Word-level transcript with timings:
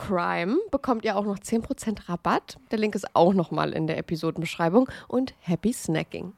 CRIME 0.00 0.56
bekommt 0.70 1.04
ihr 1.04 1.14
auch 1.14 1.26
noch 1.26 1.38
10% 1.38 2.08
Rabatt. 2.08 2.58
Der 2.70 2.78
Link 2.78 2.94
ist 2.94 3.14
auch 3.14 3.34
nochmal 3.34 3.74
in 3.74 3.86
der 3.86 3.98
Episodenbeschreibung. 3.98 4.88
Und 5.08 5.34
happy 5.40 5.74
snacking. 5.74 6.32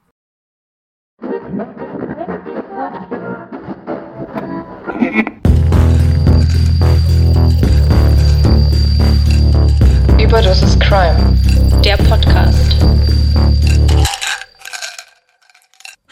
Überdosis 10.20 10.78
Crime, 10.80 11.38
der 11.84 11.96
Podcast. 11.98 12.76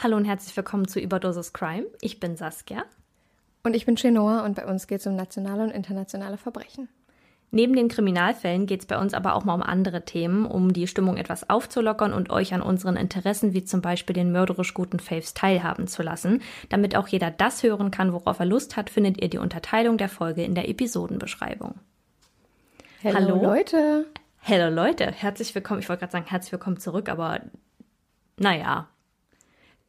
Hallo 0.00 0.16
und 0.16 0.24
herzlich 0.24 0.56
willkommen 0.56 0.86
zu 0.86 1.00
Überdosis 1.00 1.52
Crime. 1.52 1.86
Ich 2.00 2.20
bin 2.20 2.36
Saskia. 2.36 2.84
Und 3.64 3.74
ich 3.74 3.86
bin 3.86 3.96
Chenoa 3.96 4.44
und 4.44 4.54
bei 4.54 4.66
uns 4.66 4.86
geht 4.86 5.00
es 5.00 5.06
um 5.08 5.16
nationale 5.16 5.64
und 5.64 5.70
internationale 5.70 6.38
Verbrechen. 6.38 6.88
Neben 7.52 7.74
den 7.74 7.88
Kriminalfällen 7.88 8.66
geht 8.66 8.80
es 8.80 8.86
bei 8.86 8.96
uns 8.96 9.12
aber 9.12 9.34
auch 9.34 9.44
mal 9.44 9.54
um 9.54 9.62
andere 9.62 10.04
Themen, 10.04 10.46
um 10.46 10.72
die 10.72 10.86
Stimmung 10.86 11.16
etwas 11.16 11.50
aufzulockern 11.50 12.12
und 12.12 12.30
euch 12.30 12.54
an 12.54 12.62
unseren 12.62 12.96
Interessen 12.96 13.52
wie 13.54 13.64
zum 13.64 13.82
Beispiel 13.82 14.14
den 14.14 14.30
mörderisch 14.30 14.72
guten 14.72 15.00
Faves 15.00 15.34
teilhaben 15.34 15.88
zu 15.88 16.04
lassen. 16.04 16.42
Damit 16.68 16.94
auch 16.94 17.08
jeder 17.08 17.32
das 17.32 17.64
hören 17.64 17.90
kann, 17.90 18.12
worauf 18.12 18.38
er 18.38 18.46
Lust 18.46 18.76
hat, 18.76 18.88
findet 18.88 19.20
ihr 19.20 19.28
die 19.28 19.38
Unterteilung 19.38 19.98
der 19.98 20.08
Folge 20.08 20.44
in 20.44 20.54
der 20.54 20.68
Episodenbeschreibung. 20.68 21.74
Hallo? 23.02 23.42
Leute. 23.42 24.06
Hallo 24.42 24.72
Leute, 24.72 25.10
herzlich 25.10 25.54
willkommen. 25.54 25.80
Ich 25.80 25.88
wollte 25.88 26.00
gerade 26.00 26.12
sagen, 26.12 26.26
herzlich 26.28 26.52
willkommen 26.52 26.78
zurück, 26.78 27.08
aber 27.08 27.40
naja, 28.36 28.88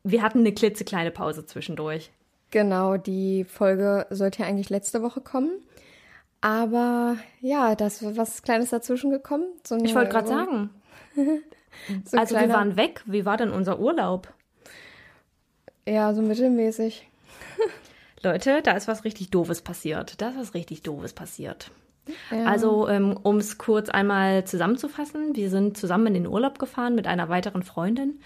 wir 0.04 0.24
hatten 0.24 0.40
eine 0.40 0.54
klitzekleine 0.54 1.12
Pause 1.12 1.46
zwischendurch. 1.46 2.12
Genau, 2.50 2.98
die 2.98 3.46
Folge 3.46 4.07
sollte 4.10 4.42
ja 4.42 4.48
eigentlich 4.48 4.69
letzte 4.69 5.04
Woche 5.04 5.22
kommen. 5.22 5.52
Aber 6.42 7.18
ja, 7.40 7.76
da 7.76 7.88
ist 7.88 8.04
was 8.18 8.42
Kleines 8.42 8.72
dazwischen 8.72 9.12
gekommen. 9.12 9.46
So 9.66 9.78
Ich 9.78 9.94
wollte 9.96 10.10
gerade 10.12 10.28
sagen, 10.28 10.70
so 11.16 12.18
also 12.18 12.34
wir 12.36 12.40
kleiner- 12.40 12.54
waren 12.54 12.76
weg. 12.78 13.04
Wie 13.06 13.26
war 13.26 13.38
denn 13.38 13.52
unser 13.52 13.80
Urlaub? 13.80 14.34
Ja, 15.88 16.14
so 16.14 16.22
mittelmäßig. 16.22 17.08
Leute, 18.24 18.62
da 18.62 18.74
ist 18.74 18.88
was 18.88 19.04
richtig 19.04 19.30
Doofes 19.32 19.62
passiert. 19.62 20.22
Da 20.22 20.30
ist 20.30 20.38
was 20.38 20.54
richtig 20.54 20.84
Doofes 20.84 21.14
passiert. 21.14 21.72
Ja. 22.32 22.46
Also, 22.46 22.88
ähm, 22.88 23.18
um 23.22 23.38
es 23.38 23.58
kurz 23.58 23.90
einmal 23.90 24.44
zusammenzufassen, 24.46 25.36
wir 25.36 25.50
sind 25.50 25.78
zusammen 25.78 26.08
in 26.08 26.14
den 26.16 26.28
Urlaub 26.28 26.60
gefahren 26.60 26.96
mit 26.96 27.08
einer 27.08 27.30
weiteren 27.30 27.64
Freundin 27.64 28.20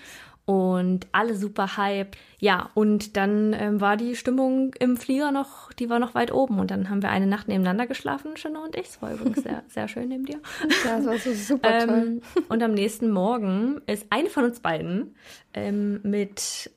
und 0.46 1.08
alle 1.12 1.36
super 1.36 1.78
hyped. 1.78 2.18
Ja, 2.40 2.70
und 2.76 3.18
dann 3.18 3.54
ähm, 3.54 3.82
war 3.82 3.98
die 3.98 4.16
Stimmung 4.16 4.74
im 4.80 4.96
Flieger 4.96 5.32
noch, 5.32 5.74
die 5.74 5.90
war 5.90 6.00
noch 6.00 6.14
weit 6.14 6.32
oben. 6.32 6.60
Und 6.60 6.70
dann 6.70 6.90
haben 6.90 7.02
wir 7.02 7.10
eine 7.10 7.26
Nacht 7.26 7.48
nebeneinander 7.48 7.88
geschlafen, 7.88 8.38
Chanel 8.38 8.62
und 8.62 8.76
ich. 8.76 8.88
Das 8.88 9.02
war 9.02 9.14
übrigens 9.14 9.42
sehr, 9.42 9.64
sehr 9.68 9.88
schön 9.88 10.10
neben 10.10 10.26
dir. 10.26 10.40
Ja, 10.86 10.98
das 10.98 11.06
war 11.06 11.18
so 11.18 11.34
super 11.34 11.80
toll. 11.80 11.90
Ähm, 11.90 12.22
und 12.50 12.62
am 12.62 12.74
nächsten 12.74 13.10
Morgen 13.10 13.82
ist 13.88 14.06
eine 14.12 14.30
von 14.30 14.44
uns 14.44 14.60
beiden 14.60 15.16
ähm, 15.54 16.00
mit 16.04 16.70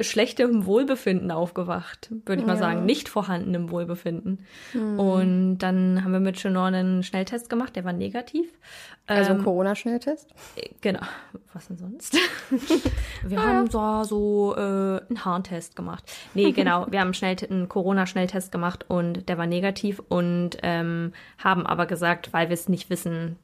schlechtem 0.00 0.66
Wohlbefinden 0.66 1.30
aufgewacht, 1.30 2.10
würde 2.26 2.42
ich 2.42 2.46
mal 2.46 2.54
Ja. 2.54 2.58
sagen, 2.58 2.84
nicht 2.84 3.08
vorhandenem 3.08 3.70
Wohlbefinden. 3.70 4.44
Hm. 4.72 4.98
Und 4.98 5.58
dann 5.58 6.02
haben 6.04 6.12
wir 6.12 6.20
mit 6.20 6.38
Chanel 6.38 6.74
einen 6.74 7.02
Schnelltest 7.02 7.50
gemacht, 7.50 7.76
der 7.76 7.84
war 7.84 7.92
negativ. 7.92 8.48
Also 9.06 9.32
ein 9.32 9.38
Ähm, 9.38 9.44
Corona-Schnelltest. 9.44 10.28
Genau. 10.82 11.00
Was 11.52 11.66
denn 11.66 11.78
sonst? 11.78 12.16
Wir 13.24 13.42
haben 13.44 13.68
so, 13.68 14.04
so 14.04 14.54
äh, 14.56 14.60
einen 14.60 15.24
Harntest 15.24 15.74
gemacht. 15.74 16.04
Nee, 16.34 16.52
genau. 16.52 16.86
Wir 16.90 17.00
haben 17.00 17.08
einen, 17.08 17.14
Schnell 17.14 17.36
einen 17.50 17.68
Corona-Schnelltest 17.68 18.52
gemacht 18.52 18.84
und 18.88 19.28
der 19.28 19.36
war 19.36 19.46
negativ 19.46 20.00
und 20.08 20.58
ähm, 20.62 21.12
haben 21.38 21.66
aber 21.66 21.86
gesagt, 21.86 22.32
weil 22.32 22.48
wir 22.50 22.54
es 22.54 22.68
nicht 22.68 22.88
wissen, 22.88 23.36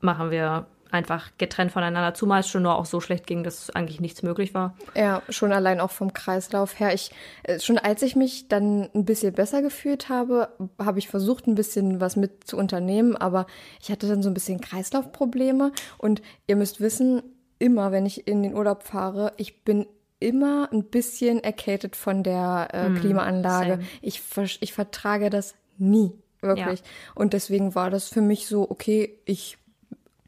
machen 0.00 0.30
wir 0.30 0.66
einfach 0.92 1.30
getrennt 1.38 1.72
voneinander, 1.72 2.14
zumal 2.14 2.40
es 2.40 2.48
schon 2.48 2.62
nur 2.62 2.76
auch 2.76 2.84
so 2.84 3.00
schlecht 3.00 3.26
ging, 3.26 3.42
dass 3.42 3.70
eigentlich 3.70 4.00
nichts 4.00 4.22
möglich 4.22 4.54
war. 4.54 4.76
Ja, 4.94 5.22
schon 5.28 5.52
allein 5.52 5.80
auch 5.80 5.90
vom 5.90 6.12
Kreislauf 6.12 6.78
her. 6.78 6.92
Ich, 6.94 7.10
äh, 7.44 7.58
schon 7.58 7.78
als 7.78 8.02
ich 8.02 8.14
mich 8.14 8.48
dann 8.48 8.90
ein 8.94 9.04
bisschen 9.04 9.32
besser 9.32 9.62
gefühlt 9.62 10.08
habe, 10.08 10.48
habe 10.78 10.98
ich 10.98 11.08
versucht, 11.08 11.46
ein 11.46 11.54
bisschen 11.54 12.00
was 12.00 12.16
mit 12.16 12.46
zu 12.46 12.56
unternehmen, 12.56 13.16
aber 13.16 13.46
ich 13.80 13.90
hatte 13.90 14.06
dann 14.06 14.22
so 14.22 14.30
ein 14.30 14.34
bisschen 14.34 14.60
Kreislaufprobleme. 14.60 15.72
Und 15.98 16.22
ihr 16.46 16.56
müsst 16.56 16.80
wissen, 16.80 17.22
immer, 17.58 17.92
wenn 17.92 18.06
ich 18.06 18.26
in 18.26 18.42
den 18.42 18.54
Urlaub 18.54 18.82
fahre, 18.82 19.32
ich 19.36 19.62
bin 19.64 19.86
immer 20.18 20.68
ein 20.72 20.84
bisschen 20.84 21.42
erkältet 21.42 21.96
von 21.96 22.22
der 22.22 22.68
äh, 22.72 22.98
Klimaanlage. 22.98 23.74
same. 23.74 23.84
Ich, 24.00 24.22
ich 24.60 24.72
vertrage 24.72 25.30
das 25.30 25.54
nie, 25.78 26.12
wirklich. 26.40 26.82
Und 27.14 27.32
deswegen 27.32 27.74
war 27.74 27.90
das 27.90 28.08
für 28.08 28.20
mich 28.20 28.46
so, 28.46 28.70
okay, 28.70 29.18
ich 29.24 29.58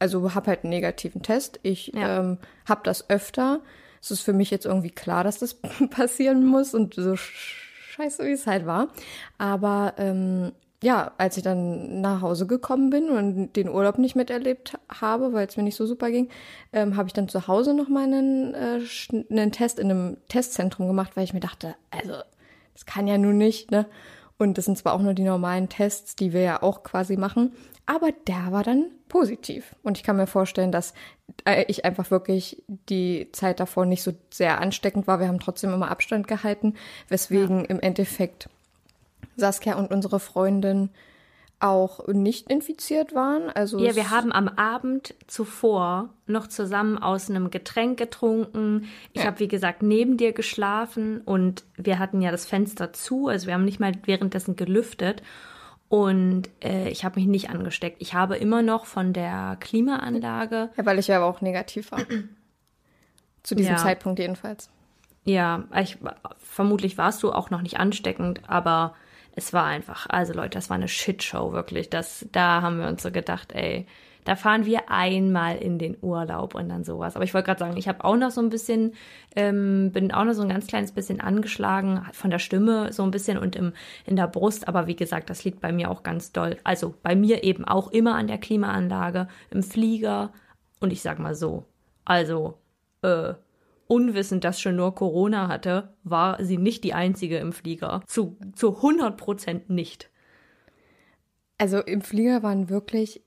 also 0.04 0.34
habe 0.34 0.48
halt 0.48 0.64
einen 0.64 0.70
negativen 0.70 1.22
Test. 1.22 1.58
Ich 1.62 1.88
Ja. 1.94 2.20
ähm, 2.20 2.38
habe 2.68 2.82
das 2.84 3.08
öfter. 3.08 3.60
Es 4.02 4.10
ist 4.10 4.20
für 4.20 4.34
mich 4.34 4.50
jetzt 4.50 4.66
irgendwie 4.66 4.90
klar, 4.90 5.24
dass 5.24 5.38
das 5.38 5.54
passieren 5.90 6.44
muss 6.46 6.74
und 6.74 6.94
so 6.94 7.12
sch- 7.14 7.54
scheiße, 7.96 8.24
wie 8.26 8.32
es 8.32 8.46
halt 8.46 8.66
war. 8.66 8.88
Aber 9.38 9.94
ähm, 9.96 10.52
ja, 10.82 11.12
als 11.16 11.38
ich 11.38 11.42
dann 11.42 12.02
nach 12.02 12.20
Hause 12.20 12.46
gekommen 12.46 12.90
bin 12.90 13.08
und 13.08 13.54
den 13.54 13.70
Urlaub 13.70 13.96
nicht 13.96 14.14
miterlebt 14.16 14.74
habe, 15.00 15.32
weil 15.32 15.46
es 15.46 15.56
mir 15.56 15.62
nicht 15.62 15.76
so 15.76 15.86
super 15.86 16.10
ging, 16.10 16.28
ähm, 16.74 16.96
habe 16.96 17.08
ich 17.08 17.14
dann 17.14 17.28
zu 17.28 17.48
Hause 17.48 17.72
noch 17.72 17.88
mal 17.88 18.04
einen, 18.04 18.52
äh, 18.52 18.80
einen 19.30 19.50
Test 19.52 19.78
in 19.78 19.90
einem 19.90 20.16
Testzentrum 20.28 20.86
gemacht, 20.86 21.12
weil 21.16 21.24
ich 21.24 21.32
mir 21.32 21.40
dachte, 21.40 21.74
also 21.90 22.12
das 22.74 22.84
kann 22.84 23.06
ja 23.06 23.16
nun 23.16 23.38
nicht, 23.38 23.70
ne? 23.70 23.86
Und 24.36 24.58
das 24.58 24.64
sind 24.64 24.76
zwar 24.76 24.92
auch 24.94 25.00
nur 25.00 25.14
die 25.14 25.22
normalen 25.22 25.68
Tests, 25.68 26.16
die 26.16 26.32
wir 26.32 26.40
ja 26.42 26.62
auch 26.62 26.82
quasi 26.82 27.16
machen, 27.16 27.52
aber 27.86 28.12
der 28.26 28.50
war 28.50 28.62
dann 28.62 28.86
positiv. 29.08 29.74
Und 29.82 29.98
ich 29.98 30.04
kann 30.04 30.16
mir 30.16 30.26
vorstellen, 30.26 30.72
dass 30.72 30.94
äh, 31.44 31.64
ich 31.68 31.84
einfach 31.84 32.10
wirklich 32.10 32.62
die 32.66 33.28
Zeit 33.32 33.60
davor 33.60 33.86
nicht 33.86 34.02
so 34.02 34.12
sehr 34.30 34.60
ansteckend 34.60 35.06
war. 35.06 35.20
Wir 35.20 35.28
haben 35.28 35.40
trotzdem 35.40 35.72
immer 35.72 35.90
Abstand 35.90 36.26
gehalten, 36.28 36.74
weswegen 37.08 37.64
im 37.66 37.80
Endeffekt 37.80 38.48
Saskia 39.36 39.76
und 39.76 39.90
unsere 39.90 40.20
Freundin 40.20 40.90
auch 41.60 42.06
nicht 42.08 42.50
infiziert 42.50 43.14
waren. 43.14 43.48
Also 43.48 43.78
Ja, 43.78 43.94
wir 43.94 44.10
haben 44.10 44.32
am 44.32 44.48
Abend 44.48 45.14
zuvor 45.28 46.10
noch 46.26 46.46
zusammen 46.46 46.98
aus 46.98 47.30
einem 47.30 47.50
Getränk 47.50 47.98
getrunken. 47.98 48.88
Ich 49.12 49.22
Ja. 49.22 49.28
habe, 49.28 49.38
wie 49.40 49.48
gesagt, 49.48 49.82
neben 49.82 50.16
dir 50.16 50.32
geschlafen 50.32 51.20
und 51.22 51.64
wir 51.76 51.98
hatten 51.98 52.20
ja 52.20 52.30
das 52.30 52.44
Fenster 52.44 52.92
zu, 52.92 53.28
also 53.28 53.46
wir 53.46 53.54
haben 53.54 53.64
nicht 53.64 53.80
mal 53.80 53.92
währenddessen 54.04 54.56
gelüftet. 54.56 55.22
Und 55.94 56.48
äh, 56.60 56.88
ich 56.88 57.04
habe 57.04 57.20
mich 57.20 57.28
nicht 57.28 57.50
angesteckt. 57.50 57.98
Ich 58.00 58.14
habe 58.14 58.36
immer 58.36 58.62
noch 58.62 58.84
von 58.84 59.12
der 59.12 59.56
Klimaanlage, 59.60 60.70
ja, 60.76 60.86
weil 60.86 60.98
ich 60.98 61.06
ja 61.06 61.18
aber 61.18 61.26
auch 61.26 61.40
negativ 61.40 61.92
war. 61.92 62.00
Zu 63.44 63.54
diesem 63.54 63.74
Ja. 63.74 63.78
Zeitpunkt 63.78 64.18
jedenfalls. 64.18 64.70
ja, 65.24 65.62
ich, 65.80 65.98
vermutlich 66.38 66.98
warst 66.98 67.22
du 67.22 67.30
auch 67.32 67.50
noch 67.50 67.62
nicht 67.62 67.78
ansteckend, 67.78 68.40
aber 68.48 68.96
es 69.36 69.52
war 69.52 69.66
einfach, 69.66 70.06
also 70.08 70.32
Leute, 70.32 70.50
das 70.58 70.68
war 70.68 70.74
eine 70.74 70.88
Shitshow, 70.88 71.52
wirklich. 71.52 71.90
Das, 71.90 72.26
da 72.32 72.60
haben 72.60 72.80
wir 72.80 72.88
uns 72.88 73.02
so 73.04 73.12
gedacht, 73.12 73.52
ey, 73.52 73.86
da 74.24 74.36
fahren 74.36 74.64
wir 74.64 74.90
einmal 74.90 75.56
in 75.56 75.78
den 75.78 75.96
Urlaub 76.00 76.54
und 76.54 76.68
dann 76.68 76.84
sowas. 76.84 77.14
Aber 77.14 77.24
ich 77.24 77.34
wollte 77.34 77.46
gerade 77.46 77.60
sagen, 77.60 77.76
ich 77.76 77.88
habe 77.88 78.04
auch 78.04 78.16
noch 78.16 78.30
so 78.30 78.40
ein 78.40 78.50
bisschen, 78.50 78.94
ähm, 79.36 79.90
bin 79.92 80.12
auch 80.12 80.24
noch 80.24 80.32
so 80.32 80.42
ein 80.42 80.48
ganz 80.48 80.66
kleines 80.66 80.92
bisschen 80.92 81.20
angeschlagen 81.20 82.06
von 82.12 82.30
der 82.30 82.38
Stimme 82.38 82.92
so 82.92 83.02
ein 83.02 83.10
bisschen 83.10 83.38
und 83.38 83.54
im, 83.54 83.72
in 84.06 84.16
der 84.16 84.28
Brust. 84.28 84.66
Aber 84.66 84.86
wie 84.86 84.96
gesagt, 84.96 85.30
das 85.30 85.44
liegt 85.44 85.60
bei 85.60 85.72
mir 85.72 85.90
auch 85.90 86.02
ganz 86.02 86.32
doll. 86.32 86.56
Also 86.64 86.94
bei 87.02 87.14
mir 87.14 87.44
eben 87.44 87.64
auch 87.64 87.90
immer 87.90 88.14
an 88.14 88.26
der 88.26 88.38
Klimaanlage, 88.38 89.28
im 89.50 89.62
Flieger 89.62 90.32
und 90.80 90.92
ich 90.92 91.02
sag 91.02 91.18
mal 91.18 91.34
so, 91.34 91.64
also 92.04 92.58
äh, 93.02 93.34
unwissend, 93.86 94.44
dass 94.44 94.60
schon 94.60 94.76
nur 94.76 94.94
Corona 94.94 95.48
hatte, 95.48 95.94
war 96.02 96.42
sie 96.42 96.58
nicht 96.58 96.84
die 96.84 96.94
einzige 96.94 97.38
im 97.38 97.52
Flieger. 97.52 98.02
Zu, 98.06 98.38
zu 98.54 98.76
100 98.76 99.16
Prozent 99.16 99.70
nicht. 99.70 100.10
Also 101.58 101.80
im 101.80 102.00
Flieger 102.00 102.42
waren 102.42 102.68
wirklich 102.68 103.22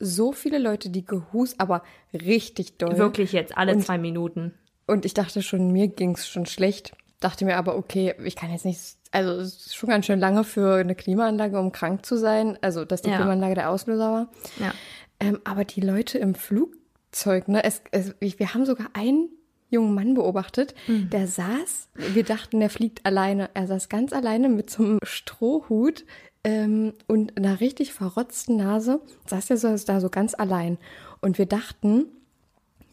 so 0.00 0.32
viele 0.32 0.58
Leute, 0.58 0.90
die 0.90 1.04
gehust, 1.04 1.60
aber 1.60 1.82
richtig 2.12 2.78
doll. 2.78 2.96
Wirklich 2.98 3.32
jetzt 3.32 3.56
alle 3.56 3.74
Und- 3.74 3.82
zwei 3.84 3.98
Minuten. 3.98 4.54
Und 4.86 5.04
ich 5.04 5.14
dachte 5.14 5.42
schon, 5.42 5.70
mir 5.70 5.86
ging's 5.88 6.26
schon 6.28 6.46
schlecht. 6.46 6.92
Dachte 7.20 7.44
mir 7.44 7.56
aber, 7.58 7.76
okay, 7.76 8.14
ich 8.24 8.34
kann 8.34 8.50
jetzt 8.50 8.64
nicht, 8.64 8.80
also 9.12 9.32
es 9.34 9.66
ist 9.66 9.76
schon 9.76 9.88
ganz 9.90 10.06
schön 10.06 10.18
lange 10.18 10.42
für 10.42 10.76
eine 10.76 10.94
Klimaanlage, 10.94 11.60
um 11.60 11.70
krank 11.70 12.04
zu 12.06 12.16
sein. 12.16 12.58
Also, 12.62 12.84
dass 12.84 13.02
die 13.02 13.10
Ja. 13.10 13.16
Klimaanlage 13.16 13.54
der 13.54 13.70
Auslöser 13.70 14.10
war. 14.12 14.28
Ja. 14.58 14.72
Ähm, 15.20 15.38
aber 15.44 15.64
die 15.64 15.82
Leute 15.82 16.18
im 16.18 16.34
Flugzeug, 16.34 17.46
ne, 17.48 17.62
es, 17.62 17.82
es, 17.90 18.14
wir 18.20 18.54
haben 18.54 18.64
sogar 18.66 18.88
einen 18.94 19.28
jungen 19.68 19.94
Mann 19.94 20.14
beobachtet, 20.14 20.74
Mhm. 20.88 21.10
der 21.10 21.26
saß, 21.28 21.90
wir 21.94 22.24
dachten, 22.24 22.58
der 22.58 22.70
fliegt 22.70 23.04
alleine. 23.06 23.50
Er 23.54 23.66
saß 23.68 23.88
ganz 23.90 24.12
alleine 24.12 24.48
mit 24.48 24.70
so 24.70 24.82
einem 24.82 24.98
Strohhut 25.04 26.04
ähm, 26.44 26.94
und 27.06 27.36
einer 27.36 27.60
richtig 27.60 27.92
verrotzten 27.92 28.56
Nase, 28.56 29.00
saß 29.26 29.50
er 29.50 29.56
so, 29.56 29.76
da 29.86 30.00
so 30.00 30.08
ganz 30.08 30.34
allein. 30.34 30.78
Und 31.20 31.38
wir 31.38 31.46
dachten, 31.46 32.06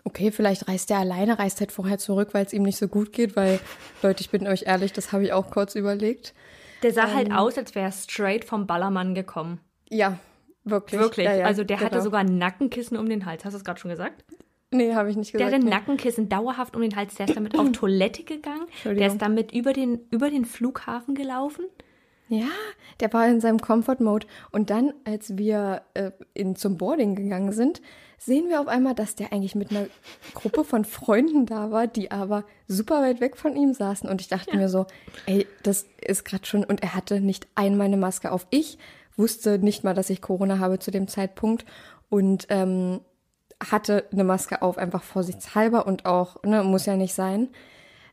okay, 0.04 0.32
vielleicht 0.32 0.68
reist 0.68 0.92
er 0.92 0.98
alleine, 1.00 1.40
reist 1.40 1.60
halt 1.60 1.72
vorher 1.72 1.98
zurück, 1.98 2.30
weil 2.34 2.46
es 2.46 2.54
ihm 2.54 2.64
nicht 2.64 2.78
so 2.78 2.88
gut 2.88 3.14
geht, 3.14 3.36
weil, 3.36 3.60
Leute, 4.02 4.22
ich 4.22 4.30
bin 4.30 4.48
euch 4.48 4.64
ehrlich, 4.66 4.94
das 4.94 5.12
habe 5.12 5.24
ich 5.24 5.34
auch 5.34 5.50
kurz 5.50 5.76
überlegt. 5.76 6.34
Der 6.84 6.94
sah 6.94 7.08
Ähm. 7.08 7.16
halt 7.16 7.32
aus, 7.32 7.58
als 7.58 7.74
wäre 7.76 7.86
er 7.88 7.92
straight 7.92 8.46
vom 8.46 8.68
Ballermann 8.68 9.16
gekommen. 9.16 9.60
Ja, 9.90 10.20
wirklich. 10.64 11.00
Wirklich. 11.00 11.26
Ja, 11.26 11.36
ja, 11.36 11.46
also 11.46 11.64
der 11.64 11.80
hatte 11.80 11.92
genau. 11.92 12.04
sogar 12.04 12.22
ein 12.22 12.38
Nackenkissen 12.38 12.98
um 12.98 13.08
den 13.10 13.26
Hals. 13.26 13.46
Hast 13.46 13.54
du 13.54 13.58
es 13.58 13.64
gerade 13.66 13.80
schon 13.80 13.92
gesagt? 13.92 14.24
Nee, 14.70 14.94
habe 14.94 15.10
ich 15.10 15.16
nicht 15.16 15.34
Der 15.34 15.40
gesagt. 15.40 15.54
hatte 15.54 15.64
ein 15.64 15.70
nee. 15.70 15.76
Nackenkissen 15.76 16.28
dauerhaft 16.28 16.76
um 16.76 16.82
den 16.82 16.96
Hals. 16.96 17.16
Der 17.16 17.28
ist 17.28 17.38
damit 17.38 17.58
auf 17.58 17.72
Toilette 17.72 18.24
gegangen. 18.24 18.66
Der 18.84 19.08
ist 19.08 19.22
damit 19.22 19.54
über 19.54 19.72
den, 19.72 20.02
über 20.12 20.30
den 20.30 20.44
Flughafen 20.44 21.16
gelaufen. 21.16 21.66
Ja, 22.30 22.50
der 23.00 23.14
war 23.14 23.28
in 23.28 23.40
seinem 23.42 23.60
Comfort-Mode. 23.60 24.28
Und 24.52 24.70
dann, 24.70 24.94
als 25.06 25.38
wir 25.38 25.84
äh, 25.94 26.12
in, 26.34 26.56
zum 26.56 26.78
Boarding 26.78 27.16
gegangen 27.16 27.52
sind, 27.52 27.82
sehen 28.18 28.50
wir 28.50 28.60
auf 28.60 28.68
einmal, 28.68 28.96
dass 28.96 29.16
der 29.16 29.32
eigentlich 29.32 29.56
mit 29.56 29.72
einer 29.72 29.88
Gruppe 30.34 30.64
von 30.64 30.84
Freunden 30.84 31.46
da 31.46 31.72
war, 31.72 31.88
die 31.88 32.12
aber 32.12 32.44
super 32.68 33.02
weit 33.02 33.22
weg 33.22 33.38
von 33.38 33.56
ihm 33.56 33.74
saßen. 33.74 34.10
Und 34.10 34.22
ich 34.22 34.28
dachte 34.28 34.58
mir 34.58 34.70
so, 34.70 34.88
ey, 35.26 35.48
das 35.64 35.86
ist 36.06 36.26
gerade 36.26 36.46
schon. 36.46 36.64
Und 36.64 36.82
er 36.82 36.96
hatte 36.96 37.22
nicht 37.22 37.48
einmal 37.56 37.88
eine 37.88 37.98
Maske 37.98 38.32
auf. 38.32 38.48
Ich 38.50 38.78
wusste 39.16 39.60
nicht 39.60 39.84
mal, 39.84 39.94
dass 39.94 40.10
ich 40.10 40.22
Corona 40.22 40.60
habe 40.60 40.80
zu 40.80 40.92
dem 40.92 41.08
Zeitpunkt. 41.08 41.66
Und 42.10 42.48
ähm, 42.50 43.02
hatte 43.72 44.06
eine 44.12 44.24
Maske 44.24 44.62
auf, 44.62 44.78
einfach 44.78 45.04
vorsichtshalber 45.04 45.88
und 45.88 46.06
auch, 46.06 46.44
ne, 46.44 46.64
muss 46.64 46.86
ja 46.86 46.96
nicht 46.96 47.14
sein. 47.14 47.50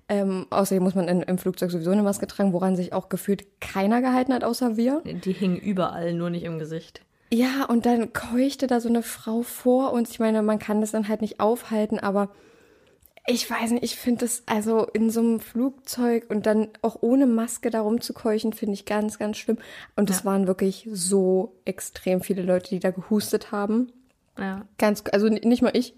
Ähm, 0.08 0.46
außerdem 0.50 0.82
muss 0.82 0.94
man 0.94 1.08
in, 1.08 1.22
im 1.22 1.38
Flugzeug 1.38 1.70
sowieso 1.70 1.90
eine 1.90 2.02
Maske 2.02 2.26
tragen, 2.26 2.52
woran 2.52 2.76
sich 2.76 2.92
auch 2.92 3.08
gefühlt 3.08 3.60
keiner 3.60 4.00
gehalten 4.02 4.34
hat, 4.34 4.44
außer 4.44 4.76
wir. 4.76 5.02
Die 5.04 5.32
hingen 5.32 5.56
überall, 5.56 6.12
nur 6.12 6.28
nicht 6.30 6.44
im 6.44 6.58
Gesicht. 6.58 7.00
Ja, 7.32 7.64
und 7.64 7.86
dann 7.86 8.12
keuchte 8.12 8.66
da 8.66 8.80
so 8.80 8.88
eine 8.88 9.02
Frau 9.02 9.42
vor 9.42 9.92
uns. 9.92 10.10
Ich 10.10 10.20
meine, 10.20 10.42
man 10.42 10.58
kann 10.58 10.80
das 10.82 10.90
dann 10.92 11.08
halt 11.08 11.22
nicht 11.22 11.40
aufhalten, 11.40 11.98
aber 11.98 12.28
ich 13.26 13.48
weiß 13.50 13.70
nicht, 13.70 13.82
ich 13.82 13.96
finde 13.96 14.20
das 14.26 14.42
also 14.44 14.84
in 14.92 15.08
so 15.08 15.20
einem 15.20 15.40
Flugzeug 15.40 16.26
und 16.28 16.44
dann 16.44 16.68
auch 16.82 16.98
ohne 17.00 17.26
Maske 17.26 17.70
da 17.70 17.80
rumzukeuchen, 17.80 18.52
finde 18.52 18.74
ich 18.74 18.84
ganz, 18.84 19.18
ganz 19.18 19.38
schlimm. 19.38 19.56
Und 19.96 20.10
es 20.10 20.18
Ja. 20.20 20.24
waren 20.26 20.46
wirklich 20.46 20.86
so 20.92 21.56
extrem 21.64 22.20
viele 22.20 22.42
Leute, 22.42 22.68
die 22.68 22.80
da 22.80 22.90
gehustet 22.90 23.50
haben. 23.50 23.90
Ja. 24.38 24.66
Ganz, 24.76 25.02
also 25.10 25.28
nicht 25.28 25.62
mal 25.62 25.72
ich, 25.74 25.94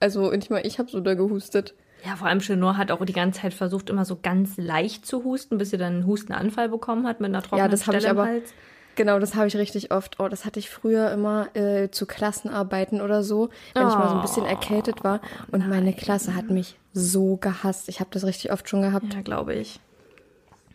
also 0.00 0.30
nicht 0.30 0.48
mal 0.50 0.66
ich 0.66 0.78
habe 0.78 0.90
so 0.90 1.00
da 1.00 1.12
gehustet. 1.14 1.74
Ja, 2.04 2.16
vor 2.16 2.28
allem 2.28 2.40
Chenor 2.40 2.76
hat 2.76 2.90
auch 2.90 3.04
die 3.04 3.12
ganze 3.12 3.42
Zeit 3.42 3.54
versucht, 3.54 3.90
immer 3.90 4.04
so 4.04 4.18
ganz 4.20 4.56
leicht 4.56 5.06
zu 5.06 5.24
husten, 5.24 5.58
bis 5.58 5.70
sie 5.70 5.78
dann 5.78 5.94
einen 5.94 6.06
Hustenanfall 6.06 6.68
bekommen 6.68 7.06
hat 7.06 7.20
mit 7.20 7.28
einer 7.28 7.42
trockenen 7.42 7.64
Ja, 7.64 7.68
das 7.68 7.86
habe 7.86 7.98
Stelle 7.98 8.04
ich 8.04 8.10
aber, 8.10 8.22
im 8.22 8.28
Hals. 8.36 8.54
Genau, 8.96 9.18
das 9.18 9.34
habe 9.34 9.46
ich 9.46 9.56
richtig 9.56 9.92
oft. 9.92 10.18
Oh, 10.20 10.28
das 10.28 10.44
hatte 10.44 10.58
ich 10.58 10.68
früher 10.68 11.10
immer 11.10 11.54
äh, 11.54 11.90
zu 11.90 12.06
Klassenarbeiten 12.06 13.00
oder 13.00 13.22
so, 13.22 13.48
wenn 13.74 13.88
ich 13.88 13.94
mal 13.94 14.08
so 14.08 14.16
ein 14.16 14.22
bisschen 14.22 14.44
erkältet 14.44 15.04
war. 15.04 15.20
Und 15.52 15.68
meine 15.68 15.92
Klasse 15.92 16.34
hat 16.34 16.50
mich 16.50 16.76
so 16.92 17.36
gehasst. 17.36 17.88
Ich 17.88 18.00
habe 18.00 18.10
das 18.12 18.24
richtig 18.24 18.52
oft 18.52 18.68
schon 18.68 18.82
gehabt. 18.82 19.14
Ja, 19.14 19.22
glaube 19.22 19.54
ich. 19.54 19.80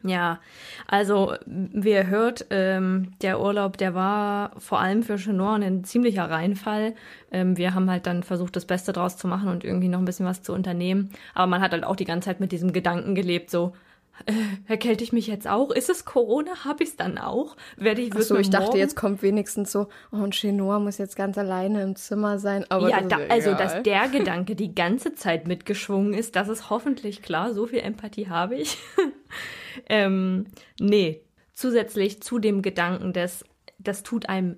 Ja, 0.08 0.40
also 0.86 1.34
wie 1.48 1.90
ihr 1.90 2.08
hört, 2.08 2.46
ähm, 2.52 3.14
der 3.22 3.42
Urlaub, 3.42 3.78
der 3.78 3.96
war 3.96 4.52
vor 4.60 4.80
allem 4.80 5.02
für 5.02 5.16
Chenor 5.16 5.56
ein 5.56 5.84
ziemlicher 5.84 6.30
Reinfall. 6.30 6.94
Ähm, 7.32 7.58
wir 7.58 7.74
haben 7.74 7.90
halt 7.90 8.06
dann 8.06 8.22
versucht, 8.22 8.56
das 8.56 8.66
Beste 8.66 8.94
draus 8.94 9.18
zu 9.18 9.28
machen 9.28 9.50
und 9.50 9.64
irgendwie 9.64 9.88
noch 9.88 9.98
ein 9.98 10.06
bisschen 10.06 10.28
was 10.28 10.44
zu 10.44 10.54
unternehmen. 10.54 11.10
Aber 11.34 11.48
man 11.48 11.62
hat 11.62 11.72
halt 11.72 11.86
auch 11.86 11.96
die 11.96 12.06
ganze 12.06 12.28
Zeit 12.28 12.40
mit 12.40 12.52
diesem 12.52 12.72
Gedanken 12.72 13.16
gelebt, 13.16 13.50
so, 13.50 13.74
äh, 14.26 14.34
erkälte 14.68 15.04
ich 15.04 15.14
mich 15.14 15.28
jetzt 15.28 15.48
auch? 15.48 15.72
Ist 15.72 15.90
es 15.90 16.06
Corona? 16.06 16.66
Habe 16.66 16.84
ich 16.84 16.90
es 16.90 16.96
dann 16.96 17.18
auch? 17.18 17.56
Werde 17.78 18.02
ich 18.02 18.14
so, 18.14 18.38
ich 18.38 18.50
dachte, 18.50 18.78
jetzt 18.78 18.96
kommt 18.96 19.22
wenigstens 19.22 19.72
so, 19.72 19.88
oh, 20.12 20.18
und 20.18 20.36
Chenoa 20.36 20.80
muss 20.80 20.98
jetzt 20.98 21.16
ganz 21.16 21.38
alleine 21.38 21.84
im 21.84 21.96
Zimmer 21.96 22.40
sein. 22.40 22.66
Aber 22.70 22.90
ja, 22.90 23.02
das 23.02 23.10
da, 23.10 23.18
also 23.30 23.54
dass 23.54 23.84
der 23.84 24.08
Gedanke 24.10 24.56
die 24.56 24.74
ganze 24.74 25.16
Zeit 25.16 25.48
mitgeschwungen 25.48 26.14
ist, 26.14 26.36
das 26.36 26.48
ist 26.48 26.70
hoffentlich 26.70 27.22
klar. 27.22 27.54
So 27.54 27.68
viel 27.68 27.80
Empathie 27.80 28.30
habe 28.30 28.56
ich. 28.56 28.78
ähm, 29.90 30.46
nee, 30.80 31.22
zusätzlich 31.54 32.22
zu 32.22 32.40
dem 32.40 32.62
Gedanken, 32.62 33.14
dass 33.14 33.44
das 33.78 34.04
tut 34.04 34.30
einem 34.30 34.58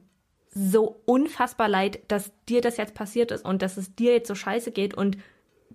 so 0.49 1.01
unfassbar 1.05 1.67
leid, 1.67 1.99
dass 2.07 2.31
dir 2.49 2.61
das 2.61 2.77
jetzt 2.77 2.95
passiert 2.95 3.31
ist 3.31 3.45
und 3.45 3.61
dass 3.61 3.77
es 3.77 3.95
dir 3.95 4.13
jetzt 4.13 4.27
so 4.27 4.35
scheiße 4.35 4.71
geht 4.71 4.95
und 4.95 5.17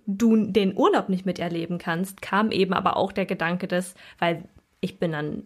du 0.05 0.35
den 0.47 0.77
Urlaub 0.77 1.09
nicht 1.09 1.25
miterleben 1.25 1.77
kannst, 1.77 2.21
kam 2.21 2.51
eben 2.51 2.73
aber 2.73 2.97
auch 2.97 3.11
der 3.11 3.25
Gedanke 3.25 3.67
des, 3.67 3.95
weil 4.19 4.43
ich 4.81 4.99
bin 4.99 5.11
dann 5.11 5.43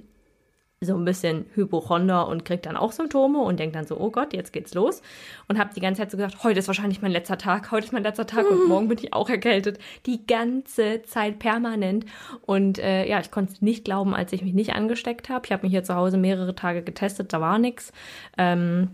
so 0.79 0.95
ein 0.95 1.05
bisschen 1.05 1.45
Hypochonder 1.55 2.27
und 2.27 2.45
krieg 2.45 2.61
dann 2.61 2.77
auch 2.77 2.91
Symptome 2.91 3.39
und 3.39 3.59
denk 3.59 3.73
dann 3.73 3.87
so, 3.87 3.99
oh 3.99 4.11
Gott, 4.11 4.33
jetzt 4.33 4.53
geht's 4.53 4.75
los. 4.75 5.01
Und 5.47 5.57
habe 5.57 5.73
die 5.73 5.79
ganze 5.79 6.01
Zeit 6.01 6.11
so 6.11 6.17
gesagt, 6.17 6.43
heute 6.43 6.59
ist 6.59 6.67
wahrscheinlich 6.67 7.01
mein 7.01 7.11
letzter 7.11 7.39
Tag, 7.39 7.71
heute 7.71 7.87
ist 7.87 7.93
mein 7.93 8.03
letzter 8.03 8.27
Tag 8.27 8.49
und 8.49 8.67
morgen 8.67 8.87
bin 8.87 8.99
ich 8.99 9.11
auch 9.11 9.27
erkältet. 9.27 9.79
Die 10.05 10.27
ganze 10.27 11.01
Zeit 11.01 11.39
permanent. 11.39 12.05
Und 12.45 12.77
äh, 12.77 13.07
ja, 13.07 13.19
ich 13.19 13.31
konnte 13.31 13.53
es 13.53 13.61
nicht 13.61 13.85
glauben, 13.85 14.13
als 14.13 14.33
ich 14.33 14.43
mich 14.43 14.53
nicht 14.53 14.75
angesteckt 14.75 15.29
habe. 15.29 15.45
Ich 15.47 15.51
habe 15.51 15.63
mich 15.63 15.71
hier 15.71 15.83
zu 15.83 15.95
Hause 15.95 16.17
mehrere 16.17 16.53
Tage 16.53 16.83
getestet, 16.83 17.33
da 17.33 17.41
war 17.41 17.57
nix. 17.57 17.91
Ähm, 18.37 18.89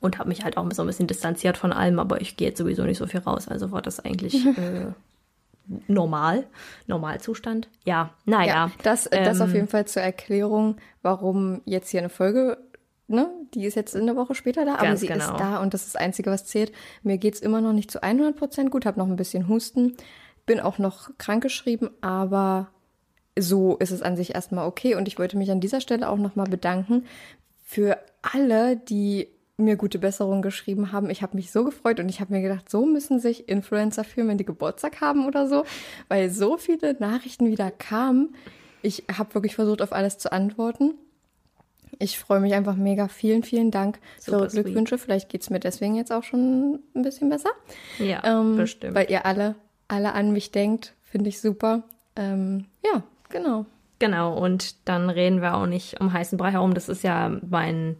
und 0.00 0.18
habe 0.18 0.28
mich 0.28 0.44
halt 0.44 0.56
auch 0.56 0.70
so 0.72 0.82
ein 0.82 0.86
bisschen 0.86 1.06
distanziert 1.06 1.56
von 1.56 1.72
allem, 1.72 1.98
aber 1.98 2.20
ich 2.20 2.36
gehe 2.36 2.48
jetzt 2.48 2.58
sowieso 2.58 2.84
nicht 2.84 2.98
so 2.98 3.06
viel 3.06 3.20
raus. 3.20 3.48
Also 3.48 3.72
war 3.72 3.82
das 3.82 4.00
eigentlich 4.00 4.46
äh, 4.58 4.92
normal, 5.88 6.46
Normalzustand. 6.86 7.68
Ja, 7.84 8.10
naja. 8.24 8.46
Ja, 8.46 8.70
das, 8.82 9.06
äh, 9.06 9.24
das 9.24 9.40
auf 9.40 9.50
ähm, 9.50 9.54
jeden 9.54 9.68
Fall 9.68 9.86
zur 9.86 10.02
Erklärung, 10.02 10.76
warum 11.02 11.62
jetzt 11.64 11.90
hier 11.90 12.00
eine 12.00 12.08
Folge, 12.08 12.58
ne, 13.08 13.28
die 13.54 13.64
ist 13.64 13.74
jetzt 13.74 13.96
eine 13.96 14.16
Woche 14.16 14.34
später 14.34 14.64
da, 14.64 14.76
aber 14.76 14.96
sie 14.96 15.06
genau. 15.06 15.32
ist 15.32 15.40
da 15.40 15.60
und 15.60 15.74
das 15.74 15.86
ist 15.86 15.94
das 15.94 16.00
Einzige, 16.00 16.30
was 16.30 16.46
zählt. 16.46 16.72
Mir 17.02 17.18
geht's 17.18 17.40
immer 17.40 17.60
noch 17.60 17.72
nicht 17.72 17.90
zu 17.90 18.02
100 18.02 18.36
Prozent 18.36 18.70
gut, 18.70 18.86
habe 18.86 18.98
noch 18.98 19.08
ein 19.08 19.16
bisschen 19.16 19.48
Husten, 19.48 19.96
bin 20.44 20.60
auch 20.60 20.78
noch 20.78 21.10
krankgeschrieben, 21.18 21.90
aber 22.00 22.68
so 23.38 23.76
ist 23.76 23.90
es 23.90 24.02
an 24.02 24.16
sich 24.16 24.34
erstmal 24.34 24.66
okay 24.66 24.94
und 24.94 25.08
ich 25.08 25.18
wollte 25.18 25.36
mich 25.36 25.50
an 25.50 25.60
dieser 25.60 25.80
Stelle 25.80 26.08
auch 26.08 26.16
nochmal 26.16 26.46
bedanken 26.46 27.04
für 27.64 27.98
alle, 28.22 28.76
die 28.76 29.28
mir 29.58 29.76
gute 29.76 29.98
Besserung 29.98 30.42
geschrieben 30.42 30.92
haben. 30.92 31.08
Ich 31.08 31.22
habe 31.22 31.36
mich 31.36 31.50
so 31.50 31.64
gefreut 31.64 31.98
und 31.98 32.08
ich 32.08 32.20
habe 32.20 32.32
mir 32.34 32.42
gedacht, 32.42 32.68
so 32.70 32.84
müssen 32.84 33.20
sich 33.20 33.48
Influencer 33.48 34.04
fühlen, 34.04 34.28
wenn 34.28 34.38
die 34.38 34.44
Geburtstag 34.44 35.00
haben 35.00 35.26
oder 35.26 35.48
so, 35.48 35.64
weil 36.08 36.30
so 36.30 36.58
viele 36.58 36.94
Nachrichten 36.98 37.46
wieder 37.50 37.70
kamen. 37.70 38.34
Ich 38.82 39.04
habe 39.16 39.34
wirklich 39.34 39.54
versucht, 39.54 39.80
auf 39.80 39.92
alles 39.92 40.18
zu 40.18 40.30
antworten. 40.30 40.94
Ich 41.98 42.18
freue 42.18 42.40
mich 42.40 42.52
einfach 42.52 42.76
mega. 42.76 43.08
Vielen, 43.08 43.42
vielen 43.42 43.70
Dank 43.70 43.98
für 44.16 44.32
Super 44.32 44.36
eure 44.42 44.48
Glückwünsche. 44.48 44.98
Vielleicht 44.98 45.30
geht's 45.30 45.48
mir 45.48 45.60
deswegen 45.60 45.94
jetzt 45.94 46.12
auch 46.12 46.22
schon 46.22 46.80
ein 46.94 47.02
bisschen 47.02 47.30
besser. 47.30 47.50
Ja, 47.98 48.22
Ähm, 48.24 48.56
bestimmt. 48.56 48.94
Weil 48.94 49.10
ihr 49.10 49.24
alle, 49.24 49.54
alle 49.88 50.12
an 50.12 50.32
mich 50.32 50.50
denkt. 50.52 50.92
Finde 51.02 51.30
ich 51.30 51.40
super. 51.40 51.84
Ähm, 52.14 52.66
ja, 52.84 53.02
genau. 53.30 53.64
Genau, 53.98 54.36
und 54.36 54.86
dann 54.86 55.08
reden 55.08 55.40
wir 55.40 55.54
auch 55.54 55.64
nicht 55.64 55.98
um 56.00 56.12
heißen 56.12 56.36
Brei 56.36 56.50
herum. 56.50 56.74
Das 56.74 56.90
ist 56.90 57.02
ja 57.02 57.32
mein, 57.48 57.96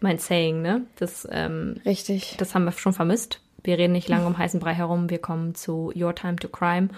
mein 0.00 0.18
Saying, 0.18 0.62
ne? 0.62 0.86
Das, 0.98 1.26
ähm, 1.30 1.76
Richtig. 1.84 2.36
das 2.38 2.54
haben 2.54 2.64
wir 2.64 2.72
schon 2.72 2.92
vermisst. 2.92 3.40
Wir 3.62 3.78
reden 3.78 3.92
nicht 3.92 4.08
lange 4.08 4.26
um 4.26 4.38
heißen 4.38 4.58
Brei 4.60 4.74
herum. 4.74 5.10
Wir 5.10 5.18
kommen 5.18 5.54
zu 5.54 5.92
Your 5.94 6.14
Time 6.14 6.36
to 6.36 6.48
Crime. 6.48 6.88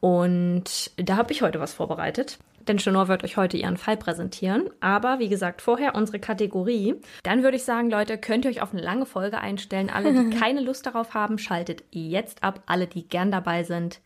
Und 0.00 0.92
da 0.96 1.16
habe 1.16 1.32
ich 1.32 1.42
heute 1.42 1.60
was 1.60 1.74
vorbereitet. 1.74 2.38
Denn 2.68 2.78
Chenor 2.78 3.06
wird 3.08 3.22
euch 3.22 3.36
heute 3.36 3.56
ihren 3.56 3.76
Fall 3.76 3.96
präsentieren. 3.96 4.68
Aber 4.80 5.18
wie 5.20 5.28
gesagt, 5.28 5.62
vorher 5.62 5.94
unsere 5.94 6.18
Kategorie. 6.18 6.96
Dann 7.22 7.42
würde 7.44 7.56
ich 7.56 7.64
sagen, 7.64 7.90
Leute, 7.90 8.18
könnt 8.18 8.44
ihr 8.44 8.50
euch 8.50 8.60
auf 8.60 8.72
eine 8.72 8.82
lange 8.82 9.06
Folge 9.06 9.38
einstellen. 9.38 9.88
Alle, 9.90 10.12
die 10.12 10.30
keine 10.38 10.60
Lust 10.60 10.84
darauf 10.86 11.14
haben, 11.14 11.38
schaltet 11.38 11.84
jetzt 11.92 12.42
ab. 12.42 12.62
Alle, 12.66 12.86
die 12.88 13.08
gern 13.08 13.30
dabei 13.30 13.62
sind, 13.62 14.00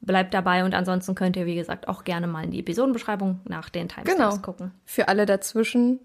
bleibt 0.00 0.34
dabei. 0.34 0.64
Und 0.64 0.74
ansonsten 0.74 1.16
könnt 1.16 1.36
ihr, 1.36 1.46
wie 1.46 1.56
gesagt, 1.56 1.88
auch 1.88 2.04
gerne 2.04 2.28
mal 2.28 2.44
in 2.44 2.52
die 2.52 2.60
Episodenbeschreibung 2.60 3.40
nach 3.44 3.70
den 3.70 3.88
Timestamps 3.88 4.36
Genau. 4.36 4.42
gucken. 4.42 4.70
Für 4.84 5.08
alle 5.08 5.26
dazwischen. 5.26 5.98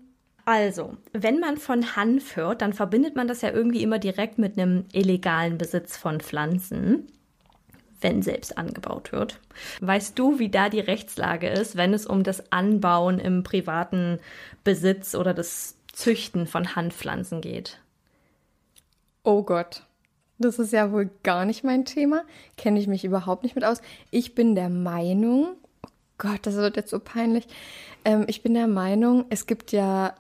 Also, 0.46 0.98
wenn 1.14 1.40
man 1.40 1.58
von 1.58 1.96
Hanf 1.96 2.36
hört, 2.36 2.62
dann 2.62 2.74
verbindet 2.74 3.16
man 3.16 3.28
das 3.28 3.42
ja 3.42 3.52
irgendwie 3.52 3.84
immer 3.84 4.00
direkt 4.00 4.38
mit 4.38 4.58
einem 4.58 4.86
illegalen 4.92 5.58
Besitz 5.58 5.98
von 5.98 6.20
Pflanzen, 6.20 7.08
wenn 8.02 8.22
selbst 8.22 8.58
angebaut 8.58 9.12
wird. 9.12 9.40
Weißt 9.82 10.18
du, 10.18 10.40
wie 10.40 10.50
da 10.50 10.70
die 10.70 10.80
Rechtslage 10.80 11.48
ist, 11.50 11.76
wenn 11.78 11.94
es 11.94 12.08
um 12.08 12.24
das 12.24 12.52
Anbauen 12.52 13.20
im 13.20 13.44
privaten 13.44 14.20
Besitz 14.64 15.14
oder 15.14 15.34
das 15.34 15.76
Züchten 15.94 16.48
von 16.48 16.76
Hanfpflanzen 16.76 17.42
geht? 17.42 17.80
Oh 19.24 19.44
Gott. 19.44 19.84
Das 20.40 20.58
ist 20.58 20.74
ja 20.74 20.92
wohl 20.92 21.12
gar 21.22 21.46
nicht 21.46 21.64
mein 21.64 21.86
Thema. 21.86 22.24
Kenne 22.58 22.80
ich 22.80 22.88
mich 22.88 23.06
überhaupt 23.06 23.44
nicht 23.44 23.54
mit 23.54 23.64
aus. 23.64 23.82
Ich 24.10 24.34
bin 24.34 24.56
der 24.56 24.70
Meinung, 24.70 25.50
oh 25.86 25.90
Gott, 26.18 26.40
das 26.48 26.56
wird 26.56 26.78
jetzt 26.78 26.90
so 26.90 27.00
peinlich. 27.00 27.48
Ähm, 28.04 28.26
ich 28.28 28.42
bin 28.42 28.56
der 28.56 28.66
Meinung, 28.66 29.26
es 29.30 29.46
gibt 29.46 29.72
ja 29.72 30.16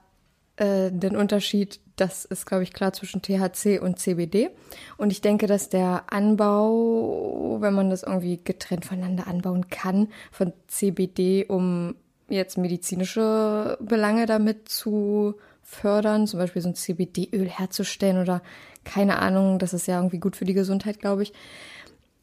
äh, 0.57 0.91
den 0.91 1.15
Unterschied, 1.15 1.79
das 1.95 2.25
ist, 2.25 2.45
glaube 2.45 2.63
ich, 2.63 2.73
klar 2.73 2.93
zwischen 2.93 3.21
THC 3.21 3.79
und 3.79 3.99
CBD. 3.99 4.49
Und 4.97 5.11
ich 5.11 5.21
denke, 5.21 5.47
dass 5.47 5.69
der 5.69 6.05
Anbau, 6.11 7.57
wenn 7.61 7.73
man 7.73 7.89
das 7.89 8.03
irgendwie 8.03 8.39
getrennt 8.43 8.85
voneinander 8.85 9.27
anbauen 9.27 9.69
kann, 9.69 10.09
von 10.31 10.53
CBD, 10.67 11.45
um 11.45 11.95
jetzt 12.29 12.57
medizinische 12.57 13.77
Belange 13.81 14.25
damit 14.25 14.69
zu 14.69 15.35
fördern, 15.63 16.27
zum 16.27 16.39
Beispiel 16.39 16.61
so 16.61 16.69
ein 16.69 16.75
CBD-Öl 16.75 17.47
herzustellen 17.47 18.21
oder 18.21 18.41
keine 18.83 19.19
Ahnung, 19.19 19.59
das 19.59 19.73
ist 19.73 19.87
ja 19.87 19.97
irgendwie 19.97 20.19
gut 20.19 20.35
für 20.35 20.45
die 20.45 20.53
Gesundheit, 20.53 20.99
glaube 20.99 21.23
ich, 21.23 21.33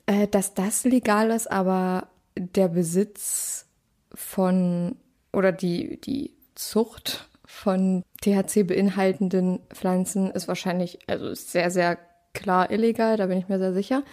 äh, 0.07 0.27
dass 0.27 0.55
das 0.55 0.85
legal 0.85 1.31
ist, 1.31 1.51
aber 1.51 2.09
der 2.37 2.69
Besitz 2.69 3.67
von 4.13 4.97
oder 5.33 5.53
die, 5.53 6.01
die 6.01 6.35
Zucht 6.55 7.29
von 7.59 8.05
THC 8.21 8.62
beinhaltenden 8.62 9.59
Pflanzen 9.71 10.31
ist 10.31 10.47
wahrscheinlich, 10.47 11.00
also 11.09 11.29
ist 11.29 11.50
sehr, 11.50 11.71
sehr 11.71 11.99
klar 12.33 12.71
illegal, 12.71 13.17
da 13.17 13.27
bin 13.27 13.38
ich 13.38 13.49
mir 13.49 13.59
sehr 13.59 13.75
sicher. 13.75 14.05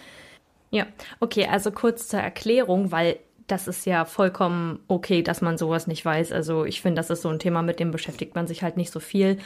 Ja, 0.72 0.86
okay, 1.20 1.46
also 1.46 1.70
kurz 1.70 2.08
zur 2.08 2.18
Erklärung, 2.18 2.90
weil 2.90 3.18
das 3.46 3.68
ist 3.68 3.86
ja 3.86 4.04
vollkommen 4.04 4.80
okay, 4.88 5.22
dass 5.22 5.42
man 5.42 5.58
sowas 5.58 5.86
nicht 5.86 6.04
weiß. 6.04 6.32
Also 6.32 6.64
ich 6.64 6.82
finde, 6.82 6.98
das 6.98 7.10
ist 7.10 7.22
so 7.22 7.28
ein 7.28 7.38
Thema, 7.38 7.62
mit 7.62 7.78
dem 7.78 7.92
beschäftigt 7.92 8.34
man 8.34 8.48
sich 8.48 8.64
halt 8.64 8.76
nicht 8.76 8.90
so 8.90 8.98
viel. 8.98 9.38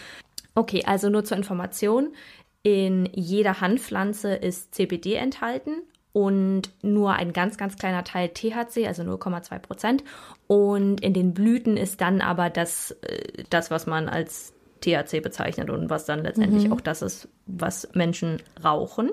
Okay, 0.54 0.82
also 0.86 1.10
nur 1.10 1.24
zur 1.24 1.36
Information. 1.36 2.14
In 2.62 3.06
jeder 3.12 3.60
Hanfpflanze 3.60 4.34
ist 4.34 4.74
CBD 4.74 5.14
enthalten 5.16 5.82
und 6.12 6.70
nur 6.82 7.12
ein 7.14 7.32
ganz, 7.32 7.56
ganz 7.56 7.76
kleiner 7.76 8.04
Teil 8.04 8.30
THC, 8.30 8.86
also 8.86 9.02
0,2 9.02 9.58
Prozent. 9.60 10.04
Und 10.46 11.00
in 11.00 11.14
den 11.14 11.34
Blüten 11.34 11.76
ist 11.76 12.00
dann 12.00 12.20
aber 12.20 12.50
das, 12.50 12.92
äh, 13.02 13.44
das, 13.50 13.70
was 13.70 13.86
man 13.86 14.08
als 14.08 14.52
THC 14.80 15.20
bezeichnet 15.20 15.70
und 15.70 15.90
was 15.90 16.06
dann 16.06 16.22
letztendlich 16.22 16.72
auch 16.72 16.80
das 16.80 17.02
ist, 17.02 17.28
was 17.46 17.88
Menschen 17.94 18.42
rauchen. 18.64 19.10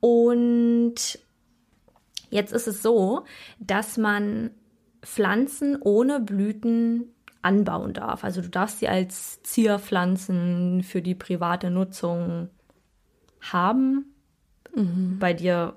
Und 0.00 1.18
jetzt 2.30 2.52
ist 2.52 2.66
es 2.66 2.82
so, 2.82 3.24
dass 3.58 3.96
man 3.96 4.50
Pflanzen 5.02 5.78
ohne 5.80 6.20
Blüten 6.20 7.14
anbauen 7.42 7.94
darf. 7.94 8.24
Also 8.24 8.42
du 8.42 8.48
darfst 8.48 8.80
sie 8.80 8.88
als 8.88 9.42
Zierpflanzen 9.42 10.82
für 10.82 11.00
die 11.00 11.14
private 11.14 11.70
Nutzung 11.70 12.50
haben, 13.40 14.09
bei 15.18 15.32
dir 15.32 15.74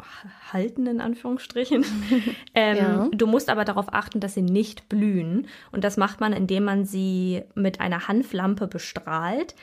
halten, 0.51 0.85
in 0.87 1.01
Anführungsstrichen. 1.01 1.83
ähm, 2.55 2.77
Ja. 2.77 3.09
Du 3.11 3.27
musst 3.27 3.49
aber 3.49 3.65
darauf 3.65 3.93
achten, 3.93 4.19
dass 4.19 4.33
sie 4.33 4.41
nicht 4.41 4.87
blühen. 4.89 5.47
Und 5.71 5.83
das 5.83 5.97
macht 5.97 6.19
man, 6.19 6.33
indem 6.33 6.63
man 6.63 6.85
sie 6.85 7.41
mit 7.55 7.81
einer 7.81 8.07
Hanflampe 8.07 8.67
bestrahlt. 8.67 9.55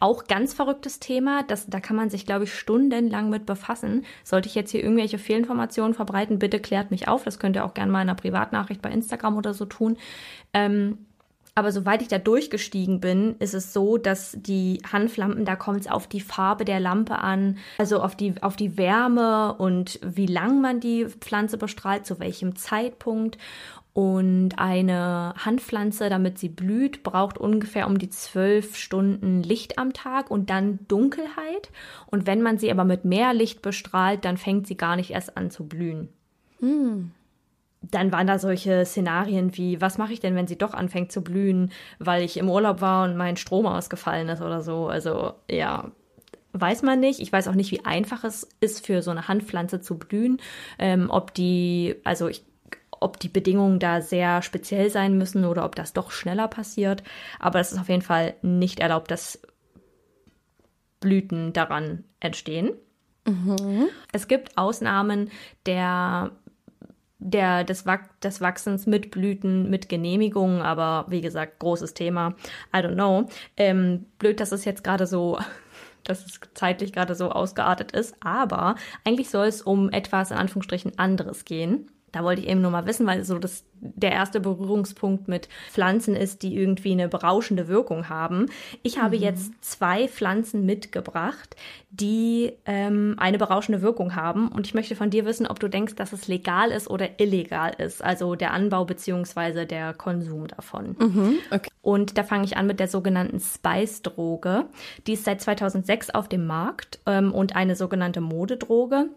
Auch 0.00 0.24
ganz 0.24 0.54
verrücktes 0.54 1.00
Thema. 1.00 1.42
Das, 1.42 1.66
da 1.66 1.80
kann 1.80 1.96
man 1.96 2.10
sich, 2.10 2.26
glaube 2.26 2.44
ich, 2.44 2.54
stundenlang 2.54 3.28
mit 3.28 3.44
befassen. 3.44 4.04
Sollte 4.22 4.48
ich 4.48 4.54
jetzt 4.54 4.70
hier 4.70 4.82
irgendwelche 4.82 5.18
Fehlinformationen 5.18 5.94
verbreiten, 5.94 6.38
bitte 6.38 6.60
klärt 6.60 6.90
mich 6.90 7.08
auf. 7.08 7.24
Das 7.24 7.38
könnt 7.38 7.56
ihr 7.56 7.64
auch 7.64 7.74
gerne 7.74 7.92
mal 7.92 8.02
in 8.02 8.08
einer 8.08 8.14
Privatnachricht 8.14 8.80
bei 8.80 8.90
Instagram 8.90 9.36
oder 9.36 9.52
so 9.52 9.64
tun. 9.66 9.98
Ähm, 10.54 10.98
Aber 11.56 11.70
soweit 11.70 12.02
ich 12.02 12.08
da 12.08 12.18
durchgestiegen 12.18 13.00
bin, 13.00 13.36
ist 13.38 13.54
es 13.54 13.72
so, 13.72 13.96
dass 13.96 14.36
die 14.40 14.80
Hanflampen, 14.90 15.44
da 15.44 15.54
kommt 15.54 15.82
es 15.82 15.86
auf 15.86 16.08
die 16.08 16.20
Farbe 16.20 16.64
der 16.64 16.80
Lampe 16.80 17.18
an, 17.18 17.58
also 17.78 18.02
auf 18.02 18.16
die, 18.16 18.34
auf 18.42 18.56
die 18.56 18.76
Wärme 18.76 19.54
und 19.54 20.00
wie 20.02 20.26
lang 20.26 20.60
man 20.60 20.80
die 20.80 21.06
Pflanze 21.06 21.56
bestrahlt, 21.56 22.06
zu 22.06 22.18
welchem 22.18 22.56
Zeitpunkt. 22.56 23.38
Und 23.92 24.58
eine 24.58 25.34
Handpflanze, 25.36 26.08
damit 26.08 26.40
sie 26.40 26.48
blüht, 26.48 27.04
braucht 27.04 27.38
ungefähr 27.38 27.86
um 27.86 27.96
die 27.96 28.10
zwölf 28.10 28.74
Stunden 28.74 29.44
Licht 29.44 29.78
am 29.78 29.92
Tag 29.92 30.32
und 30.32 30.50
dann 30.50 30.80
Dunkelheit. 30.88 31.70
Und 32.06 32.26
wenn 32.26 32.42
man 32.42 32.58
sie 32.58 32.72
aber 32.72 32.82
mit 32.82 33.04
mehr 33.04 33.32
Licht 33.32 33.62
bestrahlt, 33.62 34.24
dann 34.24 34.36
fängt 34.36 34.66
sie 34.66 34.76
gar 34.76 34.96
nicht 34.96 35.12
erst 35.12 35.36
an 35.36 35.52
zu 35.52 35.68
blühen. 35.68 36.08
Hm. 36.58 37.12
Dann 37.90 38.12
waren 38.12 38.26
da 38.26 38.38
solche 38.38 38.84
Szenarien 38.86 39.56
wie, 39.56 39.80
was 39.80 39.98
mache 39.98 40.12
ich 40.12 40.20
denn, 40.20 40.34
wenn 40.36 40.46
sie 40.46 40.58
doch 40.58 40.74
anfängt 40.74 41.12
zu 41.12 41.22
blühen, 41.22 41.70
weil 41.98 42.22
ich 42.22 42.36
im 42.36 42.48
Urlaub 42.48 42.80
war 42.80 43.04
und 43.04 43.16
mein 43.16 43.36
Strom 43.36 43.66
ausgefallen 43.66 44.28
ist 44.28 44.40
oder 44.40 44.62
so. 44.62 44.88
Also 44.88 45.34
ja, 45.50 45.90
weiß 46.52 46.82
man 46.82 47.00
nicht. 47.00 47.20
Ich 47.20 47.32
weiß 47.32 47.48
auch 47.48 47.54
nicht, 47.54 47.70
wie 47.72 47.84
einfach 47.84 48.24
es 48.24 48.48
ist 48.60 48.86
für 48.86 49.02
so 49.02 49.10
eine 49.10 49.28
Handpflanze 49.28 49.80
zu 49.80 49.98
blühen. 49.98 50.38
Ähm, 50.78 51.10
ob 51.10 51.34
die, 51.34 51.96
also 52.04 52.28
ich 52.28 52.44
ob 53.00 53.20
die 53.20 53.28
Bedingungen 53.28 53.80
da 53.80 54.00
sehr 54.00 54.40
speziell 54.40 54.88
sein 54.88 55.18
müssen 55.18 55.44
oder 55.44 55.66
ob 55.66 55.74
das 55.74 55.92
doch 55.92 56.10
schneller 56.10 56.48
passiert. 56.48 57.02
Aber 57.38 57.60
es 57.60 57.70
ist 57.70 57.78
auf 57.78 57.90
jeden 57.90 58.00
Fall 58.00 58.34
nicht 58.40 58.80
erlaubt, 58.80 59.10
dass 59.10 59.42
Blüten 61.00 61.52
daran 61.52 62.04
entstehen. 62.20 62.70
Mhm. 63.26 63.88
Es 64.12 64.26
gibt 64.26 64.56
Ausnahmen 64.56 65.30
der 65.66 66.30
der, 67.24 67.64
des, 67.64 67.84
des 68.22 68.40
Wachsens 68.40 68.86
mit 68.86 69.10
Blüten, 69.10 69.70
mit 69.70 69.88
Genehmigungen, 69.88 70.60
aber 70.60 71.06
wie 71.08 71.22
gesagt, 71.22 71.58
großes 71.58 71.94
Thema. 71.94 72.34
I 72.74 72.78
don't 72.78 72.94
know. 72.94 73.28
Ähm, 73.56 74.06
blöd, 74.18 74.40
dass 74.40 74.52
es 74.52 74.64
jetzt 74.66 74.84
gerade 74.84 75.06
so, 75.06 75.38
dass 76.04 76.24
es 76.26 76.38
zeitlich 76.52 76.92
gerade 76.92 77.14
so 77.14 77.30
ausgeartet 77.30 77.92
ist, 77.92 78.14
aber 78.20 78.76
eigentlich 79.04 79.30
soll 79.30 79.46
es 79.46 79.62
um 79.62 79.90
etwas 79.90 80.30
in 80.30 80.36
Anführungsstrichen 80.36 80.98
anderes 80.98 81.46
gehen. 81.46 81.90
Da 82.14 82.22
wollte 82.22 82.42
ich 82.42 82.48
eben 82.48 82.60
nur 82.60 82.70
mal 82.70 82.86
wissen, 82.86 83.06
weil 83.06 83.24
so 83.24 83.38
das 83.38 83.64
der 83.84 84.12
erste 84.12 84.40
Berührungspunkt 84.40 85.28
mit 85.28 85.48
Pflanzen 85.70 86.16
ist, 86.16 86.42
die 86.42 86.56
irgendwie 86.56 86.92
eine 86.92 87.08
berauschende 87.08 87.68
Wirkung 87.68 88.08
haben. 88.08 88.46
Ich 88.82 88.98
habe 88.98 89.16
mhm. 89.16 89.22
jetzt 89.22 89.52
zwei 89.62 90.08
Pflanzen 90.08 90.64
mitgebracht, 90.64 91.54
die 91.90 92.52
ähm, 92.64 93.14
eine 93.18 93.38
berauschende 93.38 93.82
Wirkung 93.82 94.16
haben. 94.16 94.48
Und 94.48 94.66
ich 94.66 94.74
möchte 94.74 94.96
von 94.96 95.10
dir 95.10 95.24
wissen, 95.26 95.46
ob 95.46 95.60
du 95.60 95.68
denkst, 95.68 95.96
dass 95.96 96.12
es 96.12 96.28
legal 96.28 96.70
ist 96.70 96.88
oder 96.88 97.20
illegal 97.20 97.72
ist. 97.76 98.02
Also 98.02 98.34
der 98.34 98.52
Anbau 98.52 98.84
beziehungsweise 98.84 99.66
der 99.66 99.92
Konsum 99.92 100.46
davon. 100.48 100.96
Mhm. 100.98 101.38
Okay. 101.50 101.70
Und 101.82 102.16
da 102.16 102.22
fange 102.22 102.44
ich 102.44 102.56
an 102.56 102.66
mit 102.66 102.80
der 102.80 102.88
sogenannten 102.88 103.40
Spice-Droge. 103.40 104.66
Die 105.06 105.12
ist 105.12 105.24
seit 105.24 105.42
2006 105.42 106.10
auf 106.10 106.28
dem 106.28 106.46
Markt 106.46 107.00
ähm, 107.06 107.32
und 107.32 107.54
eine 107.54 107.76
sogenannte 107.76 108.20
Modedroge 108.20 109.10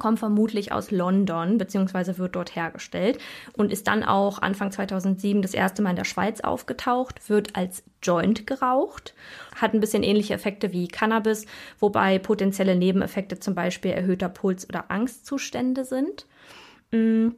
kommt 0.00 0.18
vermutlich 0.18 0.72
aus 0.72 0.90
London, 0.90 1.58
beziehungsweise 1.58 2.18
wird 2.18 2.34
dort 2.34 2.56
hergestellt 2.56 3.18
und 3.52 3.70
ist 3.70 3.86
dann 3.86 4.02
auch 4.02 4.42
Anfang 4.42 4.72
2007 4.72 5.42
das 5.42 5.54
erste 5.54 5.82
Mal 5.82 5.90
in 5.90 5.96
der 5.96 6.04
Schweiz 6.04 6.40
aufgetaucht, 6.40 7.28
wird 7.30 7.54
als 7.54 7.84
Joint 8.02 8.48
geraucht, 8.48 9.14
hat 9.54 9.74
ein 9.74 9.80
bisschen 9.80 10.02
ähnliche 10.02 10.34
Effekte 10.34 10.72
wie 10.72 10.88
Cannabis, 10.88 11.46
wobei 11.78 12.18
potenzielle 12.18 12.74
Nebeneffekte 12.74 13.38
zum 13.38 13.54
Beispiel 13.54 13.92
erhöhter 13.92 14.28
Puls 14.28 14.68
oder 14.68 14.90
Angstzustände 14.90 15.84
sind. 15.84 16.26
Mm. 16.90 17.28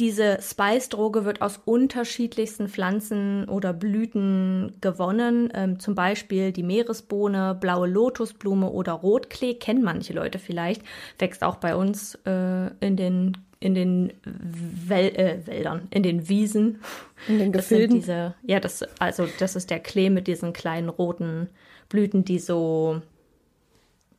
Diese 0.00 0.38
Spice-Droge 0.42 1.24
wird 1.24 1.40
aus 1.40 1.60
unterschiedlichsten 1.64 2.68
Pflanzen 2.68 3.48
oder 3.48 3.72
Blüten 3.72 4.74
gewonnen. 4.80 5.52
Ähm, 5.54 5.78
zum 5.78 5.94
Beispiel 5.94 6.50
die 6.50 6.64
Meeresbohne, 6.64 7.56
blaue 7.60 7.86
Lotusblume 7.86 8.70
oder 8.70 8.92
Rotklee, 8.92 9.54
kennen 9.54 9.84
manche 9.84 10.12
Leute 10.12 10.40
vielleicht, 10.40 10.82
wächst 11.18 11.44
auch 11.44 11.56
bei 11.56 11.76
uns 11.76 12.16
äh, 12.26 12.70
in 12.80 12.96
den 12.96 13.36
in 13.60 13.74
den 13.74 14.12
Wel 14.24 15.16
äh, 15.16 15.46
Wäldern, 15.46 15.88
in 15.90 16.02
den 16.02 16.28
Wiesen. 16.28 16.80
In 17.28 17.38
den 17.38 17.50
Gefilden. 17.50 17.96
Das 17.96 18.04
diese, 18.04 18.34
ja, 18.42 18.60
das, 18.60 18.84
also 18.98 19.26
das 19.38 19.56
ist 19.56 19.70
der 19.70 19.80
Klee 19.80 20.10
mit 20.10 20.26
diesen 20.26 20.52
kleinen 20.52 20.90
roten 20.90 21.48
Blüten, 21.88 22.26
die 22.26 22.38
so, 22.38 23.00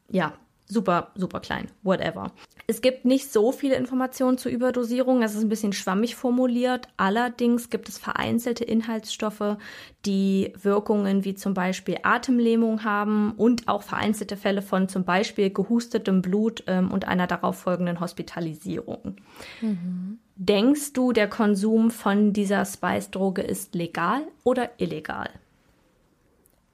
ja, 0.09 0.33
super, 0.65 1.11
super 1.13 1.41
klein, 1.41 1.67
whatever. 1.83 2.31
Es 2.67 2.81
gibt 2.81 3.05
nicht 3.05 3.31
so 3.31 3.51
viele 3.51 3.75
Informationen 3.75 4.39
zur 4.39 4.51
Überdosierung, 4.51 5.21
es 5.21 5.35
ist 5.35 5.43
ein 5.43 5.49
bisschen 5.49 5.73
schwammig 5.73 6.15
formuliert. 6.15 6.87
Allerdings 6.97 7.69
gibt 7.69 7.89
es 7.89 7.99
vereinzelte 7.99 8.63
Inhaltsstoffe, 8.63 9.57
die 10.05 10.51
Wirkungen 10.59 11.23
wie 11.23 11.35
zum 11.35 11.53
Beispiel 11.53 11.97
Atemlähmung 12.01 12.83
haben 12.83 13.33
und 13.37 13.67
auch 13.67 13.83
vereinzelte 13.83 14.35
Fälle 14.35 14.63
von 14.63 14.89
zum 14.89 15.03
Beispiel 15.03 15.51
gehustetem 15.51 16.23
Blut 16.23 16.63
ähm, 16.65 16.91
und 16.91 17.07
einer 17.07 17.27
darauf 17.27 17.57
folgenden 17.57 17.99
Hospitalisierung. 17.99 19.17
Mhm. 19.61 20.17
Denkst 20.35 20.93
du, 20.93 21.11
der 21.11 21.29
Konsum 21.29 21.91
von 21.91 22.33
dieser 22.33 22.65
Spice-Droge 22.65 23.43
ist 23.43 23.75
legal 23.75 24.23
oder 24.43 24.71
illegal? 24.77 25.29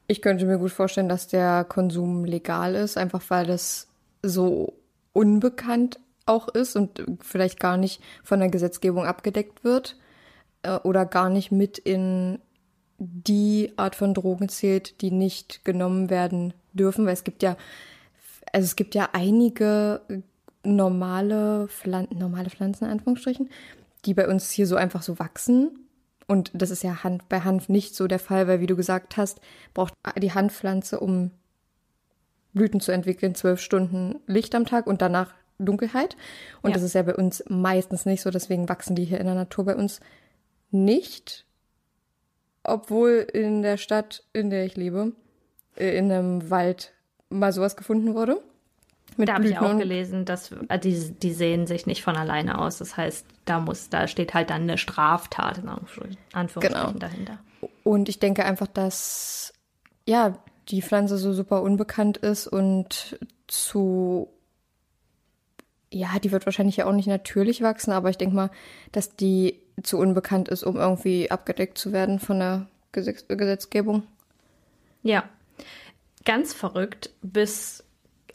Ich 0.08 0.22
könnte 0.22 0.46
mir 0.46 0.58
gut 0.58 0.72
vorstellen, 0.72 1.10
dass 1.10 1.28
der 1.28 1.66
Konsum 1.66 2.24
legal 2.24 2.76
ist, 2.76 2.98
einfach 2.98 3.22
weil 3.30 3.46
das 3.46 3.88
so 4.24 4.74
unbekannt 5.14 6.00
auch 6.26 6.48
ist 6.48 6.76
und 6.76 7.04
vielleicht 7.22 7.60
gar 7.60 7.78
nicht 7.78 8.02
von 8.24 8.40
der 8.40 8.50
Gesetzgebung 8.50 9.06
abgedeckt 9.06 9.64
wird 9.64 9.98
äh, 10.64 10.78
oder 10.78 11.06
gar 11.06 11.30
nicht 11.30 11.52
mit 11.52 11.78
in 11.78 12.40
die 12.98 13.74
Art 13.78 13.96
von 13.96 14.14
Drogen 14.14 14.48
zählt, 14.48 15.02
die 15.02 15.12
nicht 15.12 15.66
genommen 15.66 16.10
werden 16.10 16.54
dürfen, 16.74 17.06
weil 17.06 17.14
es 17.14 17.24
gibt 17.24 17.42
ja, 17.42 17.58
also 18.54 18.66
es 18.66 18.76
gibt 18.76 18.94
ja 18.94 19.10
einige 19.14 20.02
normale, 20.64 21.68
Pflan 21.68 22.08
normale 22.14 22.52
Pflanzen, 22.52 22.86
in 22.86 22.92
Anführungsstrichen, 22.92 23.50
die 24.06 24.14
bei 24.14 24.28
uns 24.28 24.52
hier 24.52 24.68
so 24.68 24.76
einfach 24.76 25.02
so 25.02 25.18
wachsen. 25.18 25.88
Und 26.28 26.52
das 26.54 26.70
ist 26.70 26.84
ja 26.84 27.04
Hanf, 27.04 27.24
bei 27.26 27.42
Hanf 27.42 27.68
nicht 27.68 27.96
so 27.96 28.08
der 28.08 28.20
Fall, 28.20 28.48
weil 28.48 28.62
wie 28.62 28.68
du 28.68 28.76
gesagt 28.76 29.18
hast, 29.18 29.42
braucht 29.74 29.94
die 30.22 30.34
Hanfpflanze, 30.34 31.00
um 31.00 31.32
Blüten 32.54 32.80
zu 32.80 32.92
entwickeln, 32.92 33.36
zwölf 33.36 33.62
Stunden 33.62 34.20
Licht 34.28 34.54
am 34.56 34.66
Tag 34.66 34.88
und 34.88 35.02
danach 35.02 35.34
Dunkelheit. 35.58 36.18
Und 36.62 36.72
ja. 36.72 36.74
das 36.74 36.84
ist 36.84 36.96
ja 36.96 37.04
bei 37.04 37.16
uns 37.16 37.44
meistens 37.48 38.06
nicht 38.06 38.22
so, 38.22 38.32
deswegen 38.32 38.68
wachsen 38.68 38.96
die 38.96 39.06
hier 39.06 39.20
in 39.20 39.28
der 39.28 39.36
Natur 39.36 39.66
bei 39.66 39.76
uns 39.76 40.00
nicht. 40.72 41.46
Obwohl 42.64 43.28
in 43.34 43.62
der 43.62 43.78
Stadt, 43.78 44.24
in 44.34 44.50
der 44.50 44.66
ich 44.66 44.76
lebe, 44.76 45.14
äh, 45.76 45.98
in 45.98 46.12
einem 46.12 46.50
Wald 46.50 46.94
mal 47.30 47.54
sowas 47.54 47.76
gefunden 47.76 48.14
wurde. 48.14 48.42
Mit 49.18 49.30
da 49.30 49.34
habe 49.34 49.48
ich 49.48 49.58
auch 49.58 49.78
gelesen, 49.78 50.26
dass 50.26 50.52
äh, 50.52 50.80
die, 50.80 51.12
die 51.12 51.34
sehen 51.34 51.68
sich 51.68 51.86
nicht 51.86 52.04
von 52.04 52.16
alleine 52.16 52.60
aus. 52.60 52.78
Das 52.78 52.98
heißt, 52.98 53.26
da 53.46 53.60
muss, 53.60 53.90
da 53.90 54.08
steht 54.08 54.34
halt 54.34 54.50
dann 54.50 54.64
eine 54.64 54.78
Straftat 54.78 55.58
in 55.58 55.70
Anführungsstrichen 55.70 56.60
genau. 56.62 56.92
dahinter. 56.92 57.40
Und 57.84 58.10
ich 58.10 58.20
denke 58.20 58.46
einfach, 58.46 58.68
dass 58.68 59.54
ja 60.06 60.38
die 60.72 60.82
Pflanze 60.82 61.18
so 61.18 61.34
super 61.34 61.62
unbekannt 61.62 62.18
ist 62.18 62.48
und 62.48 63.20
zu 63.48 64.30
ja, 65.94 66.20
die 66.20 66.32
wird 66.32 66.46
wahrscheinlich 66.46 66.78
ja 66.78 66.86
auch 66.86 66.94
nicht 66.94 67.08
natürlich 67.08 67.62
wachsen, 67.62 67.92
aber 67.92 68.10
ich 68.10 68.18
denke 68.18 68.36
mal, 68.36 68.50
dass 68.94 69.16
die 69.18 69.60
zu 69.84 69.98
unbekannt 69.98 70.48
ist, 70.48 70.64
um 70.64 70.78
irgendwie 70.78 71.30
abgedeckt 71.30 71.78
zu 71.78 71.92
werden 71.92 72.20
von 72.20 72.40
der 72.40 72.68
Gesetz 72.94 73.26
Gesetzgebung. 73.28 74.04
Ja, 75.04 75.26
ganz 76.24 76.54
verrückt, 76.54 77.10
bis 77.22 77.84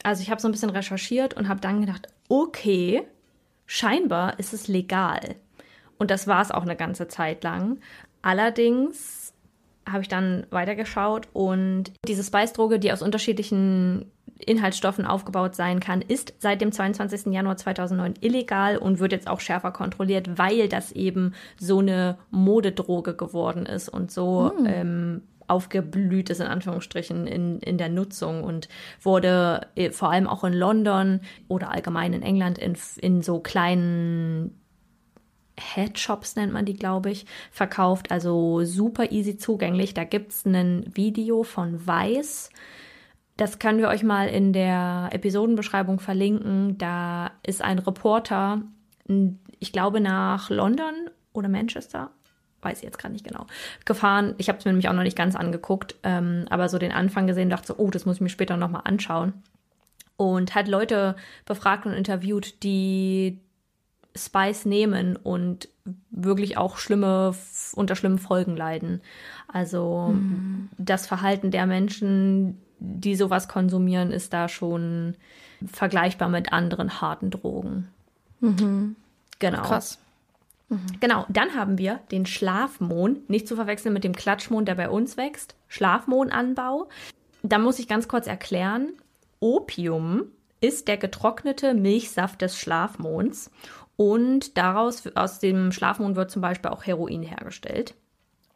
also 0.03 0.21
ich 0.21 0.29
habe 0.29 0.39
so 0.39 0.47
ein 0.47 0.51
bisschen 0.51 0.69
recherchiert 0.69 1.33
und 1.33 1.49
habe 1.49 1.59
dann 1.59 1.81
gedacht, 1.81 2.07
okay, 2.29 3.03
scheinbar 3.65 4.39
ist 4.39 4.53
es 4.53 4.67
legal. 4.67 5.35
Und 5.97 6.11
das 6.11 6.27
war 6.27 6.41
es 6.41 6.51
auch 6.51 6.61
eine 6.61 6.75
ganze 6.75 7.07
Zeit 7.07 7.43
lang. 7.43 7.79
Allerdings 8.21 9.16
habe 9.87 10.01
ich 10.01 10.07
dann 10.07 10.45
weitergeschaut 10.49 11.27
und 11.33 11.91
diese 12.07 12.23
Spice-Droge, 12.23 12.79
die 12.79 12.91
aus 12.91 13.01
unterschiedlichen 13.01 14.11
Inhaltsstoffen 14.39 15.05
aufgebaut 15.05 15.55
sein 15.55 15.79
kann, 15.79 16.01
ist 16.01 16.33
seit 16.39 16.61
dem 16.61 16.71
22. 16.71 17.33
Januar 17.33 17.57
2009 17.57 18.15
illegal 18.21 18.77
und 18.77 18.99
wird 18.99 19.11
jetzt 19.11 19.27
auch 19.27 19.39
schärfer 19.39 19.71
kontrolliert, 19.71 20.37
weil 20.37 20.69
das 20.69 20.91
eben 20.91 21.33
so 21.59 21.79
eine 21.79 22.17
Modedroge 22.29 23.15
geworden 23.15 23.65
ist 23.65 23.89
und 23.89 24.11
so 24.11 24.51
hm. 24.55 24.65
ähm, 24.67 25.21
aufgeblüht 25.47 26.29
ist, 26.29 26.41
in 26.41 26.47
Anführungsstrichen, 26.47 27.25
in, 27.25 27.59
in 27.59 27.77
der 27.77 27.89
Nutzung 27.89 28.43
und 28.43 28.67
wurde 29.01 29.67
äh, 29.75 29.91
vor 29.91 30.11
allem 30.11 30.27
auch 30.27 30.43
in 30.43 30.53
London 30.53 31.21
oder 31.47 31.71
allgemein 31.71 32.13
in 32.13 32.21
England 32.21 32.57
in, 32.57 32.77
in 32.97 33.21
so 33.21 33.39
kleinen 33.39 34.59
Headshops 35.59 36.35
nennt 36.35 36.53
man 36.53 36.65
die, 36.65 36.75
glaube 36.75 37.09
ich, 37.11 37.25
verkauft. 37.51 38.11
Also 38.11 38.63
super 38.63 39.11
easy 39.11 39.37
zugänglich. 39.37 39.93
Da 39.93 40.03
gibt's 40.03 40.45
ein 40.45 40.85
Video 40.93 41.43
von 41.43 41.85
Weiß. 41.85 42.49
Das 43.37 43.59
können 43.59 43.79
wir 43.79 43.89
euch 43.89 44.03
mal 44.03 44.27
in 44.27 44.53
der 44.53 45.09
Episodenbeschreibung 45.11 45.99
verlinken. 45.99 46.77
Da 46.77 47.31
ist 47.43 47.61
ein 47.61 47.79
Reporter, 47.79 48.61
ich 49.59 49.71
glaube, 49.71 50.01
nach 50.01 50.49
London 50.49 51.09
oder 51.33 51.49
Manchester 51.49 52.11
weiß 52.61 52.79
ich 52.79 52.83
jetzt 52.83 52.97
gerade 52.97 53.13
nicht 53.13 53.25
genau, 53.25 53.45
gefahren. 53.85 54.35
Ich 54.37 54.49
habe 54.49 54.59
es 54.59 54.65
mir 54.65 54.71
nämlich 54.71 54.89
auch 54.89 54.93
noch 54.93 55.03
nicht 55.03 55.17
ganz 55.17 55.35
angeguckt, 55.35 55.95
ähm, 56.03 56.45
aber 56.49 56.69
so 56.69 56.77
den 56.77 56.91
Anfang 56.91 57.27
gesehen, 57.27 57.49
dachte 57.49 57.67
so, 57.67 57.75
oh, 57.77 57.89
das 57.89 58.05
muss 58.05 58.15
ich 58.15 58.21
mir 58.21 58.29
später 58.29 58.57
nochmal 58.57 58.81
anschauen. 58.85 59.33
Und 60.17 60.55
hat 60.55 60.67
Leute 60.67 61.15
befragt 61.45 61.85
und 61.85 61.93
interviewt, 61.93 62.63
die 62.63 63.39
Spice 64.17 64.65
nehmen 64.65 65.15
und 65.15 65.69
wirklich 66.09 66.57
auch 66.57 66.77
schlimme, 66.77 67.33
unter 67.73 67.95
schlimmen 67.95 68.17
Folgen 68.17 68.57
leiden. 68.57 69.01
Also 69.47 70.13
mhm. 70.13 70.69
das 70.77 71.07
Verhalten 71.07 71.51
der 71.51 71.65
Menschen, 71.65 72.61
die 72.79 73.15
sowas 73.15 73.47
konsumieren, 73.47 74.11
ist 74.11 74.33
da 74.33 74.49
schon 74.49 75.15
vergleichbar 75.65 76.29
mit 76.29 76.53
anderen 76.53 77.01
harten 77.01 77.31
Drogen. 77.31 77.87
Mhm. 78.39 78.95
Genau. 79.39 79.61
Krass. 79.61 79.99
Mhm. 80.69 80.99
Genau, 80.99 81.25
dann 81.29 81.55
haben 81.55 81.77
wir 81.77 81.99
den 82.11 82.25
Schlafmohn, 82.25 83.21
nicht 83.27 83.47
zu 83.47 83.55
verwechseln 83.55 83.93
mit 83.93 84.03
dem 84.03 84.13
Klatschmohn, 84.13 84.65
der 84.65 84.75
bei 84.75 84.89
uns 84.89 85.17
wächst. 85.17 85.55
Schlafmohnanbau. 85.67 86.89
Da 87.43 87.57
muss 87.57 87.79
ich 87.79 87.87
ganz 87.87 88.07
kurz 88.07 88.27
erklären, 88.27 88.89
Opium 89.39 90.23
ist 90.59 90.87
der 90.87 90.97
getrocknete 90.97 91.73
Milchsaft 91.73 92.41
des 92.41 92.57
Schlafmohns 92.57 93.51
und 93.97 94.57
daraus, 94.57 95.03
aus 95.15 95.39
dem 95.39 95.71
Schlafmohn 95.71 96.15
wird 96.15 96.31
zum 96.31 96.41
Beispiel 96.41 96.71
auch 96.71 96.85
Heroin 96.85 97.23
hergestellt. 97.23 97.95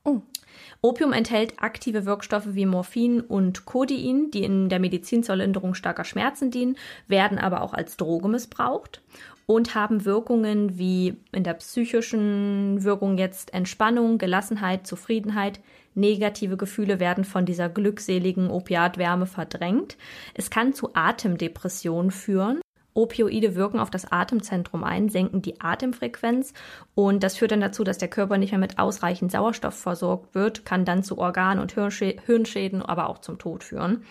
Oh. 0.06 0.22
Opium 0.82 1.14
enthält 1.14 1.62
aktive 1.62 2.06
Wirkstoffe 2.06 2.56
wie 2.56 2.66
Morphin 2.66 3.22
und 3.22 3.66
Codein, 3.66 4.32
die 4.32 4.44
in 4.44 4.68
der 4.70 4.80
Medizin 4.80 5.22
zur 5.24 5.36
Linderung 5.36 5.76
starker 5.76 6.06
Schmerzen 6.06 6.50
dienen, 6.50 6.76
werden 7.08 7.38
aber 7.38 7.62
auch 7.62 7.74
als 7.74 7.98
Droge 7.98 8.28
missbraucht 8.28 9.02
und 9.46 9.76
haben 9.76 10.06
Wirkungen 10.06 10.78
wie 10.78 11.18
in 11.32 11.44
der 11.44 11.54
psychischen 11.56 12.84
Wirkung 12.84 13.18
jetzt 13.18 13.54
Entspannung, 13.54 14.18
Gelassenheit, 14.18 14.88
Zufriedenheit. 14.88 15.60
Negative 15.94 16.58
Gefühle 16.58 17.00
werden 17.00 17.26
von 17.26 17.46
dieser 17.46 17.68
glückseligen 17.68 18.50
Opiatwärme 18.50 19.26
verdrängt. 19.26 19.98
Es 20.34 20.50
kann 20.50 20.74
zu 20.74 20.96
Atemdepressionen 20.96 22.12
führen. 22.12 22.62
Opioide 22.94 23.56
wirken 23.56 23.80
auf 23.80 23.90
das 23.90 24.12
Atemzentrum 24.12 24.84
ein, 24.84 25.10
senken 25.10 25.42
die 25.42 25.62
Atemfrequenz 25.62 26.54
und 26.94 27.24
das 27.24 27.38
führt 27.38 27.52
dann 27.52 27.62
dazu, 27.62 27.84
dass 27.84 27.98
der 27.98 28.10
Körper 28.10 28.38
nicht 28.38 28.52
mehr 28.52 28.60
mit 28.60 28.80
ausreichend 28.80 29.32
Sauerstoff 29.32 29.76
versorgt 29.76 30.36
wird, 30.36 30.66
kann 30.66 30.86
dann 30.86 31.04
zu 31.04 31.18
Organ- 31.18 31.60
und 31.60 31.74
Hirnschäden, 31.74 32.82
aber 32.82 33.10
auch 33.10 33.20
zum 33.20 33.38
Tod 33.38 33.64
führen. 33.64 34.04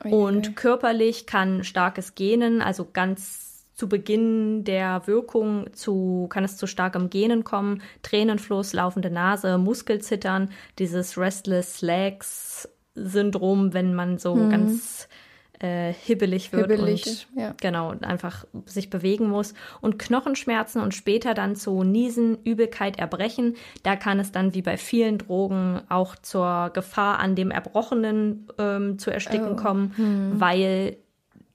Okay. 0.00 0.12
Und 0.12 0.56
körperlich 0.56 1.26
kann 1.26 1.64
starkes 1.64 2.14
Gähnen, 2.14 2.62
also 2.62 2.86
ganz 2.92 3.66
zu 3.74 3.88
Beginn 3.88 4.64
der 4.64 5.06
Wirkung 5.06 5.72
zu, 5.72 6.26
kann 6.30 6.42
es 6.42 6.56
zu 6.56 6.66
starkem 6.66 7.10
Gähnen 7.10 7.44
kommen, 7.44 7.80
Tränenfluss, 8.02 8.72
laufende 8.72 9.08
Nase, 9.08 9.56
Muskelzittern, 9.56 10.50
dieses 10.78 11.16
Restless 11.16 11.80
Legs 11.80 12.68
Syndrom, 12.94 13.74
wenn 13.74 13.94
man 13.94 14.18
so 14.18 14.34
mhm. 14.34 14.50
ganz 14.50 15.08
äh, 15.58 15.92
hibbelig 15.92 16.52
wird 16.52 16.70
hibbelig, 16.70 17.26
und 17.34 17.40
ja. 17.40 17.54
genau 17.60 17.94
einfach 18.00 18.44
sich 18.66 18.90
bewegen 18.90 19.28
muss 19.28 19.54
und 19.80 19.98
Knochenschmerzen 19.98 20.80
und 20.80 20.94
später 20.94 21.34
dann 21.34 21.56
zu 21.56 21.82
Niesen, 21.82 22.38
Übelkeit, 22.44 22.98
Erbrechen. 22.98 23.56
Da 23.82 23.96
kann 23.96 24.20
es 24.20 24.32
dann 24.32 24.54
wie 24.54 24.62
bei 24.62 24.76
vielen 24.76 25.18
Drogen 25.18 25.80
auch 25.88 26.16
zur 26.16 26.70
Gefahr 26.72 27.18
an 27.18 27.34
dem 27.34 27.50
Erbrochenen 27.50 28.46
ähm, 28.58 28.98
zu 28.98 29.10
ersticken 29.10 29.52
oh. 29.52 29.56
kommen, 29.56 29.92
hm. 29.96 30.40
weil 30.40 30.96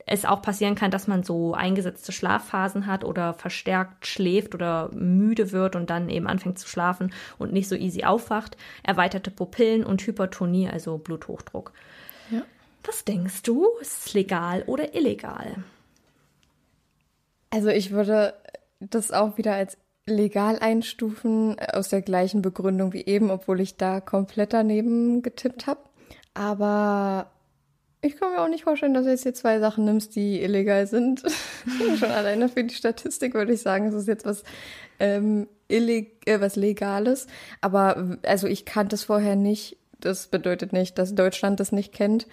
es 0.05 0.25
auch 0.25 0.41
passieren 0.41 0.75
kann, 0.75 0.91
dass 0.91 1.07
man 1.07 1.23
so 1.23 1.53
eingesetzte 1.53 2.11
Schlafphasen 2.11 2.87
hat 2.87 3.05
oder 3.05 3.33
verstärkt 3.33 4.05
schläft 4.05 4.53
oder 4.53 4.89
müde 4.93 5.51
wird 5.51 5.75
und 5.75 5.89
dann 5.89 6.09
eben 6.09 6.27
anfängt 6.27 6.59
zu 6.59 6.67
schlafen 6.67 7.13
und 7.37 7.53
nicht 7.53 7.69
so 7.69 7.75
easy 7.75 8.03
aufwacht. 8.03 8.57
Erweiterte 8.83 9.31
Pupillen 9.31 9.85
und 9.85 10.05
Hypertonie, 10.05 10.69
also 10.69 10.97
Bluthochdruck. 10.97 11.71
Was 12.85 13.05
denkst 13.05 13.43
du? 13.43 13.67
Ist 13.81 14.07
es 14.07 14.13
legal 14.13 14.63
oder 14.67 14.93
illegal? 14.95 15.63
Also 17.49 17.69
ich 17.69 17.91
würde 17.91 18.33
das 18.79 19.11
auch 19.11 19.37
wieder 19.37 19.53
als 19.53 19.77
legal 20.05 20.59
einstufen, 20.59 21.57
aus 21.59 21.89
der 21.89 22.01
gleichen 22.01 22.41
Begründung 22.41 22.93
wie 22.93 23.05
eben, 23.05 23.31
obwohl 23.31 23.61
ich 23.61 23.77
da 23.77 24.01
komplett 24.01 24.53
daneben 24.53 25.21
getippt 25.21 25.67
habe. 25.67 25.79
Aber 26.33 27.31
ich 28.01 28.17
kann 28.17 28.31
mir 28.33 28.41
auch 28.41 28.49
nicht 28.49 28.65
vorstellen, 28.65 28.93
dass 28.93 29.05
du 29.05 29.11
jetzt 29.11 29.23
hier 29.23 29.33
zwei 29.33 29.59
Sachen 29.59 29.85
nimmst, 29.85 30.15
die 30.15 30.41
illegal 30.41 30.87
sind. 30.87 31.23
Schon 31.97 32.11
alleine 32.11 32.49
für 32.49 32.63
die 32.63 32.75
Statistik 32.75 33.33
würde 33.33 33.53
ich 33.53 33.61
sagen, 33.61 33.87
es 33.87 33.93
ist 33.93 34.07
jetzt 34.07 34.25
was, 34.25 34.43
ähm, 34.99 35.47
illeg 35.69 36.27
äh, 36.27 36.41
was 36.41 36.57
Legales. 36.57 37.27
Aber 37.61 38.17
also 38.23 38.47
ich 38.47 38.65
kannte 38.65 38.95
es 38.95 39.05
vorher 39.05 39.37
nicht. 39.37 39.77
Das 40.01 40.27
bedeutet 40.27 40.73
nicht, 40.73 40.97
dass 40.97 41.15
Deutschland 41.15 41.61
das 41.61 41.71
nicht 41.71 41.93
kennt. 41.93 42.27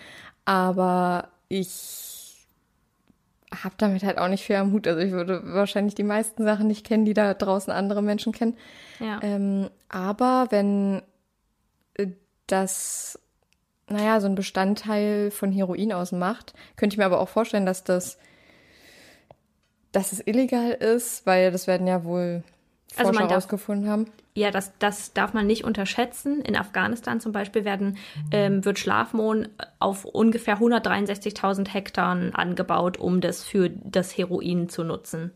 Aber 0.44 1.28
ich 1.48 2.46
habe 3.62 3.74
damit 3.78 4.02
halt 4.02 4.18
auch 4.18 4.28
nicht 4.28 4.44
viel 4.44 4.56
am 4.56 4.72
Hut. 4.72 4.86
Also 4.86 5.00
ich 5.00 5.12
würde 5.12 5.42
wahrscheinlich 5.52 5.94
die 5.94 6.04
meisten 6.04 6.44
Sachen 6.44 6.66
nicht 6.66 6.86
kennen, 6.86 7.04
die 7.04 7.14
da 7.14 7.34
draußen 7.34 7.72
andere 7.72 8.02
Menschen 8.02 8.32
kennen. 8.32 8.56
Ja. 9.00 9.20
Ähm, 9.22 9.70
aber 9.88 10.46
wenn 10.50 11.02
äh, 11.94 12.08
das 12.46 13.18
naja, 13.90 14.20
so 14.20 14.28
ein 14.28 14.36
Bestandteil 14.36 15.30
von 15.32 15.50
Heroin 15.50 15.92
ausmacht. 15.92 16.54
Könnte 16.76 16.94
ich 16.94 16.98
mir 16.98 17.06
aber 17.06 17.20
auch 17.20 17.28
vorstellen, 17.28 17.66
dass 17.66 17.82
das, 17.82 18.18
dass 19.90 20.12
es 20.12 20.24
illegal 20.24 20.70
ist, 20.70 21.26
weil 21.26 21.50
das 21.50 21.66
werden 21.66 21.88
ja 21.88 22.04
wohl 22.04 22.44
Forscher 22.92 23.08
also 23.08 23.20
man 23.20 23.28
herausgefunden 23.28 23.90
haben. 23.90 24.06
Ja, 24.34 24.50
das, 24.50 24.72
das 24.78 25.12
darf 25.12 25.32
man 25.32 25.46
nicht 25.46 25.64
unterschätzen. 25.64 26.40
In 26.42 26.56
Afghanistan 26.56 27.20
zum 27.20 27.32
Beispiel 27.32 27.64
werden, 27.64 27.98
ähm, 28.30 28.64
wird 28.64 28.78
Schlafmohn 28.78 29.48
auf 29.80 30.04
ungefähr 30.04 30.58
163.000 30.58 31.68
Hektar 31.68 32.16
angebaut, 32.34 32.96
um 32.96 33.20
das 33.20 33.42
für 33.42 33.70
das 33.70 34.16
Heroin 34.16 34.68
zu 34.68 34.84
nutzen. 34.84 35.32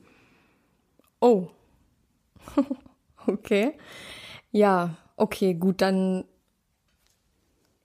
Oh. 1.20 1.48
okay. 3.26 3.72
Ja, 4.52 4.94
okay, 5.16 5.54
gut, 5.54 5.80
dann 5.82 6.24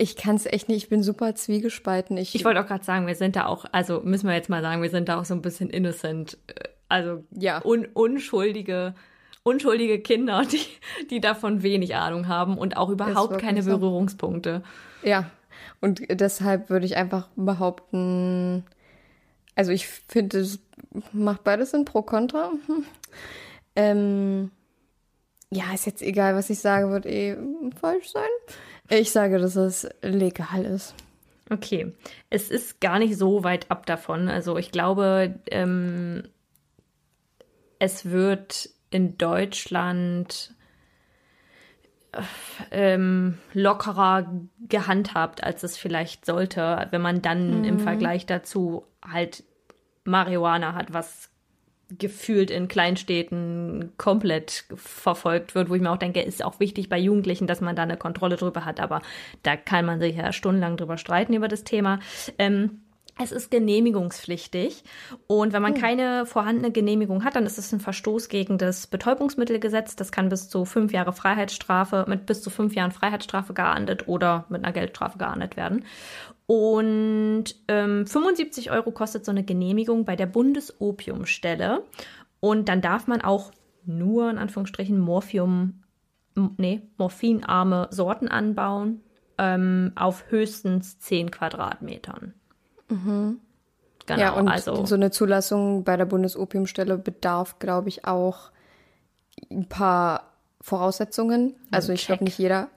ich 0.01 0.15
kann 0.15 0.37
es 0.37 0.45
echt 0.45 0.69
nicht, 0.69 0.83
ich 0.83 0.89
bin 0.89 1.03
super 1.03 1.35
zwiegespalten. 1.35 2.15
Ich, 2.15 2.33
ich 2.33 2.45
wollte 2.45 2.61
auch 2.61 2.67
gerade 2.67 2.85
sagen, 2.85 3.05
wir 3.05 3.15
sind 3.15 3.35
da 3.35 3.47
auch, 3.47 3.65
also 3.73 3.99
müssen 4.01 4.27
wir 4.27 4.33
jetzt 4.33 4.49
mal 4.49 4.61
sagen, 4.61 4.81
wir 4.81 4.89
sind 4.89 5.09
da 5.09 5.19
auch 5.19 5.25
so 5.25 5.33
ein 5.33 5.41
bisschen 5.41 5.69
innocent. 5.69 6.37
Äh, 6.47 6.69
also 6.87 7.25
ja. 7.31 7.61
un, 7.65 7.85
unschuldige, 7.85 8.95
unschuldige 9.49 9.99
Kinder, 9.99 10.43
die, 10.51 10.61
die 11.09 11.19
davon 11.19 11.63
wenig 11.63 11.95
Ahnung 11.95 12.27
haben 12.27 12.57
und 12.57 12.77
auch 12.77 12.89
überhaupt 12.89 13.39
keine 13.39 13.63
so. 13.63 13.71
Berührungspunkte. 13.71 14.63
Ja, 15.03 15.29
und 15.81 16.01
deshalb 16.09 16.69
würde 16.69 16.85
ich 16.85 16.95
einfach 16.97 17.27
behaupten, 17.35 18.65
also 19.55 19.71
ich 19.71 19.87
finde, 19.87 20.39
es 20.39 20.59
macht 21.11 21.43
beides 21.43 21.73
in 21.73 21.85
Pro 21.85 22.01
Contra. 22.01 22.51
Hm. 22.67 22.85
Ähm, 23.75 24.51
ja, 25.51 25.73
ist 25.73 25.85
jetzt 25.85 26.01
egal, 26.01 26.35
was 26.35 26.49
ich 26.49 26.59
sage, 26.59 26.91
wird 26.91 27.05
eh 27.05 27.37
falsch 27.79 28.09
sein. 28.09 28.29
Ich 28.89 29.11
sage, 29.11 29.39
dass 29.39 29.55
es 29.55 29.87
legal 30.01 30.65
ist. 30.65 30.95
Okay, 31.49 31.93
es 32.29 32.51
ist 32.51 32.79
gar 32.79 32.99
nicht 32.99 33.17
so 33.17 33.43
weit 33.43 33.71
ab 33.71 33.85
davon. 33.85 34.27
Also 34.27 34.57
ich 34.57 34.71
glaube, 34.71 35.39
ähm, 35.49 36.23
es 37.79 38.05
wird 38.05 38.69
in 38.89 39.17
Deutschland 39.17 40.53
äh, 42.11 42.21
ähm, 42.71 43.37
lockerer 43.53 44.31
gehandhabt, 44.67 45.43
als 45.43 45.63
es 45.63 45.77
vielleicht 45.77 46.25
sollte, 46.25 46.87
wenn 46.91 47.01
man 47.01 47.21
dann 47.21 47.59
mhm. 47.59 47.63
im 47.65 47.79
Vergleich 47.79 48.25
dazu 48.25 48.85
halt 49.01 49.43
Marihuana 50.05 50.73
hat, 50.73 50.93
was 50.93 51.29
gefühlt 51.97 52.51
in 52.51 52.67
Kleinstädten 52.67 53.93
komplett 53.97 54.65
verfolgt 54.75 55.55
wird, 55.55 55.69
wo 55.69 55.75
ich 55.75 55.81
mir 55.81 55.91
auch 55.91 55.97
denke, 55.97 56.21
ist 56.21 56.45
auch 56.45 56.59
wichtig 56.59 56.87
bei 56.87 56.99
Jugendlichen, 56.99 57.47
dass 57.47 57.61
man 57.61 57.75
da 57.75 57.83
eine 57.83 57.97
Kontrolle 57.97 58.35
drüber 58.35 58.63
hat, 58.63 58.79
aber 58.79 59.01
da 59.41 59.57
kann 59.57 59.85
man 59.85 59.99
sich 59.99 60.15
ja 60.15 60.31
stundenlang 60.31 60.77
drüber 60.77 60.97
streiten 60.97 61.33
über 61.33 61.47
das 61.47 61.63
Thema. 61.63 61.99
Ähm, 62.37 62.81
es 63.21 63.31
ist 63.31 63.51
genehmigungspflichtig 63.51 64.83
und 65.27 65.53
wenn 65.53 65.61
man 65.61 65.75
hm. 65.75 65.81
keine 65.81 66.25
vorhandene 66.25 66.71
Genehmigung 66.71 67.23
hat, 67.23 67.35
dann 67.35 67.45
ist 67.45 67.57
es 67.57 67.71
ein 67.73 67.79
Verstoß 67.79 68.29
gegen 68.29 68.57
das 68.57 68.87
Betäubungsmittelgesetz. 68.87 69.95
Das 69.95 70.11
kann 70.11 70.29
bis 70.29 70.49
zu 70.49 70.65
fünf 70.65 70.93
Jahre 70.93 71.13
Freiheitsstrafe, 71.13 72.05
mit 72.07 72.25
bis 72.25 72.41
zu 72.41 72.49
fünf 72.49 72.75
Jahren 72.75 72.91
Freiheitsstrafe 72.91 73.53
geahndet 73.53 74.07
oder 74.07 74.45
mit 74.49 74.63
einer 74.63 74.73
Geldstrafe 74.73 75.17
geahndet 75.17 75.57
werden. 75.57 75.85
Und 76.47 77.43
ähm, 77.67 78.07
75 78.07 78.71
Euro 78.71 78.91
kostet 78.91 79.25
so 79.25 79.31
eine 79.31 79.43
Genehmigung 79.43 80.05
bei 80.05 80.15
der 80.15 80.25
Bundesopiumstelle. 80.25 81.83
Und 82.39 82.69
dann 82.69 82.81
darf 82.81 83.05
man 83.05 83.21
auch 83.21 83.51
nur 83.85 84.29
in 84.29 84.37
Anführungsstrichen 84.37 84.97
Morphium, 84.97 85.83
nee, 86.57 86.81
morphinarme 86.97 87.89
Sorten 87.91 88.29
anbauen 88.29 89.01
ähm, 89.37 89.91
auf 89.95 90.25
höchstens 90.29 90.99
10 90.99 91.31
Quadratmetern. 91.31 92.33
Mhm. 92.89 93.39
Genau, 94.05 94.19
ja, 94.19 94.31
und 94.31 94.47
also 94.47 94.85
so 94.85 94.95
eine 94.95 95.11
Zulassung 95.11 95.83
bei 95.83 95.95
der 95.95 96.05
Bundesopiumstelle 96.05 96.97
bedarf, 96.97 97.59
glaube 97.59 97.89
ich, 97.89 98.05
auch 98.05 98.51
ein 99.51 99.69
paar 99.69 100.33
Voraussetzungen. 100.61 101.55
Also 101.71 101.93
ich 101.93 102.07
glaube 102.07 102.23
nicht 102.23 102.37
jeder, 102.37 102.69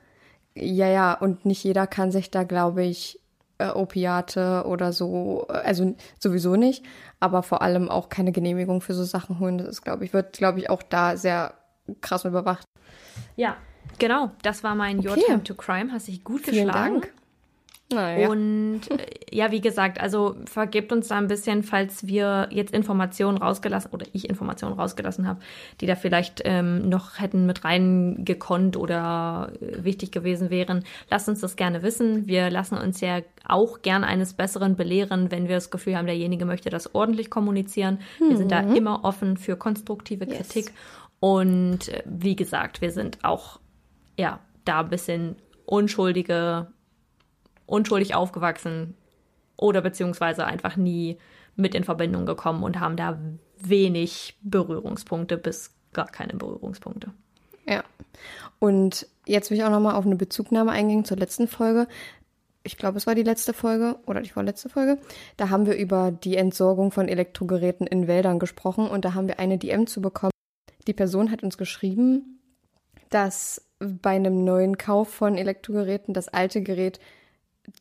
ja, 0.54 0.88
ja, 0.88 1.14
und 1.14 1.46
nicht 1.46 1.64
jeder 1.64 1.86
kann 1.86 2.12
sich 2.12 2.30
da, 2.30 2.44
glaube 2.44 2.84
ich, 2.84 3.18
äh, 3.58 3.68
Opiate 3.68 4.64
oder 4.66 4.92
so, 4.92 5.46
äh, 5.48 5.52
also 5.52 5.94
sowieso 6.18 6.56
nicht, 6.56 6.84
aber 7.20 7.42
vor 7.42 7.62
allem 7.62 7.88
auch 7.88 8.08
keine 8.08 8.32
Genehmigung 8.32 8.80
für 8.80 8.94
so 8.94 9.04
Sachen 9.04 9.38
holen. 9.38 9.58
Das 9.58 9.68
ist, 9.68 9.82
glaube 9.82 10.04
ich, 10.04 10.12
wird, 10.12 10.34
glaube 10.36 10.58
ich, 10.58 10.68
auch 10.68 10.82
da 10.82 11.16
sehr 11.16 11.54
krass 12.00 12.24
überwacht. 12.24 12.66
Ja, 13.36 13.56
genau. 13.98 14.30
Das 14.42 14.62
war 14.62 14.74
mein 14.74 14.98
Your 14.98 15.12
Okay. 15.12 15.24
Time 15.26 15.42
to 15.44 15.54
Crime. 15.54 15.92
Hast 15.92 16.08
dich 16.08 16.24
gut 16.24 16.42
Vielen 16.42 16.66
geschlagen. 16.66 17.00
Dank. 17.00 17.12
Naja. 17.92 18.28
Und 18.28 18.80
äh, 18.90 19.06
ja, 19.30 19.50
wie 19.50 19.60
gesagt, 19.60 20.00
also 20.00 20.36
vergebt 20.46 20.92
uns 20.92 21.08
da 21.08 21.16
ein 21.16 21.26
bisschen, 21.26 21.62
falls 21.62 22.06
wir 22.06 22.48
jetzt 22.50 22.74
Informationen 22.74 23.38
rausgelassen 23.38 23.92
oder 23.92 24.06
ich 24.12 24.28
Informationen 24.28 24.74
rausgelassen 24.78 25.26
habe, 25.26 25.40
die 25.80 25.86
da 25.86 25.94
vielleicht 25.94 26.42
ähm, 26.44 26.88
noch 26.88 27.20
hätten 27.20 27.46
mit 27.46 27.64
reingekonnt 27.64 28.76
oder 28.76 29.52
äh, 29.60 29.84
wichtig 29.84 30.12
gewesen 30.12 30.50
wären. 30.50 30.84
Lasst 31.10 31.28
uns 31.28 31.40
das 31.40 31.56
gerne 31.56 31.82
wissen. 31.82 32.26
Wir 32.26 32.50
lassen 32.50 32.76
uns 32.76 33.00
ja 33.00 33.20
auch 33.46 33.82
gern 33.82 34.04
eines 34.04 34.34
Besseren 34.34 34.76
belehren, 34.76 35.30
wenn 35.30 35.48
wir 35.48 35.56
das 35.56 35.70
Gefühl 35.70 35.96
haben, 35.96 36.06
derjenige 36.06 36.44
möchte 36.44 36.70
das 36.70 36.94
ordentlich 36.94 37.30
kommunizieren. 37.30 37.98
Wir 38.18 38.36
sind 38.36 38.52
da 38.52 38.60
immer 38.60 39.04
offen 39.04 39.36
für 39.36 39.56
konstruktive 39.56 40.26
Yes. 40.26 40.48
Kritik. 40.48 40.72
Und 41.20 41.88
äh, 41.88 42.02
wie 42.06 42.36
gesagt, 42.36 42.80
wir 42.80 42.90
sind 42.90 43.18
auch 43.22 43.60
ja 44.18 44.40
da 44.64 44.80
ein 44.80 44.88
bisschen 44.88 45.36
unschuldige 45.66 46.68
unschuldig 47.72 48.14
aufgewachsen 48.14 48.94
oder 49.56 49.80
beziehungsweise 49.80 50.44
einfach 50.44 50.76
nie 50.76 51.18
mit 51.56 51.74
in 51.74 51.84
Verbindung 51.84 52.26
gekommen 52.26 52.62
und 52.62 52.80
haben 52.80 52.96
da 52.96 53.18
wenig 53.58 54.38
Berührungspunkte 54.42 55.38
bis 55.38 55.74
gar 55.92 56.06
keine 56.06 56.34
Berührungspunkte. 56.34 57.12
Ja. 57.66 57.82
Und 58.58 59.06
jetzt 59.26 59.50
will 59.50 59.58
ich 59.58 59.64
auch 59.64 59.70
nochmal 59.70 59.94
auf 59.94 60.04
eine 60.04 60.16
Bezugnahme 60.16 60.70
eingehen 60.70 61.04
zur 61.04 61.16
letzten 61.16 61.48
Folge. 61.48 61.88
Ich 62.62 62.76
glaube, 62.76 62.98
es 62.98 63.06
war 63.06 63.14
die 63.14 63.22
letzte 63.22 63.54
Folge 63.54 63.96
oder 64.06 64.20
die 64.20 64.30
vorletzte 64.30 64.68
Folge. 64.68 64.98
Da 65.36 65.48
haben 65.48 65.66
wir 65.66 65.76
über 65.76 66.12
die 66.12 66.36
Entsorgung 66.36 66.92
von 66.92 67.08
Elektrogeräten 67.08 67.86
in 67.86 68.06
Wäldern 68.06 68.38
gesprochen 68.38 68.86
und 68.86 69.04
da 69.04 69.14
haben 69.14 69.28
wir 69.28 69.38
eine 69.38 69.58
DM 69.58 69.86
zu 69.86 70.00
bekommen. 70.00 70.32
Die 70.86 70.92
Person 70.92 71.30
hat 71.30 71.42
uns 71.42 71.56
geschrieben, 71.56 72.40
dass 73.10 73.66
bei 73.78 74.10
einem 74.10 74.44
neuen 74.44 74.78
Kauf 74.78 75.08
von 75.08 75.36
Elektrogeräten 75.36 76.14
das 76.14 76.28
alte 76.28 76.62
Gerät 76.62 77.00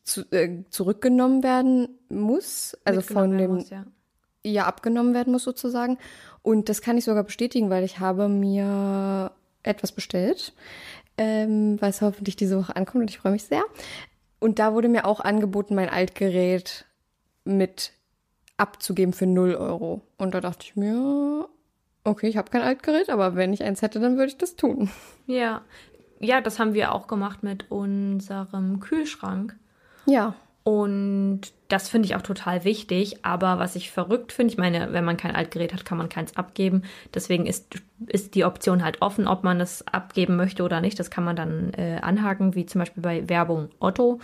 zu, 0.04 0.22
äh, 0.32 0.64
zurückgenommen 0.70 1.42
werden 1.42 1.98
muss. 2.08 2.76
Also 2.84 3.00
von 3.00 3.36
dem, 3.36 3.54
muss, 3.54 3.70
ja. 3.70 3.84
ja 4.44 4.66
abgenommen 4.66 5.14
werden 5.14 5.32
muss 5.32 5.44
sozusagen. 5.44 5.98
Und 6.42 6.68
das 6.68 6.82
kann 6.82 6.98
ich 6.98 7.04
sogar 7.04 7.24
bestätigen, 7.24 7.70
weil 7.70 7.84
ich 7.84 7.98
habe 7.98 8.28
mir 8.28 9.32
etwas 9.62 9.92
bestellt, 9.92 10.54
ähm, 11.18 11.78
es 11.80 12.02
hoffentlich 12.02 12.36
diese 12.36 12.58
Woche 12.58 12.74
ankommt 12.74 13.02
und 13.02 13.10
ich 13.10 13.18
freue 13.18 13.32
mich 13.32 13.44
sehr. 13.44 13.62
Und 14.40 14.58
da 14.58 14.74
wurde 14.74 14.88
mir 14.88 15.06
auch 15.06 15.20
angeboten, 15.20 15.74
mein 15.74 15.88
Altgerät 15.88 16.86
mit 17.44 17.92
abzugeben 18.56 19.12
für 19.12 19.26
0 19.26 19.54
Euro. 19.54 20.02
Und 20.18 20.34
da 20.34 20.40
dachte 20.40 20.64
ich 20.64 20.76
mir, 20.76 21.48
okay, 22.04 22.28
ich 22.28 22.36
habe 22.36 22.50
kein 22.50 22.62
Altgerät, 22.62 23.10
aber 23.10 23.36
wenn 23.36 23.52
ich 23.52 23.62
eins 23.62 23.82
hätte, 23.82 24.00
dann 24.00 24.16
würde 24.16 24.32
ich 24.32 24.38
das 24.38 24.56
tun. 24.56 24.90
Ja. 25.26 25.62
Ja, 26.18 26.40
das 26.40 26.60
haben 26.60 26.74
wir 26.74 26.92
auch 26.92 27.08
gemacht 27.08 27.42
mit 27.42 27.70
unserem 27.70 28.78
Kühlschrank. 28.78 29.56
Ja. 30.06 30.34
Und 30.64 31.40
das 31.68 31.88
finde 31.88 32.06
ich 32.06 32.14
auch 32.14 32.22
total 32.22 32.64
wichtig. 32.64 33.24
Aber 33.24 33.58
was 33.58 33.74
ich 33.74 33.90
verrückt 33.90 34.30
finde, 34.32 34.52
ich 34.52 34.58
meine, 34.58 34.92
wenn 34.92 35.04
man 35.04 35.16
kein 35.16 35.34
Altgerät 35.34 35.72
hat, 35.72 35.84
kann 35.84 35.98
man 35.98 36.08
keins 36.08 36.36
abgeben. 36.36 36.82
Deswegen 37.14 37.46
ist, 37.46 37.74
ist 38.06 38.36
die 38.36 38.44
Option 38.44 38.84
halt 38.84 39.02
offen, 39.02 39.26
ob 39.26 39.42
man 39.42 39.60
es 39.60 39.84
abgeben 39.88 40.36
möchte 40.36 40.62
oder 40.62 40.80
nicht. 40.80 41.00
Das 41.00 41.10
kann 41.10 41.24
man 41.24 41.34
dann 41.34 41.72
äh, 41.74 41.98
anhaken, 42.00 42.54
wie 42.54 42.64
zum 42.66 42.78
Beispiel 42.80 43.02
bei 43.02 43.28
Werbung 43.28 43.70
Otto. 43.80 44.20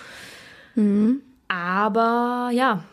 Aber 1.49 2.51
ja, 2.53 2.85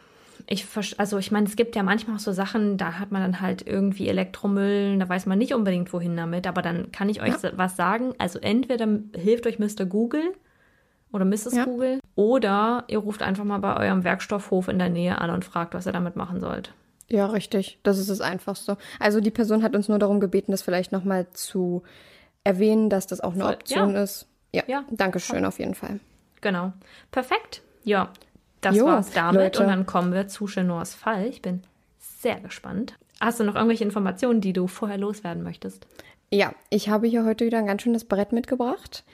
ich, 0.48 0.66
also 0.98 1.18
ich 1.18 1.32
meine, 1.32 1.46
es 1.48 1.56
gibt 1.56 1.76
ja 1.76 1.84
manchmal 1.84 2.16
auch 2.16 2.20
so 2.22 2.32
Sachen, 2.32 2.78
da 2.78 2.94
hat 3.00 3.12
man 3.12 3.22
dann 3.22 3.42
halt 3.42 3.66
irgendwie 3.68 4.08
Elektromüll, 4.08 4.98
da 4.98 5.08
weiß 5.10 5.26
man 5.26 5.38
nicht 5.38 5.54
unbedingt 5.54 5.92
wohin 5.94 6.16
damit, 6.16 6.48
aber 6.48 6.62
dann 6.62 6.92
kann 6.92 7.10
ich 7.10 7.22
euch 7.22 7.36
sa- 7.36 7.52
was 7.56 7.76
sagen. 7.76 8.14
Also 8.18 8.40
entweder 8.40 8.88
hilft 9.16 9.46
euch 9.48 9.60
Mr. 9.60 9.86
Google 9.86 10.34
oder 11.16 11.26
Mrs. 11.26 11.56
Ja. 11.56 11.64
Google 11.64 12.00
oder 12.16 12.84
ihr 12.88 13.00
ruft 13.00 13.24
einfach 13.24 13.46
mal 13.46 13.60
bei 13.60 13.78
eurem 13.78 14.04
Werkstoffhof 14.04 14.68
in 14.68 14.78
der 14.78 14.90
Nähe 14.90 15.20
an 15.20 15.30
und 15.30 15.46
fragt, 15.46 15.74
was 15.74 15.86
ihr 15.86 15.94
damit 15.94 16.18
machen 16.18 16.42
sollt. 16.42 16.74
Ja, 17.08 17.28
richtig. 17.28 17.80
Das 17.84 17.98
ist 17.98 18.10
das 18.10 18.20
Einfachste. 18.20 18.78
Also 19.00 19.22
die 19.22 19.32
Person 19.32 19.64
hat 19.64 19.76
uns 19.76 19.88
nur 19.88 19.98
darum 19.98 20.20
gebeten, 20.20 20.52
das 20.52 20.62
vielleicht 20.62 20.92
nochmal 20.92 21.28
zu 21.32 21.84
erwähnen, 22.44 22.90
dass 22.90 23.08
das 23.08 23.22
auch 23.22 23.34
eine 23.34 23.44
Voll, 23.44 23.54
Option 23.54 23.96
ja. 23.96 24.04
ist. 24.04 24.28
Ja, 24.52 24.64
Ja, 24.68 24.84
danke 24.92 25.20
schön 25.20 25.46
auf 25.46 25.60
jeden 25.60 25.76
Fall. 25.76 26.00
Genau. 26.42 26.74
Perfekt. 27.12 27.62
Ja, 27.84 28.10
das 28.62 28.76
Jo, 28.76 28.86
war's 28.86 29.12
damit. 29.12 29.42
Leute. 29.42 29.64
Und 29.64 29.70
dann 29.70 29.86
kommen 29.86 30.14
wir 30.14 30.28
zu 30.28 30.48
Chenors 30.48 30.96
Fall. 30.96 31.28
Ich 31.28 31.42
bin 31.42 31.64
sehr 31.98 32.40
gespannt. 32.40 32.96
Hast 33.22 33.40
du 33.40 33.46
noch 33.46 33.56
irgendwelche 33.56 33.84
Informationen, 33.84 34.42
die 34.42 34.54
du 34.54 34.68
vorher 34.68 34.98
loswerden 34.98 35.44
möchtest? 35.44 35.88
Ja, 36.32 36.54
ich 36.70 36.90
habe 36.90 37.08
hier 37.08 37.24
heute 37.24 37.46
wieder 37.46 37.60
ein 37.60 37.68
ganz 37.68 37.84
schönes 37.84 38.04
Brett 38.04 38.34
mitgebracht. 38.34 39.06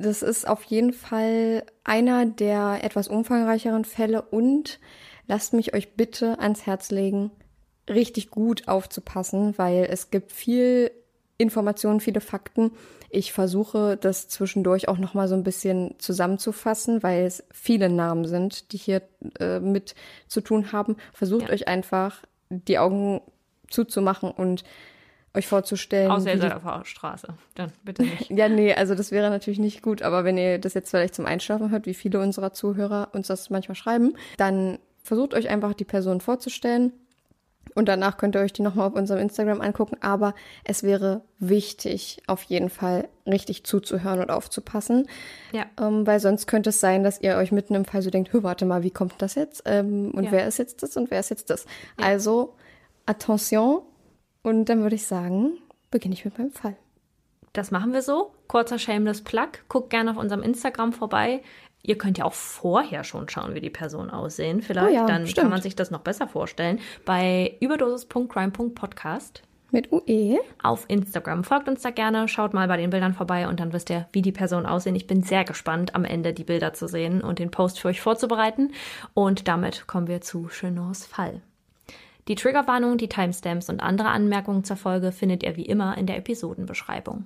Das 0.00 0.22
ist 0.22 0.48
auf 0.48 0.62
jeden 0.64 0.92
Fall 0.92 1.64
einer 1.84 2.24
der 2.24 2.78
etwas 2.82 3.08
umfangreicheren 3.08 3.84
Fälle 3.84 4.22
und 4.22 4.78
lasst 5.26 5.52
mich 5.52 5.74
euch 5.74 5.94
bitte 5.94 6.38
ans 6.38 6.64
Herz 6.66 6.90
legen, 6.90 7.30
richtig 7.88 8.30
gut 8.30 8.66
aufzupassen, 8.68 9.58
weil 9.58 9.84
es 9.84 10.10
gibt 10.10 10.32
viel 10.32 10.90
Informationen, 11.36 12.00
viele 12.00 12.20
Fakten. 12.20 12.72
Ich 13.08 13.32
versuche 13.32 13.96
das 13.96 14.28
zwischendurch 14.28 14.88
auch 14.88 14.98
noch 14.98 15.14
mal 15.14 15.26
so 15.28 15.34
ein 15.34 15.42
bisschen 15.42 15.94
zusammenzufassen, 15.98 17.02
weil 17.02 17.24
es 17.24 17.44
viele 17.50 17.88
Namen 17.88 18.26
sind, 18.26 18.72
die 18.72 18.76
hier 18.76 19.02
äh, 19.38 19.58
mit 19.60 19.94
zu 20.28 20.40
tun 20.40 20.72
haben. 20.72 20.96
Versucht 21.12 21.48
Ja. 21.48 21.50
euch 21.50 21.66
einfach 21.68 22.22
die 22.50 22.78
Augen 22.78 23.20
zuzumachen 23.68 24.30
und 24.30 24.64
euch 25.34 25.46
vorzustellen. 25.46 26.10
Außer 26.10 26.32
ihr 26.32 26.38
seid 26.40 26.54
auf 26.54 26.62
der 26.64 26.84
Straße. 26.84 27.28
Dann 27.54 27.72
bitte 27.84 28.02
nicht. 28.02 28.30
ja, 28.30 28.48
nee, 28.48 28.74
also 28.74 28.94
das 28.94 29.10
wäre 29.12 29.30
natürlich 29.30 29.58
nicht 29.60 29.80
gut, 29.82 30.02
aber 30.02 30.24
wenn 30.24 30.36
ihr 30.36 30.58
das 30.58 30.74
jetzt 30.74 30.90
vielleicht 30.90 31.14
zum 31.14 31.26
Einschlafen 31.26 31.70
hört, 31.70 31.86
wie 31.86 31.94
viele 31.94 32.20
unserer 32.20 32.52
Zuhörer 32.52 33.08
uns 33.12 33.28
das 33.28 33.48
manchmal 33.50 33.76
schreiben, 33.76 34.14
dann 34.36 34.78
versucht 35.02 35.34
euch 35.34 35.48
einfach 35.48 35.74
die 35.74 35.84
Person 35.84 36.20
vorzustellen 36.20 36.92
und 37.76 37.86
danach 37.88 38.16
könnt 38.16 38.34
ihr 38.34 38.40
euch 38.40 38.52
die 38.52 38.62
nochmal 38.62 38.88
auf 38.88 38.94
unserem 38.94 39.20
Instagram 39.20 39.60
angucken, 39.60 39.96
aber 40.00 40.34
es 40.64 40.82
wäre 40.82 41.22
wichtig, 41.38 42.20
auf 42.26 42.42
jeden 42.42 42.68
Fall 42.68 43.08
richtig 43.24 43.62
zuzuhören 43.64 44.18
und 44.20 44.30
aufzupassen, 44.30 45.06
Ja. 45.52 45.66
ähm, 45.80 46.04
weil 46.08 46.18
sonst 46.18 46.48
könnte 46.48 46.70
es 46.70 46.80
sein, 46.80 47.04
dass 47.04 47.20
ihr 47.20 47.36
euch 47.36 47.52
mitten 47.52 47.76
im 47.76 47.84
Fall 47.84 48.02
so 48.02 48.10
denkt, 48.10 48.30
warte 48.32 48.66
mal, 48.66 48.82
wie 48.82 48.90
kommt 48.90 49.14
das 49.18 49.36
jetzt? 49.36 49.62
Ähm, 49.66 50.10
und 50.10 50.24
Ja. 50.24 50.32
wer 50.32 50.48
ist 50.48 50.58
jetzt 50.58 50.82
das 50.82 50.96
und 50.96 51.12
wer 51.12 51.20
ist 51.20 51.30
jetzt 51.30 51.48
das? 51.50 51.66
Also, 51.96 52.54
attention 53.06 53.82
und 54.42 54.66
dann 54.66 54.82
würde 54.82 54.96
ich 54.96 55.06
sagen, 55.06 55.52
beginne 55.90 56.14
ich 56.14 56.24
mit 56.24 56.38
meinem 56.38 56.52
Fall. 56.52 56.76
Das 57.52 57.70
machen 57.70 57.92
wir 57.92 58.02
so. 58.02 58.32
Kurzer 58.46 58.78
Shameless 58.78 59.22
Plug. 59.22 59.48
Guckt 59.68 59.90
gerne 59.90 60.12
auf 60.12 60.16
unserem 60.16 60.42
Instagram 60.42 60.92
vorbei. 60.92 61.42
Ihr 61.82 61.96
könnt 61.98 62.18
ja 62.18 62.24
auch 62.26 62.32
vorher 62.34 63.04
schon 63.04 63.28
schauen, 63.28 63.54
wie 63.54 63.60
die 63.60 63.70
Personen 63.70 64.10
aussehen. 64.10 64.60
Vielleicht 64.62 64.88
Oh 64.90 64.94
ja, 64.94 65.06
dann 65.06 65.26
stimmt. 65.26 65.44
kann 65.44 65.50
man 65.50 65.62
sich 65.62 65.74
das 65.74 65.90
noch 65.90 66.00
besser 66.02 66.28
vorstellen. 66.28 66.78
Bei 67.04 67.56
überdosis.crime.podcast 67.60 69.42
Mit 69.72 69.90
UE. 69.90 70.38
auf 70.62 70.84
Instagram. 70.88 71.42
Folgt 71.42 71.68
uns 71.68 71.82
da 71.82 71.90
gerne, 71.90 72.28
schaut 72.28 72.52
mal 72.54 72.68
bei 72.68 72.76
den 72.76 72.90
Bildern 72.90 73.14
vorbei 73.14 73.48
und 73.48 73.60
dann 73.60 73.72
wisst 73.72 73.88
ihr, 73.90 74.06
wie 74.12 74.22
die 74.22 74.30
Personen 74.32 74.66
aussehen. 74.66 74.94
Ich 74.94 75.06
bin 75.06 75.22
sehr 75.22 75.44
gespannt, 75.44 75.94
am 75.94 76.04
Ende 76.04 76.32
die 76.34 76.44
Bilder 76.44 76.74
zu 76.74 76.86
sehen 76.86 77.22
und 77.22 77.38
den 77.38 77.50
Post 77.50 77.80
für 77.80 77.88
euch 77.88 78.00
vorzubereiten. 78.00 78.72
Und 79.14 79.48
damit 79.48 79.86
kommen 79.86 80.06
wir 80.06 80.20
zu 80.20 80.48
Chenons 80.48 81.06
Fall. 81.06 81.40
Die 82.28 82.34
Triggerwarnung, 82.34 82.98
die 82.98 83.08
Timestamps 83.08 83.68
und 83.68 83.80
andere 83.80 84.08
Anmerkungen 84.08 84.64
zur 84.64 84.76
Folge 84.76 85.12
findet 85.12 85.42
ihr 85.42 85.56
wie 85.56 85.66
immer 85.66 85.96
in 85.98 86.06
der 86.06 86.16
Episodenbeschreibung. 86.16 87.24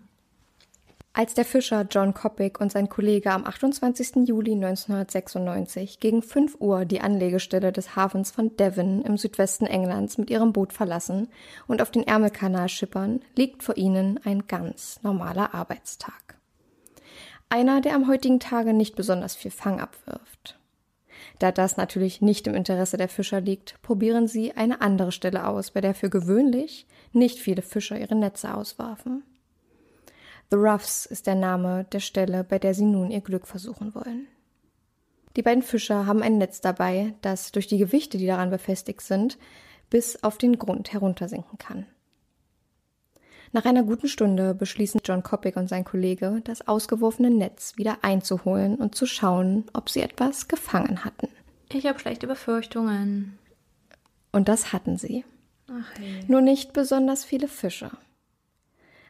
Als 1.16 1.32
der 1.34 1.44
Fischer 1.44 1.86
John 1.88 2.12
Coppick 2.12 2.60
und 2.60 2.72
sein 2.72 2.88
Kollege 2.88 3.30
am 3.30 3.46
28. 3.46 4.26
Juli 4.26 4.52
1996 4.54 6.00
gegen 6.00 6.22
5 6.22 6.56
Uhr 6.58 6.84
die 6.84 7.00
Anlegestelle 7.00 7.70
des 7.70 7.94
Hafens 7.94 8.32
von 8.32 8.56
Devon 8.56 9.00
im 9.02 9.16
Südwesten 9.16 9.66
Englands 9.66 10.18
mit 10.18 10.28
ihrem 10.28 10.52
Boot 10.52 10.72
verlassen 10.72 11.28
und 11.68 11.80
auf 11.80 11.92
den 11.92 12.04
Ärmelkanal 12.04 12.68
schippern, 12.68 13.20
liegt 13.36 13.62
vor 13.62 13.76
ihnen 13.76 14.18
ein 14.24 14.48
ganz 14.48 14.98
normaler 15.04 15.54
Arbeitstag. 15.54 16.36
Einer, 17.48 17.80
der 17.80 17.94
am 17.94 18.08
heutigen 18.08 18.40
Tage 18.40 18.72
nicht 18.72 18.96
besonders 18.96 19.36
viel 19.36 19.52
Fang 19.52 19.80
abwirft. 19.80 20.58
Da 21.38 21.50
das 21.52 21.76
natürlich 21.76 22.20
nicht 22.20 22.46
im 22.46 22.54
Interesse 22.54 22.96
der 22.96 23.08
Fischer 23.08 23.40
liegt, 23.40 23.80
probieren 23.82 24.28
sie 24.28 24.52
eine 24.52 24.80
andere 24.80 25.12
Stelle 25.12 25.46
aus, 25.46 25.72
bei 25.72 25.80
der 25.80 25.94
für 25.94 26.10
gewöhnlich 26.10 26.86
nicht 27.12 27.38
viele 27.38 27.62
Fischer 27.62 27.98
ihre 27.98 28.14
Netze 28.14 28.54
auswarfen. 28.54 29.24
The 30.50 30.56
Ruffs 30.56 31.06
ist 31.06 31.26
der 31.26 31.34
Name 31.34 31.84
der 31.92 32.00
Stelle, 32.00 32.44
bei 32.44 32.58
der 32.58 32.74
sie 32.74 32.84
nun 32.84 33.10
ihr 33.10 33.20
Glück 33.20 33.46
versuchen 33.46 33.94
wollen. 33.94 34.28
Die 35.36 35.42
beiden 35.42 35.62
Fischer 35.62 36.06
haben 36.06 36.22
ein 36.22 36.38
Netz 36.38 36.60
dabei, 36.60 37.14
das 37.22 37.50
durch 37.50 37.66
die 37.66 37.78
Gewichte, 37.78 38.18
die 38.18 38.26
daran 38.26 38.50
befestigt 38.50 39.00
sind, 39.00 39.36
bis 39.90 40.22
auf 40.22 40.38
den 40.38 40.58
Grund 40.58 40.92
heruntersinken 40.92 41.58
kann. 41.58 41.86
Nach 43.54 43.64
einer 43.66 43.84
guten 43.84 44.08
Stunde 44.08 44.52
beschließen 44.52 45.02
John 45.04 45.22
Kopic 45.22 45.56
und 45.56 45.68
sein 45.68 45.84
Kollege, 45.84 46.40
das 46.42 46.66
ausgeworfene 46.66 47.30
Netz 47.30 47.74
wieder 47.76 47.98
einzuholen 48.02 48.74
und 48.74 48.96
zu 48.96 49.06
schauen, 49.06 49.62
ob 49.72 49.88
sie 49.88 50.00
etwas 50.00 50.48
gefangen 50.48 51.04
hatten. 51.04 51.28
Ich 51.72 51.86
habe 51.86 52.00
schlechte 52.00 52.26
Befürchtungen. 52.26 53.38
Und 54.32 54.48
das 54.48 54.72
hatten 54.72 54.98
sie. 54.98 55.24
Ach 55.70 55.86
hey. 55.96 56.24
Nur 56.26 56.40
nicht 56.40 56.72
besonders 56.72 57.24
viele 57.24 57.46
Fische. 57.46 57.92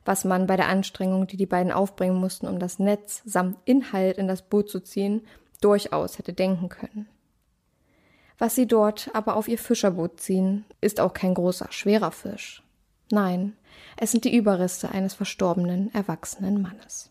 Was 0.04 0.26
man 0.26 0.46
bei 0.46 0.58
der 0.58 0.68
Anstrengung, 0.68 1.26
die 1.26 1.38
die 1.38 1.46
beiden 1.46 1.72
aufbringen 1.72 2.16
mussten, 2.16 2.46
um 2.46 2.58
das 2.58 2.78
Netz 2.78 3.22
samt 3.24 3.56
Inhalt 3.64 4.18
in 4.18 4.28
das 4.28 4.42
Boot 4.42 4.68
zu 4.68 4.80
ziehen, 4.80 5.22
durchaus 5.62 6.18
hätte 6.18 6.34
denken 6.34 6.68
können. 6.68 7.08
Was 8.36 8.54
sie 8.54 8.66
dort 8.66 9.08
aber 9.14 9.36
auf 9.36 9.48
ihr 9.48 9.56
Fischerboot 9.56 10.20
ziehen, 10.20 10.66
ist 10.82 11.00
auch 11.00 11.14
kein 11.14 11.32
großer, 11.32 11.68
schwerer 11.70 12.10
Fisch. 12.10 12.63
Nein, 13.10 13.54
es 13.96 14.10
sind 14.10 14.24
die 14.24 14.36
Überreste 14.36 14.90
eines 14.90 15.14
verstorbenen, 15.14 15.92
erwachsenen 15.94 16.62
Mannes. 16.62 17.10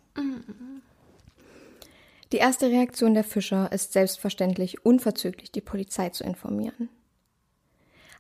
Die 2.32 2.38
erste 2.38 2.67
Reaktion 2.67 3.13
der 3.13 3.23
Fischer 3.23 3.71
ist 3.71 3.93
selbstverständlich 3.93 4.84
unverzüglich 4.86 5.51
die 5.51 5.62
Polizei 5.62 6.10
zu 6.10 6.23
informieren. 6.23 6.89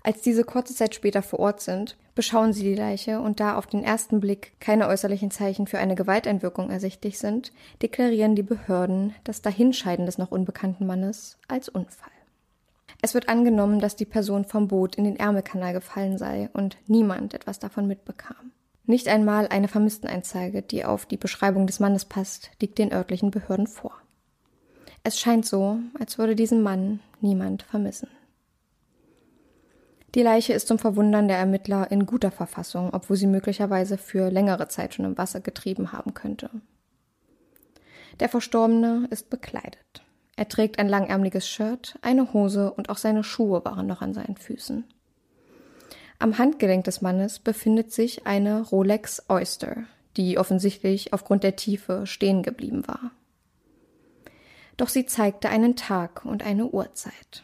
Als 0.05 0.21
diese 0.21 0.43
kurze 0.43 0.75
Zeit 0.75 0.93
später 0.93 1.23
vor 1.23 1.39
Ort 1.39 1.61
sind, 1.61 1.97
beschauen 2.13 2.53
sie 2.53 2.63
die 2.63 2.75
Leiche 2.75 3.21
und 3.21 3.39
da 3.39 3.57
auf 3.57 3.67
den 3.67 3.83
ersten 3.83 4.19
Blick 4.19 4.51
keine 4.59 4.87
äußerlichen 4.87 5.31
Zeichen 5.31 5.65
für 5.65 5.79
eine 5.79 5.95
Gewalteinwirkung 5.95 6.69
ersichtlich 6.69 7.17
sind, 7.17 7.53
deklarieren 7.81 8.35
die 8.35 8.43
Behörden 8.43 9.15
das 9.23 9.41
Dahinscheiden 9.41 10.05
des 10.05 10.17
noch 10.17 10.29
unbekannten 10.29 10.85
Mannes 10.85 11.37
als 11.47 11.69
Unfall. 11.69 12.12
Es 13.03 13.13
wird 13.13 13.27
angenommen, 13.27 13.81
dass 13.81 13.97
die 13.97 14.05
Person 14.05 14.45
vom 14.45 14.69
Boot 14.69 14.95
in 14.95 15.03
den 15.03 15.17
Ärmelkanal 15.17 15.73
gefallen 15.73 16.17
sei 16.17 16.49
und 16.53 16.77
niemand 16.87 17.33
etwas 17.33 17.59
davon 17.59 17.85
mitbekam. 17.85 18.53
Nicht 18.85 19.09
einmal 19.09 19.49
eine 19.49 19.67
Vermissteneinzeige, 19.67 20.61
die 20.61 20.85
auf 20.85 21.05
die 21.05 21.17
Beschreibung 21.17 21.67
des 21.67 21.81
Mannes 21.81 22.05
passt, 22.05 22.51
liegt 22.61 22.77
den 22.77 22.93
örtlichen 22.93 23.29
Behörden 23.29 23.67
vor. 23.67 23.91
Es 25.03 25.19
scheint 25.19 25.45
so, 25.45 25.79
als 25.99 26.17
würde 26.17 26.33
diesen 26.33 26.61
Mann 26.61 27.01
niemand 27.19 27.63
vermissen. 27.63 28.07
Die 30.15 30.23
Leiche 30.23 30.53
ist 30.53 30.69
zum 30.69 30.79
Verwundern 30.79 31.27
der 31.27 31.37
Ermittler 31.37 31.91
in 31.91 32.05
guter 32.05 32.31
Verfassung, 32.31 32.91
obwohl 32.93 33.17
sie 33.17 33.27
möglicherweise 33.27 33.97
für 33.97 34.31
längere 34.31 34.69
Zeit 34.69 34.93
schon 34.93 35.03
im 35.03 35.17
Wasser 35.17 35.41
getrieben 35.41 35.91
haben 35.91 36.13
könnte. 36.13 36.49
Der 38.21 38.29
Verstorbene 38.29 39.07
ist 39.09 39.29
bekleidet. 39.29 40.02
Er 40.35 40.49
trägt 40.49 40.79
ein 40.79 40.89
langärmliches 40.89 41.47
Shirt, 41.47 41.97
eine 42.01 42.33
Hose 42.33 42.71
und 42.73 42.89
auch 42.89 42.97
seine 42.97 43.23
Schuhe 43.23 43.63
waren 43.65 43.85
noch 43.85 44.01
an 44.01 44.13
seinen 44.13 44.35
Füßen. 44.35 44.83
Am 46.19 46.37
Handgelenk 46.37 46.85
des 46.85 47.01
Mannes 47.01 47.39
befindet 47.39 47.91
sich 47.91 48.25
eine 48.25 48.61
Rolex 48.61 49.23
Oyster, 49.29 49.83
die 50.17 50.37
offensichtlich 50.37 51.13
aufgrund 51.13 51.43
der 51.43 51.55
Tiefe 51.55 52.07
stehen 52.07 52.43
geblieben 52.43 52.87
war. 52.87 53.11
Doch 54.77 54.89
sie 54.89 55.05
zeigte 55.05 55.49
einen 55.49 55.75
Tag 55.75 56.25
und 56.25 56.43
eine 56.43 56.67
Uhrzeit. 56.67 57.43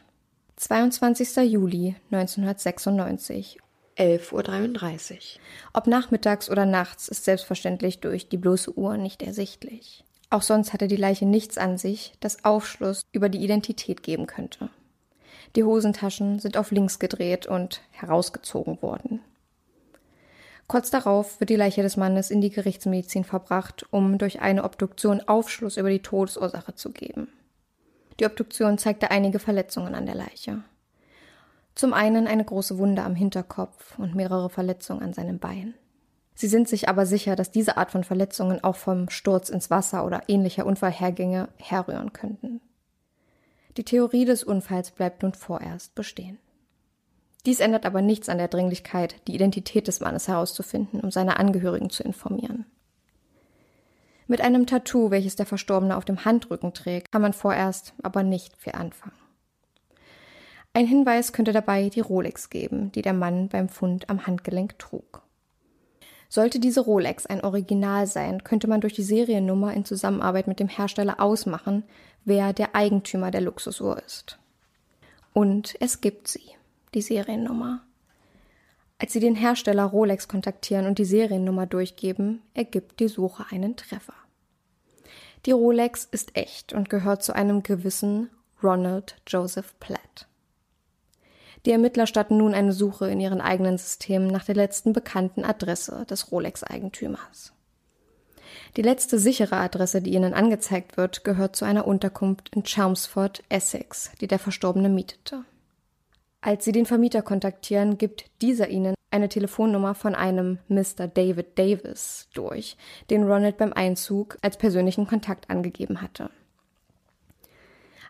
22. 0.55 1.37
Juli 1.51 1.95
1996, 2.11 3.59
11.33 3.97 5.13
Uhr. 5.13 5.19
Ob 5.73 5.87
nachmittags 5.87 6.49
oder 6.49 6.65
nachts 6.65 7.07
ist 7.07 7.25
selbstverständlich 7.25 7.99
durch 7.99 8.29
die 8.29 8.37
bloße 8.37 8.77
Uhr 8.77 8.97
nicht 8.97 9.21
ersichtlich. 9.21 10.03
Auch 10.29 10.43
sonst 10.43 10.73
hatte 10.73 10.87
die 10.87 10.95
Leiche 10.95 11.25
nichts 11.25 11.57
an 11.57 11.77
sich, 11.77 12.13
das 12.19 12.45
Aufschluss 12.45 13.01
über 13.11 13.29
die 13.29 13.43
Identität 13.43 14.03
geben 14.03 14.27
könnte. 14.27 14.69
Die 15.55 15.63
Hosentaschen 15.63 16.39
sind 16.39 16.57
auf 16.57 16.71
links 16.71 16.99
gedreht 16.99 17.47
und 17.47 17.81
herausgezogen 17.91 18.81
worden. 18.81 19.21
Kurz 20.67 20.91
darauf 20.91 21.39
wird 21.39 21.49
die 21.49 21.55
Leiche 21.55 21.81
des 21.81 21.97
Mannes 21.97 22.29
in 22.29 22.41
die 22.41 22.51
Gerichtsmedizin 22.51 23.23
verbracht, 23.23 23.87
um 23.89 24.19
durch 24.19 24.41
eine 24.41 24.63
Obduktion 24.63 25.19
Aufschluss 25.27 25.77
über 25.77 25.89
die 25.89 26.03
Todesursache 26.03 26.75
zu 26.75 26.91
geben. 26.91 27.27
Die 28.19 28.25
Obduktion 28.25 28.77
zeigte 28.77 29.09
einige 29.09 29.39
Verletzungen 29.39 29.95
an 29.95 30.05
der 30.05 30.13
Leiche. 30.13 30.61
Zum 31.73 31.93
einen 31.93 32.27
eine 32.27 32.45
große 32.45 32.77
Wunde 32.77 33.01
am 33.01 33.15
Hinterkopf 33.15 33.97
und 33.97 34.13
mehrere 34.13 34.51
Verletzungen 34.51 35.01
an 35.01 35.13
seinem 35.13 35.39
Bein. 35.39 35.73
Sie 36.39 36.47
sind 36.47 36.69
sich 36.69 36.87
aber 36.87 37.05
sicher, 37.05 37.35
dass 37.35 37.51
diese 37.51 37.75
Art 37.75 37.91
von 37.91 38.05
Verletzungen 38.05 38.63
auch 38.63 38.77
vom 38.77 39.09
Sturz 39.09 39.49
ins 39.49 39.69
Wasser 39.69 40.05
oder 40.05 40.21
ähnlicher 40.29 40.65
Unfallhergänge 40.65 41.49
herrühren 41.57 42.13
könnten. 42.13 42.61
Die 43.75 43.83
Theorie 43.83 44.23
des 44.23 44.45
Unfalls 44.45 44.91
bleibt 44.91 45.21
nun 45.21 45.33
vorerst 45.33 45.95
bestehen. 45.95 46.37
Dies 47.45 47.59
ändert 47.59 47.85
aber 47.85 48.01
nichts 48.01 48.29
an 48.29 48.37
der 48.37 48.47
Dringlichkeit, 48.47 49.15
die 49.27 49.35
Identität 49.35 49.89
des 49.89 49.99
Mannes 49.99 50.29
herauszufinden, 50.29 51.01
um 51.01 51.11
seine 51.11 51.35
Angehörigen 51.35 51.89
zu 51.89 52.03
informieren. 52.03 52.65
Mit 54.27 54.39
einem 54.39 54.65
Tattoo, 54.65 55.11
welches 55.11 55.35
der 55.35 55.45
Verstorbene 55.45 55.97
auf 55.97 56.05
dem 56.05 56.23
Handrücken 56.23 56.73
trägt, 56.73 57.11
kann 57.11 57.21
man 57.21 57.33
vorerst 57.33 57.93
aber 58.01 58.23
nicht 58.23 58.55
viel 58.55 58.75
anfangen. 58.75 59.19
Ein 60.71 60.87
Hinweis 60.87 61.33
könnte 61.33 61.51
dabei 61.51 61.89
die 61.89 61.99
Rolex 61.99 62.49
geben, 62.49 62.93
die 62.93 63.01
der 63.01 63.11
Mann 63.11 63.49
beim 63.49 63.67
Fund 63.67 64.09
am 64.09 64.25
Handgelenk 64.25 64.79
trug. 64.79 65.23
Sollte 66.29 66.59
diese 66.59 66.81
Rolex 66.81 67.25
ein 67.25 67.43
Original 67.43 68.05
sein, 68.05 68.43
könnte 68.43 68.67
man 68.67 68.81
durch 68.81 68.93
die 68.93 69.03
Seriennummer 69.03 69.73
in 69.73 69.83
Zusammenarbeit 69.83 70.47
mit 70.47 70.59
dem 70.59 70.67
Hersteller 70.67 71.19
ausmachen, 71.19 71.83
wer 72.23 72.53
der 72.53 72.75
Eigentümer 72.75 73.31
der 73.31 73.41
Luxusuhr 73.41 74.01
ist. 74.05 74.37
Und 75.33 75.75
es 75.79 76.01
gibt 76.01 76.27
sie, 76.27 76.51
die 76.93 77.01
Seriennummer. 77.01 77.81
Als 78.99 79.13
sie 79.13 79.19
den 79.19 79.35
Hersteller 79.35 79.85
Rolex 79.85 80.27
kontaktieren 80.27 80.85
und 80.85 80.99
die 80.99 81.05
Seriennummer 81.05 81.65
durchgeben, 81.65 82.43
ergibt 82.53 82.99
die 82.99 83.07
Suche 83.07 83.45
einen 83.49 83.75
Treffer. 83.75 84.13
Die 85.45 85.51
Rolex 85.51 86.05
ist 86.11 86.35
echt 86.35 86.73
und 86.73 86.89
gehört 86.89 87.23
zu 87.23 87.33
einem 87.33 87.63
gewissen 87.63 88.29
Ronald 88.61 89.15
Joseph 89.25 89.73
Platt. 89.79 90.27
Die 91.65 91.71
Ermittler 91.71 92.07
starten 92.07 92.37
nun 92.37 92.53
eine 92.53 92.71
Suche 92.71 93.09
in 93.09 93.19
ihren 93.19 93.41
eigenen 93.41 93.77
Systemen 93.77 94.27
nach 94.27 94.45
der 94.45 94.55
letzten 94.55 94.93
bekannten 94.93 95.43
Adresse 95.43 96.05
des 96.09 96.31
Rolex-Eigentümers. 96.31 97.53
Die 98.77 98.81
letzte 98.81 99.19
sichere 99.19 99.57
Adresse, 99.57 100.01
die 100.01 100.13
ihnen 100.13 100.33
angezeigt 100.33 100.97
wird, 100.97 101.23
gehört 101.23 101.55
zu 101.55 101.65
einer 101.65 101.87
Unterkunft 101.87 102.49
in 102.55 102.63
Chelmsford, 102.63 103.43
Essex, 103.49 104.11
die 104.21 104.27
der 104.27 104.39
Verstorbene 104.39 104.89
mietete. 104.89 105.43
Als 106.41 106.63
sie 106.63 106.71
den 106.71 106.85
Vermieter 106.85 107.21
kontaktieren, 107.21 107.97
gibt 107.97 108.25
dieser 108.41 108.69
ihnen 108.69 108.95
eine 109.11 109.27
Telefonnummer 109.27 109.95
von 109.95 110.15
einem 110.15 110.59
Mr. 110.67 111.07
David 111.07 111.57
Davis 111.57 112.29
durch, 112.33 112.77
den 113.09 113.23
Ronald 113.23 113.57
beim 113.57 113.73
Einzug 113.73 114.37
als 114.41 114.57
persönlichen 114.57 115.07
Kontakt 115.07 115.49
angegeben 115.49 116.01
hatte. 116.01 116.29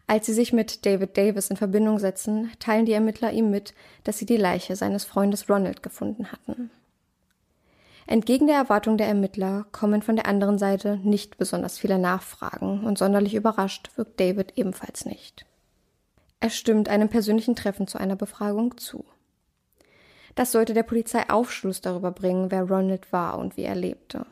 Als 0.09 0.25
sie 0.25 0.33
sich 0.33 0.53
mit 0.53 0.87
David 0.87 1.15
Davis 1.15 1.51
in 1.51 1.55
Verbindung 1.55 1.99
setzen, 1.99 2.49
teilen 2.57 2.87
die 2.87 2.93
Ermittler 2.93 3.31
ihm 3.31 3.51
mit, 3.51 3.75
dass 4.03 4.17
sie 4.17 4.25
die 4.25 4.37
Leiche 4.37 4.75
seines 4.75 5.05
Freundes 5.05 5.47
Ronald 5.47 5.83
gefunden 5.83 6.31
hatten. 6.31 6.71
Entgegen 8.07 8.47
der 8.47 8.55
Erwartung 8.55 8.97
der 8.97 9.05
Ermittler 9.05 9.67
kommen 9.71 10.01
von 10.01 10.15
der 10.15 10.25
anderen 10.25 10.57
Seite 10.57 10.97
nicht 11.03 11.37
besonders 11.37 11.77
viele 11.77 11.99
Nachfragen 11.99 12.85
und 12.85 12.97
sonderlich 12.97 13.35
überrascht 13.35 13.91
wirkt 13.97 14.19
David 14.19 14.53
ebenfalls 14.55 15.05
nicht. 15.05 15.45
Er 16.39 16.49
stimmt 16.49 16.89
einem 16.89 17.09
persönlichen 17.09 17.55
Treffen 17.55 17.85
zu 17.85 17.99
einer 17.99 18.15
Befragung 18.15 18.79
zu. 18.79 19.05
Das 20.33 20.51
sollte 20.51 20.73
der 20.73 20.81
Polizei 20.81 21.29
Aufschluss 21.29 21.81
darüber 21.81 22.09
bringen, 22.09 22.49
wer 22.49 22.63
Ronald 22.63 23.13
war 23.13 23.37
und 23.37 23.57
wie 23.57 23.63
er 23.63 23.75
lebte. 23.75 24.25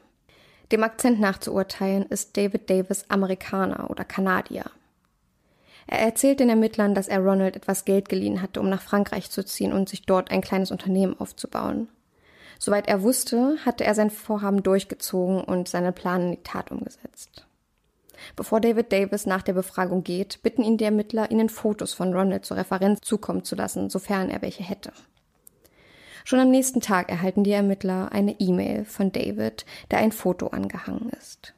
Dem 0.72 0.84
Akzent 0.84 1.20
nachzuurteilen 1.20 2.08
ist 2.08 2.36
David 2.36 2.68
Davis 2.68 3.06
Amerikaner 3.10 3.92
oder 3.92 4.06
Kanadier. 4.06 4.72
Er 5.88 6.00
erzählt 6.00 6.42
den 6.42 6.50
Ermittlern, 6.50 6.94
dass 6.94 7.08
er 7.08 7.20
Ronald 7.20 7.56
etwas 7.56 7.86
Geld 7.86 8.10
geliehen 8.10 8.42
hatte, 8.42 8.60
um 8.60 8.70
nach 8.70 8.82
Frankreich 8.82 9.32
zu 9.32 9.44
ziehen 9.44 9.72
und 9.72 9.88
sich 9.88 10.06
dort 10.06 10.32
ein 10.32 10.42
kleines 10.42 10.70
Unternehmen 10.70 11.18
aufzubauen. 11.18 11.88
Soweit 12.60 12.88
er 12.88 13.04
wusste, 13.04 13.58
hatte 13.66 13.86
er 13.86 13.96
sein 13.96 14.10
Vorhaben 14.10 14.64
durchgezogen 14.64 15.42
und 15.42 15.70
seinen 15.70 15.94
Plan 15.94 16.24
in 16.24 16.32
die 16.32 16.44
Tat 16.44 16.72
umgesetzt. 16.72 17.48
Bevor 18.36 18.60
David 18.60 18.92
Davis 18.92 19.26
nach 19.26 19.44
der 19.44 19.54
Befragung 19.54 20.04
geht, 20.04 20.42
bitten 20.42 20.64
ihn 20.64 20.78
die 20.78 20.84
Ermittler, 20.84 21.32
ihnen 21.32 21.50
Fotos 21.50 21.94
von 21.94 22.14
Ronald 22.14 22.46
zur 22.46 22.58
Referenz 22.58 23.02
zukommen 23.02 23.44
zu 23.44 23.56
lassen, 23.56 23.90
sofern 23.90 24.30
er 24.30 24.42
welche 24.42 24.64
hätte. 24.64 24.92
Schon 26.26 26.40
am 26.40 26.50
nächsten 26.50 26.82
Tag 26.82 27.10
erhalten 27.10 27.46
die 27.46 27.52
Ermittler 27.52 28.12
eine 28.12 28.36
E-Mail 28.40 28.84
von 28.84 29.14
David, 29.14 29.66
der 29.92 30.00
ein 30.00 30.12
Foto 30.12 30.48
angehangen 30.48 31.10
ist. 31.18 31.54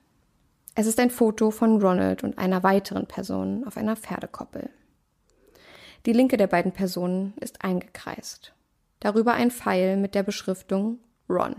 Es 0.76 0.88
ist 0.88 1.00
ein 1.00 1.10
Foto 1.10 1.52
von 1.52 1.82
Ronald 1.82 2.24
und 2.24 2.38
einer 2.38 2.64
weiteren 2.64 3.06
Person 3.06 3.66
auf 3.66 3.78
einer 3.78 3.96
Pferdekoppel. 3.96 4.70
Die 6.06 6.14
linke 6.14 6.38
der 6.38 6.48
beiden 6.48 6.72
Personen 6.72 7.34
ist 7.42 7.64
eingekreist. 7.64 8.54
Darüber 9.00 9.34
ein 9.34 9.52
Pfeil 9.52 9.98
mit 9.98 10.16
der 10.16 10.24
Beschriftung 10.24 11.00
Ron. 11.30 11.58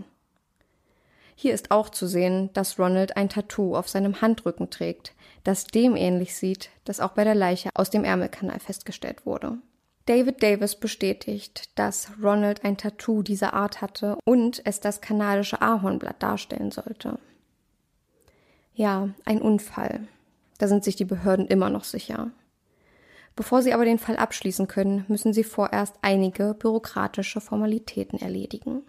Hier 1.35 1.53
ist 1.53 1.71
auch 1.71 1.89
zu 1.89 2.07
sehen, 2.07 2.51
dass 2.53 2.77
Ronald 2.77 3.17
ein 3.17 3.29
Tattoo 3.29 3.75
auf 3.75 3.89
seinem 3.89 4.21
Handrücken 4.21 4.69
trägt, 4.69 5.13
das 5.43 5.65
dem 5.65 5.95
ähnlich 5.95 6.35
sieht, 6.35 6.69
das 6.85 6.99
auch 6.99 7.11
bei 7.11 7.23
der 7.23 7.35
Leiche 7.35 7.69
aus 7.73 7.89
dem 7.89 8.03
Ärmelkanal 8.03 8.59
festgestellt 8.59 9.25
wurde. 9.25 9.57
David 10.05 10.43
Davis 10.43 10.75
bestätigt, 10.75 11.69
dass 11.79 12.11
Ronald 12.21 12.63
ein 12.63 12.77
Tattoo 12.77 13.23
dieser 13.23 13.53
Art 13.53 13.81
hatte 13.81 14.17
und 14.25 14.61
es 14.65 14.79
das 14.79 15.01
kanadische 15.01 15.61
Ahornblatt 15.61 16.21
darstellen 16.21 16.71
sollte. 16.71 17.17
Ja, 18.81 19.09
ein 19.25 19.43
Unfall. 19.43 20.07
Da 20.57 20.67
sind 20.67 20.83
sich 20.83 20.95
die 20.95 21.05
Behörden 21.05 21.45
immer 21.45 21.69
noch 21.69 21.83
sicher. 21.83 22.31
Bevor 23.35 23.61
sie 23.61 23.75
aber 23.75 23.85
den 23.85 23.99
Fall 23.99 24.17
abschließen 24.17 24.67
können, 24.67 25.05
müssen 25.07 25.33
sie 25.33 25.43
vorerst 25.43 25.93
einige 26.01 26.55
bürokratische 26.55 27.41
Formalitäten 27.41 28.17
erledigen. 28.17 28.81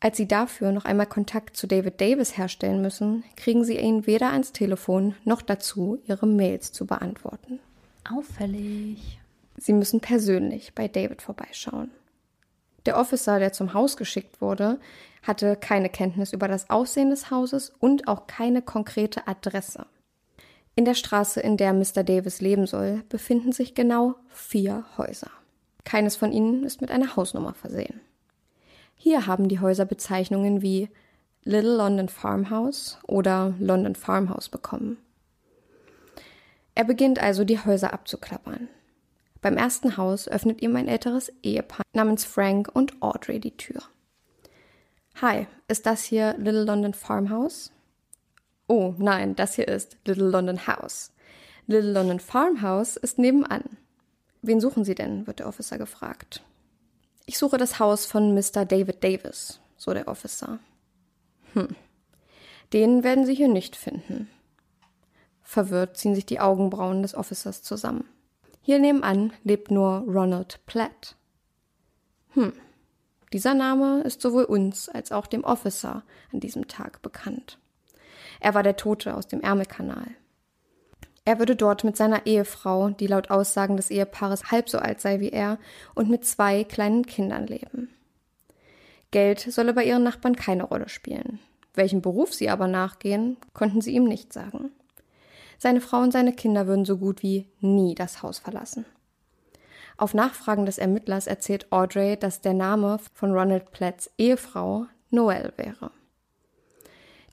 Als 0.00 0.16
sie 0.16 0.26
dafür 0.26 0.72
noch 0.72 0.86
einmal 0.86 1.04
Kontakt 1.04 1.54
zu 1.58 1.66
David 1.66 2.00
Davis 2.00 2.38
herstellen 2.38 2.80
müssen, 2.80 3.22
kriegen 3.36 3.62
sie 3.62 3.76
ihn 3.76 4.06
weder 4.06 4.32
ans 4.32 4.52
Telefon 4.52 5.14
noch 5.26 5.42
dazu, 5.42 5.98
ihre 6.06 6.26
Mails 6.26 6.72
zu 6.72 6.86
beantworten. 6.86 7.60
Auffällig. 8.10 9.20
Sie 9.58 9.74
müssen 9.74 10.00
persönlich 10.00 10.74
bei 10.74 10.88
David 10.88 11.20
vorbeischauen. 11.20 11.90
Der 12.86 12.96
Officer, 12.96 13.38
der 13.38 13.52
zum 13.52 13.74
Haus 13.74 13.98
geschickt 13.98 14.40
wurde, 14.40 14.80
hatte 15.22 15.56
keine 15.56 15.88
Kenntnis 15.88 16.32
über 16.32 16.48
das 16.48 16.70
Aussehen 16.70 17.10
des 17.10 17.30
Hauses 17.30 17.72
und 17.78 18.08
auch 18.08 18.26
keine 18.26 18.62
konkrete 18.62 19.26
Adresse. 19.26 19.86
In 20.76 20.84
der 20.84 20.94
Straße, 20.94 21.40
in 21.40 21.56
der 21.56 21.72
Mr. 21.72 22.04
Davis 22.04 22.40
leben 22.40 22.66
soll, 22.66 23.02
befinden 23.08 23.52
sich 23.52 23.74
genau 23.74 24.14
vier 24.28 24.84
Häuser. 24.96 25.30
Keines 25.84 26.16
von 26.16 26.32
ihnen 26.32 26.64
ist 26.64 26.80
mit 26.80 26.90
einer 26.90 27.16
Hausnummer 27.16 27.54
versehen. 27.54 28.00
Hier 28.94 29.26
haben 29.26 29.48
die 29.48 29.60
Häuser 29.60 29.84
Bezeichnungen 29.84 30.62
wie 30.62 30.88
Little 31.42 31.76
London 31.76 32.08
Farmhouse 32.08 32.98
oder 33.06 33.54
London 33.58 33.94
Farmhouse 33.94 34.48
bekommen. 34.48 34.98
Er 36.74 36.84
beginnt 36.84 37.18
also, 37.18 37.44
die 37.44 37.58
Häuser 37.58 37.92
abzuklappern. 37.92 38.68
Beim 39.40 39.56
ersten 39.56 39.96
Haus 39.96 40.28
öffnet 40.28 40.62
ihm 40.62 40.76
ein 40.76 40.86
älteres 40.86 41.32
Ehepaar 41.42 41.82
namens 41.94 42.24
Frank 42.24 42.70
und 42.72 43.02
Audrey 43.02 43.40
die 43.40 43.56
Tür. 43.56 43.82
Hi, 45.22 45.46
ist 45.68 45.84
das 45.84 46.02
hier 46.02 46.34
Little 46.38 46.64
London 46.64 46.94
Farmhouse? 46.94 47.72
Oh, 48.68 48.94
nein, 48.96 49.36
das 49.36 49.54
hier 49.54 49.68
ist 49.68 49.98
Little 50.06 50.30
London 50.30 50.66
House. 50.66 51.12
Little 51.66 51.92
London 51.92 52.20
Farmhouse 52.20 52.96
ist 52.96 53.18
nebenan. 53.18 53.64
Wen 54.40 54.62
suchen 54.62 54.82
Sie 54.82 54.94
denn? 54.94 55.26
wird 55.26 55.40
der 55.40 55.46
Officer 55.46 55.76
gefragt. 55.76 56.42
Ich 57.26 57.36
suche 57.36 57.58
das 57.58 57.78
Haus 57.78 58.06
von 58.06 58.32
Mr. 58.34 58.64
David 58.64 59.04
Davis, 59.04 59.60
so 59.76 59.92
der 59.92 60.08
Officer. 60.08 60.58
Hm. 61.52 61.68
Den 62.72 63.04
werden 63.04 63.26
Sie 63.26 63.34
hier 63.34 63.48
nicht 63.48 63.76
finden. 63.76 64.30
Verwirrt 65.42 65.98
ziehen 65.98 66.14
sich 66.14 66.24
die 66.24 66.40
Augenbrauen 66.40 67.02
des 67.02 67.14
Officers 67.14 67.62
zusammen. 67.62 68.08
Hier 68.62 68.78
nebenan 68.78 69.34
lebt 69.44 69.70
nur 69.70 70.02
Ronald 70.08 70.64
Platt. 70.64 71.14
Hm. 72.30 72.54
Dieser 73.32 73.54
Name 73.54 74.02
ist 74.02 74.20
sowohl 74.20 74.44
uns 74.44 74.88
als 74.88 75.12
auch 75.12 75.26
dem 75.26 75.44
Officer 75.44 76.02
an 76.32 76.40
diesem 76.40 76.66
Tag 76.66 77.00
bekannt. 77.02 77.58
Er 78.40 78.54
war 78.54 78.62
der 78.62 78.76
Tote 78.76 79.14
aus 79.14 79.28
dem 79.28 79.40
Ärmelkanal. 79.40 80.08
Er 81.24 81.38
würde 81.38 81.54
dort 81.54 81.84
mit 81.84 81.96
seiner 81.96 82.26
Ehefrau, 82.26 82.90
die 82.90 83.06
laut 83.06 83.30
Aussagen 83.30 83.76
des 83.76 83.90
Ehepaares 83.90 84.50
halb 84.50 84.68
so 84.68 84.78
alt 84.78 85.00
sei 85.00 85.20
wie 85.20 85.30
er, 85.30 85.58
und 85.94 86.10
mit 86.10 86.24
zwei 86.24 86.64
kleinen 86.64 87.06
Kindern 87.06 87.46
leben. 87.46 87.90
Geld 89.10 89.40
solle 89.40 89.74
bei 89.74 89.84
ihren 89.84 90.02
Nachbarn 90.02 90.34
keine 90.34 90.64
Rolle 90.64 90.88
spielen. 90.88 91.38
Welchen 91.74 92.02
Beruf 92.02 92.34
sie 92.34 92.48
aber 92.48 92.66
nachgehen, 92.66 93.36
konnten 93.52 93.80
sie 93.80 93.94
ihm 93.94 94.04
nicht 94.04 94.32
sagen. 94.32 94.72
Seine 95.58 95.80
Frau 95.80 96.00
und 96.00 96.12
seine 96.12 96.32
Kinder 96.32 96.66
würden 96.66 96.84
so 96.84 96.96
gut 96.96 97.22
wie 97.22 97.46
nie 97.60 97.94
das 97.94 98.22
Haus 98.22 98.38
verlassen. 98.38 98.86
Auf 100.00 100.14
Nachfragen 100.14 100.64
des 100.64 100.78
Ermittlers 100.78 101.26
erzählt 101.26 101.70
Audrey, 101.70 102.16
dass 102.16 102.40
der 102.40 102.54
Name 102.54 102.98
von 103.12 103.32
Ronald 103.32 103.70
Platts 103.70 104.10
Ehefrau 104.16 104.86
Noel 105.10 105.52
wäre. 105.58 105.90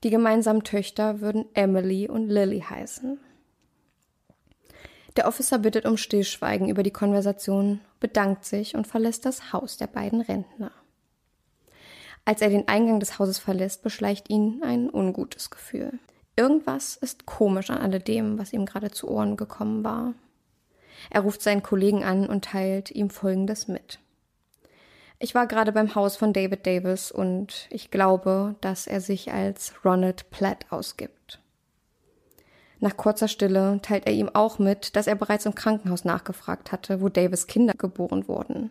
Die 0.03 0.09
gemeinsamen 0.09 0.65
Töchter 0.65 1.21
würden 1.21 1.45
Emily 1.53 2.09
und 2.09 2.27
Lily 2.27 2.59
heißen. 2.59 3.21
Der 5.15 5.29
Officer 5.29 5.59
bittet 5.59 5.85
um 5.85 5.95
Stillschweigen 5.95 6.67
über 6.67 6.83
die 6.83 6.91
Konversation, 6.91 7.79
bedankt 8.01 8.43
sich 8.43 8.75
und 8.75 8.85
verlässt 8.85 9.25
das 9.25 9.53
Haus 9.53 9.77
der 9.77 9.87
beiden 9.87 10.19
Rentner. 10.19 10.71
Als 12.25 12.41
er 12.41 12.49
den 12.49 12.67
Eingang 12.67 12.99
des 12.99 13.17
Hauses 13.17 13.39
verlässt, 13.39 13.81
beschleicht 13.81 14.29
ihn 14.29 14.61
ein 14.61 14.89
ungutes 14.89 15.51
Gefühl. 15.51 15.99
Irgendwas 16.35 16.97
ist 16.97 17.25
komisch 17.25 17.69
an 17.69 17.77
alledem, 17.77 18.37
was 18.37 18.51
ihm 18.51 18.65
gerade 18.65 18.91
zu 18.91 19.07
Ohren 19.07 19.37
gekommen 19.37 19.85
war. 19.85 20.15
Er 21.09 21.21
ruft 21.21 21.41
seinen 21.41 21.63
Kollegen 21.63 22.03
an 22.03 22.27
und 22.27 22.45
teilt 22.45 22.91
ihm 22.91 23.09
Folgendes 23.09 23.67
mit. 23.67 23.99
Ich 25.19 25.33
war 25.33 25.47
gerade 25.47 25.71
beim 25.71 25.95
Haus 25.95 26.15
von 26.15 26.31
David 26.31 26.67
Davis 26.67 27.11
und 27.11 27.67
ich 27.71 27.89
glaube, 27.89 28.55
dass 28.61 28.85
er 28.85 29.01
sich 29.01 29.31
als 29.31 29.73
Ronald 29.83 30.29
Platt 30.29 30.65
ausgibt. 30.69 31.39
Nach 32.79 32.95
kurzer 32.95 33.27
Stille 33.27 33.79
teilt 33.81 34.05
er 34.05 34.13
ihm 34.13 34.29
auch 34.33 34.59
mit, 34.59 34.95
dass 34.95 35.07
er 35.07 35.15
bereits 35.15 35.47
im 35.47 35.55
Krankenhaus 35.55 36.05
nachgefragt 36.05 36.71
hatte, 36.71 37.01
wo 37.01 37.09
Davis 37.09 37.47
Kinder 37.47 37.73
geboren 37.75 38.27
wurden. 38.27 38.69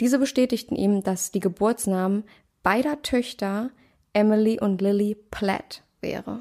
Diese 0.00 0.20
bestätigten 0.20 0.76
ihm, 0.76 1.02
dass 1.02 1.32
die 1.32 1.40
Geburtsnamen 1.40 2.24
beider 2.62 3.02
Töchter 3.02 3.70
Emily 4.12 4.60
und 4.60 4.80
Lily 4.80 5.16
Platt 5.30 5.82
wäre. 6.00 6.40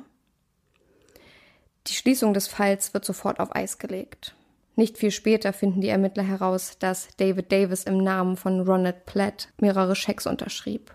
Die 1.88 1.94
Schließung 1.94 2.36
des 2.36 2.48
Falls 2.48 2.94
wird 2.94 3.04
sofort 3.04 3.40
auf 3.40 3.56
Eis 3.56 3.80
gelegt. 3.80 4.36
Nicht 4.76 4.98
viel 4.98 5.12
später 5.12 5.54
finden 5.54 5.82
die 5.82 5.90
Ermittler 5.90 6.24
heraus, 6.24 6.78
dass 6.80 7.10
David 7.18 7.52
Davis 7.52 7.84
im 7.84 7.98
Namen 7.98 8.38
von 8.38 8.62
Ronald 8.62 9.06
Platt 9.06 9.50
mehrere 9.60 9.96
Schecks 9.96 10.26
unterschrieb. 10.26 10.92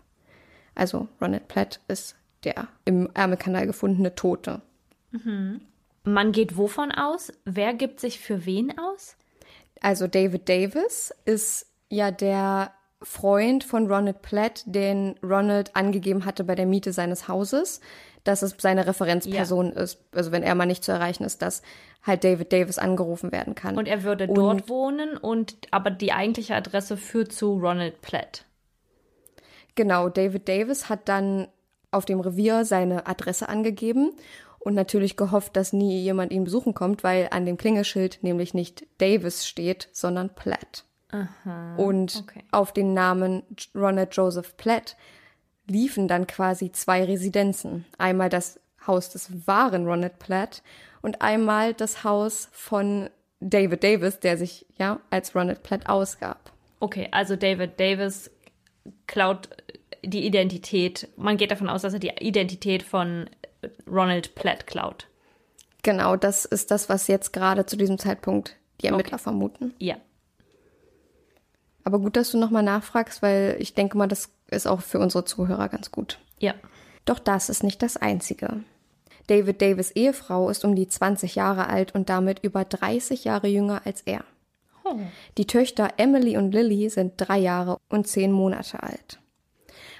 Also 0.75 1.09
Ronald 1.21 1.49
Platt 1.49 1.81
ist 1.89 2.17
der 2.45 2.69
im 2.85 3.09
Ärmelkanal 3.15 3.67
gefundene 3.67 4.15
Tote. 4.15 4.63
Mhm. 5.11 5.61
Man 6.05 6.33
geht 6.33 6.57
wovon 6.57 6.93
aus? 6.93 7.33
Wer 7.45 7.75
gibt 7.75 8.01
sich 8.01 8.21
für 8.21 8.47
wen 8.47 8.79
aus? 8.79 9.17
Also 9.81 10.07
David 10.07 10.49
Davis 10.49 11.15
ist 11.25 11.67
ja 11.89 12.11
der 12.11 12.73
Freund 13.03 13.63
von 13.63 13.87
Ronald 13.87 14.23
Platt, 14.23 14.63
den 14.67 15.17
Ronald 15.23 15.77
angegeben 15.77 16.25
hatte 16.25 16.43
bei 16.45 16.55
der 16.55 16.67
Miete 16.67 16.93
seines 16.93 17.29
Hauses 17.29 17.81
dass 18.29 18.43
es 18.43 18.55
seine 18.59 18.87
Referenzperson 18.87 19.73
ja. 19.75 19.81
ist, 19.81 19.99
also 20.13 20.33
wenn 20.33 20.43
er 20.43 20.55
mal 20.55 20.67
nicht 20.67 20.85
zu 20.85 20.93
erreichen 20.93 21.25
ist, 21.25 21.41
dass 21.41 21.63
halt 22.03 22.25
David 22.25 22.53
Davis 22.53 22.79
angerufen 22.79 23.33
werden 23.33 23.55
kann. 23.55 23.77
Und 23.79 23.89
er 23.89 24.03
würde 24.03 24.29
dort 24.29 24.63
und, 24.63 24.69
wohnen 24.69 25.17
und 25.17 25.57
aber 25.71 25.91
die 25.91 26.13
eigentliche 26.13 26.55
Adresse 26.55 26.99
führt 26.99 27.33
zu 27.33 27.55
Ronald 27.55 28.03
Platt. 28.03 28.45
Genau, 29.75 30.11
David 30.11 30.47
Davis 30.47 30.91
hat 30.91 31.09
dann 31.09 31.49
auf 31.91 32.05
dem 32.05 32.21
Revier 32.21 32.67
seine 32.67 33.07
Adresse 33.07 33.49
angegeben 33.49 34.13
und 34.59 34.75
natürlich 34.75 35.17
gehofft, 35.17 35.57
dass 35.57 35.73
nie 35.73 35.99
jemand 36.01 36.31
ihn 36.31 36.45
besuchen 36.45 36.75
kommt, 36.75 37.03
weil 37.03 37.29
an 37.31 37.47
dem 37.47 37.57
Klingelschild 37.57 38.19
nämlich 38.23 38.53
nicht 38.53 38.87
Davis 38.99 39.47
steht, 39.47 39.89
sondern 39.93 40.35
Platt. 40.35 40.85
Aha, 41.11 41.77
und 41.77 42.25
okay. 42.25 42.45
auf 42.51 42.73
den 42.73 42.93
Namen 42.93 43.43
Ronald 43.75 44.15
Joseph 44.15 44.59
Platt 44.59 44.97
liefen 45.69 46.09
dann 46.09 46.27
quasi 46.27 46.73
zwei 46.73 47.05
Residenzen. 47.05 47.85
Einmal 47.99 48.29
das 48.29 48.61
Haus 48.87 49.11
des 49.11 49.47
wahren 49.47 49.87
Ronald 49.87 50.19
Platt 50.19 50.63
und 51.03 51.23
einmal 51.23 51.75
das 51.75 52.05
Haus 52.05 52.49
von 52.53 53.11
David 53.41 53.85
Davis, 53.85 54.19
der 54.21 54.37
sich 54.37 54.67
ja 54.79 55.01
als 55.11 55.35
Ronald 55.35 55.63
Platt 55.63 55.89
ausgab. 55.89 56.53
Okay, 56.81 57.09
also 57.11 57.37
David 57.37 57.79
Davis 57.79 58.31
klaut 59.07 59.49
die 60.03 60.25
Identität. 60.27 61.09
Man 61.17 61.37
geht 61.37 61.51
davon 61.51 61.69
aus, 61.69 61.83
dass 61.83 61.93
er 61.93 61.99
die 61.99 62.13
Identität 62.21 62.83
von 62.83 63.29
Ronald 63.87 64.35
Platt 64.35 64.67
klaut. 64.67 65.07
Genau, 65.83 66.17
das 66.17 66.45
ist 66.45 66.71
das, 66.71 66.89
was 66.89 67.09
jetzt 67.09 67.33
gerade 67.33 67.67
zu 67.67 67.77
diesem 67.77 67.99
Zeitpunkt 67.99 68.57
die 68.81 68.87
Ermittler 68.87 69.15
okay. 69.15 69.23
vermuten. 69.23 69.75
Ja. 69.79 69.97
Aber 71.85 71.99
gut, 71.99 72.17
dass 72.17 72.31
du 72.31 72.39
nochmal 72.39 72.63
nachfragst, 72.63 73.23
weil 73.23 73.57
ich 73.59 73.75
denke 73.75 73.97
mal, 73.97 74.09
das 74.09 74.31
ist 74.51 74.67
auch 74.67 74.81
für 74.81 74.99
unsere 74.99 75.25
Zuhörer 75.25 75.69
ganz 75.69 75.91
gut. 75.91 76.19
Ja. 76.39 76.55
Doch 77.05 77.19
das 77.19 77.49
ist 77.49 77.63
nicht 77.63 77.83
das 77.83 77.97
Einzige. 77.97 78.65
David 79.29 79.61
Davis 79.61 79.91
Ehefrau 79.91 80.49
ist 80.49 80.65
um 80.65 80.75
die 80.75 80.89
20 80.89 81.35
Jahre 81.35 81.69
alt 81.69 81.95
und 81.95 82.09
damit 82.09 82.41
über 82.43 82.65
30 82.65 83.25
Jahre 83.25 83.47
jünger 83.47 83.83
als 83.85 84.03
er. 84.03 84.25
Oh. 84.85 84.97
Die 85.37 85.47
Töchter 85.47 85.95
Emily 85.99 86.37
und 86.37 86.53
Lily 86.53 86.89
sind 86.89 87.15
drei 87.17 87.39
Jahre 87.39 87.79
und 87.89 88.07
zehn 88.07 88.33
Monate 88.33 88.83
alt. 88.83 89.21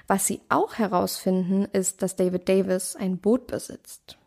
Was 0.07 0.25
sie 0.25 0.41
auch 0.49 0.75
herausfinden, 0.79 1.67
ist, 1.71 2.01
dass 2.01 2.15
David 2.15 2.49
Davis 2.49 2.95
ein 2.95 3.19
Boot 3.19 3.45
besitzt. 3.45 4.17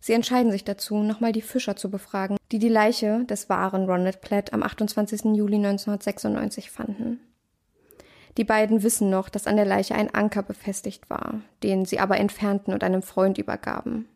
Sie 0.00 0.14
entscheiden 0.14 0.50
sich 0.50 0.64
dazu, 0.64 1.02
nochmal 1.02 1.32
die 1.32 1.42
Fischer 1.42 1.76
zu 1.76 1.90
befragen, 1.90 2.38
die 2.50 2.58
die 2.58 2.70
Leiche 2.70 3.24
des 3.24 3.50
wahren 3.50 3.84
Ronald 3.84 4.22
Platt 4.22 4.54
am 4.54 4.62
28. 4.62 5.36
Juli 5.36 5.56
1996 5.56 6.70
fanden. 6.70 7.20
Die 8.38 8.44
beiden 8.44 8.84
wissen 8.84 9.10
noch, 9.10 9.28
dass 9.28 9.48
an 9.48 9.56
der 9.56 9.64
Leiche 9.64 9.96
ein 9.96 10.14
Anker 10.14 10.44
befestigt 10.44 11.10
war, 11.10 11.40
den 11.64 11.84
sie 11.84 11.98
aber 11.98 12.18
entfernten 12.18 12.72
und 12.72 12.84
einem 12.84 13.02
Freund 13.02 13.36
übergaben. 13.36 14.08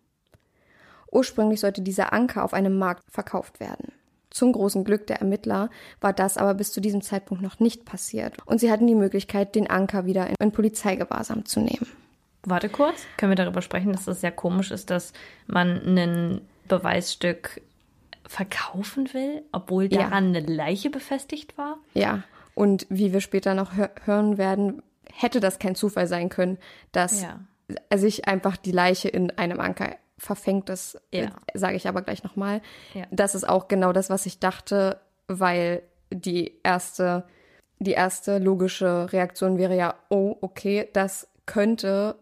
Ursprünglich 1.10 1.58
sollte 1.58 1.82
dieser 1.82 2.12
Anker 2.12 2.44
auf 2.44 2.54
einem 2.54 2.78
Markt 2.78 3.02
verkauft 3.10 3.58
werden. 3.58 3.90
Zum 4.30 4.52
großen 4.52 4.84
Glück 4.84 5.08
der 5.08 5.18
Ermittler 5.18 5.70
war 6.00 6.12
das 6.12 6.38
aber 6.38 6.54
bis 6.54 6.72
zu 6.72 6.80
diesem 6.80 7.02
Zeitpunkt 7.02 7.42
noch 7.42 7.58
nicht 7.58 7.84
passiert 7.84 8.36
und 8.46 8.60
sie 8.60 8.70
hatten 8.70 8.86
die 8.86 8.94
Möglichkeit, 8.94 9.56
den 9.56 9.68
Anker 9.68 10.06
wieder 10.06 10.28
in, 10.40 10.52
Polizeigewahrsam 10.52 11.44
zu 11.44 11.58
nehmen. 11.60 11.88
Warte 12.44 12.68
kurz, 12.68 13.04
können 13.16 13.32
wir 13.32 13.36
darüber 13.36 13.60
sprechen, 13.60 13.92
dass 13.92 14.04
das 14.04 14.20
sehr 14.20 14.32
komisch 14.32 14.70
ist, 14.70 14.88
dass 14.90 15.12
man 15.48 15.98
ein 15.98 16.40
Beweisstück 16.68 17.60
verkaufen 18.26 19.12
will, 19.12 19.42
obwohl 19.50 19.88
daran 19.88 20.32
ja. 20.32 20.40
eine 20.40 20.46
Leiche 20.46 20.90
befestigt 20.90 21.58
war? 21.58 21.78
Ja, 21.92 22.22
und 22.54 22.86
wie 22.88 23.12
wir 23.12 23.20
später 23.20 23.54
noch 23.54 23.76
hör 23.76 23.90
hören 24.04 24.38
werden, 24.38 24.82
hätte 25.12 25.40
das 25.40 25.58
kein 25.58 25.74
Zufall 25.74 26.06
sein 26.06 26.28
können, 26.28 26.58
dass 26.92 27.22
ja. 27.22 27.40
sich 27.94 28.26
einfach 28.28 28.56
die 28.56 28.72
Leiche 28.72 29.08
in 29.08 29.30
einem 29.38 29.60
Anker 29.60 29.96
verfängt. 30.18 30.68
Das 30.68 31.00
ja. 31.12 31.30
sage 31.54 31.76
ich 31.76 31.88
aber 31.88 32.02
gleich 32.02 32.22
nochmal. 32.24 32.62
Ja. 32.94 33.04
Das 33.10 33.34
ist 33.34 33.48
auch 33.48 33.68
genau 33.68 33.92
das, 33.92 34.10
was 34.10 34.26
ich 34.26 34.38
dachte, 34.38 35.00
weil 35.28 35.82
die 36.10 36.58
erste, 36.62 37.24
die 37.78 37.92
erste 37.92 38.38
logische 38.38 39.12
Reaktion 39.12 39.58
wäre 39.58 39.76
ja, 39.76 39.94
oh, 40.08 40.36
okay, 40.40 40.88
das 40.92 41.28
könnte 41.46 42.16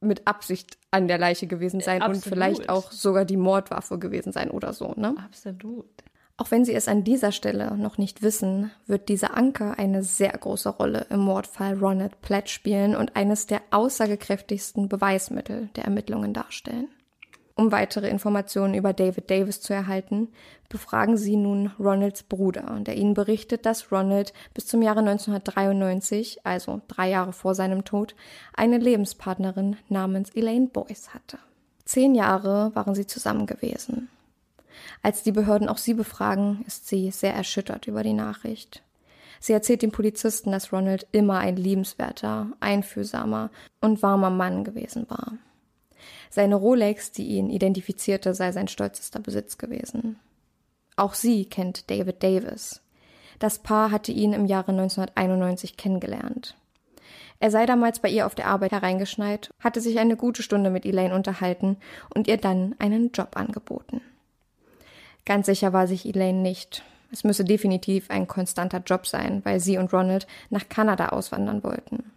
mit 0.00 0.26
Absicht 0.26 0.78
an 0.90 1.08
der 1.08 1.18
Leiche 1.18 1.46
gewesen 1.46 1.80
sein 1.80 2.02
Absolut. 2.02 2.24
und 2.24 2.30
vielleicht 2.30 2.68
auch 2.68 2.92
sogar 2.92 3.24
die 3.24 3.36
Mordwaffe 3.36 3.98
gewesen 3.98 4.32
sein 4.32 4.50
oder 4.50 4.72
so, 4.72 4.92
ne? 4.96 5.14
Absolut. 5.24 5.86
Auch 6.38 6.50
wenn 6.50 6.66
Sie 6.66 6.74
es 6.74 6.86
an 6.86 7.02
dieser 7.02 7.32
Stelle 7.32 7.76
noch 7.78 7.96
nicht 7.96 8.22
wissen, 8.22 8.70
wird 8.86 9.08
dieser 9.08 9.36
Anker 9.36 9.78
eine 9.78 10.02
sehr 10.02 10.32
große 10.32 10.68
Rolle 10.68 11.06
im 11.08 11.20
Mordfall 11.20 11.78
Ronald 11.78 12.20
Platt 12.20 12.50
spielen 12.50 12.94
und 12.94 13.16
eines 13.16 13.46
der 13.46 13.62
aussagekräftigsten 13.70 14.88
Beweismittel 14.88 15.70
der 15.76 15.84
Ermittlungen 15.84 16.34
darstellen. 16.34 16.88
Um 17.58 17.72
weitere 17.72 18.10
Informationen 18.10 18.74
über 18.74 18.92
David 18.92 19.30
Davis 19.30 19.62
zu 19.62 19.72
erhalten, 19.72 20.28
befragen 20.68 21.16
Sie 21.16 21.36
nun 21.36 21.70
Ronalds 21.78 22.22
Bruder, 22.24 22.80
der 22.80 22.96
Ihnen 22.96 23.14
berichtet, 23.14 23.64
dass 23.64 23.90
Ronald 23.90 24.34
bis 24.52 24.66
zum 24.66 24.82
Jahre 24.82 24.98
1993, 24.98 26.44
also 26.44 26.82
drei 26.86 27.08
Jahre 27.08 27.32
vor 27.32 27.54
seinem 27.54 27.86
Tod, 27.86 28.14
eine 28.52 28.76
Lebenspartnerin 28.76 29.78
namens 29.88 30.28
Elaine 30.34 30.66
Boyce 30.66 31.14
hatte. 31.14 31.38
Zehn 31.86 32.14
Jahre 32.14 32.72
waren 32.74 32.94
sie 32.94 33.06
zusammen 33.06 33.46
gewesen. 33.46 34.10
Als 35.02 35.22
die 35.22 35.32
Behörden 35.32 35.68
auch 35.68 35.78
sie 35.78 35.94
befragen, 35.94 36.64
ist 36.66 36.88
sie 36.88 37.10
sehr 37.10 37.34
erschüttert 37.34 37.86
über 37.86 38.02
die 38.02 38.12
Nachricht. 38.12 38.82
Sie 39.40 39.52
erzählt 39.52 39.82
dem 39.82 39.92
Polizisten, 39.92 40.50
dass 40.50 40.72
Ronald 40.72 41.06
immer 41.12 41.38
ein 41.38 41.56
liebenswerter, 41.56 42.48
einfühlsamer 42.60 43.50
und 43.80 44.02
warmer 44.02 44.30
Mann 44.30 44.64
gewesen 44.64 45.06
war. 45.08 45.34
Seine 46.30 46.56
Rolex, 46.56 47.12
die 47.12 47.26
ihn 47.26 47.50
identifizierte, 47.50 48.34
sei 48.34 48.52
sein 48.52 48.68
stolzester 48.68 49.20
Besitz 49.20 49.58
gewesen. 49.58 50.18
Auch 50.96 51.14
sie 51.14 51.44
kennt 51.44 51.90
David 51.90 52.22
Davis. 52.22 52.82
Das 53.38 53.58
Paar 53.58 53.90
hatte 53.90 54.12
ihn 54.12 54.32
im 54.32 54.46
Jahre 54.46 54.72
1991 54.72 55.76
kennengelernt. 55.76 56.56
Er 57.38 57.50
sei 57.50 57.66
damals 57.66 58.00
bei 58.00 58.08
ihr 58.08 58.26
auf 58.26 58.34
der 58.34 58.48
Arbeit 58.48 58.72
hereingeschneit, 58.72 59.50
hatte 59.60 59.80
sich 59.80 59.98
eine 59.98 60.16
gute 60.16 60.42
Stunde 60.42 60.70
mit 60.70 60.86
Elaine 60.86 61.14
unterhalten 61.14 61.76
und 62.14 62.28
ihr 62.28 62.38
dann 62.38 62.74
einen 62.78 63.12
Job 63.12 63.36
angeboten. 63.36 64.00
Ganz 65.26 65.46
sicher 65.46 65.72
war 65.72 65.86
sich 65.86 66.06
Elaine 66.06 66.40
nicht. 66.40 66.82
Es 67.12 67.24
müsse 67.24 67.44
definitiv 67.44 68.10
ein 68.10 68.26
konstanter 68.26 68.82
Job 68.84 69.06
sein, 69.06 69.44
weil 69.44 69.60
sie 69.60 69.76
und 69.76 69.92
Ronald 69.92 70.26
nach 70.50 70.68
Kanada 70.68 71.08
auswandern 71.08 71.62
wollten. 71.62 72.12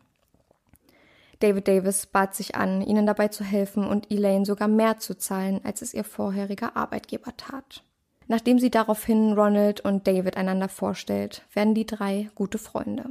David 1.39 1.67
Davis 1.67 2.05
bat 2.05 2.35
sich 2.35 2.55
an, 2.55 2.81
ihnen 2.81 3.05
dabei 3.05 3.29
zu 3.29 3.43
helfen 3.43 3.87
und 3.87 4.11
Elaine 4.11 4.45
sogar 4.45 4.67
mehr 4.67 4.99
zu 4.99 5.17
zahlen, 5.17 5.61
als 5.63 5.81
es 5.81 5.93
ihr 5.93 6.03
vorheriger 6.03 6.75
Arbeitgeber 6.75 7.35
tat. 7.37 7.83
Nachdem 8.27 8.59
sie 8.59 8.69
daraufhin 8.69 9.33
Ronald 9.33 9.81
und 9.81 10.05
David 10.05 10.37
einander 10.37 10.69
vorstellt, 10.69 11.43
werden 11.53 11.73
die 11.73 11.85
drei 11.85 12.29
gute 12.35 12.57
Freunde. 12.57 13.05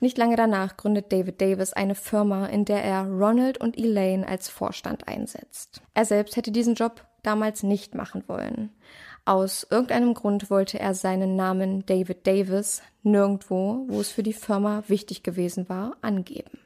Nicht 0.00 0.18
lange 0.18 0.36
danach 0.36 0.76
gründet 0.76 1.10
David 1.12 1.40
Davis 1.40 1.72
eine 1.72 1.94
Firma, 1.94 2.46
in 2.46 2.64
der 2.64 2.84
er 2.84 3.06
Ronald 3.06 3.58
und 3.58 3.78
Elaine 3.78 4.26
als 4.26 4.48
Vorstand 4.48 5.08
einsetzt. 5.08 5.80
Er 5.94 6.04
selbst 6.04 6.36
hätte 6.36 6.52
diesen 6.52 6.74
Job 6.74 7.06
damals 7.22 7.62
nicht 7.62 7.94
machen 7.94 8.24
wollen. 8.26 8.70
Aus 9.24 9.66
irgendeinem 9.70 10.14
Grund 10.14 10.50
wollte 10.50 10.80
er 10.80 10.94
seinen 10.94 11.36
Namen 11.36 11.86
David 11.86 12.26
Davis 12.26 12.82
nirgendwo, 13.02 13.84
wo 13.86 14.00
es 14.00 14.10
für 14.10 14.22
die 14.22 14.32
Firma 14.32 14.82
wichtig 14.88 15.22
gewesen 15.22 15.68
war, 15.68 15.96
angeben. 16.02 16.58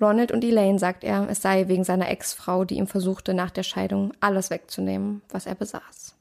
Ronald 0.00 0.32
und 0.32 0.42
Elaine 0.42 0.78
sagt 0.78 1.04
er, 1.04 1.28
es 1.28 1.42
sei 1.42 1.68
wegen 1.68 1.84
seiner 1.84 2.08
Ex-Frau, 2.08 2.64
die 2.64 2.76
ihm 2.76 2.86
versuchte, 2.86 3.34
nach 3.34 3.50
der 3.50 3.62
Scheidung 3.62 4.12
alles 4.20 4.50
wegzunehmen, 4.50 5.22
was 5.28 5.46
er 5.46 5.54
besaß. 5.54 6.16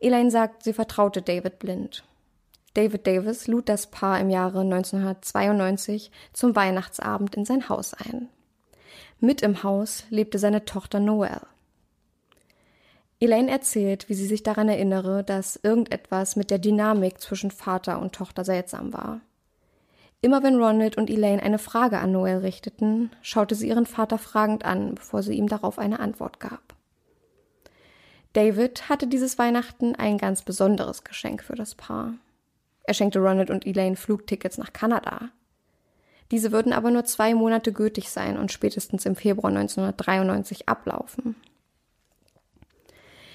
Elaine 0.00 0.30
sagt, 0.30 0.62
sie 0.64 0.72
vertraute 0.72 1.22
David 1.22 1.58
blind. 1.58 2.04
David 2.74 3.06
Davis 3.06 3.46
lud 3.48 3.68
das 3.68 3.88
Paar 3.88 4.20
im 4.20 4.30
Jahre 4.30 4.60
1992 4.60 6.10
zum 6.32 6.56
Weihnachtsabend 6.56 7.34
in 7.34 7.44
sein 7.44 7.68
Haus 7.68 7.94
ein. 7.94 8.28
Mit 9.20 9.42
im 9.42 9.62
Haus 9.62 10.04
lebte 10.10 10.38
seine 10.38 10.64
Tochter 10.64 10.98
Noelle. 10.98 11.46
Elaine 13.22 13.52
erzählt, 13.52 14.08
wie 14.08 14.14
sie 14.14 14.26
sich 14.26 14.42
daran 14.42 14.68
erinnere, 14.68 15.22
dass 15.22 15.54
irgendetwas 15.54 16.34
mit 16.34 16.50
der 16.50 16.58
Dynamik 16.58 17.20
zwischen 17.20 17.52
Vater 17.52 18.00
und 18.00 18.12
Tochter 18.12 18.44
seltsam 18.44 18.92
war. 18.92 19.20
Immer 20.22 20.42
wenn 20.42 20.56
Ronald 20.56 20.96
und 20.96 21.08
Elaine 21.08 21.40
eine 21.40 21.60
Frage 21.60 22.00
an 22.00 22.10
Noelle 22.10 22.42
richteten, 22.42 23.12
schaute 23.22 23.54
sie 23.54 23.68
ihren 23.68 23.86
Vater 23.86 24.18
fragend 24.18 24.64
an, 24.64 24.96
bevor 24.96 25.22
sie 25.22 25.34
ihm 25.34 25.46
darauf 25.46 25.78
eine 25.78 26.00
Antwort 26.00 26.40
gab. 26.40 26.74
David 28.32 28.88
hatte 28.88 29.06
dieses 29.06 29.38
Weihnachten 29.38 29.94
ein 29.94 30.18
ganz 30.18 30.42
besonderes 30.42 31.04
Geschenk 31.04 31.44
für 31.44 31.54
das 31.54 31.76
Paar. 31.76 32.14
Er 32.82 32.94
schenkte 32.94 33.20
Ronald 33.20 33.50
und 33.50 33.68
Elaine 33.68 33.94
Flugtickets 33.94 34.58
nach 34.58 34.72
Kanada. 34.72 35.28
Diese 36.32 36.50
würden 36.50 36.72
aber 36.72 36.90
nur 36.90 37.04
zwei 37.04 37.34
Monate 37.34 37.72
gültig 37.72 38.10
sein 38.10 38.36
und 38.36 38.50
spätestens 38.50 39.06
im 39.06 39.14
Februar 39.14 39.52
1993 39.52 40.68
ablaufen. 40.68 41.36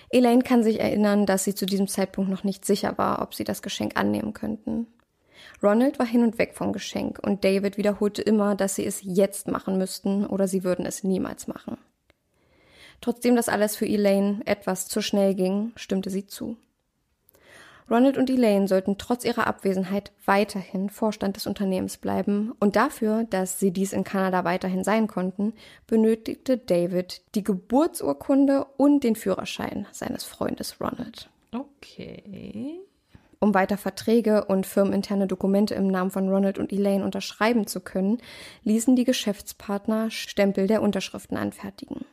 Elaine 0.09 0.41
kann 0.41 0.63
sich 0.63 0.79
erinnern, 0.79 1.25
dass 1.25 1.43
sie 1.43 1.55
zu 1.55 1.65
diesem 1.65 1.87
Zeitpunkt 1.87 2.29
noch 2.29 2.43
nicht 2.43 2.65
sicher 2.65 2.97
war, 2.97 3.21
ob 3.21 3.33
sie 3.33 3.43
das 3.43 3.61
Geschenk 3.61 3.97
annehmen 3.97 4.33
könnten. 4.33 4.87
Ronald 5.61 5.99
war 5.99 6.05
hin 6.05 6.23
und 6.23 6.37
weg 6.37 6.53
vom 6.55 6.71
Geschenk 6.71 7.19
und 7.21 7.43
David 7.43 7.77
wiederholte 7.77 8.21
immer, 8.21 8.55
dass 8.55 8.75
sie 8.75 8.85
es 8.85 9.01
jetzt 9.03 9.47
machen 9.47 9.77
müssten 9.77 10.25
oder 10.25 10.47
sie 10.47 10.63
würden 10.63 10.85
es 10.85 11.03
niemals 11.03 11.47
machen. 11.47 11.77
Trotzdem 13.01 13.35
das 13.35 13.49
alles 13.49 13.75
für 13.75 13.87
Elaine 13.87 14.41
etwas 14.45 14.87
zu 14.87 15.01
schnell 15.01 15.35
ging, 15.35 15.71
stimmte 15.75 16.09
sie 16.09 16.25
zu. 16.25 16.57
Ronald 17.89 18.17
und 18.17 18.29
Elaine 18.29 18.67
sollten 18.67 18.97
trotz 18.97 19.23
ihrer 19.23 19.47
Abwesenheit 19.47 20.11
weiterhin 20.25 20.89
Vorstand 20.89 21.37
des 21.37 21.47
Unternehmens 21.47 21.97
bleiben 21.97 22.51
und 22.59 22.75
dafür, 22.75 23.25
dass 23.29 23.59
sie 23.59 23.71
dies 23.71 23.93
in 23.93 24.03
Kanada 24.03 24.43
weiterhin 24.43 24.83
sein 24.83 25.07
konnten, 25.07 25.53
benötigte 25.87 26.57
David 26.57 27.21
die 27.35 27.43
Geburtsurkunde 27.43 28.65
und 28.75 29.03
den 29.03 29.15
Führerschein 29.15 29.87
seines 29.91 30.25
Freundes 30.25 30.81
Ronald. 30.81 31.29
Okay. 31.53 32.79
Um 33.39 33.53
weiter 33.53 33.77
Verträge 33.77 34.45
und 34.45 34.65
firmeninterne 34.65 35.27
Dokumente 35.27 35.75
im 35.75 35.87
Namen 35.87 36.11
von 36.11 36.27
Ronald 36.27 36.57
und 36.57 36.73
Elaine 36.73 37.05
unterschreiben 37.05 37.67
zu 37.67 37.79
können, 37.79 38.17
ließen 38.63 38.95
die 38.95 39.03
Geschäftspartner 39.03 40.09
Stempel 40.09 40.67
der 40.67 40.81
Unterschriften 40.81 41.37
anfertigen. 41.37 42.05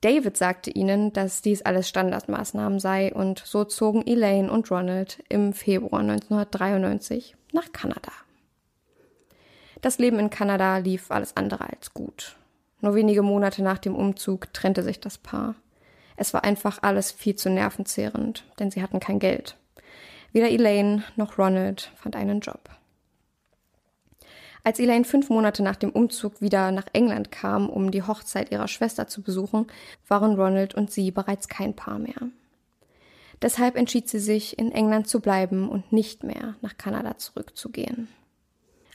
David 0.00 0.36
sagte 0.36 0.70
ihnen, 0.70 1.12
dass 1.12 1.42
dies 1.42 1.62
alles 1.62 1.88
Standardmaßnahmen 1.88 2.80
sei 2.80 3.12
und 3.12 3.42
so 3.44 3.64
zogen 3.64 4.06
Elaine 4.06 4.50
und 4.50 4.70
Ronald 4.70 5.22
im 5.28 5.52
Februar 5.52 6.00
1993 6.00 7.36
nach 7.52 7.70
Kanada. 7.72 8.12
Das 9.82 9.98
Leben 9.98 10.18
in 10.18 10.30
Kanada 10.30 10.78
lief 10.78 11.10
alles 11.10 11.36
andere 11.36 11.68
als 11.68 11.92
gut. 11.92 12.36
Nur 12.80 12.94
wenige 12.94 13.22
Monate 13.22 13.62
nach 13.62 13.78
dem 13.78 13.94
Umzug 13.94 14.52
trennte 14.54 14.82
sich 14.82 15.00
das 15.00 15.18
Paar. 15.18 15.54
Es 16.16 16.32
war 16.32 16.44
einfach 16.44 16.78
alles 16.82 17.12
viel 17.12 17.36
zu 17.36 17.50
nervenzehrend, 17.50 18.44
denn 18.58 18.70
sie 18.70 18.82
hatten 18.82 19.00
kein 19.00 19.18
Geld. 19.18 19.56
Weder 20.32 20.50
Elaine 20.50 21.02
noch 21.16 21.38
Ronald 21.38 21.92
fand 21.96 22.16
einen 22.16 22.40
Job. 22.40 22.70
Als 24.62 24.78
Elaine 24.78 25.04
fünf 25.04 25.30
Monate 25.30 25.62
nach 25.62 25.76
dem 25.76 25.90
Umzug 25.90 26.40
wieder 26.40 26.70
nach 26.70 26.86
England 26.92 27.32
kam, 27.32 27.70
um 27.70 27.90
die 27.90 28.02
Hochzeit 28.02 28.52
ihrer 28.52 28.68
Schwester 28.68 29.06
zu 29.06 29.22
besuchen, 29.22 29.66
waren 30.06 30.34
Ronald 30.34 30.74
und 30.74 30.90
sie 30.90 31.10
bereits 31.10 31.48
kein 31.48 31.74
Paar 31.74 31.98
mehr. 31.98 32.28
Deshalb 33.40 33.76
entschied 33.76 34.08
sie 34.08 34.18
sich, 34.18 34.58
in 34.58 34.70
England 34.70 35.08
zu 35.08 35.20
bleiben 35.20 35.68
und 35.68 35.92
nicht 35.92 36.24
mehr 36.24 36.56
nach 36.60 36.76
Kanada 36.76 37.16
zurückzugehen. 37.16 38.08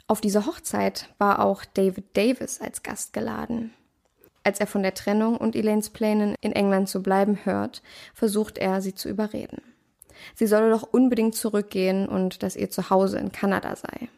Auf 0.08 0.22
diese 0.22 0.46
Hochzeit 0.46 1.10
war 1.18 1.44
auch 1.44 1.66
David 1.66 2.16
Davis 2.16 2.62
als 2.62 2.84
Gast 2.84 3.12
geladen. 3.12 3.74
Als 4.44 4.60
er 4.60 4.68
von 4.68 4.84
der 4.84 4.94
Trennung 4.94 5.38
und 5.38 5.56
Elaines 5.56 5.90
Plänen, 5.90 6.36
in 6.42 6.52
England 6.52 6.90
zu 6.90 7.02
bleiben, 7.02 7.40
hört, 7.44 7.82
versucht 8.14 8.60
er, 8.60 8.82
sie 8.82 8.94
zu 8.94 9.10
überreden. 9.10 9.64
Sie 10.36 10.46
solle 10.46 10.70
doch 10.70 10.84
unbedingt 10.84 11.34
zurückgehen 11.34 12.08
und 12.08 12.44
dass 12.44 12.56
ihr 12.56 12.70
Zuhause 12.70 13.18
in 13.18 13.32
Kanada 13.32 13.76
sei. 13.76 14.10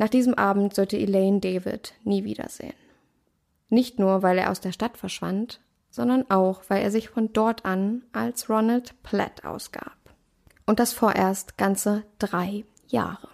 Nach 0.00 0.08
diesem 0.08 0.32
Abend 0.32 0.74
sollte 0.74 0.96
Elaine 0.96 1.40
David 1.40 1.92
nie 2.04 2.24
wiedersehen. 2.24 2.72
Nicht 3.68 3.98
nur, 3.98 4.22
weil 4.22 4.38
er 4.38 4.50
aus 4.50 4.58
der 4.58 4.72
Stadt 4.72 4.96
verschwand, 4.96 5.60
sondern 5.90 6.30
auch, 6.30 6.62
weil 6.68 6.82
er 6.82 6.90
sich 6.90 7.10
von 7.10 7.34
dort 7.34 7.66
an 7.66 8.00
als 8.14 8.48
Ronald 8.48 8.94
Platt 9.02 9.44
ausgab. 9.44 9.98
Und 10.64 10.80
das 10.80 10.94
vorerst 10.94 11.58
ganze 11.58 12.02
drei 12.18 12.64
Jahre. 12.88 13.28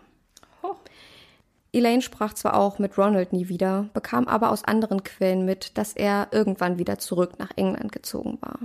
Elaine 1.72 2.02
sprach 2.02 2.34
zwar 2.34 2.56
auch 2.56 2.80
mit 2.80 2.98
Ronald 2.98 3.32
nie 3.32 3.48
wieder, 3.48 3.88
bekam 3.94 4.26
aber 4.26 4.50
aus 4.50 4.64
anderen 4.64 5.04
Quellen 5.04 5.44
mit, 5.44 5.78
dass 5.78 5.92
er 5.92 6.30
irgendwann 6.32 6.80
wieder 6.80 6.98
zurück 6.98 7.38
nach 7.38 7.52
England 7.54 7.92
gezogen 7.92 8.38
war. 8.40 8.58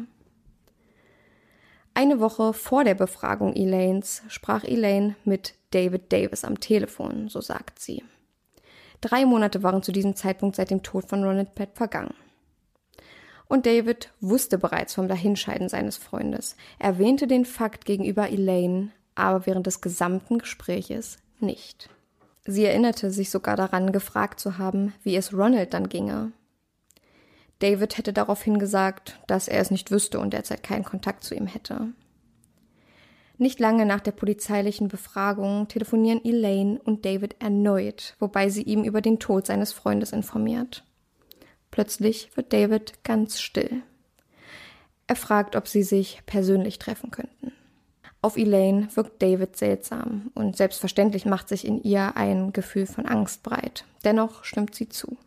Eine 1.93 2.19
Woche 2.19 2.53
vor 2.53 2.83
der 2.83 2.95
Befragung 2.95 3.53
Elaines 3.53 4.23
sprach 4.27 4.63
Elaine 4.63 5.15
mit 5.23 5.53
David 5.72 6.11
Davis 6.11 6.45
am 6.45 6.59
Telefon, 6.59 7.30
so 7.30 7.41
sagt 7.41 7.80
sie. 7.80 8.03
Drei 9.01 9.26
Monate 9.26 9.63
waren 9.63 9.82
zu 9.82 9.91
diesem 9.91 10.15
Zeitpunkt 10.15 10.55
seit 10.55 10.69
dem 10.69 10.84
Tod 10.84 11.05
von 11.05 11.24
Ronald 11.24 11.55
Platt 11.55 11.72
vergangen. 11.74 12.13
Und 13.47 13.65
David 13.65 14.11
wusste 14.22 14.57
bereits 14.57 14.93
vom 14.93 15.07
Dahinscheiden 15.07 15.67
seines 15.67 15.97
Freundes, 15.97 16.55
erwähnte 16.80 17.28
den 17.28 17.43
Fakt 17.43 17.86
gegenüber 17.86 18.30
Elaine, 18.30 18.91
aber 19.15 19.45
während 19.45 19.67
des 19.67 19.82
gesamten 19.82 20.38
Gespräches 20.38 21.17
nicht. 21.39 21.89
Sie 22.45 22.65
erinnerte 22.65 23.11
sich 23.11 23.30
sogar 23.30 23.55
daran, 23.55 23.91
gefragt 23.91 24.39
zu 24.39 24.57
haben, 24.57 24.93
wie 25.03 25.15
es 25.15 25.34
Ronald 25.34 25.74
dann 25.74 25.89
ginge. 25.89 26.32
David 27.59 27.97
hätte 27.97 28.13
daraufhin 28.13 28.57
gesagt, 28.57 29.19
dass 29.28 29.47
er 29.47 29.59
es 29.59 29.69
nicht 29.69 29.91
wüsste 29.91 30.19
und 30.19 30.34
derzeit 30.34 30.63
keinen 30.63 30.84
Kontakt 30.84 31.24
zu 31.24 31.36
ihm 31.36 31.45
hätte. 31.45 31.89
Nicht 33.41 33.59
lange 33.59 33.87
nach 33.87 34.01
der 34.01 34.11
polizeilichen 34.11 34.87
Befragung 34.87 35.67
telefonieren 35.67 36.23
Elaine 36.23 36.79
und 36.83 37.05
David 37.05 37.37
erneut, 37.39 38.15
wobei 38.19 38.49
sie 38.49 38.61
ihm 38.61 38.83
über 38.83 39.01
den 39.01 39.17
Tod 39.17 39.47
seines 39.47 39.73
Freundes 39.73 40.11
informiert. 40.11 40.83
Plötzlich 41.71 42.29
wird 42.37 42.53
David 42.53 43.03
ganz 43.03 43.41
still. 43.41 43.81
Er 45.07 45.15
fragt, 45.15 45.55
ob 45.55 45.67
sie 45.67 45.81
sich 45.81 46.21
persönlich 46.27 46.77
treffen 46.77 47.09
könnten. 47.09 47.51
Auf 48.21 48.37
Elaine 48.37 48.89
wirkt 48.93 49.23
David 49.23 49.57
seltsam 49.57 50.29
und 50.35 50.55
selbstverständlich 50.55 51.25
macht 51.25 51.49
sich 51.49 51.65
in 51.65 51.81
ihr 51.81 52.15
ein 52.15 52.53
Gefühl 52.53 52.85
von 52.85 53.07
Angst 53.07 53.41
breit. 53.41 53.85
Dennoch 54.03 54.43
stimmt 54.43 54.75
sie 54.75 54.87
zu. 54.87 55.17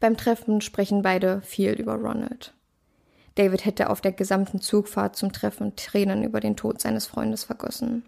Beim 0.00 0.16
Treffen 0.16 0.62
sprechen 0.62 1.02
beide 1.02 1.42
viel 1.42 1.72
über 1.72 1.96
Ronald. 1.96 2.55
David 3.36 3.64
hätte 3.64 3.90
auf 3.90 4.00
der 4.00 4.12
gesamten 4.12 4.60
Zugfahrt 4.60 5.14
zum 5.14 5.32
Treffen 5.32 5.76
Tränen 5.76 6.24
über 6.24 6.40
den 6.40 6.56
Tod 6.56 6.80
seines 6.80 7.06
Freundes 7.06 7.44
vergossen. 7.44 8.02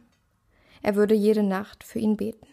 Er 0.82 0.96
würde 0.96 1.14
jede 1.14 1.42
Nacht 1.42 1.84
für 1.84 1.98
ihn 1.98 2.16
beten. 2.16 2.46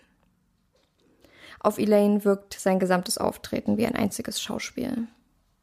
Auf 1.59 1.79
Elaine 1.79 2.25
wirkt 2.25 2.53
sein 2.53 2.79
gesamtes 2.79 3.17
Auftreten 3.17 3.77
wie 3.77 3.85
ein 3.85 3.95
einziges 3.95 4.41
Schauspiel. 4.41 5.07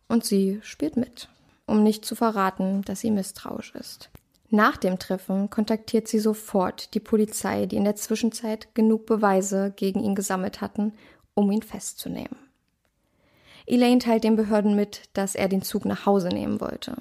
Und 0.09 0.25
sie 0.25 0.59
spielt 0.63 0.97
mit, 0.97 1.29
um 1.67 1.83
nicht 1.83 2.05
zu 2.05 2.15
verraten, 2.15 2.83
dass 2.83 3.01
sie 3.01 3.11
misstrauisch 3.11 3.75
ist. 3.75 4.11
Nach 4.49 4.77
dem 4.77 4.99
Treffen 4.99 5.49
kontaktiert 5.49 6.09
sie 6.09 6.19
sofort 6.19 6.95
die 6.95 7.01
Polizei, 7.01 7.67
die 7.67 7.77
in 7.77 7.85
der 7.85 7.97
Zwischenzeit 7.97 8.75
genug 8.75 9.07
Beweise 9.07 9.73
gegen 9.75 10.01
ihn 10.01 10.15
gesammelt 10.15 10.61
hatten, 10.61 10.93
um 11.35 11.51
ihn 11.51 11.63
festzunehmen. 11.63 12.37
Elaine 13.67 13.99
teilt 13.99 14.25
den 14.25 14.37
Behörden 14.37 14.75
mit, 14.75 15.03
dass 15.13 15.35
er 15.35 15.49
den 15.49 15.63
Zug 15.63 15.85
nach 15.85 16.07
Hause 16.07 16.29
nehmen 16.29 16.61
wollte. 16.61 16.97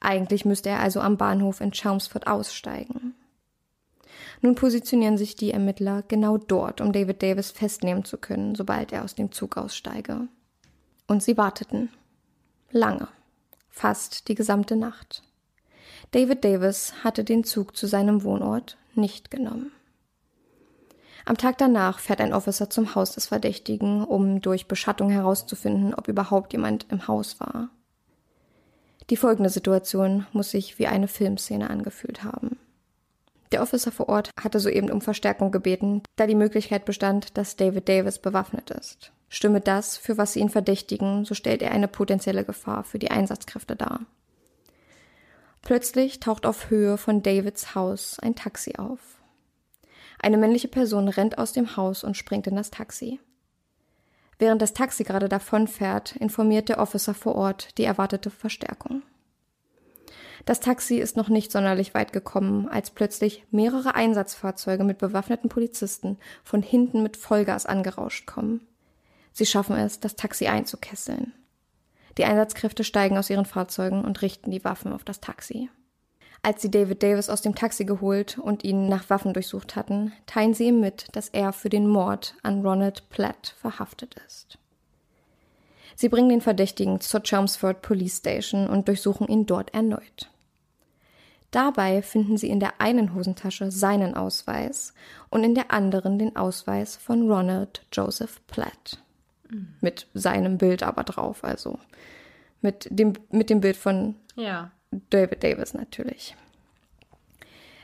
Eigentlich 0.00 0.44
müsste 0.44 0.68
er 0.68 0.80
also 0.80 1.00
am 1.00 1.16
Bahnhof 1.16 1.60
in 1.60 1.72
Chelmsford 1.72 2.26
aussteigen. 2.26 3.14
Nun 4.42 4.54
positionieren 4.54 5.16
sich 5.16 5.36
die 5.36 5.52
Ermittler 5.52 6.02
genau 6.06 6.36
dort, 6.36 6.80
um 6.80 6.92
David 6.92 7.22
Davis 7.22 7.50
festnehmen 7.50 8.04
zu 8.04 8.18
können, 8.18 8.54
sobald 8.54 8.92
er 8.92 9.04
aus 9.04 9.14
dem 9.14 9.32
Zug 9.32 9.56
aussteige. 9.56 10.28
Und 11.06 11.22
sie 11.22 11.36
warteten. 11.36 11.90
Lange. 12.70 13.08
Fast 13.70 14.28
die 14.28 14.34
gesamte 14.34 14.76
Nacht. 14.76 15.22
David 16.10 16.44
Davis 16.44 16.92
hatte 17.02 17.24
den 17.24 17.44
Zug 17.44 17.76
zu 17.76 17.86
seinem 17.86 18.22
Wohnort 18.22 18.76
nicht 18.94 19.30
genommen. 19.30 19.72
Am 21.26 21.38
Tag 21.38 21.56
danach 21.58 22.00
fährt 22.00 22.20
ein 22.20 22.34
Officer 22.34 22.68
zum 22.68 22.94
Haus 22.94 23.12
des 23.12 23.26
Verdächtigen, 23.26 24.04
um 24.04 24.40
durch 24.40 24.68
Beschattung 24.68 25.08
herauszufinden, 25.08 25.94
ob 25.94 26.08
überhaupt 26.08 26.52
jemand 26.52 26.86
im 26.90 27.08
Haus 27.08 27.40
war. 27.40 27.70
Die 29.10 29.16
folgende 29.16 29.50
Situation 29.50 30.26
muss 30.32 30.50
sich 30.50 30.78
wie 30.78 30.86
eine 30.86 31.08
Filmszene 31.08 31.70
angefühlt 31.70 32.24
haben. 32.24 32.58
Der 33.52 33.62
Officer 33.62 33.92
vor 33.92 34.08
Ort 34.08 34.30
hatte 34.40 34.60
soeben 34.60 34.90
um 34.90 35.00
Verstärkung 35.00 35.50
gebeten, 35.50 36.02
da 36.16 36.26
die 36.26 36.34
Möglichkeit 36.34 36.84
bestand, 36.84 37.36
dass 37.38 37.56
David 37.56 37.88
Davis 37.88 38.18
bewaffnet 38.18 38.70
ist. 38.70 39.12
Stimme 39.28 39.60
das, 39.60 39.96
für 39.96 40.18
was 40.18 40.32
sie 40.32 40.40
ihn 40.40 40.48
verdächtigen, 40.48 41.24
so 41.24 41.34
stellt 41.34 41.62
er 41.62 41.72
eine 41.72 41.88
potenzielle 41.88 42.44
Gefahr 42.44 42.84
für 42.84 42.98
die 42.98 43.10
Einsatzkräfte 43.10 43.76
dar. 43.76 44.00
Plötzlich 45.62 46.20
taucht 46.20 46.46
auf 46.46 46.70
Höhe 46.70 46.98
von 46.98 47.22
Davids 47.22 47.74
Haus 47.74 48.18
ein 48.18 48.34
Taxi 48.34 48.74
auf. 48.76 49.13
Eine 50.24 50.38
männliche 50.38 50.68
Person 50.68 51.08
rennt 51.08 51.36
aus 51.36 51.52
dem 51.52 51.76
Haus 51.76 52.02
und 52.02 52.16
springt 52.16 52.46
in 52.46 52.56
das 52.56 52.70
Taxi. 52.70 53.20
Während 54.38 54.62
das 54.62 54.72
Taxi 54.72 55.04
gerade 55.04 55.28
davonfährt, 55.28 56.16
informiert 56.16 56.70
der 56.70 56.78
Officer 56.78 57.12
vor 57.12 57.34
Ort 57.34 57.76
die 57.76 57.84
erwartete 57.84 58.30
Verstärkung. 58.30 59.02
Das 60.46 60.60
Taxi 60.60 60.96
ist 60.96 61.18
noch 61.18 61.28
nicht 61.28 61.52
sonderlich 61.52 61.92
weit 61.92 62.14
gekommen, 62.14 62.70
als 62.70 62.90
plötzlich 62.90 63.44
mehrere 63.50 63.96
Einsatzfahrzeuge 63.96 64.82
mit 64.82 64.96
bewaffneten 64.96 65.50
Polizisten 65.50 66.16
von 66.42 66.62
hinten 66.62 67.02
mit 67.02 67.18
Vollgas 67.18 67.66
angerauscht 67.66 68.24
kommen. 68.24 68.66
Sie 69.30 69.44
schaffen 69.44 69.76
es, 69.76 70.00
das 70.00 70.16
Taxi 70.16 70.46
einzukesseln. 70.46 71.34
Die 72.16 72.24
Einsatzkräfte 72.24 72.82
steigen 72.82 73.18
aus 73.18 73.28
ihren 73.28 73.44
Fahrzeugen 73.44 74.02
und 74.02 74.22
richten 74.22 74.50
die 74.50 74.64
Waffen 74.64 74.94
auf 74.94 75.04
das 75.04 75.20
Taxi. 75.20 75.68
Als 76.44 76.60
sie 76.60 76.70
David 76.70 77.02
Davis 77.02 77.30
aus 77.30 77.40
dem 77.40 77.54
Taxi 77.54 77.86
geholt 77.86 78.36
und 78.36 78.64
ihn 78.64 78.86
nach 78.86 79.08
Waffen 79.08 79.32
durchsucht 79.32 79.76
hatten, 79.76 80.12
teilen 80.26 80.52
sie 80.52 80.66
ihm 80.66 80.78
mit, 80.78 81.06
dass 81.12 81.30
er 81.30 81.54
für 81.54 81.70
den 81.70 81.88
Mord 81.88 82.34
an 82.42 82.60
Ronald 82.60 83.08
Platt 83.08 83.54
verhaftet 83.58 84.14
ist. 84.26 84.58
Sie 85.96 86.10
bringen 86.10 86.28
den 86.28 86.42
Verdächtigen 86.42 87.00
zur 87.00 87.22
Chelmsford 87.22 87.80
Police 87.80 88.18
Station 88.18 88.68
und 88.68 88.88
durchsuchen 88.88 89.26
ihn 89.26 89.46
dort 89.46 89.72
erneut. 89.72 90.30
Dabei 91.50 92.02
finden 92.02 92.36
sie 92.36 92.50
in 92.50 92.60
der 92.60 92.78
einen 92.78 93.14
Hosentasche 93.14 93.70
seinen 93.70 94.14
Ausweis 94.14 94.92
und 95.30 95.44
in 95.44 95.54
der 95.54 95.70
anderen 95.70 96.18
den 96.18 96.36
Ausweis 96.36 96.94
von 96.94 97.30
Ronald 97.30 97.86
Joseph 97.90 98.46
Platt. 98.48 99.02
Mit 99.80 100.08
seinem 100.12 100.58
Bild 100.58 100.82
aber 100.82 101.04
drauf, 101.04 101.42
also 101.42 101.78
mit 102.60 102.86
dem, 102.90 103.14
mit 103.30 103.48
dem 103.48 103.62
Bild 103.62 103.78
von 103.78 104.16
Ja. 104.34 104.72
David 105.10 105.42
Davis 105.42 105.74
natürlich. 105.74 106.36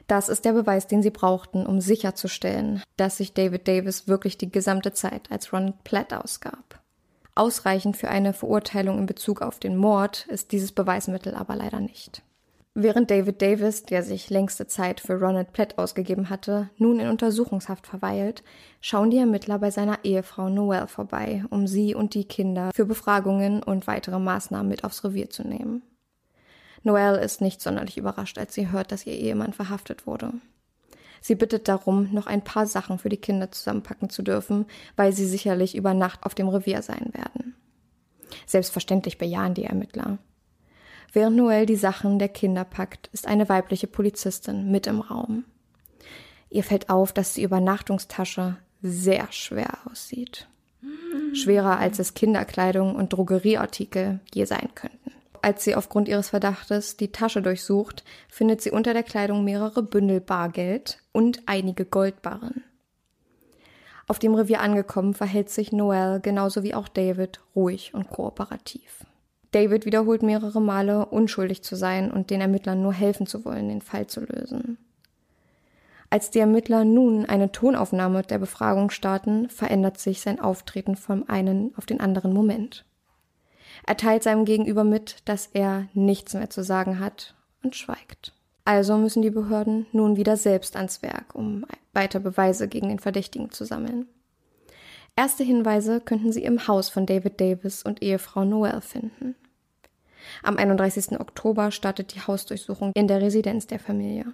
Das 0.07 0.29
ist 0.29 0.45
der 0.45 0.55
Beweis, 0.55 0.89
den 0.89 1.03
sie 1.03 1.11
brauchten, 1.11 1.67
um 1.67 1.81
sicherzustellen, 1.81 2.83
dass 2.97 3.19
sich 3.19 3.33
David 3.33 3.69
Davis 3.69 4.09
wirklich 4.09 4.37
die 4.37 4.51
gesamte 4.51 4.93
Zeit 4.93 5.31
als 5.31 5.53
Ronald 5.53 5.85
Platt 5.85 6.13
ausgab. 6.13 6.81
Ausreichend 7.37 7.97
für 7.97 8.09
eine 8.09 8.33
Verurteilung 8.33 8.99
in 8.99 9.07
Bezug 9.07 9.41
auf 9.41 9.61
den 9.61 9.77
Mord 9.77 10.27
ist 10.29 10.51
dieses 10.51 10.73
Beweismittel 10.73 11.35
aber 11.35 11.55
leider 11.55 11.79
nicht. 11.79 12.23
Während 12.75 13.11
David 13.11 13.43
Davis, 13.43 13.83
der 13.85 14.03
sich 14.03 14.31
längste 14.31 14.67
Zeit 14.67 15.01
für 15.01 15.21
Ronald 15.21 15.53
Platt 15.53 15.77
ausgegeben 15.79 16.31
hatte, 16.31 16.71
nun 16.77 17.01
in 17.01 17.09
Untersuchungshaft 17.09 17.87
verweilt, 17.87 18.45
schauen 18.81 19.11
die 19.11 19.19
Ermittler 19.19 19.59
bei 19.59 19.71
seiner 19.71 20.05
Ehefrau 20.05 20.49
Noelle 20.49 20.87
vorbei, 20.87 21.45
um 21.51 21.67
sie 21.67 21.95
und 21.95 22.15
die 22.15 22.25
Kinder 22.25 22.71
für 22.75 22.87
Befragungen 22.87 23.63
und 23.63 23.87
weitere 23.87 24.19
Maßnahmen 24.19 24.69
mit 24.69 24.85
aufs 24.85 25.05
Revier 25.05 25.31
zu 25.31 25.47
nehmen. 25.47 25.83
Noelle 26.83 27.21
ist 27.21 27.41
nicht 27.41 27.61
sonderlich 27.61 27.99
überrascht, 27.99 28.39
als 28.39 28.55
sie 28.55 28.71
hört, 28.71 28.93
dass 28.93 29.07
ihr 29.07 29.15
Ehemann 29.15 29.53
verhaftet 29.53 30.07
wurde. 30.07 30.33
Sie 31.21 31.35
bittet 31.35 31.69
darum, 31.69 32.13
noch 32.13 32.27
ein 32.27 32.43
paar 32.43 32.67
Sachen 32.67 32.99
für 32.99 33.11
die 33.11 33.19
Kinder 33.19 33.51
zusammenpacken 33.51 34.09
zu 34.09 34.23
dürfen, 34.23 34.67
weil 34.97 35.13
sie 35.13 35.27
sicherlich 35.27 35.77
über 35.77 35.93
Nacht 35.93 36.25
auf 36.25 36.35
dem 36.35 36.49
Revier 36.49 36.81
sein 36.83 37.11
werden. 37.13 37.55
Selbstverständlich 38.47 39.19
bejahen 39.19 39.55
die 39.55 39.65
Ermittler. 39.65 40.19
Während 41.13 41.37
Noelle 41.37 41.67
die 41.67 41.77
Sachen 41.77 42.19
der 42.19 42.29
Kinder 42.29 42.65
packt, 42.65 43.09
ist 43.13 43.27
eine 43.27 43.49
weibliche 43.49 43.87
Polizistin 43.87 44.71
mit 44.71 44.87
im 44.87 45.01
Raum. 45.01 45.45
Ihr 46.49 46.65
fällt 46.65 46.89
auf, 46.89 47.13
dass 47.13 47.35
die 47.35 47.43
Übernachtungstasche 47.43 48.57
sehr 48.81 49.31
schwer 49.31 49.79
aussieht. 49.91 50.49
Schwerer 51.35 51.79
als 51.79 51.99
es 51.99 52.15
Kinderkleidung 52.15 52.95
und 52.95 53.13
Drogerieartikel 53.13 54.21
je 54.33 54.45
sein 54.45 54.71
könnten. 54.75 55.13
Als 55.43 55.65
sie 55.65 55.75
aufgrund 55.75 56.09
ihres 56.09 56.31
Verdachtes 56.31 56.97
die 56.97 57.13
Tasche 57.13 57.41
durchsucht, 57.41 58.05
findet 58.29 58.61
sie 58.61 58.71
unter 58.71 58.93
der 58.93 59.03
Kleidung 59.03 59.45
mehrere 59.45 59.83
Bündel 59.83 60.21
Bargeld 60.21 60.99
und 61.13 61.43
einige 61.47 61.85
Goldbarren. 61.87 62.65
Auf 64.07 64.19
dem 64.19 64.35
Revier 64.35 64.61
angekommen, 64.61 65.15
verhält 65.15 65.51
sich 65.51 65.73
Noel 65.73 66.21
genauso 66.21 66.63
wie 66.63 66.75
auch 66.75 66.89
David 66.89 67.41
ruhig 67.55 67.95
und 67.95 68.11
kooperativ. 68.11 69.07
David 69.53 69.87
wiederholt 69.87 70.23
mehrere 70.23 70.61
Male, 70.61 71.07
unschuldig 71.07 71.63
zu 71.63 71.77
sein 71.77 72.11
und 72.11 72.31
den 72.31 72.41
Ermittlern 72.41 72.83
nur 72.83 72.93
helfen 72.93 73.27
zu 73.27 73.45
wollen, 73.45 73.69
den 73.69 73.83
Fall 73.83 74.07
zu 74.09 74.21
lösen. 74.21 74.79
Als 76.11 76.31
die 76.31 76.41
Ermittler 76.41 76.85
nun 76.85 77.25
eine 77.25 77.53
Tonaufnahme 77.53 78.23
der 78.23 78.39
Befragung 78.39 78.91
starten, 78.91 79.49
verändert 79.49 79.99
sich 79.99 80.21
sein 80.21 80.41
Auftreten 80.41 80.97
vom 80.97 81.29
einen 81.29 81.73
auf 81.77 81.87
den 81.87 82.01
anderen 82.01 82.33
Moment. 82.33 82.85
Er 83.87 83.97
teilt 83.97 84.23
seinem 84.23 84.45
Gegenüber 84.45 84.85
mit, 84.85 85.17
dass 85.25 85.49
er 85.53 85.89
nichts 85.95 86.35
mehr 86.35 86.51
zu 86.51 86.63
sagen 86.63 87.01
hat 87.01 87.35
und 87.63 87.77
schweigt. 87.77 88.35
Also 88.65 88.97
müssen 88.97 89.23
die 89.23 89.31
Behörden 89.31 89.87
nun 89.93 90.17
wieder 90.17 90.37
selbst 90.37 90.77
ans 90.77 91.03
Werk, 91.03 91.35
um 91.35 91.65
weiter 91.93 92.21
Beweise 92.21 92.69
gegen 92.69 92.89
den 92.89 92.99
Verdächtigen 92.99 93.51
zu 93.51 93.65
sammeln. 93.65 94.07
Erste 95.17 95.43
Hinweise 95.43 96.01
könnten 96.01 96.33
sie 96.33 96.45
im 96.45 96.69
Haus 96.69 96.89
von 96.89 97.07
David 97.07 97.41
Davis 97.41 97.83
und 97.83 98.03
Ehefrau 98.03 98.45
Noel 98.45 98.81
finden. 98.81 99.35
Am 100.43 100.57
31. 100.57 101.19
Oktober 101.19 101.71
startet 101.71 102.15
die 102.15 102.21
Hausdurchsuchung 102.21 102.93
in 102.95 103.09
der 103.09 103.21
Residenz 103.21 103.67
der 103.67 103.81
Familie. 103.81 104.27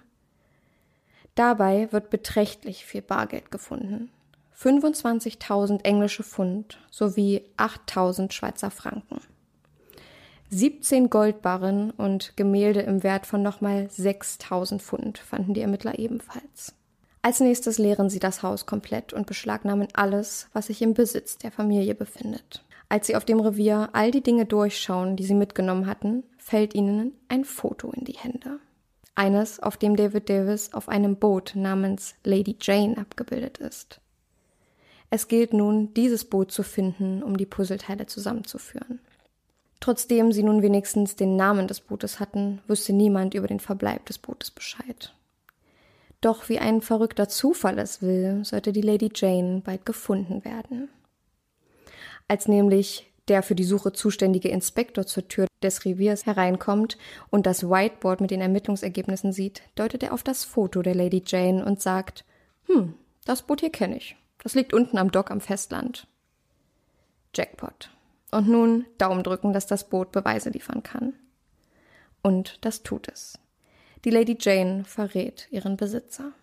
Dabei 1.35 1.91
wird 1.91 2.09
beträchtlich 2.09 2.85
viel 2.85 3.01
Bargeld 3.01 3.51
gefunden. 3.51 4.09
25.000 4.59 5.83
englische 5.83 6.23
Pfund 6.23 6.79
sowie 6.89 7.43
8.000 7.57 8.31
Schweizer 8.31 8.71
Franken. 8.71 9.21
17 10.49 11.09
Goldbarren 11.09 11.91
und 11.91 12.37
Gemälde 12.37 12.79
im 12.79 13.03
Wert 13.03 13.25
von 13.25 13.41
nochmal 13.41 13.89
6000 13.89 14.81
Pfund 14.81 15.17
fanden 15.17 15.53
die 15.53 15.61
Ermittler 15.61 15.99
ebenfalls. 15.99 16.73
Als 17.21 17.41
nächstes 17.41 17.77
leeren 17.77 18.09
sie 18.09 18.19
das 18.19 18.43
Haus 18.43 18.65
komplett 18.65 19.11
und 19.11 19.27
beschlagnahmen 19.27 19.89
alles, 19.93 20.47
was 20.53 20.67
sich 20.67 20.81
im 20.81 20.93
Besitz 20.93 21.37
der 21.37 21.51
Familie 21.51 21.95
befindet. 21.95 22.63
Als 22.87 23.07
sie 23.07 23.17
auf 23.17 23.25
dem 23.25 23.41
Revier 23.41 23.89
all 23.91 24.11
die 24.11 24.23
Dinge 24.23 24.45
durchschauen, 24.45 25.17
die 25.17 25.25
sie 25.25 25.33
mitgenommen 25.33 25.87
hatten, 25.87 26.23
fällt 26.37 26.73
ihnen 26.73 27.11
ein 27.27 27.43
Foto 27.43 27.91
in 27.91 28.05
die 28.05 28.17
Hände. 28.17 28.59
Eines, 29.15 29.59
auf 29.59 29.75
dem 29.75 29.97
David 29.97 30.29
Davis 30.29 30.73
auf 30.73 30.87
einem 30.87 31.17
Boot 31.17 31.53
namens 31.55 32.15
Lady 32.23 32.55
Jane 32.61 32.97
abgebildet 32.97 33.57
ist. 33.57 33.99
Es 35.09 35.27
gilt 35.27 35.51
nun, 35.51 35.93
dieses 35.93 36.23
Boot 36.23 36.53
zu 36.53 36.63
finden, 36.63 37.21
um 37.23 37.35
die 37.35 37.45
Puzzleteile 37.45 38.05
zusammenzuführen. 38.05 38.99
Trotzdem 39.79 40.31
sie 40.31 40.43
nun 40.43 40.61
wenigstens 40.61 41.15
den 41.15 41.35
Namen 41.35 41.67
des 41.67 41.81
Bootes 41.81 42.19
hatten, 42.19 42.61
wusste 42.67 42.93
niemand 42.93 43.33
über 43.33 43.47
den 43.47 43.59
Verbleib 43.59 44.05
des 44.05 44.17
Bootes 44.17 44.51
Bescheid. 44.51 45.13
Doch 46.21 46.49
wie 46.49 46.59
ein 46.59 46.81
verrückter 46.81 47.29
Zufall 47.29 47.77
es 47.77 48.01
will, 48.01 48.43
sollte 48.43 48.73
die 48.73 48.81
Lady 48.81 49.09
Jane 49.13 49.61
bald 49.63 49.85
gefunden 49.85 50.43
werden. 50.43 50.89
Als 52.27 52.47
nämlich 52.47 53.11
der 53.27 53.43
für 53.43 53.55
die 53.55 53.63
Suche 53.63 53.93
zuständige 53.93 54.49
Inspektor 54.49 55.05
zur 55.05 55.27
Tür 55.27 55.47
des 55.61 55.85
Reviers 55.85 56.25
hereinkommt 56.25 56.97
und 57.29 57.45
das 57.45 57.69
Whiteboard 57.69 58.21
mit 58.21 58.31
den 58.31 58.41
Ermittlungsergebnissen 58.41 59.33
sieht, 59.33 59.61
deutet 59.75 60.03
er 60.03 60.13
auf 60.13 60.23
das 60.23 60.43
Foto 60.43 60.81
der 60.81 60.95
Lady 60.95 61.23
Jane 61.25 61.63
und 61.63 61.81
sagt, 61.81 62.25
hm, 62.65 62.93
das 63.25 63.41
Boot 63.41 63.59
hier 63.59 63.71
kenne 63.71 63.97
ich. 63.97 64.15
Das 64.43 64.55
liegt 64.55 64.73
unten 64.73 64.97
am 64.97 65.11
Dock 65.11 65.29
am 65.29 65.41
Festland. 65.41 66.07
Jackpot. 67.35 67.91
Und 68.31 68.47
nun 68.47 68.85
Daumen 68.97 69.23
drücken, 69.23 69.53
dass 69.53 69.67
das 69.67 69.89
Boot 69.89 70.11
Beweise 70.11 70.49
liefern 70.49 70.83
kann. 70.83 71.13
Und 72.21 72.65
das 72.65 72.83
tut 72.83 73.07
es. 73.07 73.39
Die 74.03 74.09
Lady 74.09 74.37
Jane 74.39 74.83
verrät 74.83 75.47
ihren 75.49 75.77
Besitzer. 75.77 76.33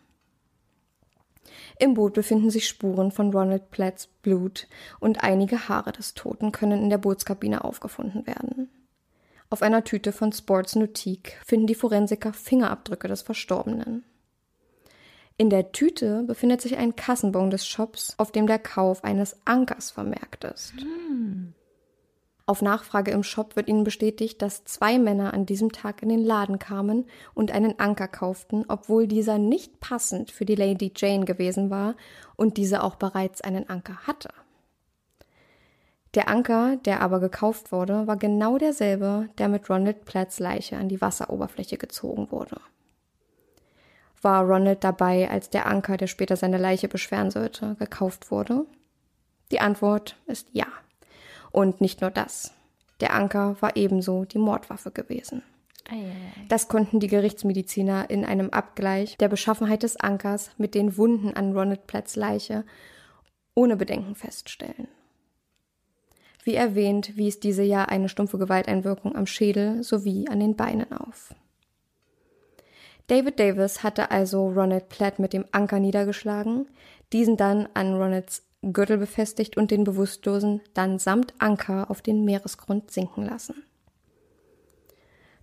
Im 1.78 1.95
Boot 1.95 2.14
befinden 2.14 2.51
sich 2.51 2.68
Spuren 2.68 3.11
von 3.11 3.32
Ronald 3.32 3.70
Platts 3.70 4.07
Blut 4.07 4.66
und 5.01 5.22
einige 5.22 5.68
Haare 5.68 5.93
des 5.93 6.14
Toten 6.14 6.53
können 6.53 6.82
in 6.82 6.91
der 6.91 6.99
Bootskabine 6.99 7.64
aufgefunden 7.64 8.26
werden. 8.26 8.70
Auf 9.51 9.62
einer 9.62 9.85
Tüte 9.85 10.12
von 10.12 10.32
Sports 10.32 10.74
Nautique 10.74 11.37
finden 11.45 11.66
die 11.66 11.74
Forensiker 11.74 12.32
Fingerabdrücke 12.32 13.09
des 13.09 13.22
Verstorbenen. 13.22 14.05
In 15.37 15.51
der 15.51 15.72
Tüte 15.72 16.22
befindet 16.22 16.61
sich 16.61 16.76
ein 16.76 16.97
Kassenbon 16.97 17.51
des 17.51 17.66
Shops, 17.66 18.14
auf 18.18 18.30
dem 18.30 18.47
der 18.47 18.59
Kauf 18.59 19.05
eines 19.05 19.37
Ankers 19.45 19.91
vermerkt 19.91 20.45
ist. 20.45 20.72
Hm. 20.80 21.55
Auf 22.47 22.61
Nachfrage 22.61 23.11
im 23.11 23.23
Shop 23.23 23.57
wird 23.57 23.69
ihnen 23.69 23.85
bestätigt, 23.85 24.43
dass 24.43 24.65
zwei 24.65 24.99
Männer 24.99 25.33
an 25.33 25.47
diesem 25.47 25.73
Tag 25.73 26.03
in 26.03 26.11
den 26.11 26.23
Laden 26.23 26.59
kamen 26.59 27.07
und 27.33 27.51
einen 27.51 27.79
Anker 27.79 28.07
kauften, 28.07 28.67
obwohl 28.69 29.07
dieser 29.07 29.39
nicht 29.39 29.81
passend 29.81 30.31
für 30.31 30.45
die 30.45 30.55
Lady 30.55 30.93
Jane 30.95 31.25
gewesen 31.25 31.71
war 31.71 31.95
und 32.37 32.59
diese 32.59 32.83
auch 32.83 32.97
bereits 32.97 33.41
einen 33.41 33.71
Anker 33.71 34.07
hatte. 34.07 34.29
Der 36.13 36.29
Anker, 36.29 36.77
der 36.77 37.01
aber 37.01 37.19
gekauft 37.19 37.73
wurde, 37.73 38.07
war 38.07 38.17
genau 38.17 38.59
derselbe, 38.59 39.31
der 39.39 39.49
mit 39.49 39.69
Ronald 39.71 40.05
Platts 40.05 40.39
Leiche 40.39 40.77
an 40.77 40.89
die 40.89 41.01
Wasseroberfläche 41.01 41.79
gezogen 41.79 42.31
wurde. 42.31 42.61
War 44.21 44.45
Ronald 44.45 44.85
dabei, 44.85 45.31
als 45.31 45.51
der 45.51 45.67
Anker, 45.67 45.97
der 45.97 46.07
später 46.07 46.37
seine 46.37 46.59
Leiche 46.59 46.89
beschweren 46.89 47.31
sollte, 47.31 47.75
gekauft 47.79 48.31
wurde? 48.31 48.67
Die 49.51 49.61
Antwort 49.61 50.17
ist 50.27 50.49
ja. 50.53 50.67
Und 51.55 51.81
nicht 51.81 52.01
nur 52.01 52.11
das. 52.11 52.53
Der 53.01 53.15
Anker 53.15 53.57
war 53.61 53.77
ebenso 53.77 54.25
die 54.25 54.39
Mordwaffe 54.39 54.91
gewesen. 54.91 55.45
Das 56.49 56.67
konnten 56.67 56.99
die 56.99 57.07
Gerichtsmediziner 57.07 58.11
in 58.11 58.25
einem 58.25 58.51
Abgleich 58.51 59.17
der 59.19 59.29
Beschaffenheit 59.29 59.85
des 59.85 59.97
Ankers 59.97 60.51
mit 60.59 60.75
den 60.75 60.97
Wunden 60.97 61.33
an 61.33 61.57
Ronald 61.57 61.87
Platts 61.87 62.17
Leiche 62.17 62.65
ohne 63.55 63.77
Bedenken 63.77 64.17
feststellen. 64.17 64.89
Wie 66.43 66.57
erwähnt, 66.57 67.17
wies 67.17 67.39
diese 67.39 67.63
ja 67.63 67.85
eine 67.85 68.09
stumpfe 68.09 68.39
Gewalteinwirkung 68.39 69.15
am 69.15 69.29
Schädel 69.29 69.85
sowie 69.85 70.27
an 70.29 70.41
den 70.41 70.57
Beinen 70.57 70.93
auf. 70.93 71.37
David 73.07 73.39
Davis 73.39 73.85
hatte 73.85 74.11
also 74.11 74.49
Ronald 74.49 74.89
Platt 74.89 75.21
mit 75.21 75.33
dem 75.33 75.45
Anker 75.53 75.79
niedergeschlagen, 75.79 76.67
diesen 77.13 77.37
dann 77.37 77.69
an 77.75 77.95
Ronalds 77.95 78.43
Gürtel 78.73 78.99
befestigt 78.99 79.57
und 79.57 79.71
den 79.71 79.85
Bewusstlosen 79.85 80.61
dann 80.73 80.99
samt 80.99 81.35
Anker 81.39 81.91
auf 81.91 82.03
den 82.03 82.25
Meeresgrund 82.25 82.91
sinken 82.91 83.25
lassen. 83.25 83.65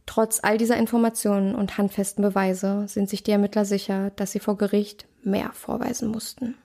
Trotz 0.05 0.39
all 0.43 0.57
dieser 0.57 0.77
Informationen 0.77 1.55
und 1.55 1.77
handfesten 1.77 2.21
Beweise 2.21 2.85
sind 2.87 3.09
sich 3.09 3.23
die 3.23 3.31
Ermittler 3.31 3.65
sicher, 3.65 4.11
dass 4.15 4.31
sie 4.31 4.39
vor 4.39 4.57
Gericht 4.57 5.07
mehr 5.23 5.51
vorweisen 5.53 6.09
mussten. 6.09 6.55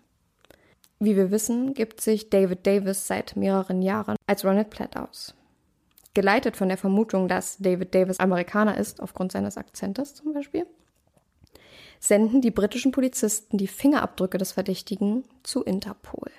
Wie 0.99 1.17
wir 1.17 1.31
wissen, 1.31 1.75
gibt 1.75 2.01
sich 2.01 2.31
David 2.31 2.67
Davis 2.67 3.07
seit 3.07 3.37
mehreren 3.37 3.83
Jahren 3.83 4.17
als 4.27 4.45
Ronald 4.45 4.71
Platt 4.71 4.97
aus. 4.97 5.35
Geleitet 6.15 6.57
von 6.57 6.69
der 6.69 6.79
Vermutung, 6.79 7.29
dass 7.29 7.59
David 7.59 7.95
Davis 7.95 8.19
Amerikaner 8.19 8.79
ist, 8.79 9.03
aufgrund 9.03 9.33
seines 9.33 9.59
Akzentes 9.59 10.15
zum 10.15 10.33
Beispiel, 10.33 10.67
senden 12.01 12.41
die 12.41 12.51
britischen 12.51 12.93
Polizisten 12.93 13.59
die 13.59 13.67
Fingerabdrücke 13.67 14.39
des 14.39 14.53
Verdächtigen 14.53 15.25
zu 15.43 15.63
Interpol. 15.63 16.31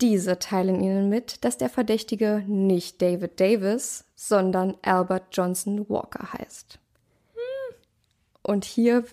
Diese 0.00 0.38
teilen 0.38 0.80
ihnen 0.80 1.08
mit, 1.08 1.44
dass 1.44 1.56
der 1.56 1.70
Verdächtige 1.70 2.44
nicht 2.46 3.00
David 3.00 3.40
Davis, 3.40 4.04
sondern 4.14 4.76
Albert 4.82 5.28
Johnson 5.32 5.88
Walker 5.88 6.32
heißt. 6.34 6.78
Und 8.42 8.64
hier 8.64 9.04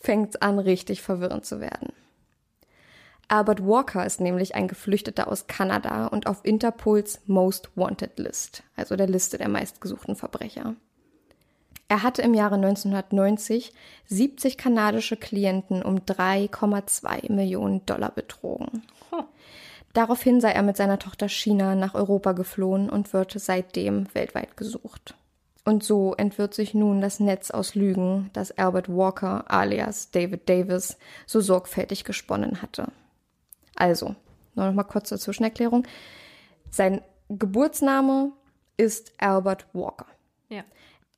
fängt 0.00 0.34
es 0.34 0.42
an, 0.42 0.58
richtig 0.58 1.02
verwirrend 1.02 1.46
zu 1.46 1.60
werden. 1.60 1.92
Albert 3.28 3.64
Walker 3.64 4.04
ist 4.04 4.20
nämlich 4.20 4.54
ein 4.56 4.68
Geflüchteter 4.68 5.28
aus 5.28 5.46
Kanada 5.46 6.06
und 6.06 6.26
auf 6.26 6.44
Interpols 6.44 7.20
Most 7.26 7.70
Wanted 7.76 8.18
List, 8.18 8.64
also 8.76 8.96
der 8.96 9.06
Liste 9.06 9.38
der 9.38 9.48
meistgesuchten 9.48 10.16
Verbrecher. 10.16 10.74
Er 11.86 12.02
hatte 12.02 12.22
im 12.22 12.34
Jahre 12.34 12.56
1990 12.56 13.72
70 14.06 14.58
kanadische 14.58 15.16
Klienten 15.16 15.82
um 15.82 15.98
3,2 15.98 17.32
Millionen 17.32 17.86
Dollar 17.86 18.10
betrogen. 18.10 18.82
Daraufhin 19.92 20.40
sei 20.40 20.52
er 20.52 20.62
mit 20.62 20.76
seiner 20.76 20.98
Tochter 20.98 21.28
China 21.28 21.74
nach 21.74 21.94
Europa 21.94 22.32
geflohen 22.32 22.88
und 22.88 23.12
wird 23.12 23.32
seitdem 23.36 24.06
weltweit 24.14 24.56
gesucht. 24.56 25.14
Und 25.64 25.84
so 25.84 26.14
entwirrt 26.14 26.54
sich 26.54 26.74
nun 26.74 27.00
das 27.00 27.20
Netz 27.20 27.50
aus 27.50 27.74
Lügen, 27.74 28.30
das 28.32 28.56
Albert 28.56 28.88
Walker 28.88 29.50
alias 29.50 30.10
David 30.10 30.48
Davis 30.48 30.96
so 31.26 31.40
sorgfältig 31.40 32.04
gesponnen 32.04 32.62
hatte. 32.62 32.88
Also, 33.76 34.14
nur 34.54 34.66
noch 34.66 34.74
mal 34.74 34.84
kurz 34.84 35.08
zur 35.08 35.18
Zwischenerklärung. 35.18 35.86
Sein 36.70 37.02
Geburtsname 37.28 38.32
ist 38.76 39.12
Albert 39.18 39.66
Walker. 39.72 40.06
Ja. 40.48 40.64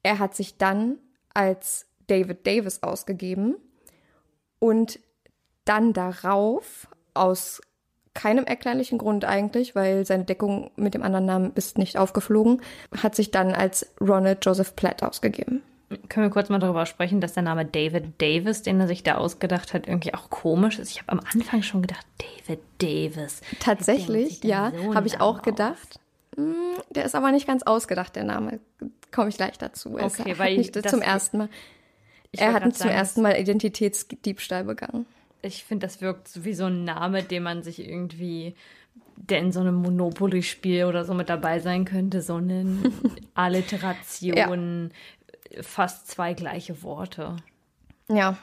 Er 0.03 0.18
hat 0.18 0.35
sich 0.35 0.59
dann 0.59 0.99
als 1.35 1.87
David 2.07 2.47
Davis 2.47 2.83
ausgegeben 2.83 3.57
und 4.59 4.99
dann 5.64 5.93
darauf 5.93 6.89
aus 7.14 7.61
keinem 8.15 8.45
erklärlichen 8.45 8.99
Grund 8.99 9.25
eigentlich, 9.25 9.75
weil 9.75 10.05
seine 10.05 10.25
Deckung 10.25 10.71
mit 10.77 10.95
dem 10.95 11.03
anderen 11.03 11.25
Namen 11.25 11.53
ist 11.55 11.79
nicht 11.79 11.97
aufgeflogen, 11.97 12.61
hat 13.03 13.15
sich 13.15 13.31
dann 13.31 13.55
als 13.55 13.93
Ronald 14.01 14.45
Joseph 14.45 14.77
Platt 14.77 15.03
ausgegeben. 15.03 15.63
Können 16.09 16.27
wir 16.27 16.31
kurz 16.31 16.49
mal 16.49 16.59
darüber 16.59 16.87
sprechen, 16.87 17.21
dass 17.21 17.35
der 17.35 17.43
Name 17.43 17.67
David 17.67 18.21
Davis, 18.21 18.63
den 18.63 18.81
er 18.81 18.87
sich 18.87 19.03
da 19.03 19.17
ausgedacht 19.17 19.75
hat, 19.75 19.87
irgendwie 19.87 20.15
auch 20.15 20.31
komisch 20.31 20.79
ist? 20.79 20.91
Ich 20.91 21.01
habe 21.01 21.13
am 21.13 21.21
Anfang 21.33 21.63
schon 21.63 21.83
gedacht, 21.83 22.07
David 22.19 22.61
Davis. 22.79 23.43
Tatsächlich, 23.61 24.43
ja, 24.43 24.73
habe 24.95 25.07
ich 25.07 25.21
auch 25.21 25.43
gedacht. 25.43 26.01
Hm, 26.37 26.55
der 26.91 27.05
ist 27.05 27.15
aber 27.15 27.31
nicht 27.31 27.47
ganz 27.47 27.63
ausgedacht, 27.63 28.17
der 28.17 28.25
Name. 28.25 28.61
Komme 29.11 29.29
ich 29.29 29.37
gleich 29.37 29.59
dazu. 29.59 29.99
Okay, 29.99 30.39
weil 30.39 30.57
nicht 30.57 30.89
zum 30.89 31.03
ersten 31.03 31.39
Mal. 31.39 31.49
Er 32.35 32.55
hat 32.55 32.75
zum 32.75 32.89
ersten 32.89 33.21
Mal 33.21 33.39
Identitätsdiebstahl 33.39 34.65
begangen 34.65 35.05
ich 35.43 35.64
finde, 35.64 35.86
das 35.86 36.01
wirkt 36.01 36.45
wie 36.45 36.55
so 36.55 36.66
ein 36.66 36.84
Name, 36.84 37.22
den 37.22 37.43
man 37.43 37.62
sich 37.62 37.86
irgendwie 37.86 38.55
der 39.16 39.38
in 39.38 39.53
so 39.53 39.61
einem 39.61 39.76
Monopoly-Spiel 39.76 40.84
oder 40.84 41.05
so 41.05 41.14
mit 41.14 41.28
dabei 41.28 41.61
sein 41.61 41.84
könnte. 41.84 42.22
So 42.22 42.36
eine 42.36 42.78
Alliteration, 43.34 44.90
fast 45.61 46.09
zwei 46.09 46.34
gleiche 46.34 46.82
Worte. 46.82 47.36
Ja, 48.09 48.36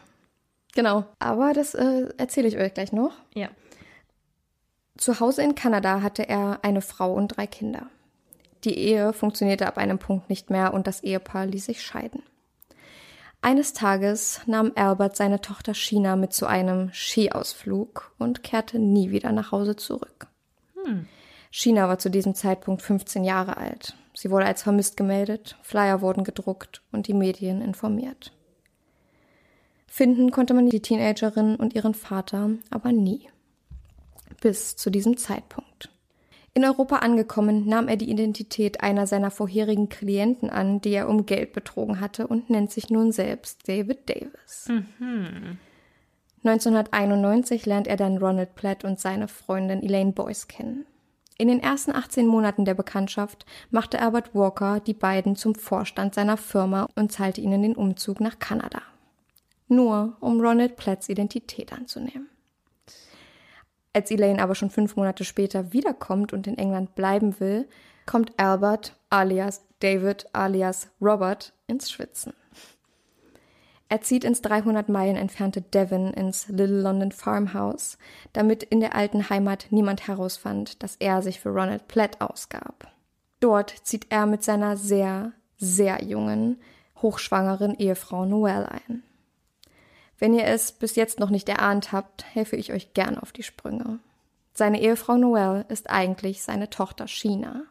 genau. 0.73 1.05
Aber 1.19 1.53
das 1.53 1.73
äh, 1.73 2.07
erzähle 2.17 2.47
ich 2.47 2.57
euch 2.57 2.73
gleich 2.73 2.91
noch. 2.91 3.13
Ja. 3.33 3.49
Zu 4.97 5.19
Hause 5.19 5.43
in 5.43 5.55
Kanada 5.55 6.01
hatte 6.01 6.27
er 6.27 6.59
eine 6.61 6.81
Frau 6.81 7.13
und 7.13 7.29
drei 7.29 7.47
Kinder. 7.47 7.87
Die 8.65 8.77
Ehe 8.77 9.13
funktionierte 9.13 9.67
ab 9.67 9.77
einem 9.77 9.99
Punkt 9.99 10.29
nicht 10.29 10.49
mehr 10.49 10.73
und 10.73 10.87
das 10.87 11.01
Ehepaar 11.01 11.45
ließ 11.45 11.65
sich 11.65 11.81
scheiden. 11.81 12.21
Eines 13.41 13.71
Tages 13.73 14.41
nahm 14.47 14.73
Albert 14.75 15.15
seine 15.15 15.39
Tochter 15.39 15.73
China 15.73 16.17
mit 16.17 16.33
zu 16.33 16.45
einem 16.45 16.91
Skiausflug 16.93 18.13
und 18.17 18.43
kehrte 18.43 18.79
nie 18.79 19.11
wieder 19.11 19.31
nach 19.31 19.51
Hause 19.51 19.77
zurück. 19.77 20.27
China 21.49 21.87
war 21.87 21.99
zu 21.99 22.09
diesem 22.09 22.35
Zeitpunkt 22.35 22.81
15 22.81 23.23
Jahre 23.23 23.57
alt. 23.57 23.95
Sie 24.13 24.29
wurde 24.29 24.45
als 24.45 24.63
vermisst 24.63 24.97
gemeldet, 24.97 25.57
Flyer 25.61 26.01
wurden 26.01 26.25
gedruckt 26.25 26.81
und 26.91 27.07
die 27.07 27.13
Medien 27.13 27.61
informiert. 27.61 28.33
Finden 29.87 30.31
konnte 30.31 30.53
man 30.53 30.69
die 30.69 30.81
Teenagerin 30.81 31.55
und 31.55 31.73
ihren 31.73 31.93
Vater 31.93 32.51
aber 32.69 32.91
nie. 32.91 33.29
Bis 34.41 34.75
zu 34.75 34.89
diesem 34.89 35.17
Zeitpunkt. 35.17 35.89
In 36.59 36.65
Europa 36.65 36.97
angekommen, 36.97 37.69
nahm 37.69 37.87
er 37.87 37.95
die 37.95 38.09
Identität 38.09 38.83
einer 38.83 39.07
seiner 39.07 39.31
vorherigen 39.31 39.87
Klienten 39.87 40.49
an, 40.49 40.81
die 40.81 40.91
er 40.91 41.07
um 41.07 41.25
Geld 41.25 41.53
betrogen 41.53 42.01
hatte 42.01 42.27
und 42.27 42.49
nennt 42.49 42.69
sich 42.69 42.89
nun 42.89 43.13
selbst 43.13 43.69
David 43.69 44.09
Davis. 44.09 44.67
1991 46.43 47.65
lernt 47.65 47.87
er 47.87 47.95
dann 47.95 48.17
Ronald 48.17 48.55
Platt 48.55 48.83
und 48.83 48.99
seine 48.99 49.29
Freundin 49.29 49.81
Elaine 49.81 50.11
Boyce 50.11 50.49
kennen. 50.49 50.85
In 51.37 51.47
den 51.47 51.63
ersten 51.63 51.95
18 51.95 52.27
Monaten 52.27 52.65
der 52.65 52.73
Bekanntschaft 52.73 53.45
machte 53.71 54.01
Albert 54.01 54.35
Walker 54.35 54.81
die 54.81 54.93
beiden 54.93 55.37
zum 55.37 55.55
Vorstand 55.55 56.13
seiner 56.13 56.35
Firma 56.35 56.89
und 56.97 57.13
zahlte 57.13 57.39
ihnen 57.39 57.61
den 57.61 57.77
Umzug 57.77 58.19
nach 58.19 58.37
Kanada. 58.37 58.81
Nur 59.69 60.17
um 60.19 60.41
Ronald 60.41 60.75
Platts 60.75 61.07
Identität 61.07 61.71
anzunehmen. 61.71 62.27
Als 63.93 64.11
Elaine 64.11 64.41
aber 64.41 64.55
schon 64.55 64.69
fünf 64.69 64.95
Monate 64.95 65.23
später 65.23 65.73
wiederkommt 65.73 66.33
und 66.33 66.47
in 66.47 66.57
England 66.57 66.95
bleiben 66.95 67.39
will, 67.39 67.67
kommt 68.05 68.33
Albert 68.37 68.95
alias 69.09 69.63
David 69.79 70.27
alias 70.33 70.89
Robert 71.01 71.53
ins 71.67 71.89
Schwitzen. 71.89 72.33
Er 73.91 74.01
zieht 74.01 74.23
ins 74.23 74.41
300 74.43 74.87
Meilen 74.87 75.15
entfernte 75.15 75.61
Devon 75.61 76.13
ins 76.13 76.47
Little 76.47 76.81
London 76.81 77.11
Farmhouse, 77.11 77.97
damit 78.33 78.61
in 78.61 78.81
der 78.81 78.95
alten 78.95 79.31
Heimat 79.31 79.67
niemand 79.71 80.07
herausfand, 80.07 80.83
dass 80.83 80.95
er 80.97 81.23
sich 81.23 81.39
für 81.39 81.49
Ronald 81.49 81.87
Platt 81.87 82.21
ausgab. 82.21 82.91
Dort 83.39 83.71
zieht 83.83 84.07
er 84.09 84.27
mit 84.27 84.43
seiner 84.43 84.77
sehr, 84.77 85.31
sehr 85.57 86.03
jungen, 86.03 86.57
hochschwangeren 87.01 87.73
Ehefrau 87.79 88.25
Noelle 88.25 88.69
ein. 88.69 89.03
Wenn 90.19 90.33
ihr 90.33 90.45
es 90.45 90.73
bis 90.73 90.95
jetzt 90.95 91.19
noch 91.19 91.29
nicht 91.29 91.47
erahnt 91.47 91.91
habt, 91.93 92.25
helfe 92.33 92.57
ich 92.57 92.73
euch 92.73 92.93
gern 92.93 93.17
auf 93.17 93.31
die 93.31 93.43
Sprünge. 93.43 93.99
Seine 94.53 94.81
Ehefrau 94.81 95.15
Noelle 95.15 95.65
ist 95.69 95.89
eigentlich 95.89 96.43
seine 96.43 96.69
Tochter 96.69 97.07
Sheena. 97.07 97.63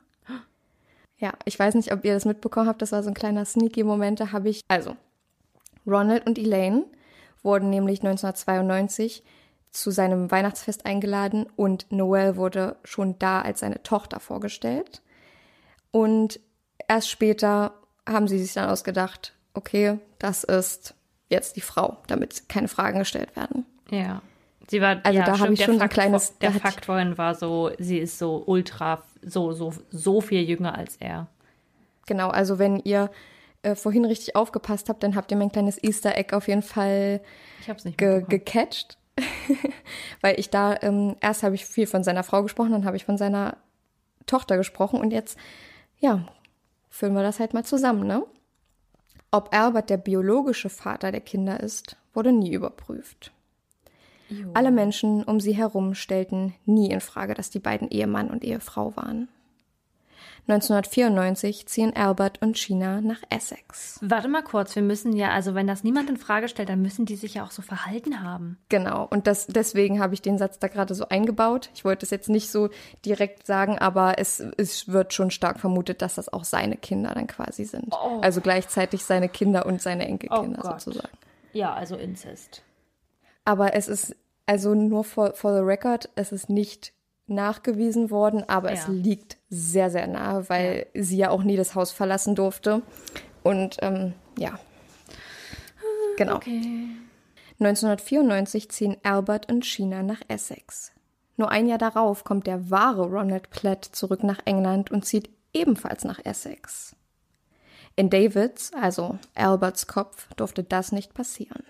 Ja, 1.18 1.32
ich 1.44 1.58
weiß 1.58 1.74
nicht, 1.74 1.92
ob 1.92 2.04
ihr 2.04 2.14
das 2.14 2.24
mitbekommen 2.24 2.68
habt, 2.68 2.80
das 2.80 2.92
war 2.92 3.02
so 3.02 3.08
ein 3.10 3.14
kleiner 3.14 3.44
sneaky 3.44 3.82
Moment, 3.82 4.20
da 4.20 4.32
habe 4.32 4.48
ich, 4.48 4.62
also, 4.68 4.96
Ronald 5.86 6.26
und 6.26 6.38
Elaine 6.38 6.84
wurden 7.42 7.70
nämlich 7.70 8.00
1992 8.00 9.24
zu 9.70 9.90
seinem 9.90 10.30
Weihnachtsfest 10.30 10.86
eingeladen 10.86 11.46
und 11.56 11.90
Noelle 11.90 12.36
wurde 12.36 12.76
schon 12.84 13.18
da 13.18 13.42
als 13.42 13.60
seine 13.60 13.82
Tochter 13.82 14.20
vorgestellt. 14.20 15.02
Und 15.90 16.40
erst 16.86 17.10
später 17.10 17.74
haben 18.08 18.28
sie 18.28 18.38
sich 18.38 18.54
dann 18.54 18.70
ausgedacht, 18.70 19.34
okay, 19.54 19.98
das 20.18 20.44
ist 20.44 20.94
jetzt 21.28 21.56
die 21.56 21.60
Frau, 21.60 21.98
damit 22.06 22.48
keine 22.48 22.68
Fragen 22.68 22.98
gestellt 22.98 23.34
werden. 23.36 23.66
Ja. 23.90 24.22
Sie 24.70 24.80
war, 24.82 25.00
Also 25.02 25.18
ja, 25.18 25.24
da 25.24 25.38
habe 25.38 25.54
ich 25.54 25.60
schon 25.64 25.74
so 25.74 25.80
ein 25.80 25.80
Fakt, 25.80 25.94
kleines- 25.94 26.38
Der 26.38 26.52
Fakt 26.52 26.84
vorhin 26.86 27.16
war 27.16 27.34
so, 27.34 27.70
sie 27.78 27.98
ist 27.98 28.18
so 28.18 28.42
ultra, 28.46 29.02
so, 29.22 29.52
so, 29.52 29.72
so 29.90 30.20
viel 30.20 30.42
jünger 30.42 30.76
als 30.76 30.96
er. 30.96 31.26
Genau, 32.06 32.28
also 32.28 32.58
wenn 32.58 32.78
ihr 32.80 33.10
äh, 33.62 33.74
vorhin 33.74 34.04
richtig 34.04 34.36
aufgepasst 34.36 34.88
habt, 34.88 35.02
dann 35.02 35.14
habt 35.16 35.30
ihr 35.30 35.36
mein 35.38 35.50
kleines 35.50 35.82
Easter 35.82 36.16
Egg 36.16 36.34
auf 36.36 36.48
jeden 36.48 36.62
Fall 36.62 37.20
Ich 37.60 37.68
hab's 37.70 37.84
nicht 37.84 37.98
ge 37.98 38.24
gecatcht. 38.28 38.98
Weil 40.20 40.38
ich 40.38 40.50
da, 40.50 40.76
ähm, 40.82 41.16
erst 41.20 41.42
habe 41.42 41.54
ich 41.54 41.64
viel 41.66 41.86
von 41.86 42.04
seiner 42.04 42.22
Frau 42.22 42.42
gesprochen, 42.42 42.72
dann 42.72 42.84
habe 42.84 42.96
ich 42.96 43.04
von 43.04 43.18
seiner 43.18 43.56
Tochter 44.26 44.56
gesprochen 44.56 45.00
und 45.00 45.10
jetzt, 45.12 45.38
ja, 45.98 46.26
füllen 46.88 47.14
wir 47.14 47.22
das 47.22 47.40
halt 47.40 47.54
mal 47.54 47.64
zusammen, 47.64 48.06
ne? 48.06 48.22
Ob 49.30 49.54
Albert 49.54 49.90
der 49.90 49.98
biologische 49.98 50.70
Vater 50.70 51.12
der 51.12 51.20
Kinder 51.20 51.60
ist, 51.60 51.96
wurde 52.14 52.32
nie 52.32 52.52
überprüft. 52.52 53.32
Alle 54.54 54.70
Menschen 54.70 55.24
um 55.24 55.40
sie 55.40 55.56
herum 55.56 55.94
stellten 55.94 56.54
nie 56.66 56.90
in 56.90 57.00
Frage, 57.00 57.34
dass 57.34 57.50
die 57.50 57.60
beiden 57.60 57.88
Ehemann 57.88 58.30
und 58.30 58.44
Ehefrau 58.44 58.94
waren. 58.96 59.28
1994 60.48 61.66
ziehen 61.66 61.94
Albert 61.94 62.40
und 62.40 62.56
China 62.56 63.00
nach 63.00 63.20
Essex. 63.28 63.98
Warte 64.02 64.28
mal 64.28 64.42
kurz, 64.42 64.74
wir 64.74 64.82
müssen 64.82 65.14
ja, 65.14 65.30
also 65.30 65.54
wenn 65.54 65.66
das 65.66 65.84
niemand 65.84 66.08
in 66.08 66.16
Frage 66.16 66.48
stellt, 66.48 66.68
dann 66.68 66.82
müssen 66.82 67.04
die 67.04 67.16
sich 67.16 67.34
ja 67.34 67.44
auch 67.44 67.50
so 67.50 67.62
verhalten 67.62 68.22
haben. 68.22 68.58
Genau, 68.68 69.06
und 69.10 69.26
das, 69.26 69.46
deswegen 69.46 70.00
habe 70.00 70.14
ich 70.14 70.22
den 70.22 70.38
Satz 70.38 70.58
da 70.58 70.68
gerade 70.68 70.94
so 70.94 71.08
eingebaut. 71.08 71.70
Ich 71.74 71.84
wollte 71.84 72.06
es 72.06 72.10
jetzt 72.10 72.28
nicht 72.28 72.50
so 72.50 72.70
direkt 73.04 73.46
sagen, 73.46 73.78
aber 73.78 74.18
es, 74.18 74.42
es 74.56 74.88
wird 74.88 75.12
schon 75.12 75.30
stark 75.30 75.60
vermutet, 75.60 76.02
dass 76.02 76.14
das 76.14 76.32
auch 76.32 76.44
seine 76.44 76.76
Kinder 76.76 77.12
dann 77.14 77.26
quasi 77.26 77.64
sind. 77.64 77.94
Also 78.22 78.40
gleichzeitig 78.40 79.04
seine 79.04 79.28
Kinder 79.28 79.66
und 79.66 79.82
seine 79.82 80.06
Enkelkinder 80.06 80.62
Oh 80.64 80.70
sozusagen. 80.70 81.16
Ja, 81.52 81.74
also 81.74 81.96
Inzest. 81.96 82.62
Aber 83.44 83.74
es 83.74 83.88
ist, 83.88 84.14
also 84.46 84.74
nur 84.74 85.04
for, 85.04 85.34
for 85.34 85.54
the 85.54 85.62
record, 85.62 86.08
es 86.14 86.32
ist 86.32 86.50
nicht 86.50 86.92
nachgewiesen 87.30 88.10
worden, 88.10 88.48
aber 88.48 88.72
es 88.72 88.86
Ja. 88.86 88.92
liegt 88.92 89.36
sehr, 89.50 89.90
sehr 89.90 90.06
nahe, 90.06 90.48
weil 90.48 90.86
sie 90.94 91.16
ja 91.18 91.30
auch 91.30 91.42
nie 91.42 91.56
das 91.56 91.74
Haus 91.74 91.92
verlassen 91.92 92.34
durfte. 92.34 92.82
Und 93.42 93.76
ähm, 93.82 94.14
ja. 94.38 94.58
Genau. 96.16 96.36
Okay. 96.36 96.88
1994 97.60 98.70
ziehen 98.70 98.96
Albert 99.02 99.50
und 99.50 99.64
China 99.64 100.02
nach 100.02 100.20
Essex. 100.28 100.92
Nur 101.36 101.50
ein 101.50 101.66
Jahr 101.68 101.78
darauf 101.78 102.24
kommt 102.24 102.46
der 102.46 102.70
wahre 102.70 103.06
Ronald 103.06 103.50
Platt 103.50 103.84
zurück 103.84 104.22
nach 104.24 104.40
England 104.44 104.90
und 104.90 105.04
zieht 105.04 105.30
ebenfalls 105.52 106.04
nach 106.04 106.24
Essex. 106.24 106.94
In 107.96 108.10
Davids, 108.10 108.72
also 108.80 109.18
Alberts 109.34 109.86
Kopf, 109.86 110.28
durfte 110.34 110.62
das 110.62 110.92
nicht 110.92 111.14
passieren. 111.14 111.64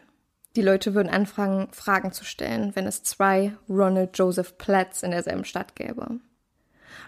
Die 0.59 0.65
Leute 0.65 0.93
würden 0.93 1.09
anfangen, 1.09 1.69
Fragen 1.71 2.11
zu 2.11 2.25
stellen, 2.25 2.75
wenn 2.75 2.89
es 2.89 3.05
zwei 3.05 3.53
Ronald 3.69 4.19
Joseph 4.19 4.59
Platts 4.59 5.05
in 5.05 5.13
derselben 5.13 5.45
Stadt 5.45 5.77
gäbe. 5.77 6.19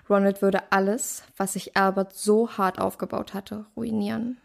Ronald 0.09 0.41
würde 0.41 0.71
alles, 0.71 1.25
was 1.37 1.55
sich 1.55 1.77
Albert 1.77 2.15
so 2.15 2.49
hart 2.57 2.79
aufgebaut 2.79 3.35
hatte, 3.35 3.67
ruinieren. 3.77 4.39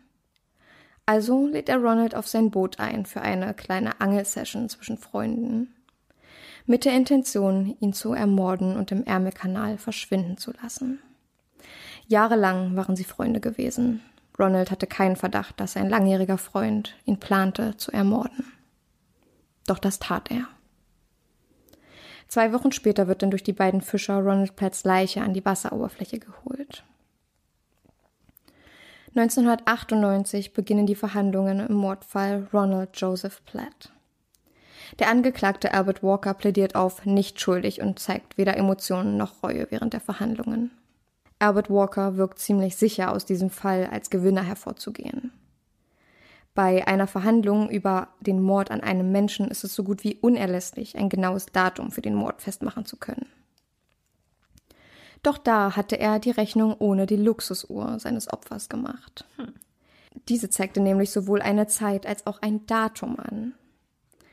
Also 1.06 1.46
lädt 1.46 1.70
er 1.70 1.78
Ronald 1.78 2.16
auf 2.16 2.28
sein 2.28 2.50
Boot 2.50 2.80
ein 2.80 3.06
für 3.06 3.22
eine 3.22 3.54
kleine 3.54 4.02
Angelsession 4.02 4.70
zwischen 4.70 4.98
Freunden. 4.98 5.76
Mit 6.66 6.84
der 6.84 6.94
Intention, 6.94 7.78
ihn 7.80 7.94
zu 7.94 8.14
ermorden 8.14 8.76
und 8.76 8.92
im 8.92 9.04
Ärmelkanal 9.04 9.78
verschwinden 9.78 10.38
zu 10.38 10.52
lassen. 10.64 11.00
Jahrelang 12.08 12.76
waren 12.76 12.96
sie 12.96 13.04
Freunde 13.04 13.40
gewesen. 13.40 14.02
Ronald 14.40 14.72
hatte 14.72 14.88
keinen 14.88 15.16
Verdacht, 15.16 15.60
dass 15.60 15.74
sein 15.74 15.92
langjähriger 15.92 16.40
Freund 16.40 16.96
ihn 17.06 17.20
plante 17.20 17.78
zu 17.78 17.92
ermorden. 17.92 18.52
Doch 19.68 19.80
das 19.80 20.00
tat 20.00 20.32
er. 20.32 20.48
Zwei 22.28 22.54
Wochen 22.54 22.72
später 22.72 23.08
wird 23.08 23.22
dann 23.22 23.30
durch 23.30 23.44
die 23.44 23.54
beiden 23.54 23.82
Fischer 23.82 24.16
Ronald 24.16 24.56
Platts 24.56 24.84
Leiche 24.84 25.22
an 25.22 25.34
die 25.34 25.46
Wasseroberfläche 25.46 26.20
geholt. 26.20 26.84
1998 29.16 30.54
beginnen 30.54 30.86
die 30.86 30.96
Verhandlungen 30.96 31.62
im 31.62 31.76
Mordfall 31.76 32.50
Ronald 32.52 32.90
Joseph 32.96 33.42
Platt. 33.46 33.94
Der 35.00 35.10
Angeklagte 35.10 35.74
Albert 35.74 36.04
Walker 36.04 36.34
plädiert 36.34 36.76
auf 36.76 37.06
nicht 37.06 37.40
schuldig 37.40 37.82
und 37.82 38.00
zeigt 38.00 38.38
weder 38.38 38.58
Emotionen 38.58 39.18
noch 39.18 39.42
Reue 39.42 39.68
während 39.70 39.94
der 39.94 40.02
Verhandlungen. 40.02 40.72
Albert 41.40 41.70
Walker 41.70 42.18
wirkt 42.18 42.40
ziemlich 42.40 42.76
sicher, 42.76 43.12
aus 43.12 43.26
diesem 43.26 43.50
Fall 43.50 43.88
als 43.92 44.10
Gewinner 44.10 44.44
hervorzugehen. 44.44 45.32
Bei 46.56 46.88
einer 46.88 47.06
Verhandlung 47.06 47.70
über 47.70 48.08
den 48.22 48.42
Mord 48.42 48.72
an 48.72 48.80
einem 48.80 49.12
Menschen 49.12 49.50
ist 49.50 49.66
es 49.66 49.76
so 49.76 49.84
gut 49.84 50.06
wie 50.06 50.16
unerlässlich, 50.16 50.98
ein 50.98 51.10
genaues 51.10 51.48
Datum 51.48 51.92
für 51.92 52.02
den 52.02 52.16
Mord 52.16 52.42
festmachen 52.42 52.86
zu 52.86 52.96
können. 52.96 53.28
Doch 55.22 55.38
da 55.38 55.76
hatte 55.76 56.00
er 56.00 56.20
die 56.20 56.32
Rechnung 56.32 56.76
ohne 56.80 57.08
die 57.08 57.18
Luxusuhr 57.18 58.00
seines 58.00 58.32
Opfers 58.32 58.70
gemacht. 58.70 59.26
Diese 60.30 60.50
zeigte 60.50 60.80
nämlich 60.80 61.12
sowohl 61.12 61.42
eine 61.42 61.68
Zeit 61.68 62.06
als 62.06 62.26
auch 62.26 62.42
ein 62.42 62.66
Datum 62.68 63.20
an. 63.20 63.54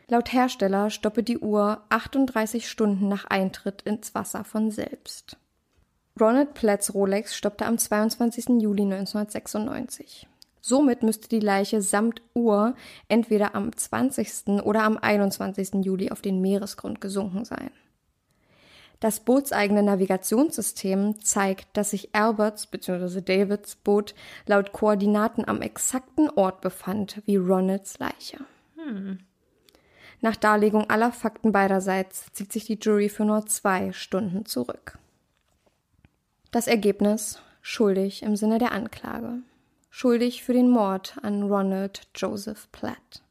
Laut 0.07 0.33
Hersteller 0.33 0.91
stoppe 0.91 1.25
die 1.25 1.39
Uhr 1.39 1.83
38 1.89 2.69
Stunden 2.69 3.09
nach 3.09 3.25
Eintritt 3.25 3.83
ins 3.83 4.15
Wasser 4.15 4.45
von 4.45 4.71
selbst. 4.71 5.39
Ronald 6.21 6.55
Platts 6.55 6.95
Rolex 6.95 7.35
stoppte 7.35 7.67
am 7.67 7.79
22. 7.79 8.61
Juli 8.61 8.83
1996. 8.83 10.29
Somit 10.65 11.03
müsste 11.03 11.29
die 11.29 11.41
Leiche 11.41 11.83
samt 11.83 12.23
Uhr 12.35 12.77
entweder 13.09 13.57
am 13.57 13.77
20. 13.77 14.63
oder 14.63 14.85
am 14.85 14.97
21. 14.97 15.85
Juli 15.85 16.13
auf 16.13 16.23
den 16.23 16.41
Meeresgrund 16.41 17.01
gesunken 17.01 17.45
sein. 17.45 17.73
Das 19.01 19.19
bootseigene 19.19 19.83
Navigationssystem 19.83 21.21
zeigt, 21.21 21.77
dass 21.77 21.91
sich 21.91 22.15
Alberts 22.15 22.69
bzw. 22.69 23.21
Davids 23.21 23.75
Boot 23.75 24.15
laut 24.47 24.71
Koordinaten 24.71 25.45
am 25.45 25.61
exakten 25.61 26.31
Ort 26.31 26.61
befand 26.61 27.21
wie 27.27 27.35
Ronalds 27.35 27.99
Leiche. 27.99 28.39
Nach 30.21 30.37
Darlegung 30.37 30.89
aller 30.89 31.11
Fakten 31.11 31.51
beiderseits 31.51 32.33
zieht 32.33 32.53
sich 32.53 32.67
die 32.67 32.79
Jury 32.81 33.09
für 33.09 33.25
nur 33.25 33.45
zwei 33.47 33.91
Stunden 33.91 34.47
zurück. 34.47 35.01
Das 36.53 36.69
Ergebnis 36.69 37.43
schuldig 37.61 38.23
im 38.23 38.37
Sinne 38.37 38.59
der 38.59 38.71
Anklage. 38.71 39.43
Schuldig 39.95 40.43
für 40.43 40.55
den 40.55 40.71
Mord 40.71 41.17
an 41.21 41.43
Ronald 41.43 42.09
Joseph 42.15 42.73
Platt. 42.73 43.23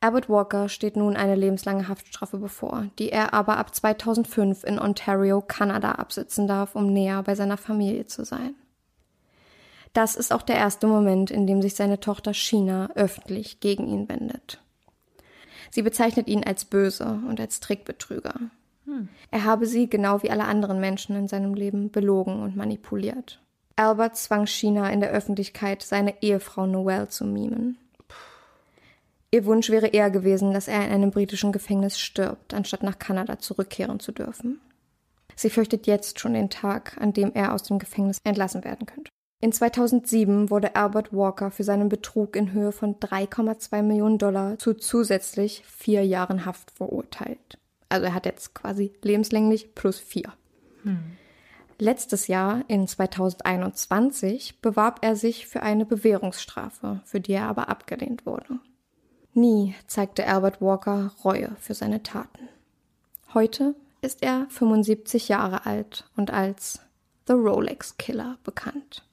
Albert 0.00 0.28
Walker 0.28 0.68
steht 0.68 0.96
nun 0.96 1.16
eine 1.16 1.36
lebenslange 1.36 1.86
Haftstrafe 1.86 2.38
bevor, 2.38 2.88
die 2.98 3.10
er 3.10 3.32
aber 3.32 3.56
ab 3.56 3.72
2005 3.72 4.64
in 4.64 4.80
Ontario, 4.80 5.40
Kanada 5.40 5.92
absitzen 5.92 6.48
darf, 6.48 6.74
um 6.74 6.92
näher 6.92 7.22
bei 7.22 7.36
seiner 7.36 7.56
Familie 7.56 8.04
zu 8.04 8.24
sein. 8.24 8.56
Das 9.92 10.16
ist 10.16 10.32
auch 10.32 10.42
der 10.42 10.56
erste 10.56 10.88
Moment, 10.88 11.30
in 11.30 11.46
dem 11.46 11.62
sich 11.62 11.76
seine 11.76 12.00
Tochter 12.00 12.34
China 12.34 12.90
öffentlich 12.96 13.60
gegen 13.60 13.86
ihn 13.86 14.08
wendet. 14.08 14.60
Sie 15.70 15.82
bezeichnet 15.82 16.26
ihn 16.26 16.42
als 16.42 16.64
böse 16.64 17.20
und 17.28 17.38
als 17.38 17.60
Trickbetrüger. 17.60 18.34
Er 19.30 19.44
habe 19.44 19.66
sie, 19.66 19.88
genau 19.88 20.24
wie 20.24 20.32
alle 20.32 20.46
anderen 20.46 20.80
Menschen 20.80 21.14
in 21.14 21.28
seinem 21.28 21.54
Leben, 21.54 21.92
belogen 21.92 22.42
und 22.42 22.56
manipuliert. 22.56 23.40
Albert 23.76 24.16
zwang 24.16 24.46
China 24.46 24.88
in 24.90 25.00
der 25.00 25.10
Öffentlichkeit, 25.10 25.82
seine 25.82 26.22
Ehefrau 26.22 26.66
Noelle 26.66 27.08
zu 27.08 27.24
mimen. 27.24 27.78
Ihr 29.30 29.46
Wunsch 29.46 29.68
wäre 29.68 29.88
eher 29.88 30.10
gewesen, 30.10 30.52
dass 30.52 30.68
er 30.68 30.86
in 30.86 30.92
einem 30.92 31.10
britischen 31.10 31.50
Gefängnis 31.50 31.98
stirbt, 31.98 32.54
anstatt 32.54 32.84
nach 32.84 33.00
Kanada 33.00 33.40
zurückkehren 33.40 33.98
zu 33.98 34.12
dürfen. 34.12 34.60
Sie 35.34 35.50
fürchtet 35.50 35.88
jetzt 35.88 36.20
schon 36.20 36.34
den 36.34 36.50
Tag, 36.50 36.96
an 37.00 37.12
dem 37.12 37.32
er 37.34 37.52
aus 37.52 37.64
dem 37.64 37.80
Gefängnis 37.80 38.18
entlassen 38.22 38.62
werden 38.62 38.86
könnte. 38.86 39.10
In 39.40 39.50
2007 39.52 40.50
wurde 40.50 40.76
Albert 40.76 41.12
Walker 41.12 41.50
für 41.50 41.64
seinen 41.64 41.88
Betrug 41.88 42.36
in 42.36 42.52
Höhe 42.52 42.70
von 42.70 42.94
3,2 42.94 43.82
Millionen 43.82 44.18
Dollar 44.18 44.56
zu 44.58 44.74
zusätzlich 44.74 45.64
vier 45.66 46.06
Jahren 46.06 46.46
Haft 46.46 46.70
verurteilt. 46.70 47.58
Also 47.88 48.06
er 48.06 48.14
hat 48.14 48.26
jetzt 48.26 48.54
quasi 48.54 48.92
lebenslänglich 49.02 49.74
plus 49.74 49.98
vier. 49.98 50.32
Letztes 51.84 52.28
Jahr, 52.28 52.64
in 52.68 52.88
2021, 52.88 54.62
bewarb 54.62 55.00
er 55.02 55.16
sich 55.16 55.46
für 55.46 55.62
eine 55.62 55.84
Bewährungsstrafe, 55.84 57.02
für 57.04 57.20
die 57.20 57.32
er 57.32 57.46
aber 57.46 57.68
abgelehnt 57.68 58.24
wurde. 58.24 58.58
Nie 59.34 59.74
zeigte 59.86 60.26
Albert 60.26 60.62
Walker 60.62 61.12
Reue 61.22 61.54
für 61.60 61.74
seine 61.74 62.02
Taten. 62.02 62.48
Heute 63.34 63.74
ist 64.00 64.22
er 64.22 64.46
75 64.48 65.28
Jahre 65.28 65.66
alt 65.66 66.08
und 66.16 66.30
als 66.30 66.80
The 67.26 67.34
Rolex 67.34 67.98
Killer 67.98 68.38
bekannt. 68.44 69.04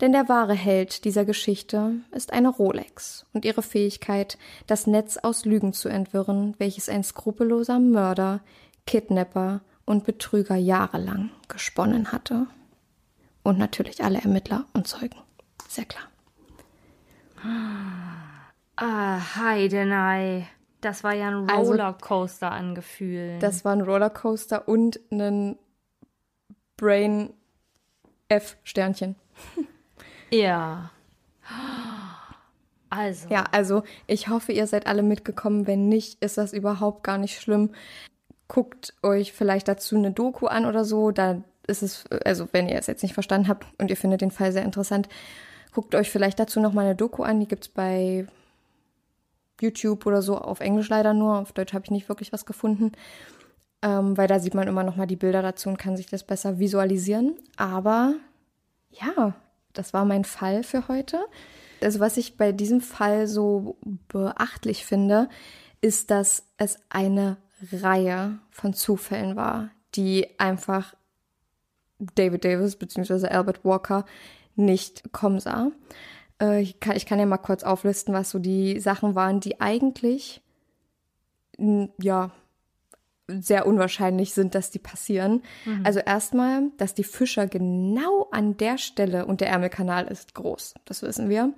Denn 0.00 0.10
der 0.10 0.28
wahre 0.28 0.54
Held 0.54 1.04
dieser 1.04 1.24
Geschichte 1.24 2.00
ist 2.10 2.32
eine 2.32 2.48
Rolex 2.48 3.24
und 3.32 3.44
ihre 3.44 3.62
Fähigkeit, 3.62 4.36
das 4.66 4.88
Netz 4.88 5.16
aus 5.16 5.44
Lügen 5.44 5.72
zu 5.72 5.88
entwirren, 5.88 6.56
welches 6.58 6.88
ein 6.88 7.04
skrupelloser 7.04 7.78
Mörder, 7.78 8.40
Kidnapper 8.84 9.60
und 9.86 10.04
Betrüger 10.04 10.56
jahrelang 10.56 11.30
gesponnen 11.48 12.12
hatte. 12.12 12.46
Und 13.42 13.58
natürlich 13.58 14.04
alle 14.04 14.20
Ermittler 14.20 14.66
und 14.74 14.86
Zeugen. 14.86 15.16
Sehr 15.68 15.84
klar. 15.86 16.04
Ah, 18.76 19.36
Heidenei. 19.36 20.46
Das 20.80 21.02
war 21.04 21.14
ja 21.14 21.28
ein 21.28 21.48
Also- 21.48 21.70
Rollercoaster 21.72 22.50
an 22.52 22.74
Gefühlen. 22.74 23.40
Das 23.40 23.64
war 23.64 23.72
ein 23.72 23.80
Rollercoaster 23.80 24.68
und 24.68 25.00
ein 25.10 25.56
Brain 26.76 27.32
F-Sternchen. 28.28 29.14
ja. 30.30 30.90
Also. 32.90 33.28
Ja, 33.28 33.44
also 33.52 33.82
ich 34.06 34.28
hoffe, 34.28 34.52
ihr 34.52 34.66
seid 34.66 34.86
alle 34.86 35.02
mitgekommen. 35.02 35.66
Wenn 35.66 35.88
nicht, 35.88 36.22
ist 36.22 36.38
das 36.38 36.52
überhaupt 36.52 37.02
gar 37.04 37.18
nicht 37.18 37.40
schlimm. 37.40 37.70
Guckt 38.48 38.94
euch 39.02 39.32
vielleicht 39.32 39.68
dazu 39.68 39.96
eine 39.96 40.12
Doku 40.12 40.46
an 40.46 40.66
oder 40.66 40.84
so. 40.84 41.10
Da 41.10 41.42
ist 41.66 41.82
es, 41.82 42.04
also 42.24 42.48
wenn 42.52 42.68
ihr 42.68 42.78
es 42.78 42.86
jetzt 42.86 43.02
nicht 43.02 43.14
verstanden 43.14 43.48
habt 43.48 43.66
und 43.78 43.90
ihr 43.90 43.96
findet 43.96 44.20
den 44.20 44.30
Fall 44.30 44.52
sehr 44.52 44.62
interessant, 44.62 45.08
guckt 45.72 45.94
euch 45.94 46.10
vielleicht 46.10 46.38
dazu 46.38 46.60
noch 46.60 46.72
mal 46.72 46.84
eine 46.84 46.94
Doku 46.94 47.22
an. 47.22 47.40
Die 47.40 47.48
gibt's 47.48 47.68
bei 47.68 48.26
YouTube 49.60 50.06
oder 50.06 50.22
so, 50.22 50.38
auf 50.38 50.60
Englisch 50.60 50.88
leider 50.88 51.14
nur. 51.14 51.38
Auf 51.38 51.52
Deutsch 51.52 51.72
habe 51.72 51.84
ich 51.84 51.90
nicht 51.90 52.08
wirklich 52.08 52.32
was 52.32 52.46
gefunden. 52.46 52.92
Ähm, 53.82 54.16
weil 54.16 54.28
da 54.28 54.38
sieht 54.38 54.54
man 54.54 54.68
immer 54.68 54.84
noch 54.84 54.96
mal 54.96 55.06
die 55.06 55.16
Bilder 55.16 55.42
dazu 55.42 55.68
und 55.68 55.78
kann 55.78 55.96
sich 55.96 56.06
das 56.06 56.24
besser 56.24 56.58
visualisieren. 56.58 57.34
Aber 57.56 58.14
ja, 58.90 59.34
das 59.72 59.92
war 59.92 60.04
mein 60.04 60.24
Fall 60.24 60.62
für 60.62 60.88
heute. 60.88 61.20
Also 61.82 62.00
was 62.00 62.16
ich 62.16 62.36
bei 62.36 62.52
diesem 62.52 62.80
Fall 62.80 63.26
so 63.26 63.76
beachtlich 64.08 64.86
finde, 64.86 65.28
ist, 65.80 66.10
dass 66.10 66.44
es 66.56 66.78
eine 66.88 67.36
Reihe 67.72 68.38
von 68.50 68.74
Zufällen 68.74 69.36
war, 69.36 69.70
die 69.94 70.38
einfach 70.38 70.94
David 71.98 72.44
Davis 72.44 72.76
bzw. 72.76 73.28
Albert 73.28 73.64
Walker 73.64 74.04
nicht 74.54 75.12
kommen 75.12 75.40
sah. 75.40 75.70
Äh, 76.40 76.60
ich, 76.62 76.80
kann, 76.80 76.96
ich 76.96 77.06
kann 77.06 77.18
ja 77.18 77.26
mal 77.26 77.38
kurz 77.38 77.62
auflisten, 77.62 78.14
was 78.14 78.30
so 78.30 78.38
die 78.38 78.80
Sachen 78.80 79.14
waren, 79.14 79.40
die 79.40 79.60
eigentlich 79.60 80.42
ja 81.58 82.30
sehr 83.28 83.66
unwahrscheinlich 83.66 84.34
sind, 84.34 84.54
dass 84.54 84.70
die 84.70 84.78
passieren. 84.78 85.42
Also 85.84 86.00
erstmal, 86.00 86.70
dass 86.76 86.94
die 86.94 87.02
Fischer 87.02 87.46
genau 87.46 88.28
an 88.30 88.56
der 88.58 88.78
Stelle, 88.78 89.26
und 89.26 89.40
der 89.40 89.48
Ärmelkanal 89.48 90.06
ist 90.06 90.34
groß, 90.34 90.74
das 90.84 91.02
wissen 91.02 91.28
wir, 91.28 91.52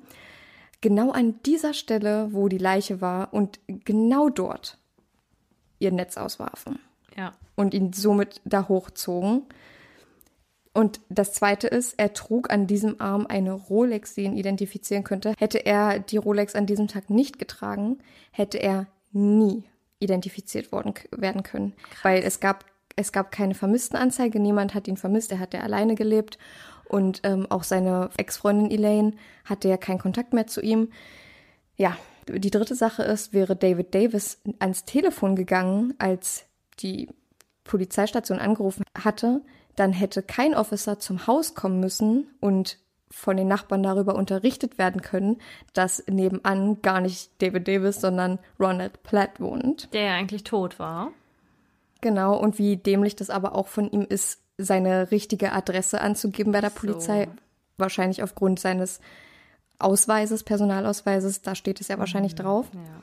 genau 0.80 1.10
an 1.10 1.42
dieser 1.44 1.74
Stelle, 1.74 2.32
wo 2.32 2.48
die 2.48 2.58
Leiche 2.58 3.00
war 3.00 3.34
und 3.34 3.58
genau 3.66 4.28
dort 4.28 4.78
ihr 5.78 5.92
Netz 5.92 6.16
auswarfen 6.16 6.78
Ja. 7.16 7.32
und 7.56 7.74
ihn 7.74 7.92
somit 7.92 8.40
da 8.44 8.68
hochzogen. 8.68 9.42
Und 10.72 11.00
das 11.08 11.32
zweite 11.32 11.66
ist, 11.66 11.94
er 11.98 12.12
trug 12.12 12.50
an 12.52 12.66
diesem 12.66 13.00
Arm 13.00 13.26
eine 13.28 13.52
Rolex, 13.52 14.14
die 14.14 14.22
ihn 14.22 14.36
identifizieren 14.36 15.02
könnte. 15.02 15.34
Hätte 15.38 15.64
er 15.66 15.98
die 15.98 16.18
Rolex 16.18 16.54
an 16.54 16.66
diesem 16.66 16.86
Tag 16.86 17.10
nicht 17.10 17.38
getragen, 17.38 17.98
hätte 18.30 18.58
er 18.58 18.86
nie 19.12 19.64
identifiziert 19.98 20.70
worden, 20.70 20.94
werden 21.10 21.42
können. 21.42 21.72
Weil 22.02 22.22
es 22.22 22.38
gab, 22.38 22.64
es 22.94 23.10
gab 23.10 23.32
keine 23.32 23.54
Vermisstenanzeige, 23.54 24.38
niemand 24.38 24.74
hat 24.74 24.86
ihn 24.86 24.96
vermisst, 24.96 25.32
er 25.32 25.40
hatte 25.40 25.60
alleine 25.60 25.96
gelebt. 25.96 26.38
Und 26.84 27.20
ähm, 27.24 27.46
auch 27.50 27.64
seine 27.64 28.10
Ex-Freundin 28.16 28.70
Elaine 28.70 29.14
hatte 29.44 29.68
ja 29.68 29.76
keinen 29.76 29.98
Kontakt 29.98 30.32
mehr 30.32 30.46
zu 30.46 30.60
ihm. 30.60 30.90
Ja, 31.76 31.96
die 32.28 32.50
dritte 32.50 32.74
Sache 32.74 33.02
ist, 33.02 33.32
wäre 33.32 33.56
David 33.56 33.94
Davis 33.94 34.40
ans 34.58 34.84
Telefon 34.84 35.36
gegangen, 35.36 35.94
als 35.98 36.44
die 36.80 37.08
Polizeistation 37.64 38.38
angerufen 38.38 38.84
hatte, 38.96 39.42
dann 39.76 39.92
hätte 39.92 40.22
kein 40.22 40.54
Officer 40.54 40.98
zum 40.98 41.26
Haus 41.26 41.54
kommen 41.54 41.80
müssen 41.80 42.26
und 42.40 42.78
von 43.10 43.36
den 43.36 43.48
Nachbarn 43.48 43.82
darüber 43.82 44.16
unterrichtet 44.16 44.76
werden 44.78 45.00
können, 45.00 45.38
dass 45.72 46.04
nebenan 46.08 46.82
gar 46.82 47.00
nicht 47.00 47.30
David 47.40 47.66
Davis, 47.66 48.00
sondern 48.00 48.38
Ronald 48.60 49.02
Platt 49.02 49.40
wohnt. 49.40 49.92
Der 49.94 50.02
ja 50.02 50.14
eigentlich 50.14 50.44
tot 50.44 50.78
war. 50.78 51.12
Genau, 52.00 52.36
und 52.36 52.58
wie 52.58 52.76
dämlich 52.76 53.16
das 53.16 53.30
aber 53.30 53.54
auch 53.54 53.68
von 53.68 53.90
ihm 53.90 54.06
ist, 54.08 54.40
seine 54.58 55.10
richtige 55.10 55.52
Adresse 55.52 56.00
anzugeben 56.00 56.52
bei 56.52 56.60
der 56.60 56.70
So. 56.70 56.80
Polizei. 56.80 57.28
Wahrscheinlich 57.76 58.22
aufgrund 58.22 58.58
seines 58.58 59.00
Ausweises, 59.78 60.44
Personalausweises, 60.44 61.42
da 61.42 61.54
steht 61.54 61.80
es 61.80 61.88
ja 61.88 61.98
wahrscheinlich 61.98 62.34
drauf. 62.34 62.66
Ja. 62.74 63.02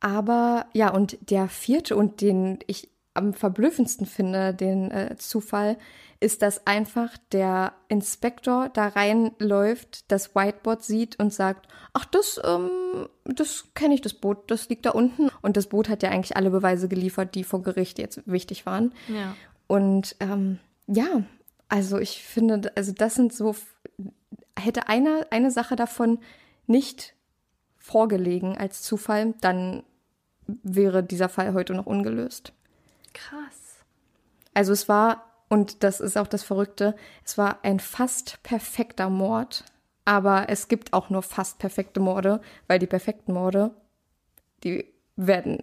Aber 0.00 0.66
ja, 0.72 0.90
und 0.90 1.18
der 1.30 1.48
vierte 1.48 1.96
und 1.96 2.20
den 2.20 2.58
ich 2.66 2.90
am 3.14 3.32
verblüffendsten 3.32 4.06
finde, 4.06 4.52
den 4.52 4.90
äh, 4.90 5.16
Zufall, 5.16 5.78
ist, 6.20 6.42
dass 6.42 6.66
einfach 6.66 7.16
der 7.32 7.74
Inspektor 7.88 8.70
da 8.70 8.88
reinläuft, 8.88 10.10
das 10.10 10.34
Whiteboard 10.34 10.82
sieht 10.82 11.18
und 11.18 11.32
sagt, 11.32 11.68
ach, 11.92 12.06
das, 12.06 12.40
ähm, 12.44 13.08
das 13.24 13.68
kenne 13.74 13.94
ich, 13.94 14.00
das 14.00 14.14
Boot, 14.14 14.50
das 14.50 14.68
liegt 14.68 14.86
da 14.86 14.90
unten. 14.90 15.28
Und 15.42 15.56
das 15.56 15.66
Boot 15.66 15.88
hat 15.88 16.02
ja 16.02 16.10
eigentlich 16.10 16.36
alle 16.36 16.50
Beweise 16.50 16.88
geliefert, 16.88 17.34
die 17.34 17.44
vor 17.44 17.62
Gericht 17.62 17.98
jetzt 17.98 18.22
wichtig 18.26 18.64
waren. 18.66 18.92
Ja. 19.08 19.36
Und 19.66 20.16
ähm, 20.20 20.58
ja, 20.86 21.24
also 21.68 21.98
ich 21.98 22.22
finde, 22.22 22.72
also 22.74 22.92
das 22.92 23.14
sind 23.14 23.32
so, 23.32 23.54
hätte 24.58 24.88
einer 24.88 25.26
eine 25.30 25.50
Sache 25.50 25.76
davon 25.76 26.18
nicht 26.66 27.14
vorgelegen 27.76 28.56
als 28.56 28.82
Zufall, 28.82 29.34
dann 29.40 29.82
wäre 30.46 31.02
dieser 31.02 31.28
Fall 31.28 31.54
heute 31.54 31.74
noch 31.74 31.86
ungelöst. 31.86 32.52
Krass. 33.12 33.84
Also 34.54 34.72
es 34.72 34.88
war, 34.88 35.24
und 35.48 35.82
das 35.82 36.00
ist 36.00 36.16
auch 36.16 36.26
das 36.26 36.42
Verrückte, 36.42 36.94
es 37.24 37.36
war 37.36 37.58
ein 37.62 37.80
fast 37.80 38.42
perfekter 38.42 39.10
Mord. 39.10 39.64
Aber 40.06 40.50
es 40.50 40.68
gibt 40.68 40.92
auch 40.92 41.08
nur 41.08 41.22
fast 41.22 41.58
perfekte 41.58 41.98
Morde, 41.98 42.42
weil 42.66 42.78
die 42.78 42.86
perfekten 42.86 43.32
Morde, 43.32 43.70
die 44.62 44.84
werden 45.16 45.62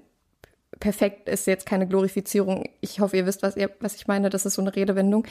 perfekt 0.80 1.30
ist 1.30 1.48
jetzt 1.48 1.66
keine 1.66 1.88
Glorifizierung. 1.88 2.68
Ich 2.82 3.00
hoffe, 3.00 3.16
ihr 3.16 3.26
wisst, 3.26 3.44
was, 3.44 3.56
ihr, 3.56 3.70
was 3.80 3.96
ich 3.96 4.08
meine. 4.08 4.30
Das 4.30 4.46
ist 4.46 4.56
so 4.56 4.62
eine 4.62 4.76
Redewendung. 4.76 5.26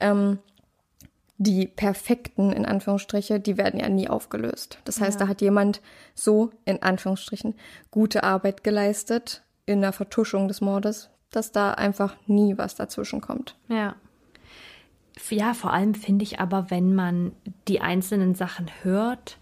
Ähm, 0.00 0.40
die 1.38 1.68
perfekten, 1.68 2.52
in 2.52 2.66
Anführungsstriche, 2.66 3.38
die 3.38 3.56
werden 3.56 3.78
ja 3.78 3.88
nie 3.88 4.08
aufgelöst. 4.08 4.80
Das 4.84 5.00
heißt, 5.00 5.20
da 5.20 5.28
hat 5.28 5.40
jemand 5.40 5.80
so, 6.14 6.50
in 6.64 6.82
Anführungsstrichen, 6.82 7.54
gute 7.92 8.24
Arbeit 8.24 8.64
geleistet 8.64 9.44
in 9.64 9.80
der 9.80 9.92
Vertuschung 9.92 10.48
des 10.48 10.60
Mordes, 10.60 11.10
dass 11.30 11.52
da 11.52 11.72
einfach 11.72 12.16
nie 12.26 12.58
was 12.58 12.74
dazwischen 12.74 13.20
kommt. 13.20 13.56
Ja. 13.68 13.94
Ja, 15.30 15.54
vor 15.54 15.72
allem 15.72 15.94
finde 15.94 16.24
ich 16.24 16.40
aber, 16.40 16.70
wenn 16.70 16.94
man 16.94 17.32
die 17.68 17.80
einzelnen 17.80 18.34
Sachen 18.34 18.70
hört, 18.82 19.38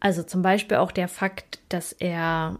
also 0.00 0.22
zum 0.22 0.42
Beispiel 0.42 0.76
auch 0.76 0.92
der 0.92 1.08
Fakt, 1.08 1.60
dass 1.68 1.92
er 1.92 2.58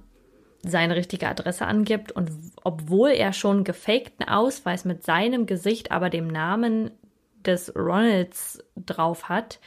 seine 0.62 0.96
richtige 0.96 1.28
Adresse 1.28 1.66
angibt 1.66 2.12
und 2.12 2.30
obwohl 2.64 3.10
er 3.10 3.32
schon 3.32 3.64
gefakten 3.64 4.26
Ausweis 4.26 4.84
mit 4.84 5.04
seinem 5.04 5.46
Gesicht, 5.46 5.92
aber 5.92 6.10
dem 6.10 6.26
Namen 6.26 6.90
des 7.46 7.74
Ronalds 7.74 8.58
drauf 8.76 9.28
hat, 9.28 9.58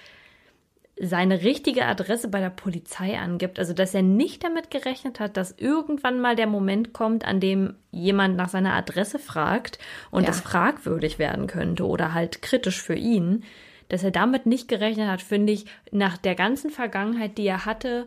seine 1.02 1.44
richtige 1.44 1.86
Adresse 1.86 2.28
bei 2.28 2.42
der 2.42 2.50
Polizei 2.50 3.18
angibt. 3.18 3.58
Also, 3.58 3.74
dass 3.74 3.94
er 3.94 4.02
nicht 4.02 4.44
damit 4.44 4.70
gerechnet 4.70 5.20
hat, 5.22 5.38
dass 5.38 5.56
irgendwann 5.58 6.20
mal 6.20 6.36
der 6.36 6.48
Moment 6.48 6.92
kommt, 6.92 7.26
an 7.26 7.40
dem 7.40 7.76
jemand 7.92 8.36
nach 8.36 8.50
seiner 8.50 8.74
Adresse 8.74 9.18
fragt 9.18 9.80
und 10.12 10.24
Ja. 10.24 10.28
das 10.28 10.42
fragwürdig 10.42 11.18
werden 11.18 11.48
könnte 11.48 11.86
oder 11.88 12.14
halt 12.14 12.42
kritisch 12.42 12.82
für 12.82 12.96
ihn. 12.96 13.46
Dass 13.88 14.04
er 14.04 14.12
damit 14.12 14.46
nicht 14.46 14.68
gerechnet 14.68 15.08
hat, 15.08 15.22
finde 15.22 15.54
ich, 15.54 15.66
nach 15.92 16.18
der 16.18 16.36
ganzen 16.36 16.70
Vergangenheit, 16.70 17.38
die 17.38 17.48
er 17.48 17.66
hatte, 17.66 18.06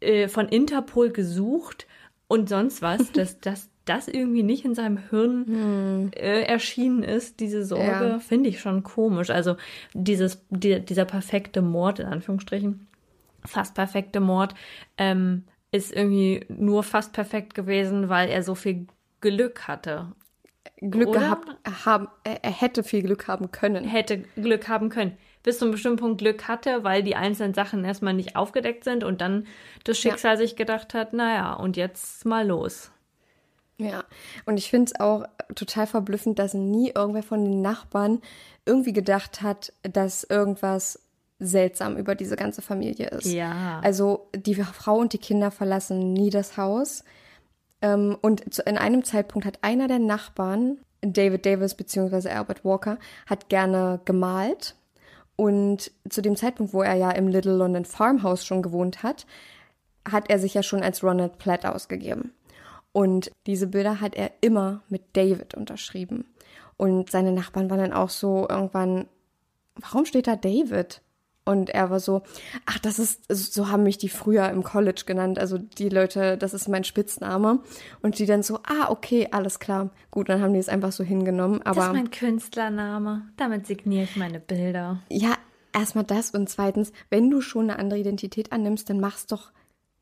äh, 0.00 0.28
von 0.28 0.46
Interpol 0.48 1.10
gesucht 1.10 1.86
und 2.28 2.48
sonst 2.50 2.82
was, 2.82 2.98
dass 3.12 3.40
das 3.40 3.70
das 3.84 4.08
irgendwie 4.08 4.42
nicht 4.42 4.64
in 4.64 4.74
seinem 4.74 4.96
Hirn 5.10 6.10
äh, 6.14 6.42
erschienen 6.42 7.02
ist, 7.02 7.40
diese 7.40 7.64
Sorge, 7.64 7.84
Ja. 8.08 8.18
finde 8.18 8.48
ich 8.48 8.60
schon 8.60 8.82
komisch. 8.82 9.30
Also 9.30 9.56
dieses, 9.92 10.44
die, 10.50 10.80
dieser 10.80 11.04
perfekte 11.04 11.62
Mord, 11.62 11.98
in 11.98 12.06
Anführungsstrichen, 12.06 12.86
fast 13.44 13.74
perfekte 13.74 14.20
Mord, 14.20 14.54
ähm, 14.96 15.44
ist 15.70 15.92
irgendwie 15.94 16.44
nur 16.48 16.82
fast 16.82 17.12
perfekt 17.12 17.54
gewesen, 17.54 18.08
weil 18.08 18.28
er 18.30 18.42
so 18.42 18.54
viel 18.54 18.86
Glück 19.20 19.66
hatte. 19.68 20.12
Glück 20.80 21.08
Oder? 21.08 21.20
gehabt 21.20 21.48
haben, 21.84 22.08
er, 22.24 22.42
er 22.44 22.50
hätte 22.50 22.82
viel 22.82 23.02
Glück 23.02 23.28
haben 23.28 23.50
können. 23.52 23.84
Hätte 23.84 24.18
Glück 24.36 24.68
haben 24.68 24.88
können. 24.88 25.16
Bis 25.42 25.58
zu 25.58 25.66
einem 25.66 25.72
bestimmten 25.72 25.98
Punkt 25.98 26.18
Glück 26.18 26.48
hatte, 26.48 26.84
weil 26.84 27.02
die 27.02 27.16
einzelnen 27.16 27.52
Sachen 27.52 27.84
erstmal 27.84 28.14
nicht 28.14 28.34
aufgedeckt 28.34 28.82
sind 28.84 29.04
und 29.04 29.20
dann 29.20 29.46
das 29.84 29.98
Schicksal 29.98 30.38
sich 30.38 30.56
gedacht 30.56 30.94
hat, 30.94 31.12
naja, 31.12 31.52
und 31.52 31.76
jetzt 31.76 32.24
mal 32.24 32.46
los. 32.46 32.90
Ja, 33.76 34.04
und 34.46 34.56
ich 34.56 34.70
finde 34.70 34.92
es 34.92 35.00
auch 35.00 35.24
total 35.54 35.86
verblüffend, 35.86 36.38
dass 36.38 36.54
nie 36.54 36.92
irgendwer 36.94 37.24
von 37.24 37.44
den 37.44 37.60
Nachbarn 37.60 38.20
irgendwie 38.66 38.92
gedacht 38.92 39.42
hat, 39.42 39.72
dass 39.82 40.24
irgendwas 40.24 41.00
seltsam 41.40 41.96
über 41.96 42.14
diese 42.14 42.36
ganze 42.36 42.62
Familie 42.62 43.08
ist. 43.08 43.26
Ja. 43.26 43.80
Also 43.82 44.28
die 44.34 44.54
Frau 44.54 44.96
und 44.96 45.12
die 45.12 45.18
Kinder 45.18 45.50
verlassen 45.50 46.12
nie 46.12 46.30
das 46.30 46.56
Haus. 46.56 47.04
Ähm, 47.82 48.16
und 48.22 48.58
in 48.60 48.78
einem 48.78 49.04
Zeitpunkt 49.04 49.46
hat 49.46 49.58
einer 49.62 49.88
der 49.88 49.98
Nachbarn, 49.98 50.78
David 51.02 51.44
Davis 51.44 51.74
bzw. 51.74 52.30
Albert 52.30 52.64
Walker, 52.64 52.98
hat 53.26 53.48
gerne 53.48 54.00
gemalt. 54.04 54.76
Und 55.36 55.90
zu 56.08 56.22
dem 56.22 56.36
Zeitpunkt, 56.36 56.72
wo 56.72 56.82
er 56.82 56.94
ja 56.94 57.10
im 57.10 57.26
Little 57.26 57.56
London 57.56 57.84
Farmhouse 57.84 58.46
schon 58.46 58.62
gewohnt 58.62 59.02
hat, 59.02 59.26
hat 60.08 60.30
er 60.30 60.38
sich 60.38 60.54
ja 60.54 60.62
schon 60.62 60.82
als 60.82 61.02
Ronald 61.02 61.38
Platt 61.38 61.66
ausgegeben. 61.66 62.32
Und 62.94 63.32
diese 63.48 63.66
Bilder 63.66 64.00
hat 64.00 64.14
er 64.14 64.30
immer 64.40 64.82
mit 64.88 65.02
David 65.16 65.54
unterschrieben. 65.54 66.26
Und 66.76 67.10
seine 67.10 67.32
Nachbarn 67.32 67.68
waren 67.68 67.80
dann 67.80 67.92
auch 67.92 68.08
so 68.08 68.46
irgendwann, 68.48 69.08
warum 69.74 70.06
steht 70.06 70.28
da 70.28 70.36
David? 70.36 71.02
Und 71.44 71.70
er 71.70 71.90
war 71.90 71.98
so, 71.98 72.22
ach, 72.66 72.78
das 72.78 73.00
ist, 73.00 73.24
so 73.28 73.68
haben 73.68 73.82
mich 73.82 73.98
die 73.98 74.08
früher 74.08 74.48
im 74.48 74.62
College 74.62 75.02
genannt. 75.06 75.40
Also 75.40 75.58
die 75.58 75.88
Leute, 75.88 76.38
das 76.38 76.54
ist 76.54 76.68
mein 76.68 76.84
Spitzname. 76.84 77.58
Und 78.00 78.20
die 78.20 78.26
dann 78.26 78.44
so, 78.44 78.60
ah, 78.62 78.88
okay, 78.90 79.26
alles 79.32 79.58
klar. 79.58 79.90
Gut, 80.12 80.28
dann 80.28 80.40
haben 80.40 80.54
die 80.54 80.60
es 80.60 80.68
einfach 80.68 80.92
so 80.92 81.02
hingenommen. 81.02 81.60
das 81.64 81.76
Aber 81.76 81.86
ist 81.88 81.92
mein 81.94 82.10
Künstlername. 82.12 83.22
Damit 83.36 83.66
signiere 83.66 84.04
ich 84.04 84.14
meine 84.14 84.38
Bilder. 84.38 85.02
ja, 85.10 85.34
erstmal 85.72 86.04
das 86.04 86.30
und 86.30 86.48
zweitens, 86.48 86.92
wenn 87.10 87.28
du 87.28 87.40
schon 87.40 87.68
eine 87.68 87.80
andere 87.80 87.98
Identität 87.98 88.52
annimmst, 88.52 88.88
dann 88.88 89.00
mach's 89.00 89.26
doch 89.26 89.50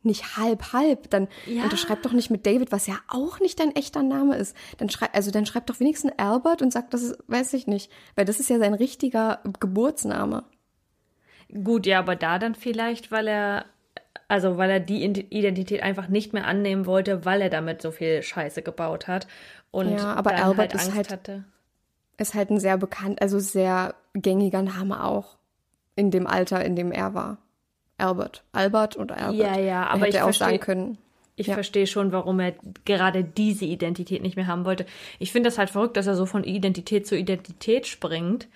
nicht 0.05 0.37
halb 0.37 0.73
halb, 0.73 1.11
dann 1.11 1.29
Ja. 1.47 1.65
unterschreib 1.65 2.03
doch 2.03 2.13
nicht 2.13 2.31
mit 2.31 2.47
David, 2.47 2.73
was 2.73 2.87
ja 2.87 2.97
auch 3.09 3.41
nicht 3.41 3.61
dein 3.61 3.75
echter 3.77 4.03
Name 4.03 4.37
ist. 4.37 4.57
Dann 4.79 4.91
schreib 4.91 5.15
also 5.15 5.31
dann 5.31 5.47
schreib 5.47 5.67
doch 5.67 5.79
wenigstens 5.81 6.13
Albert 6.17 6.63
und 6.63 6.73
sag, 6.73 6.91
das 6.91 7.03
ist, 7.03 7.19
weiß 7.29 7.53
ich 7.55 7.67
nicht, 7.67 7.91
weil 8.17 8.25
das 8.25 8.41
ist 8.41 8.51
ja 8.51 8.59
sein 8.59 8.75
richtiger 8.75 9.41
Geburtsname. 9.61 10.45
Gut, 11.65 11.87
ja, 11.87 11.99
aber 11.99 12.17
da 12.17 12.39
dann 12.39 12.55
vielleicht, 12.55 13.11
weil 13.13 13.29
er, 13.29 13.67
also 14.29 14.57
weil 14.57 14.71
er 14.71 14.81
die 14.81 15.05
Identität 15.05 15.83
einfach 15.83 16.09
nicht 16.09 16.33
mehr 16.33 16.47
annehmen 16.47 16.87
wollte, 16.87 17.25
weil 17.25 17.43
er 17.43 17.51
damit 17.51 17.83
so 17.83 17.91
viel 17.91 18.23
Scheiße 18.23 18.63
gebaut 18.63 19.07
hat. 19.07 19.27
Und 19.71 19.91
Ja, 19.99 20.15
aber 20.15 20.33
Albert 20.37 20.73
halt 20.73 20.75
ist 20.75 20.95
halt- 20.95 21.11
hatte. 21.11 21.45
Ist 22.19 22.35
halt 22.35 22.51
ein 22.51 22.61
sehr 22.61 22.77
bekannt, 22.77 23.21
also 23.23 23.39
sehr 23.39 23.95
gängiger 24.15 24.63
Name 24.63 25.03
auch 25.05 25.39
in 25.97 26.11
dem 26.11 26.27
Alter, 26.27 26.65
in 26.65 26.77
dem 26.77 26.93
er 26.93 27.15
war. 27.15 27.39
Albert, 27.99 28.43
Albert 28.53 28.97
oder 28.99 29.17
Albert. 29.17 29.35
Ja, 29.37 29.59
ja, 29.59 29.83
Er 29.83 29.91
aber 29.91 30.07
hätte 30.07 30.17
ich 30.17 30.23
auch 30.23 30.33
sagen 30.33 30.57
versteh- 30.57 30.59
können. 30.59 30.99
Ich 31.37 31.47
Ja. 31.47 31.55
verstehe 31.55 31.87
schon, 31.87 32.13
warum 32.13 32.41
er 32.41 32.53
gerade 32.85 33.25
diese 33.25 33.65
Identität 33.65 34.23
nicht 34.23 34.37
mehr 34.37 34.47
haben 34.47 34.65
wollte. 34.65 34.85
Ich 35.19 35.33
finde 35.33 35.49
das 35.49 35.57
halt 35.59 35.71
verrückt, 35.71 35.97
dass 35.97 36.07
er 36.07 36.15
so 36.15 36.27
von 36.27 36.45
Identität 36.45 37.07
zu 37.07 37.17
Identität 37.17 37.87
springt. 37.87 38.49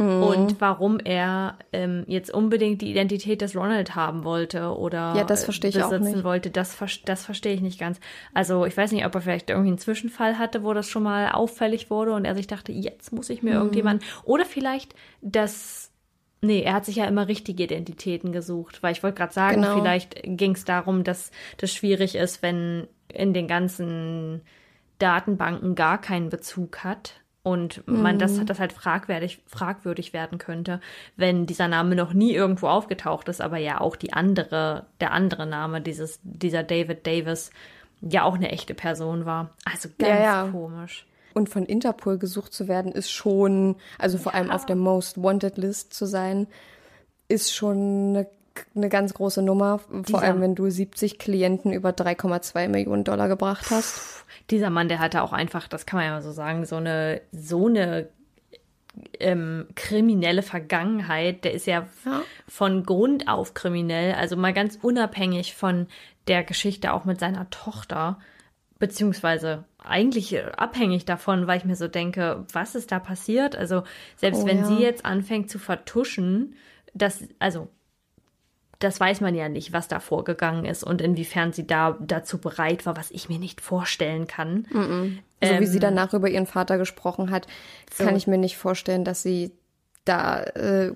Mhm. 0.00 0.22
Und 0.22 0.60
warum 0.60 1.00
er 1.00 1.58
ähm, 1.72 2.04
jetzt 2.06 2.30
unbedingt 2.32 2.82
die 2.82 2.90
Identität 2.90 3.40
des 3.40 3.56
Ronald 3.56 3.96
haben 3.96 4.22
wollte 4.22 4.76
oder 4.76 5.14
Ja, 5.16 5.24
das 5.24 5.42
verstehe 5.44 5.70
ich 5.70 5.82
auch 5.82 5.90
besitzen 5.90 6.12
nicht. 6.16 6.24
wollte, 6.24 6.50
das, 6.50 6.76
das 7.04 7.24
verstehe 7.24 7.54
ich 7.54 7.62
nicht 7.62 7.80
ganz. 7.80 7.98
Also 8.32 8.64
ich 8.64 8.76
weiß 8.76 8.92
nicht, 8.92 9.04
ob 9.06 9.14
er 9.16 9.20
vielleicht 9.22 9.50
irgendwie 9.50 9.70
einen 9.70 9.78
Zwischenfall 9.78 10.38
hatte, 10.38 10.62
wo 10.62 10.72
das 10.72 10.88
schon 10.88 11.02
mal 11.02 11.30
auffällig 11.32 11.90
wurde 11.90 12.12
und 12.12 12.24
er 12.26 12.36
sich 12.36 12.46
dachte, 12.46 12.70
jetzt 12.70 13.12
muss 13.12 13.28
ich 13.30 13.42
mir 13.42 13.54
Mhm. 13.54 13.56
irgendjemand. 13.56 14.04
Oder 14.24 14.44
vielleicht, 14.44 14.94
dass. 15.22 15.87
Nee, 16.40 16.62
er 16.62 16.74
hat 16.74 16.84
sich 16.84 16.96
ja 16.96 17.04
immer 17.06 17.26
richtige 17.28 17.64
Identitäten 17.64 18.30
gesucht, 18.32 18.82
weil 18.82 18.92
ich 18.92 19.02
wollte 19.02 19.16
gerade 19.18 19.32
sagen, 19.32 19.62
Genau. 19.62 19.74
vielleicht 19.74 20.20
ging 20.22 20.52
es 20.52 20.64
darum, 20.64 21.02
dass 21.04 21.30
das 21.56 21.72
schwierig 21.72 22.14
ist, 22.14 22.42
wenn 22.42 22.86
in 23.12 23.34
den 23.34 23.48
ganzen 23.48 24.42
Datenbanken 24.98 25.74
gar 25.74 26.00
keinen 26.00 26.28
Bezug 26.28 26.84
hat 26.84 27.20
und 27.42 27.82
man 27.86 28.16
Mhm. 28.16 28.18
das, 28.18 28.44
das 28.44 28.58
halt 28.58 28.72
fragwürdig, 28.72 29.40
fragwürdig 29.46 30.12
werden 30.12 30.38
könnte, 30.38 30.80
wenn 31.16 31.46
dieser 31.46 31.68
Name 31.68 31.94
noch 31.94 32.12
nie 32.12 32.32
irgendwo 32.34 32.66
aufgetaucht 32.68 33.28
ist, 33.28 33.40
aber 33.40 33.58
ja 33.58 33.80
auch 33.80 33.96
die 33.96 34.12
andere, 34.12 34.86
der 35.00 35.12
andere 35.12 35.46
Name, 35.46 35.80
dieses, 35.80 36.20
dieser 36.22 36.62
David 36.62 37.06
Davis, 37.06 37.50
ja 38.00 38.22
auch 38.24 38.34
eine 38.34 38.50
echte 38.50 38.74
Person 38.74 39.24
war. 39.24 39.50
Also 39.64 39.88
ganz 39.98 40.10
Ja, 40.10 40.44
ja. 40.44 40.48
komisch. 40.50 41.06
Und 41.38 41.48
von 41.48 41.64
Interpol 41.64 42.18
gesucht 42.18 42.52
zu 42.52 42.66
werden, 42.68 42.90
ist 42.92 43.10
schon, 43.10 43.76
also 43.98 44.18
vor 44.18 44.34
allem 44.34 44.50
auf 44.50 44.66
der 44.66 44.76
Most 44.76 45.22
Wanted 45.22 45.56
List 45.56 45.94
zu 45.94 46.04
sein, 46.06 46.46
ist 47.28 47.54
schon 47.54 47.76
eine, 48.16 48.26
eine 48.74 48.88
ganz 48.88 49.14
große 49.14 49.40
Nummer. 49.40 49.78
Vor 49.78 50.02
Dieser- 50.02 50.22
allem, 50.22 50.40
wenn 50.40 50.54
du 50.56 50.68
70 50.68 51.18
Klienten 51.18 51.72
über 51.72 51.90
3,2 51.92 52.68
Millionen 52.68 53.04
Dollar 53.04 53.28
gebracht 53.28 53.66
hast. 53.70 54.24
Dieser 54.50 54.68
Mann, 54.70 54.88
der 54.88 54.98
hatte 54.98 55.22
auch 55.22 55.32
einfach, 55.32 55.68
das 55.68 55.86
kann 55.86 55.98
man 55.98 56.06
ja 56.06 56.12
mal 56.14 56.22
so 56.22 56.32
sagen, 56.32 56.66
so 56.66 56.76
eine, 56.76 57.20
so 57.32 57.68
eine 57.68 58.08
ähm, 59.20 59.68
kriminelle 59.74 60.42
Vergangenheit. 60.42 61.44
Der 61.44 61.52
ist 61.54 61.66
ja, 61.66 61.86
Ja. 62.04 62.22
von 62.48 62.82
Grund 62.84 63.28
auf 63.28 63.54
kriminell, 63.54 64.14
also 64.14 64.36
mal 64.36 64.52
ganz 64.52 64.78
unabhängig 64.82 65.54
von 65.54 65.86
der 66.26 66.42
Geschichte 66.44 66.92
auch 66.92 67.04
mit 67.04 67.20
seiner 67.20 67.48
Tochter, 67.50 68.18
beziehungsweise 68.78 69.64
eigentlich 69.78 70.32
äh, 70.34 70.50
abhängig 70.56 71.04
davon, 71.04 71.46
weil 71.46 71.58
ich 71.58 71.64
mir 71.64 71.76
so 71.76 71.88
denke, 71.88 72.44
was 72.52 72.74
ist 72.74 72.92
da 72.92 72.98
passiert? 72.98 73.56
Also 73.56 73.82
selbst 74.16 74.42
Oh, 74.42 74.46
wenn 74.46 74.58
ja. 74.58 74.64
sie 74.66 74.78
jetzt 74.78 75.04
anfängt 75.04 75.50
zu 75.50 75.58
vertuschen, 75.58 76.54
das, 76.94 77.24
also 77.38 77.68
das 78.78 79.00
weiß 79.00 79.20
man 79.20 79.34
ja 79.34 79.48
nicht, 79.48 79.72
was 79.72 79.88
da 79.88 79.98
vorgegangen 79.98 80.64
ist 80.64 80.84
und 80.84 81.00
inwiefern 81.00 81.52
sie 81.52 81.66
da 81.66 81.96
dazu 82.00 82.38
bereit 82.38 82.86
war, 82.86 82.96
was 82.96 83.10
ich 83.10 83.28
mir 83.28 83.38
nicht 83.40 83.60
vorstellen 83.60 84.28
kann. 84.28 84.66
So 85.42 85.58
wie 85.60 85.66
sie 85.66 85.76
Ähm, 85.78 85.82
danach 85.82 86.14
über 86.14 86.28
ihren 86.28 86.46
Vater 86.46 86.78
gesprochen 86.78 87.30
hat, 87.30 87.48
so. 87.92 88.04
kann 88.04 88.14
ich 88.16 88.26
mir 88.28 88.38
nicht 88.38 88.56
vorstellen, 88.56 89.04
dass 89.04 89.22
sie 89.22 89.50
da 90.04 90.40
äh, 90.42 90.94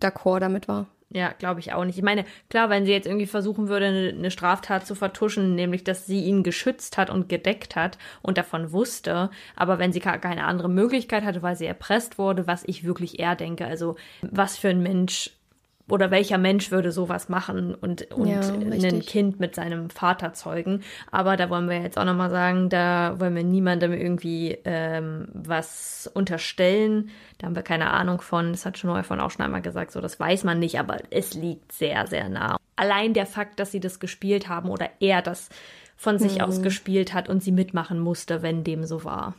d'accord 0.00 0.40
damit 0.40 0.68
war. 0.68 0.86
Ja, 1.10 1.32
glaube 1.32 1.60
ich 1.60 1.72
auch 1.72 1.86
nicht. 1.86 1.96
Ich 1.96 2.04
meine, 2.04 2.26
klar, 2.50 2.68
wenn 2.68 2.84
sie 2.84 2.92
jetzt 2.92 3.06
irgendwie 3.06 3.26
versuchen 3.26 3.68
würde, 3.68 3.86
eine, 3.86 4.30
Straftat 4.30 4.86
zu 4.86 4.94
vertuschen, 4.94 5.54
nämlich, 5.54 5.82
dass 5.82 6.04
sie 6.04 6.22
ihn 6.24 6.42
geschützt 6.42 6.98
hat 6.98 7.08
und 7.08 7.30
gedeckt 7.30 7.76
hat 7.76 7.96
und 8.20 8.36
davon 8.36 8.72
wusste, 8.72 9.30
aber 9.56 9.78
wenn 9.78 9.90
sie 9.90 10.00
keine 10.00 10.44
andere 10.44 10.68
Möglichkeit 10.68 11.24
hatte, 11.24 11.40
weil 11.40 11.56
sie 11.56 11.64
erpresst 11.64 12.18
wurde, 12.18 12.46
was 12.46 12.62
ich 12.66 12.84
wirklich 12.84 13.18
eher 13.18 13.36
denke, 13.36 13.66
also 13.66 13.96
was 14.20 14.58
für 14.58 14.68
ein 14.68 14.82
Mensch 14.82 15.30
oder 15.90 16.10
welcher 16.10 16.38
Mensch 16.38 16.70
würde 16.70 16.92
sowas 16.92 17.28
machen 17.28 17.74
und, 17.74 18.10
und 18.12 18.28
Ja, 18.28 18.40
ein. 18.40 19.00
Kind 19.00 19.40
mit 19.40 19.54
seinem 19.54 19.90
Vater 19.90 20.32
zeugen. 20.34 20.82
Aber 21.10 21.36
da 21.36 21.48
wollen 21.50 21.68
wir 21.68 21.80
jetzt 21.80 21.98
auch 21.98 22.04
nochmal 22.04 22.30
sagen, 22.30 22.68
da 22.68 23.14
wollen 23.18 23.34
wir 23.34 23.44
niemandem 23.44 23.92
irgendwie 23.92 24.58
ähm, 24.64 25.28
was 25.32 26.10
unterstellen. 26.14 27.10
Da 27.38 27.46
haben 27.46 27.56
wir 27.56 27.62
keine 27.62 27.90
Ahnung 27.90 28.20
von. 28.20 28.52
Das 28.52 28.66
hat 28.66 28.78
schon 28.78 28.92
davon 28.94 29.20
auch 29.20 29.30
schon 29.30 29.44
einmal 29.44 29.62
gesagt, 29.62 29.92
so 29.92 30.00
das 30.00 30.20
weiß 30.20 30.44
man 30.44 30.58
nicht, 30.58 30.78
aber 30.78 30.98
es 31.10 31.34
liegt 31.34 31.72
sehr, 31.72 32.06
sehr 32.06 32.28
nah. 32.28 32.56
Allein 32.76 33.14
der 33.14 33.26
Fakt, 33.26 33.58
dass 33.58 33.72
sie 33.72 33.80
das 33.80 33.98
gespielt 33.98 34.48
haben 34.48 34.68
oder 34.70 34.88
er 35.00 35.22
das 35.22 35.48
von 35.96 36.18
sich 36.18 36.36
Mhm. 36.36 36.40
aus 36.42 36.62
gespielt 36.62 37.12
hat 37.14 37.28
und 37.28 37.42
sie 37.42 37.50
mitmachen 37.52 37.98
musste, 37.98 38.42
wenn 38.42 38.62
dem 38.62 38.84
so 38.84 39.04
war. 39.04 39.34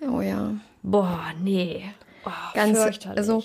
Oh 0.00 0.20
ja. 0.20 0.52
Boah, 0.82 1.24
nee. 1.42 1.84
Oh, 2.24 2.30
Ganz, 2.54 2.78
also 3.16 3.42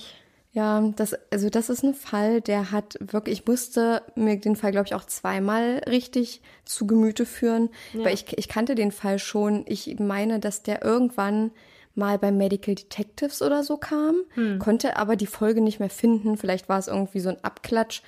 ja, 0.55 0.81
das, 0.95 1.15
also 1.31 1.49
das 1.49 1.69
ist 1.69 1.83
ein 1.83 1.95
Fall, 1.95 2.39
der 2.39 2.71
hat 2.71 2.95
wirklich, 2.99 3.39
ich 3.39 3.47
musste 3.47 4.03
mir 4.15 4.37
den 4.37 4.55
Fall, 4.55 4.71
glaube 4.71 4.85
ich, 4.87 4.93
auch 4.93 5.05
zweimal 5.05 5.81
richtig 5.89 6.41
zu 6.63 6.85
Gemüte 6.85 7.25
führen, 7.25 7.69
weil 8.03 8.13
ich, 8.13 8.37
ich 8.37 8.47
kannte 8.47 8.75
den 8.75 8.91
Fall 8.91 9.17
schon. 9.17 9.65
Ich 9.67 9.99
meine, 9.99 10.39
dass 10.39 10.61
der 10.61 10.83
irgendwann 10.85 11.49
mal 11.95 12.19
bei 12.19 12.31
Medical 12.31 12.75
Detectives 12.75 13.41
oder 13.41 13.63
so 13.63 13.77
kam, 13.77 14.15
konnte 14.59 14.95
aber 14.97 15.15
die 15.15 15.25
Folge 15.27 15.59
nicht 15.61 15.79
mehr 15.79 15.89
finden. 15.89 16.37
Vielleicht 16.37 16.69
war 16.69 16.77
es 16.77 16.87
irgendwie 16.87 17.19
so 17.19 17.29
ein 17.29 17.43
Abklatsch. 17.43 18.03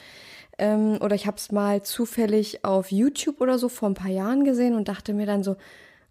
Ähm, 0.57 0.99
oder 1.01 1.15
ich 1.15 1.27
habe 1.27 1.37
es 1.37 1.51
mal 1.51 1.81
zufällig 1.83 2.63
auf 2.63 2.91
YouTube 2.91 3.41
oder 3.41 3.57
so 3.59 3.69
vor 3.69 3.89
ein 3.89 3.93
paar 3.95 4.11
Jahren 4.11 4.45
gesehen 4.45 4.75
und 4.75 4.87
dachte 4.87 5.13
mir 5.13 5.25
dann 5.25 5.43
so, 5.43 5.55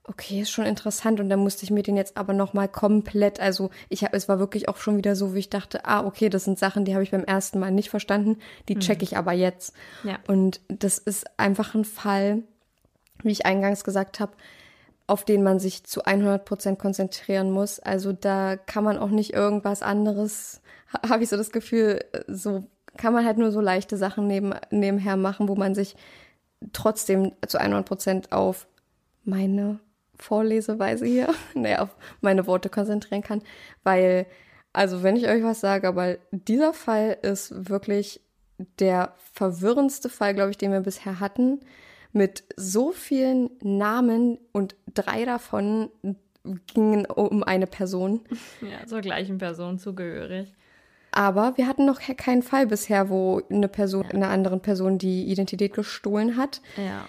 okay, 0.06 0.40
ist 0.42 0.50
schon 0.50 0.66
interessant. 0.66 1.18
Und 1.20 1.28
dann 1.30 1.40
musste 1.40 1.64
ich 1.64 1.70
mir 1.70 1.82
den 1.82 1.96
jetzt 1.96 2.16
aber 2.16 2.32
nochmal 2.32 2.68
komplett, 2.68 3.40
also 3.40 3.70
ich 3.88 4.04
habe, 4.04 4.16
es 4.16 4.28
war 4.28 4.38
wirklich 4.38 4.68
auch 4.68 4.76
schon 4.76 4.96
wieder 4.96 5.16
so, 5.16 5.34
wie 5.34 5.38
ich 5.38 5.50
dachte, 5.50 5.84
ah, 5.86 6.04
okay, 6.04 6.28
das 6.28 6.44
sind 6.44 6.58
Sachen, 6.58 6.84
die 6.84 6.92
habe 6.94 7.02
ich 7.02 7.10
beim 7.10 7.24
ersten 7.24 7.58
Mal 7.58 7.70
nicht 7.70 7.90
verstanden, 7.90 8.38
die 8.68 8.78
check 8.78 9.02
ich 9.02 9.16
aber 9.16 9.32
jetzt. 9.32 9.74
Ja. 10.02 10.18
Und 10.26 10.60
das 10.68 10.98
ist 10.98 11.24
einfach 11.38 11.74
ein 11.74 11.84
Fall, 11.84 12.42
wie 13.22 13.30
ich 13.32 13.46
eingangs 13.46 13.82
gesagt 13.84 14.20
habe, 14.20 14.32
auf 15.06 15.24
den 15.24 15.42
man 15.42 15.58
sich 15.58 15.84
zu 15.84 16.04
100 16.04 16.44
Prozent 16.44 16.78
konzentrieren 16.78 17.50
muss. 17.50 17.78
Also 17.78 18.12
da 18.12 18.56
kann 18.56 18.84
man 18.84 18.98
auch 18.98 19.10
nicht 19.10 19.32
irgendwas 19.32 19.82
anderes, 19.82 20.60
ha- 20.92 21.08
habe 21.08 21.22
ich 21.22 21.28
so 21.30 21.36
das 21.36 21.50
Gefühl, 21.50 22.04
so 22.26 22.64
kann 22.96 23.12
man 23.12 23.24
halt 23.24 23.38
nur 23.38 23.52
so 23.52 23.60
leichte 23.60 23.96
Sachen 23.96 24.26
neben, 24.26 24.54
nebenher 24.70 25.16
machen, 25.16 25.48
wo 25.48 25.56
man 25.56 25.74
sich 25.74 25.96
trotzdem 26.72 27.32
zu 27.46 27.58
100 27.58 27.86
Prozent 27.86 28.32
auf 28.32 28.66
meine 29.24 29.78
Vorleseweise 30.18 31.06
hier, 31.06 31.34
naja, 31.54 31.82
auf 31.82 31.96
meine 32.20 32.46
Worte 32.46 32.68
konzentrieren 32.68 33.22
kann, 33.22 33.42
weil, 33.82 34.26
also 34.72 35.02
wenn 35.02 35.16
ich 35.16 35.28
euch 35.28 35.42
was 35.42 35.60
sage, 35.60 35.88
aber 35.88 36.16
dieser 36.30 36.72
Fall 36.72 37.18
ist 37.22 37.68
wirklich 37.70 38.20
der 38.78 39.14
verwirrendste 39.32 40.08
Fall, 40.08 40.34
glaube 40.34 40.50
ich, 40.50 40.58
den 40.58 40.72
wir 40.72 40.80
bisher 40.80 41.20
hatten, 41.20 41.60
mit 42.12 42.44
so 42.56 42.92
vielen 42.92 43.50
Namen 43.60 44.38
und 44.52 44.76
drei 44.94 45.24
davon 45.24 45.90
gingen 46.72 47.06
um 47.06 47.42
eine 47.42 47.66
Person. 47.66 48.20
ja, 48.60 48.86
zur 48.86 49.00
gleichen 49.00 49.38
Person 49.38 49.78
zugehörig. 49.78 50.52
Aber 51.10 51.56
wir 51.56 51.66
hatten 51.68 51.86
noch 51.86 52.00
keinen 52.00 52.42
Fall 52.42 52.66
bisher, 52.66 53.08
wo 53.08 53.40
eine 53.48 53.68
Person 53.68 54.04
einer 54.06 54.28
anderen 54.28 54.60
Person 54.60 54.98
die 54.98 55.24
Identität 55.30 55.72
gestohlen 55.72 56.36
hat. 56.36 56.60
Ja. 56.76 57.04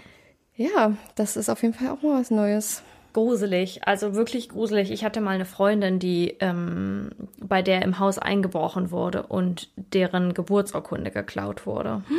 Ja, 0.58 0.96
das 1.16 1.36
ist 1.36 1.50
auf 1.50 1.64
jeden 1.64 1.74
Fall 1.74 1.90
auch 1.90 2.02
mal 2.02 2.20
was 2.20 2.32
Neues. 2.32 2.84
Gruselig, 3.16 3.88
also 3.88 4.14
wirklich 4.14 4.50
gruselig. 4.50 4.92
Ich 4.92 5.06
hatte 5.06 5.22
mal 5.22 5.36
eine 5.36 5.46
Freundin, 5.46 6.00
die 6.00 6.36
ähm, 6.42 7.12
bei 7.40 7.62
der 7.62 7.82
im 7.84 7.98
Haus 7.98 8.20
eingebrochen 8.20 8.92
wurde 8.92 9.24
und 9.24 9.70
deren 9.78 10.34
Geburtsurkunde 10.34 11.12
geklaut 11.12 11.66
wurde. 11.66 12.04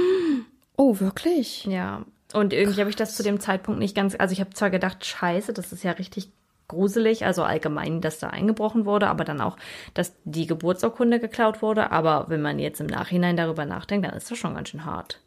Oh, 0.79 1.01
wirklich? 1.01 1.65
Ja. 1.65 2.03
Und 2.35 2.53
irgendwie 2.53 2.81
habe 2.81 2.91
ich 2.91 2.97
das 2.97 3.17
zu 3.17 3.23
dem 3.23 3.41
Zeitpunkt 3.41 3.81
nicht 3.81 3.97
ganz. 3.97 4.15
Also 4.19 4.33
ich 4.33 4.41
habe 4.41 4.51
zwar 4.51 4.69
gedacht, 4.69 5.07
scheiße, 5.07 5.55
das 5.55 5.73
ist 5.73 5.85
ja 5.85 5.93
richtig 5.93 6.29
gruselig, 6.69 7.25
also 7.25 7.45
allgemein, 7.45 8.03
dass 8.03 8.19
da 8.19 8.29
eingebrochen 8.29 8.85
wurde, 8.85 9.09
aber 9.09 9.25
dann 9.25 9.41
auch, 9.41 9.57
dass 9.95 10.13
die 10.25 10.47
Geburtsurkunde 10.47 11.19
geklaut 11.19 11.63
wurde. 11.63 11.93
Aber 11.93 12.27
wenn 12.29 12.43
man 12.43 12.59
jetzt 12.59 12.81
im 12.83 12.89
Nachhinein 12.89 13.39
darüber 13.39 13.65
nachdenkt, 13.65 14.07
dann 14.07 14.15
ist 14.15 14.31
das 14.31 14.37
schon 14.37 14.55
ganz 14.55 14.69
schön 14.69 14.85
hart. 14.85 15.21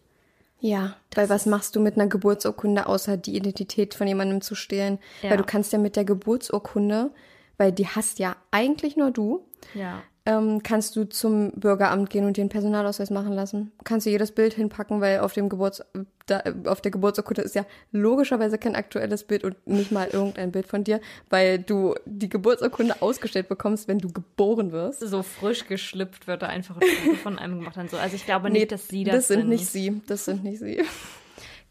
Ja, 0.60 0.96
weil 1.16 1.30
was 1.30 1.46
machst 1.46 1.76
du 1.76 1.80
mit 1.80 1.96
einer 1.96 2.08
Geburtsurkunde, 2.08 2.86
außer 2.86 3.18
die 3.18 3.36
Identität 3.36 3.94
von 3.94 4.08
jemandem 4.08 4.42
zu 4.42 4.56
stehlen? 4.56 5.00
Ja. 5.22 5.32
Weil 5.32 5.38
du 5.38 5.44
kannst 5.44 5.72
ja 5.72 5.80
mit 5.80 5.96
der 5.96 6.06
Geburtsurkunde, 6.06 7.12
weil 7.58 7.72
die 7.72 7.88
hast 7.88 8.20
ja 8.20 8.36
eigentlich 8.52 8.98
nur 8.98 9.12
du, 9.12 9.46
Ja. 9.74 10.02
Ähm, 10.30 10.62
kannst 10.62 10.96
du 10.96 11.10
zum 11.10 11.52
Bürgeramt 11.54 12.12
gehen 12.12 12.26
und 12.26 12.38
dir 12.38 12.42
einen 12.42 12.50
Personalausweis 12.50 13.10
machen 13.10 13.34
lassen. 13.34 13.72
Kannst 13.84 14.06
du 14.06 14.12
jedes 14.12 14.32
Bild 14.32 14.54
hinpacken, 14.54 15.02
weil 15.02 15.22
auf 15.22 15.34
dem 15.34 15.50
Geburts 15.50 15.84
da, 16.28 16.44
auf 16.66 16.82
der 16.82 16.92
Geburtsurkunde 16.92 17.42
ist 17.42 17.56
ja 17.56 17.66
logischerweise 17.92 18.60
kein 18.60 18.76
aktuelles 18.76 19.24
Bild 19.24 19.44
und 19.44 19.66
nicht 19.66 19.92
mal 19.92 20.08
irgendein 20.08 20.52
Bild 20.52 20.68
von 20.68 20.84
dir, 20.84 21.02
weil 21.32 21.58
du 21.58 21.96
die 22.06 22.30
Geburtsurkunde 22.30 23.02
ausgestellt 23.02 23.50
bekommst, 23.50 23.88
wenn 23.88 23.98
du 23.98 24.12
geboren 24.12 24.72
wirst. 24.72 25.00
So 25.00 25.24
frisch 25.24 25.66
geschlüpft 25.66 26.28
wird 26.28 26.44
da 26.44 26.48
einfach 26.48 26.76
ein 26.80 26.88
Foto 26.88 27.16
von 27.16 27.40
einem 27.40 27.60
gemacht. 27.60 27.78
Und 27.78 27.90
so. 27.90 27.98
Also 27.98 28.16
ich 28.16 28.26
glaube 28.26 28.52
nicht, 28.52 28.72
dass 28.72 28.88
sie 28.88 29.04
das, 29.04 29.16
das 29.16 29.28
sind 29.30 29.50
nicht 29.50 29.66
sie. 29.66 30.00
Das 30.06 30.26
sind 30.26 30.44
nicht 30.44 30.60
sie. 30.60 30.84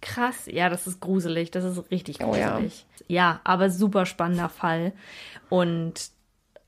Krass, 0.00 0.46
ja, 0.46 0.68
das 0.68 0.86
ist 0.88 1.00
gruselig, 1.00 1.52
das 1.52 1.64
ist 1.64 1.90
richtig 1.92 2.24
Oh 2.24 2.34
ja. 2.34 2.52
gruselig. 2.52 2.86
ja. 3.06 3.40
aber 3.44 3.70
super 3.70 4.06
spannender 4.06 4.48
Fall 4.48 4.92
und 5.48 6.10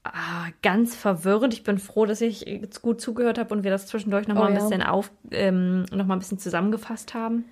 ah, 0.04 0.48
ganz 0.62 0.94
verwirrend. 0.94 1.54
Ich 1.54 1.62
bin 1.62 1.78
froh, 1.78 2.06
dass 2.06 2.20
ich 2.20 2.42
jetzt 2.42 2.82
gut 2.82 3.00
zugehört 3.00 3.38
habe 3.38 3.54
und 3.54 3.64
wir 3.64 3.70
das 3.70 3.86
zwischendurch 3.86 4.28
noch 4.28 4.36
Oh 4.36 4.40
mal 4.40 4.48
ein 4.48 4.54
ja. 4.54 4.60
bisschen 4.60 4.82
auf, 4.82 5.10
ähm, 5.30 5.84
noch 5.92 6.06
mal 6.06 6.16
ein 6.16 6.20
bisschen 6.20 6.38
zusammengefasst 6.38 7.14
haben. 7.14 7.44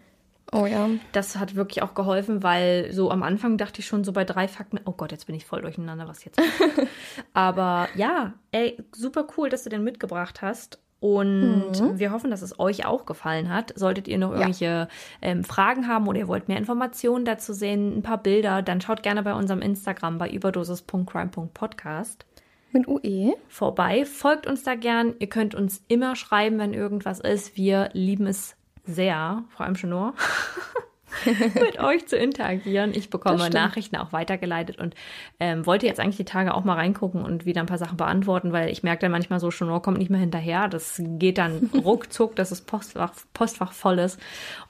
Oh 0.50 0.64
ja. 0.64 0.88
Das 1.12 1.36
hat 1.36 1.56
wirklich 1.56 1.82
auch 1.82 1.94
geholfen, 1.94 2.42
weil 2.42 2.90
so 2.92 3.10
am 3.10 3.22
Anfang 3.22 3.58
dachte 3.58 3.80
ich 3.80 3.86
schon 3.86 4.02
so 4.02 4.12
bei 4.12 4.24
drei 4.24 4.48
Fakten, 4.48 4.80
oh 4.86 4.92
Gott, 4.92 5.12
jetzt 5.12 5.26
bin 5.26 5.34
ich 5.34 5.44
voll 5.44 5.60
durcheinander, 5.60 6.08
was 6.08 6.24
jetzt. 6.24 6.40
Aber 7.34 7.88
ja, 7.94 8.32
ey, 8.50 8.82
super 8.92 9.26
cool, 9.36 9.50
dass 9.50 9.64
du 9.64 9.70
den 9.70 9.84
mitgebracht 9.84 10.40
hast. 10.40 10.80
Und 11.00 11.98
wir 11.98 12.10
hoffen, 12.10 12.30
dass 12.30 12.42
es 12.42 12.58
euch 12.58 12.84
auch 12.84 13.06
gefallen 13.06 13.50
hat. 13.50 13.72
Solltet 13.76 14.08
ihr 14.08 14.18
noch 14.18 14.32
irgendwelche 14.32 14.88
ähm, 15.22 15.44
Fragen 15.44 15.86
haben 15.86 16.08
oder 16.08 16.18
ihr 16.18 16.26
wollt 16.26 16.48
mehr 16.48 16.56
Informationen 16.56 17.24
dazu 17.24 17.52
sehen, 17.52 17.98
ein 17.98 18.02
paar 18.02 18.18
Bilder, 18.18 18.62
dann 18.62 18.80
schaut 18.80 19.04
gerne 19.04 19.22
bei 19.22 19.32
unserem 19.32 19.62
Instagram 19.62 20.18
bei 20.18 20.28
überdosis.crime.podcast 20.28 22.26
Mit 22.72 22.86
UE. 22.86 23.34
vorbei. 23.48 24.04
Folgt 24.04 24.46
uns 24.46 24.62
da 24.62 24.74
gern. 24.74 25.14
Ihr 25.18 25.28
könnt 25.28 25.54
uns 25.54 25.82
immer 25.88 26.16
schreiben, 26.16 26.58
wenn 26.58 26.74
irgendwas 26.74 27.20
ist. 27.20 27.56
Wir 27.56 27.88
lieben 27.92 28.26
es 28.26 28.56
sehr, 28.84 29.44
vor 29.50 29.64
allem 29.66 29.76
schon 29.76 29.90
nur, 29.90 30.14
mit 31.54 31.78
euch 31.80 32.06
zu 32.06 32.16
interagieren. 32.16 32.92
Ich 32.94 33.10
bekomme. 33.10 33.48
Nachrichten 33.50 33.96
auch 33.96 34.12
weitergeleitet 34.12 34.78
und 34.78 34.94
ähm, 35.40 35.66
wollte 35.66 35.86
jetzt 35.86 36.00
eigentlich 36.00 36.16
die 36.16 36.24
Tage 36.24 36.54
auch 36.54 36.64
mal 36.64 36.74
reingucken 36.74 37.22
und 37.22 37.46
wieder 37.46 37.60
ein 37.60 37.66
paar 37.66 37.78
Sachen 37.78 37.96
beantworten, 37.96 38.52
weil 38.52 38.70
ich 38.70 38.82
merke 38.82 39.00
dann 39.02 39.12
manchmal 39.12 39.40
so, 39.40 39.50
schon 39.50 39.68
kommt 39.82 39.98
nicht 39.98 40.10
mehr 40.10 40.20
hinterher. 40.20 40.68
Das 40.68 41.00
geht 41.02 41.38
dann 41.38 41.70
ruckzuck, 41.84 42.36
dass 42.36 42.50
das 42.50 42.62
Postfach, 42.62 43.12
Postfach 43.34 43.72
voll 43.72 43.98
ist. 43.98 44.18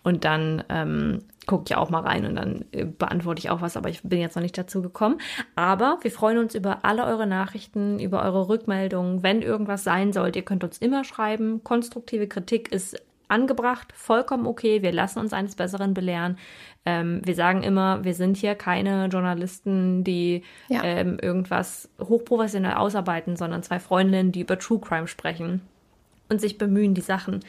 Und 0.02 0.24
dann 0.24 0.65
ähm, 0.69 1.23
gucke 1.47 1.65
ich 1.66 1.77
auch 1.77 1.90
mal 1.90 2.02
rein 2.02 2.27
und 2.27 2.36
dann 2.36 2.65
äh, 2.73 2.85
beantworte 2.85 3.40
ich 3.40 3.51
auch 3.51 3.60
was, 3.60 3.77
aber 3.77 3.89
ich 3.89 4.02
bin 4.02 4.20
jetzt 4.20 4.36
noch 4.36 4.43
nicht 4.43 4.56
dazu 4.56 4.82
gekommen. 4.82 5.20
Aber 5.56 5.98
wir 6.02 6.12
freuen 6.12 6.39
uns 6.39 6.55
über 6.55 6.85
alle 6.85 7.05
eure 7.05 7.27
Nachrichten, 7.27 7.98
über 7.98 8.23
eure 8.23 8.48
Rückmeldungen. 8.48 9.24
Wenn 9.24 9.43
irgendwas 9.43 9.82
sein 9.82 10.12
sollte, 10.12 10.39
ihr 10.39 10.44
könnt 10.44 10.62
uns 10.62 10.78
immer 10.78 11.02
schreiben. 11.02 11.65
Konstruktive 11.65 12.28
Kritik 12.28 12.70
ist 12.70 13.02
angebracht, 13.28 13.88
vollkommen 13.94 14.46
okay. 14.46 14.82
Wir 14.82 14.92
lassen 14.92 15.18
uns 15.18 15.32
eines 15.32 15.55
Besseren 15.55 15.94
belehren. 15.94 16.38
Ähm, 16.84 17.20
wir 17.24 17.34
sagen 17.34 17.62
immer, 17.62 18.05
wir 18.05 18.14
sind 18.14 18.36
hier 18.36 18.55
keine 18.55 19.06
Journalisten, 19.06 20.05
die 20.05 20.42
Ja. 20.68 20.82
ähm, 20.84 21.18
irgendwas 21.20 21.90
hochprofessionell 22.00 22.74
ausarbeiten, 22.74 23.36
sondern 23.36 23.62
zwei 23.62 23.78
Freundinnen, 23.78 24.32
die 24.32 24.40
über 24.40 24.59
True 24.59 24.80
Crime 24.80 25.06
sprechen 25.09 25.60
und 26.28 26.40
sich 26.40 26.59
bemühen, 26.59 26.94
die 26.94 27.00
Sachen 27.00 27.40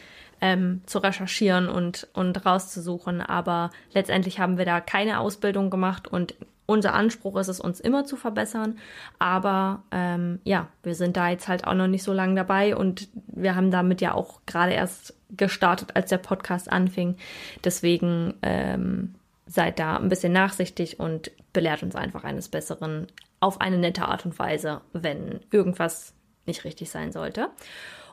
ähm, 0.42 0.82
zu 0.86 1.00
recherchieren 1.00 1.68
und, 1.68 2.08
und 2.14 2.46
rauszusuchen. 2.46 3.22
Aber 3.22 3.72
letztendlich 3.94 4.40
haben 4.40 4.58
wir 4.58 4.66
da 4.66 4.80
keine 4.82 5.20
Ausbildung 5.20 5.70
gemacht 5.70 6.08
und 6.08 6.36
unser 6.70 6.94
Anspruch 6.94 7.36
ist 7.38 7.48
es, 7.48 7.60
uns 7.60 7.80
immer 7.80 8.06
zu 8.06 8.16
verbessern. 8.16 8.78
Aber 9.18 9.84
ähm, 9.92 10.40
ja, 10.44 10.68
wir 10.84 10.94
sind 10.94 11.18
da 11.18 11.30
jetzt 11.30 11.48
halt 11.48 11.66
auch 11.66 11.74
noch 11.74 11.88
nicht 11.88 12.04
so 12.04 12.14
lange 12.14 12.36
dabei 12.36 12.76
und 12.76 13.10
wir 13.28 13.56
haben 13.56 13.72
damit 13.72 14.02
ja 14.02 14.14
auch 14.14 14.42
gerade 14.46 14.74
erst 14.74 15.16
gestartet, 15.32 15.96
als 15.96 16.10
der 16.10 16.20
Podcast 16.20 16.72
anfing. 16.72 17.18
Deswegen 17.64 18.36
ähm, 18.44 19.16
seid 19.48 19.80
da 19.80 19.98
ein 19.98 20.10
bisschen 20.10 20.32
nachsichtig 20.32 21.00
und 21.00 21.32
belehrt 21.54 21.82
uns 21.82 21.96
einfach 21.96 22.24
eines 22.24 22.50
Besseren 22.50 23.08
auf 23.40 23.62
eine 23.62 23.80
nette 23.80 24.06
Art 24.06 24.26
und 24.26 24.38
Weise, 24.38 24.82
wenn 24.94 25.40
irgendwas 25.52 26.14
nicht 26.46 26.66
richtig 26.66 26.92
sein 26.92 27.12
sollte. 27.12 27.50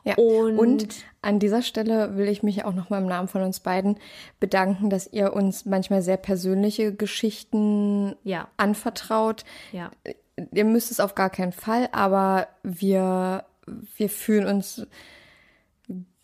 Ja. 0.07 0.15
Und- 0.17 0.57
Und, 0.59 0.95
an 1.21 1.39
dieser 1.39 1.61
Stelle 1.61 2.15
will 2.17 2.27
ich 2.29 2.41
mich 2.43 2.63
auch 2.65 2.73
nochmal 2.73 3.01
im 3.01 3.07
Namen 3.07 3.27
von 3.27 3.41
uns 3.41 3.59
beiden 3.59 3.97
bedanken, 4.39 4.89
dass 4.89 5.11
ihr 5.11 5.33
uns 5.33 5.65
manchmal 5.65 6.01
sehr 6.01 6.17
persönliche 6.17 6.93
Geschichten 6.93 8.15
Ja. 8.23 8.47
anvertraut. 8.57 9.43
Ja. 9.71 9.91
Ihr 10.53 10.65
müsst 10.65 10.91
es 10.91 10.99
auf 10.99 11.15
gar 11.15 11.29
keinen 11.29 11.51
Fall, 11.51 11.89
aber 11.91 12.47
wir, 12.63 13.43
wir 13.97 14.09
fühlen 14.09 14.47
uns 14.47 14.85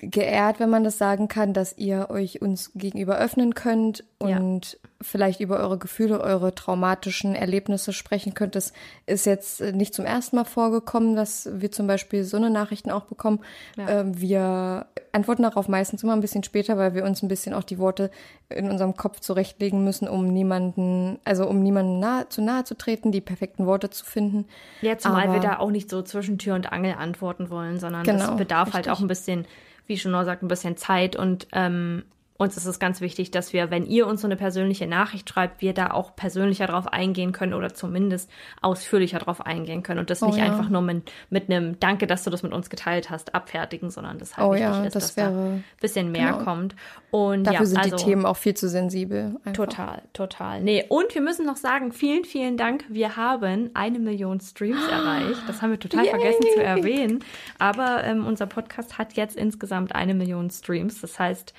geehrt, 0.10 0.60
wenn 0.60 0.70
man 0.70 0.84
das 0.84 0.98
sagen 0.98 1.28
kann, 1.28 1.54
dass 1.54 1.78
ihr 1.78 2.08
euch 2.10 2.42
uns 2.42 2.72
gegenüber 2.76 3.18
öffnen 3.18 3.54
könnt 3.56 4.04
Ja. 4.22 4.38
und 4.38 4.78
vielleicht 5.02 5.42
über 5.42 5.58
eure 5.60 5.78
Gefühle, 5.78 6.22
eure 6.22 6.56
traumatischen 6.56 7.36
Erlebnisse 7.36 7.92
sprechen 7.92 8.34
könnt. 8.34 8.56
Das 8.56 8.72
ist 9.06 9.26
jetzt 9.26 9.60
äh, 9.60 9.74
nicht 9.74 9.94
zum 9.94 10.06
ersten 10.06 10.38
Mal 10.38 10.46
vorgekommen, 10.46 11.16
dass 11.18 11.50
wir 11.52 11.72
zum 11.72 11.88
Beispiel 11.88 12.24
so 12.24 12.38
eine 12.38 12.50
Nachrichten 12.50 12.90
auch 12.90 13.04
bekommen. 13.04 13.40
Ähm, 13.78 14.20
wir 14.22 14.86
antworten 15.12 15.44
darauf 15.44 15.68
meistens 15.68 16.04
immer 16.04 16.14
ein 16.14 16.22
bisschen 16.22 16.44
später, 16.44 16.78
weil 16.78 16.94
wir 16.96 17.04
uns 17.04 17.22
ein 17.22 17.28
bisschen 17.28 17.54
auch 17.54 17.64
die 17.66 17.80
Worte 17.80 18.12
in 18.50 18.70
unserem 18.72 18.96
Kopf 18.96 19.20
zurechtlegen 19.20 19.84
müssen, 19.84 20.08
um 20.08 20.28
niemanden, 20.28 21.20
also 21.26 21.48
um 21.48 21.62
niemandem 21.62 22.00
nahe, 22.00 22.30
zu 22.30 22.42
nahe 22.42 22.64
zu 22.64 22.76
treten, 22.76 23.12
die 23.12 23.22
perfekten 23.22 23.66
Worte 23.66 23.90
zu 23.90 24.06
finden. 24.06 24.46
Ja, 24.82 24.98
zumal 24.98 25.26
Aber- 25.26 25.34
wir 25.34 25.40
da 25.42 25.60
auch 25.60 25.70
nicht 25.72 25.90
so 25.90 26.02
zwischen 26.02 26.38
Tür 26.38 26.56
und 26.56 26.72
Angel 26.72 26.94
antworten 26.98 27.50
wollen, 27.50 27.78
sondern 27.78 28.04
Genau, 28.04 28.28
das 28.28 28.38
bedarf 28.38 28.68
halt 28.74 28.86
richtig. 28.88 28.92
auch 28.94 29.02
ein 29.02 29.08
bisschen, 29.08 29.46
wie 29.88 29.98
Chanor 29.98 30.26
sagt, 30.26 30.44
ein 30.44 30.48
bisschen 30.48 30.78
Zeit 30.78 31.16
und 31.16 31.48
ähm, 31.52 32.04
uns 32.38 32.58
ist 32.58 32.66
es 32.66 32.80
ganz 32.80 33.00
wichtig, 33.00 33.30
dass 33.32 33.54
wir, 33.54 33.70
wenn 33.70 33.86
ihr 33.86 34.08
uns 34.08 34.22
so 34.22 34.28
eine 34.28 34.36
persönliche 34.36 34.88
Nachricht 34.88 35.30
schreibt, 35.30 35.62
wir 35.62 35.74
da 35.74 35.92
auch 35.92 36.16
persönlicher 36.16 36.66
drauf 36.68 36.88
eingehen 36.88 37.32
können 37.32 37.54
oder 37.54 37.74
zumindest 37.74 38.30
ausführlicher 38.62 39.20
drauf 39.20 39.46
eingehen 39.46 39.84
können 39.84 40.00
und 40.00 40.10
das 40.10 40.22
Oh 40.24 40.26
nicht 40.28 40.38
ja. 40.40 40.46
einfach 40.46 40.70
nur 40.70 40.82
mit, 40.82 41.12
mit 41.30 41.50
einem 41.50 41.80
Danke, 41.80 42.08
dass 42.08 42.24
du 42.24 42.30
das 42.32 42.42
mit 42.44 42.52
uns 42.52 42.70
geteilt 42.70 43.10
hast, 43.10 43.36
abfertigen, 43.36 43.92
sondern 43.92 44.18
das 44.18 44.36
halt 44.36 44.48
Oh 44.48 44.52
wichtig 44.54 44.64
ja, 44.68 44.84
ist, 44.84 44.96
das 44.96 45.04
dass 45.04 45.16
da 45.16 45.22
wäre- 45.32 45.50
ein 45.54 45.64
bisschen 45.80 46.12
mehr 46.12 46.32
genau. 46.34 46.44
kommt. 46.44 46.76
Und 47.12 47.44
Dafür 47.46 47.60
ja, 47.62 47.66
sind 47.68 47.78
also, 47.78 47.96
die 47.98 48.04
Themen 48.04 48.26
auch 48.26 48.38
viel 48.38 48.56
zu 48.56 48.68
sensibel. 48.68 49.36
Einfach. 49.46 49.54
Total, 49.54 50.02
total. 50.14 50.62
Nee, 50.62 50.84
und 50.90 51.14
wir 51.14 51.22
müssen 51.22 51.46
noch 51.46 51.58
sagen, 51.58 51.92
vielen, 51.92 52.26
vielen 52.26 52.58
Dank. 52.58 52.84
Wir 52.90 53.16
haben 53.16 53.70
eine 53.76 54.00
Million 54.00 54.40
Streams 54.40 54.82
erreicht. 54.88 55.44
Das 55.48 55.62
haben 55.62 55.70
wir 55.70 55.80
total 55.80 56.06
vergessen 56.10 56.44
zu 56.56 56.64
erwähnen. 56.64 57.24
Aber 57.60 58.04
ähm, 58.04 58.26
unser 58.26 58.48
Podcast 58.48 58.98
hat 58.98 59.14
jetzt 59.14 59.36
insgesamt 59.38 59.94
eine 59.94 60.16
Million 60.16 60.50
Streams. 60.50 61.00
Das 61.02 61.20
heißt, 61.20 61.54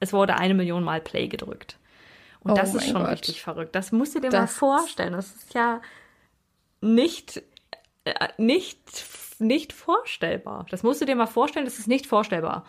es 0.00 0.12
wurde 0.12 0.36
eine 0.36 0.54
Million 0.54 0.84
Mal 0.84 1.00
Play 1.00 1.28
gedrückt. 1.28 1.76
Und 2.40 2.52
Oh 2.52 2.54
das 2.54 2.74
ist 2.74 2.84
schon 2.86 2.94
Gott. 3.02 3.08
richtig 3.10 3.42
verrückt. 3.42 3.74
Das 3.74 3.90
musst 3.92 4.14
du 4.14 4.20
dir 4.20 4.30
mal 4.30 4.42
Das- 4.42 4.54
vorstellen. 4.56 5.12
Das 5.12 5.34
ist 5.34 5.54
ja 5.54 5.80
nicht, 6.80 7.42
äh, 8.04 8.28
nicht, 8.38 8.78
nicht 9.40 9.72
vorstellbar. 9.72 10.66
Das 10.70 10.82
musst 10.82 11.00
du 11.00 11.04
dir 11.04 11.16
mal 11.16 11.26
vorstellen. 11.26 11.64
Das 11.64 11.78
ist 11.78 11.88
nicht 11.88 12.06
vorstellbar. 12.06 12.64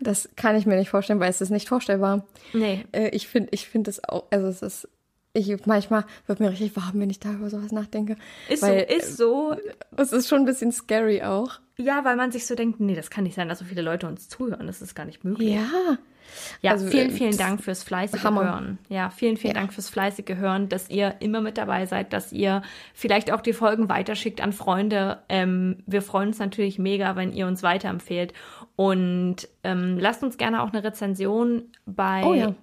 Das 0.00 0.28
kann 0.36 0.54
ich 0.56 0.66
mir 0.66 0.76
nicht 0.76 0.90
vorstellen, 0.90 1.18
weil 1.20 1.30
es 1.30 1.40
ist 1.40 1.50
nicht 1.50 1.68
vorstellbar. 1.68 2.24
Nee. 2.52 2.84
Äh, 2.92 3.08
ich 3.08 3.26
finde, 3.26 3.48
ich 3.52 3.68
finde 3.68 3.90
es 3.90 4.04
auch, 4.04 4.24
also 4.30 4.46
es 4.46 4.62
ist, 4.62 4.88
ich 5.32 5.66
manchmal 5.66 6.04
wird 6.26 6.38
mir 6.40 6.50
richtig 6.50 6.76
warm, 6.76 6.92
wenn 7.00 7.10
ich 7.10 7.18
da 7.18 7.32
über 7.32 7.50
sowas 7.50 7.72
nachdenke. 7.72 8.16
Ist 8.48 8.62
weil, 8.62 8.86
so, 8.88 8.94
ist 8.96 9.16
so. 9.16 9.56
Es 9.96 10.12
ist 10.12 10.28
schon 10.28 10.40
ein 10.40 10.44
bisschen 10.44 10.70
scary 10.72 11.22
auch. 11.22 11.58
Ja, 11.78 12.04
weil 12.04 12.16
man 12.16 12.30
sich 12.30 12.46
so 12.46 12.54
denkt, 12.54 12.78
nee, 12.80 12.94
das 12.94 13.10
kann 13.10 13.24
nicht 13.24 13.34
sein, 13.34 13.48
dass 13.48 13.58
so 13.60 13.64
viele 13.64 13.82
Leute 13.82 14.06
uns 14.06 14.28
zuhören. 14.28 14.66
Das 14.66 14.82
ist 14.82 14.94
gar 14.94 15.04
nicht 15.06 15.24
möglich. 15.24 15.54
Ja. 15.54 15.98
Ja, 16.62 16.72
Also, 16.72 16.86
vielen, 16.88 17.10
äh, 17.10 17.12
vielen 17.12 17.36
Dank 17.36 17.62
fürs 17.62 17.82
fleißige 17.82 18.24
Hammer. 18.24 18.44
Hören. 18.44 18.78
Ja, 18.88 19.10
vielen, 19.10 19.36
vielen 19.36 19.54
Ja. 19.54 19.60
Dank 19.60 19.72
fürs 19.72 19.88
fleißige 19.88 20.36
Hören, 20.36 20.68
dass 20.68 20.90
ihr 20.90 21.16
immer 21.20 21.40
mit 21.40 21.58
dabei 21.58 21.86
seid, 21.86 22.12
dass 22.12 22.32
ihr 22.32 22.62
vielleicht 22.94 23.32
auch 23.32 23.40
die 23.40 23.52
Folgen 23.52 23.88
weiterschickt 23.88 24.40
an 24.40 24.52
Freunde. 24.52 25.18
Ähm, 25.28 25.82
wir 25.86 26.02
freuen 26.02 26.28
uns 26.28 26.38
natürlich 26.38 26.78
mega, 26.78 27.16
wenn 27.16 27.32
ihr 27.32 27.46
uns 27.46 27.62
weiterempfehlt. 27.62 28.32
Und 28.76 29.48
ähm, 29.64 29.98
lasst 29.98 30.22
uns 30.22 30.38
gerne 30.38 30.62
auch 30.62 30.72
eine 30.72 30.84
Rezension 30.84 31.64
bei 31.86 32.24
Oh 32.24 32.34
ja. 32.34 32.54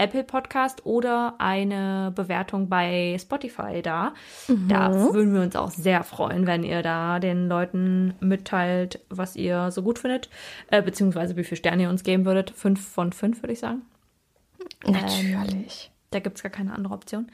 Apple 0.00 0.24
Podcast 0.24 0.86
oder 0.86 1.34
eine 1.38 2.12
Bewertung 2.14 2.68
bei 2.68 3.16
Spotify 3.20 3.82
da. 3.82 4.14
Mhm. 4.48 4.68
Da 4.68 4.92
würden 5.12 5.34
wir 5.34 5.42
uns 5.42 5.54
auch 5.56 5.70
sehr 5.70 6.02
freuen, 6.04 6.46
wenn 6.46 6.64
ihr 6.64 6.82
da 6.82 7.18
den 7.18 7.48
Leuten 7.48 8.14
mitteilt, 8.20 9.00
was 9.10 9.36
ihr 9.36 9.70
so 9.70 9.82
gut 9.82 9.98
findet, 9.98 10.30
äh, 10.70 10.82
beziehungsweise 10.82 11.36
wie 11.36 11.44
viele 11.44 11.58
Sterne 11.58 11.82
ihr 11.82 11.90
uns 11.90 12.02
geben 12.02 12.24
würdet. 12.24 12.50
Fünf 12.50 12.86
von 12.88 13.12
fünf, 13.12 13.42
würde 13.42 13.52
ich 13.52 13.60
sagen. 13.60 13.82
Natürlich. 14.86 15.90
Da 16.12 16.18
gibt 16.18 16.36
es 16.38 16.42
gar 16.42 16.50
keine 16.50 16.74
andere 16.74 16.92
Option. 16.94 17.28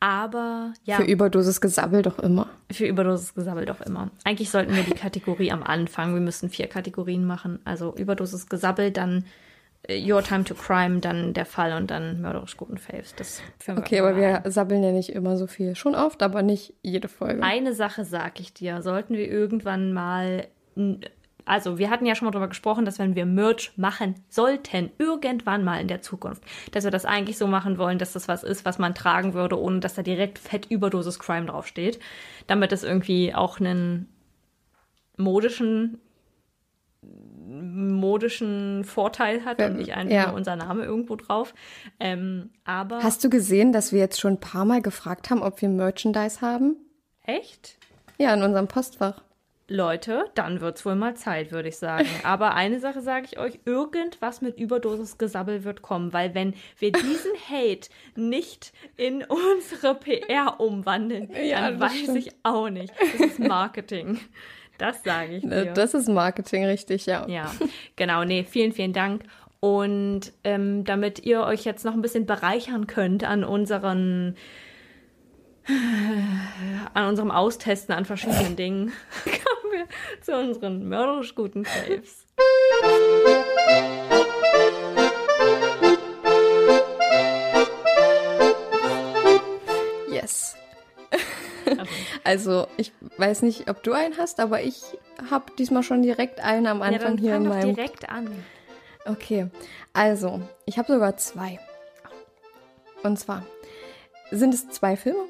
Aber 0.00 0.72
ja, 0.84 0.96
Für 0.96 1.02
Überdosis 1.02 1.60
Gesabbel 1.60 2.00
doch 2.02 2.18
immer. 2.18 2.48
für 2.70 2.86
Überdosis 2.86 3.34
Gesabbel 3.34 3.66
doch 3.66 3.82
immer. 3.82 4.10
Eigentlich 4.24 4.48
sollten 4.50 4.74
wir 4.74 4.84
die 4.84 4.94
Kategorie 4.94 5.52
am 5.52 5.62
Anfang, 5.62 6.14
wir 6.14 6.20
müssten 6.22 6.48
vier 6.48 6.66
Kategorien 6.66 7.26
machen. 7.26 7.58
Also 7.64 7.94
Überdosis 7.94 8.48
Gesabbel, 8.48 8.90
dann 8.90 9.26
Your 9.90 10.22
Time 10.22 10.44
to 10.44 10.54
Crime, 10.54 11.00
dann 11.00 11.34
der 11.34 11.44
Fall 11.44 11.72
und 11.72 11.90
dann 11.90 12.20
mörderisch 12.20 12.56
guten 12.56 12.78
Faves. 12.78 13.16
Das 13.16 13.42
Okay, 13.66 13.98
aber 13.98 14.10
ein. 14.10 14.16
wir 14.16 14.50
sabbeln 14.50 14.82
ja 14.84 14.92
nicht 14.92 15.10
immer 15.10 15.36
so 15.36 15.48
viel. 15.48 15.74
Schon 15.74 15.96
oft, 15.96 16.22
aber 16.22 16.42
nicht 16.42 16.74
jede 16.82 17.08
Folge. 17.08 17.42
Eine 17.42 17.74
Sache 17.74 18.04
sag 18.04 18.38
ich 18.38 18.54
dir, 18.54 18.80
sollten 18.82 19.14
wir 19.14 19.28
irgendwann 19.28 19.92
mal, 19.92 20.46
also 21.44 21.78
wir 21.78 21.90
hatten 21.90 22.06
ja 22.06 22.14
schon 22.14 22.26
mal 22.26 22.30
darüber 22.30 22.48
gesprochen, 22.48 22.84
dass 22.84 23.00
wenn 23.00 23.16
wir 23.16 23.26
Merch 23.26 23.72
machen 23.76 24.14
sollten, 24.28 24.90
irgendwann 24.98 25.64
mal 25.64 25.80
in 25.80 25.88
der 25.88 26.00
Zukunft, 26.00 26.44
dass 26.70 26.84
wir 26.84 26.92
das 26.92 27.04
eigentlich 27.04 27.36
so 27.36 27.48
machen 27.48 27.76
wollen, 27.76 27.98
dass 27.98 28.12
das 28.12 28.28
was 28.28 28.44
ist, 28.44 28.64
was 28.64 28.78
man 28.78 28.94
tragen 28.94 29.34
würde, 29.34 29.60
ohne 29.60 29.80
dass 29.80 29.94
da 29.94 30.02
direkt 30.02 30.38
fett 30.38 30.66
Überdosis 30.70 31.18
Crime 31.18 31.46
draufsteht, 31.46 31.98
damit 32.46 32.70
es 32.70 32.84
irgendwie 32.84 33.34
auch 33.34 33.58
einen 33.58 34.08
modischen 35.16 35.98
modischen 37.52 38.84
Vorteil 38.84 39.44
hat 39.44 39.60
Ja, 39.60 39.66
und 39.66 39.76
nicht 39.76 39.94
einfach 39.94 40.12
ja. 40.14 40.26
nur 40.28 40.34
unser 40.36 40.56
Name 40.56 40.84
irgendwo 40.84 41.16
drauf. 41.16 41.54
Ähm, 42.00 42.50
aber 42.64 43.02
Hast 43.02 43.22
du 43.24 43.30
gesehen, 43.30 43.72
dass 43.72 43.92
wir 43.92 44.00
jetzt 44.00 44.20
schon 44.20 44.34
ein 44.34 44.40
paar 44.40 44.64
Mal 44.64 44.82
gefragt 44.82 45.30
haben, 45.30 45.42
ob 45.42 45.60
wir 45.62 45.68
Merchandise 45.68 46.40
haben? 46.40 46.76
echt? 47.24 47.76
Ja, 48.18 48.34
in 48.34 48.42
unserem 48.42 48.68
Postfach. 48.68 49.22
Leute, 49.68 50.24
dann 50.34 50.60
wird's 50.60 50.84
wohl 50.84 50.96
mal 50.96 51.14
Zeit, 51.16 51.50
würde 51.50 51.68
ich 51.68 51.78
sagen. 51.78 52.06
Aber 52.24 52.54
eine 52.54 52.78
Sache 52.78 53.00
sage 53.00 53.26
ich 53.30 53.38
euch, 53.38 53.60
irgendwas 53.64 54.42
mit 54.42 54.58
Überdosis 54.58 55.18
Gesabbel 55.18 55.64
wird 55.64 55.82
kommen, 55.82 56.12
weil 56.12 56.34
wenn 56.34 56.54
wir 56.78 56.92
diesen 56.92 57.30
Hate 57.48 57.88
nicht 58.16 58.72
in 58.96 59.24
unsere 59.24 59.94
PR 59.94 60.60
umwandeln, 60.60 61.30
Ja, 61.42 61.70
dann 61.70 61.80
weiß 61.80 61.96
stimmt. 61.96 62.18
ich 62.18 62.32
auch 62.42 62.68
nicht. 62.68 62.92
Das 63.00 63.20
ist 63.20 63.38
Marketing. 63.38 64.18
Das 64.82 65.00
sage 65.04 65.36
ich 65.36 65.44
Äh, 65.44 65.64
dir. 65.66 65.72
Das 65.74 65.94
ist 65.94 66.08
Marketing, 66.08 66.64
richtig, 66.66 67.06
ja. 67.06 67.24
Ja, 67.28 67.48
genau. 67.94 68.24
Nee, 68.24 68.42
vielen, 68.42 68.72
vielen 68.72 68.92
Dank. 68.92 69.22
Und 69.60 70.32
ähm, 70.42 70.82
damit 70.84 71.20
ihr 71.24 71.42
euch 71.42 71.64
jetzt 71.64 71.84
noch 71.84 71.92
ein 71.94 72.02
bisschen 72.02 72.26
bereichern 72.26 72.88
könnt 72.88 73.22
an 73.22 73.44
unseren 73.44 74.36
an 76.94 77.06
unserem 77.06 77.30
Austesten 77.30 77.94
an 77.94 78.04
verschiedenen 78.04 78.56
Dingen, 78.56 78.92
kommen 79.24 79.72
wir 79.72 79.86
zu 80.20 80.36
unseren 80.36 80.88
mörderisch 80.88 81.36
guten 81.36 81.64
Faves. 81.64 82.26
Also, 92.24 92.66
ich 92.76 92.92
weiß 93.18 93.42
nicht, 93.42 93.68
ob 93.70 93.82
du 93.82 93.92
einen 93.92 94.16
hast, 94.18 94.40
aber 94.40 94.62
ich 94.62 94.80
habe 95.30 95.52
diesmal 95.58 95.82
schon 95.82 96.02
direkt 96.02 96.40
einen 96.40 96.66
am 96.66 96.78
Ja, 96.80 96.84
Anfang 96.86 97.00
dann 97.02 97.18
hier 97.18 97.32
fang 97.32 97.42
in 97.44 97.48
doch 97.48 97.56
meinem. 97.56 97.74
direkt 97.74 98.08
an. 98.08 98.44
Okay, 99.04 99.48
also, 99.92 100.40
ich 100.64 100.78
habe 100.78 100.92
sogar 100.92 101.16
zwei. 101.16 101.58
Und 103.02 103.18
zwar 103.18 103.44
sind 104.30 104.54
es 104.54 104.68
zwei 104.70 104.96
Filme 104.96 105.24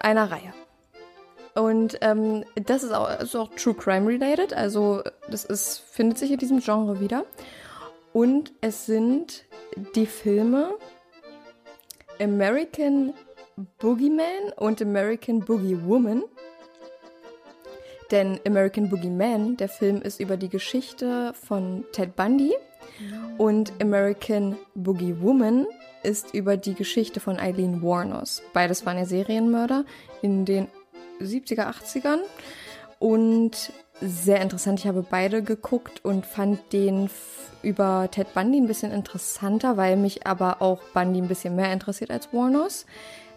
einer 0.00 0.30
Reihe. 0.30 0.52
Und 1.54 1.98
ähm, 2.00 2.44
das 2.56 2.82
ist 2.82 2.92
auch, 2.92 3.08
ist 3.20 3.36
auch 3.36 3.48
True 3.54 3.74
Crime 3.74 4.08
related, 4.08 4.52
also 4.52 5.02
das 5.30 5.44
ist, 5.44 5.78
findet 5.88 6.18
sich 6.18 6.32
in 6.32 6.38
diesem 6.38 6.58
Genre 6.58 6.98
wieder. 6.98 7.24
Und 8.12 8.52
es 8.60 8.86
sind 8.86 9.44
die 9.94 10.06
Filme 10.06 10.74
American 12.20 13.12
Boogeyman 13.78 14.52
und 14.56 14.82
American 14.82 15.40
Boogie 15.40 15.78
Woman. 15.84 16.24
Denn 18.10 18.38
American 18.46 18.88
Boogeyman, 18.88 19.56
der 19.56 19.68
Film 19.68 20.02
ist 20.02 20.20
über 20.20 20.36
die 20.36 20.48
Geschichte 20.48 21.32
von 21.34 21.84
Ted 21.92 22.16
Bundy 22.16 22.54
und 23.38 23.72
American 23.80 24.56
Boogie 24.74 25.20
Woman 25.20 25.66
ist 26.02 26.34
über 26.34 26.56
die 26.56 26.74
Geschichte 26.74 27.18
von 27.18 27.38
Eileen 27.38 27.82
Warnos. 27.82 28.42
Beides 28.52 28.84
waren 28.84 28.98
ja 28.98 29.06
Serienmörder 29.06 29.84
in 30.20 30.44
den 30.44 30.68
70er, 31.20 31.66
80ern 31.70 32.18
und 32.98 33.72
sehr 34.00 34.40
interessant. 34.40 34.80
Ich 34.80 34.86
habe 34.86 35.04
beide 35.08 35.42
geguckt 35.42 36.04
und 36.04 36.26
fand 36.26 36.72
den 36.72 37.08
über 37.62 38.08
Ted 38.10 38.34
Bundy 38.34 38.60
ein 38.60 38.66
bisschen 38.66 38.92
interessanter, 38.92 39.76
weil 39.76 39.96
mich 39.96 40.26
aber 40.26 40.60
auch 40.60 40.82
Bundy 40.92 41.20
ein 41.20 41.28
bisschen 41.28 41.56
mehr 41.56 41.72
interessiert 41.72 42.10
als 42.10 42.32
Warnos. 42.32 42.84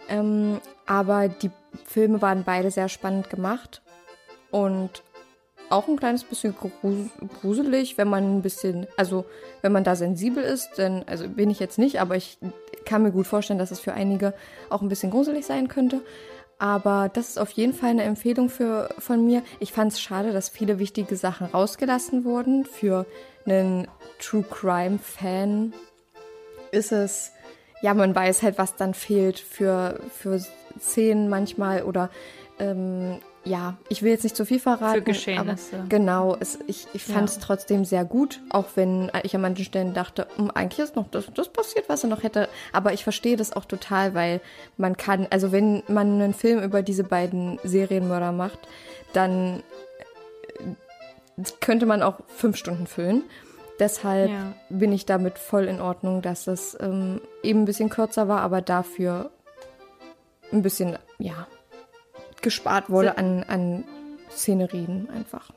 Ähm, 0.10 0.60
aber 0.86 1.28
die 1.28 1.52
Filme 1.86 2.22
waren 2.22 2.44
beide 2.44 2.72
sehr 2.72 2.90
spannend 2.90 3.30
gemacht 3.30 3.82
und 4.52 5.04
auch 5.70 5.88
ein 5.88 5.98
kleines 5.98 6.24
bisschen 6.24 6.56
grus- 6.56 7.12
gruselig, 7.42 7.98
wenn 7.98 8.08
man 8.08 8.38
ein 8.38 8.42
bisschen, 8.42 8.88
also 8.96 9.26
wenn 9.62 9.74
man 9.74 9.84
da 9.84 9.96
sensibel 9.98 10.42
ist, 10.44 10.78
denn, 10.78 11.04
also 11.08 11.28
bin 11.28 11.50
ich 11.50 11.60
jetzt 11.60 11.78
nicht, 11.78 12.00
aber 12.00 12.16
ich 12.16 12.38
kann 12.86 13.04
mir 13.04 13.12
gut 13.12 13.28
vorstellen, 13.28 13.60
dass 13.60 13.72
es 13.72 13.82
für 13.82 13.94
einige 13.94 14.34
auch 14.70 14.82
ein 14.82 14.88
bisschen 14.88 15.12
gruselig 15.12 15.46
sein 15.46 15.68
könnte. 15.68 16.02
Aber 16.60 17.10
das 17.14 17.30
ist 17.30 17.38
auf 17.38 17.52
jeden 17.52 17.74
Fall 17.74 17.92
eine 17.92 18.04
Empfehlung 18.04 18.50
für, 18.50 18.90
von 18.98 19.26
mir. 19.26 19.44
Ich 19.60 19.74
fand 19.74 19.92
es 19.92 20.00
schade, 20.00 20.32
dass 20.32 20.50
viele 20.50 20.80
wichtige 20.80 21.16
Sachen 21.16 21.48
rausgelassen 21.48 22.24
wurden. 22.24 22.66
Für 22.66 23.06
einen 23.46 23.88
True 24.20 24.46
Crime 24.50 24.98
Fan 24.98 25.74
ist 26.72 26.92
es, 26.92 27.32
ja, 27.82 27.94
man 27.94 28.16
weiß 28.16 28.44
halt, 28.44 28.58
was 28.58 28.76
dann 28.76 28.94
fehlt 28.94 29.40
für, 29.40 30.00
für 30.12 30.40
Szenen 30.80 31.30
manchmal 31.30 31.84
oder 31.84 32.10
ähm, 32.60 33.20
ja, 33.44 33.78
ich 33.88 34.02
will 34.04 34.12
jetzt 34.12 34.24
nicht 34.24 34.36
zu 34.36 34.46
viel 34.46 34.60
verraten. 34.60 34.96
Für 34.96 35.02
Geschehnisse. 35.04 35.86
Genau, 35.88 36.36
es, 36.38 36.60
ich, 36.68 36.86
ich 36.94 37.06
fand 37.06 37.30
es 37.30 37.36
Ja. 37.36 37.42
trotzdem 37.46 37.86
sehr 37.86 38.04
gut, 38.04 38.42
auch 38.50 38.66
wenn 38.76 39.10
ich 39.24 39.34
an 39.36 39.42
manchen 39.42 39.64
Stellen 39.64 39.94
dachte, 39.94 40.28
"Hm, 40.36 40.52
eigentlich 40.54 40.80
ist 40.84 40.98
noch 40.98 41.08
das, 41.10 41.28
das 41.34 41.48
passiert, 41.48 41.88
was 41.88 42.04
er 42.04 42.10
noch 42.10 42.24
hätte. 42.24 42.50
Aber 42.74 42.92
ich 42.92 43.04
verstehe 43.04 43.38
das 43.38 43.54
auch 43.56 43.64
total, 43.64 44.14
weil 44.16 44.42
man 44.76 44.98
kann, 44.98 45.28
also 45.30 45.54
wenn 45.54 45.82
man 45.88 46.20
einen 46.22 46.34
Film 46.34 46.62
über 46.62 46.82
diese 46.82 47.06
beiden 47.06 47.58
Serienmörder 47.64 48.34
macht, 48.34 48.60
dann 49.14 49.64
äh, 51.38 51.44
könnte 51.62 51.86
man 51.86 52.02
auch 52.02 52.20
fünf 52.28 52.58
Stunden 52.58 52.88
füllen. 52.88 53.24
Deshalb 53.80 54.30
Ja. 54.30 54.54
bin 54.70 54.92
ich 54.92 55.06
damit 55.06 55.38
voll 55.38 55.66
in 55.66 55.80
Ordnung, 55.82 56.22
dass 56.22 56.48
es 56.48 56.76
ähm, 56.80 57.22
eben 57.44 57.62
ein 57.62 57.66
bisschen 57.66 57.90
kürzer 57.90 58.28
war, 58.28 58.42
aber 58.42 58.62
dafür 58.62 59.30
ein 60.52 60.62
bisschen, 60.62 60.98
ja, 61.20 61.48
gespart 62.42 62.90
wurde 62.90 63.18
an, 63.18 63.44
an 63.44 63.84
Szenerien 64.32 65.10
einfach. 65.14 65.50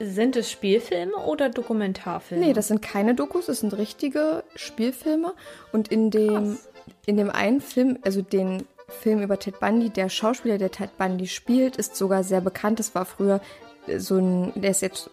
Sind 0.00 0.36
es 0.36 0.50
Spielfilme 0.50 1.16
oder 1.16 1.48
Dokumentarfilme? 1.48 2.46
Nee, 2.46 2.52
das 2.52 2.68
sind 2.68 2.82
keine 2.82 3.14
Dokus, 3.14 3.46
das 3.46 3.60
sind 3.60 3.76
richtige 3.76 4.44
Spielfilme. 4.54 5.32
Und 5.72 5.88
in 5.88 6.10
dem, 6.10 6.34
Krass. 6.56 6.68
in 7.06 7.16
dem 7.16 7.30
einen 7.30 7.60
Film, 7.60 7.98
also 8.02 8.20
den 8.22 8.66
Film 8.88 9.22
über 9.22 9.38
Ted 9.38 9.58
Bundy, 9.58 9.90
der 9.90 10.08
Schauspieler, 10.08 10.58
der 10.58 10.70
Ted 10.70 10.96
Bundy 10.98 11.26
spielt, 11.26 11.76
ist 11.76 11.96
sogar 11.96 12.24
sehr 12.24 12.40
bekannt. 12.40 12.78
Das 12.78 12.94
war 12.94 13.04
früher 13.04 13.40
äh, 13.86 13.98
so 13.98 14.16
ein, 14.18 14.52
der 14.54 14.70
ist 14.70 14.82
jetzt, 14.82 15.10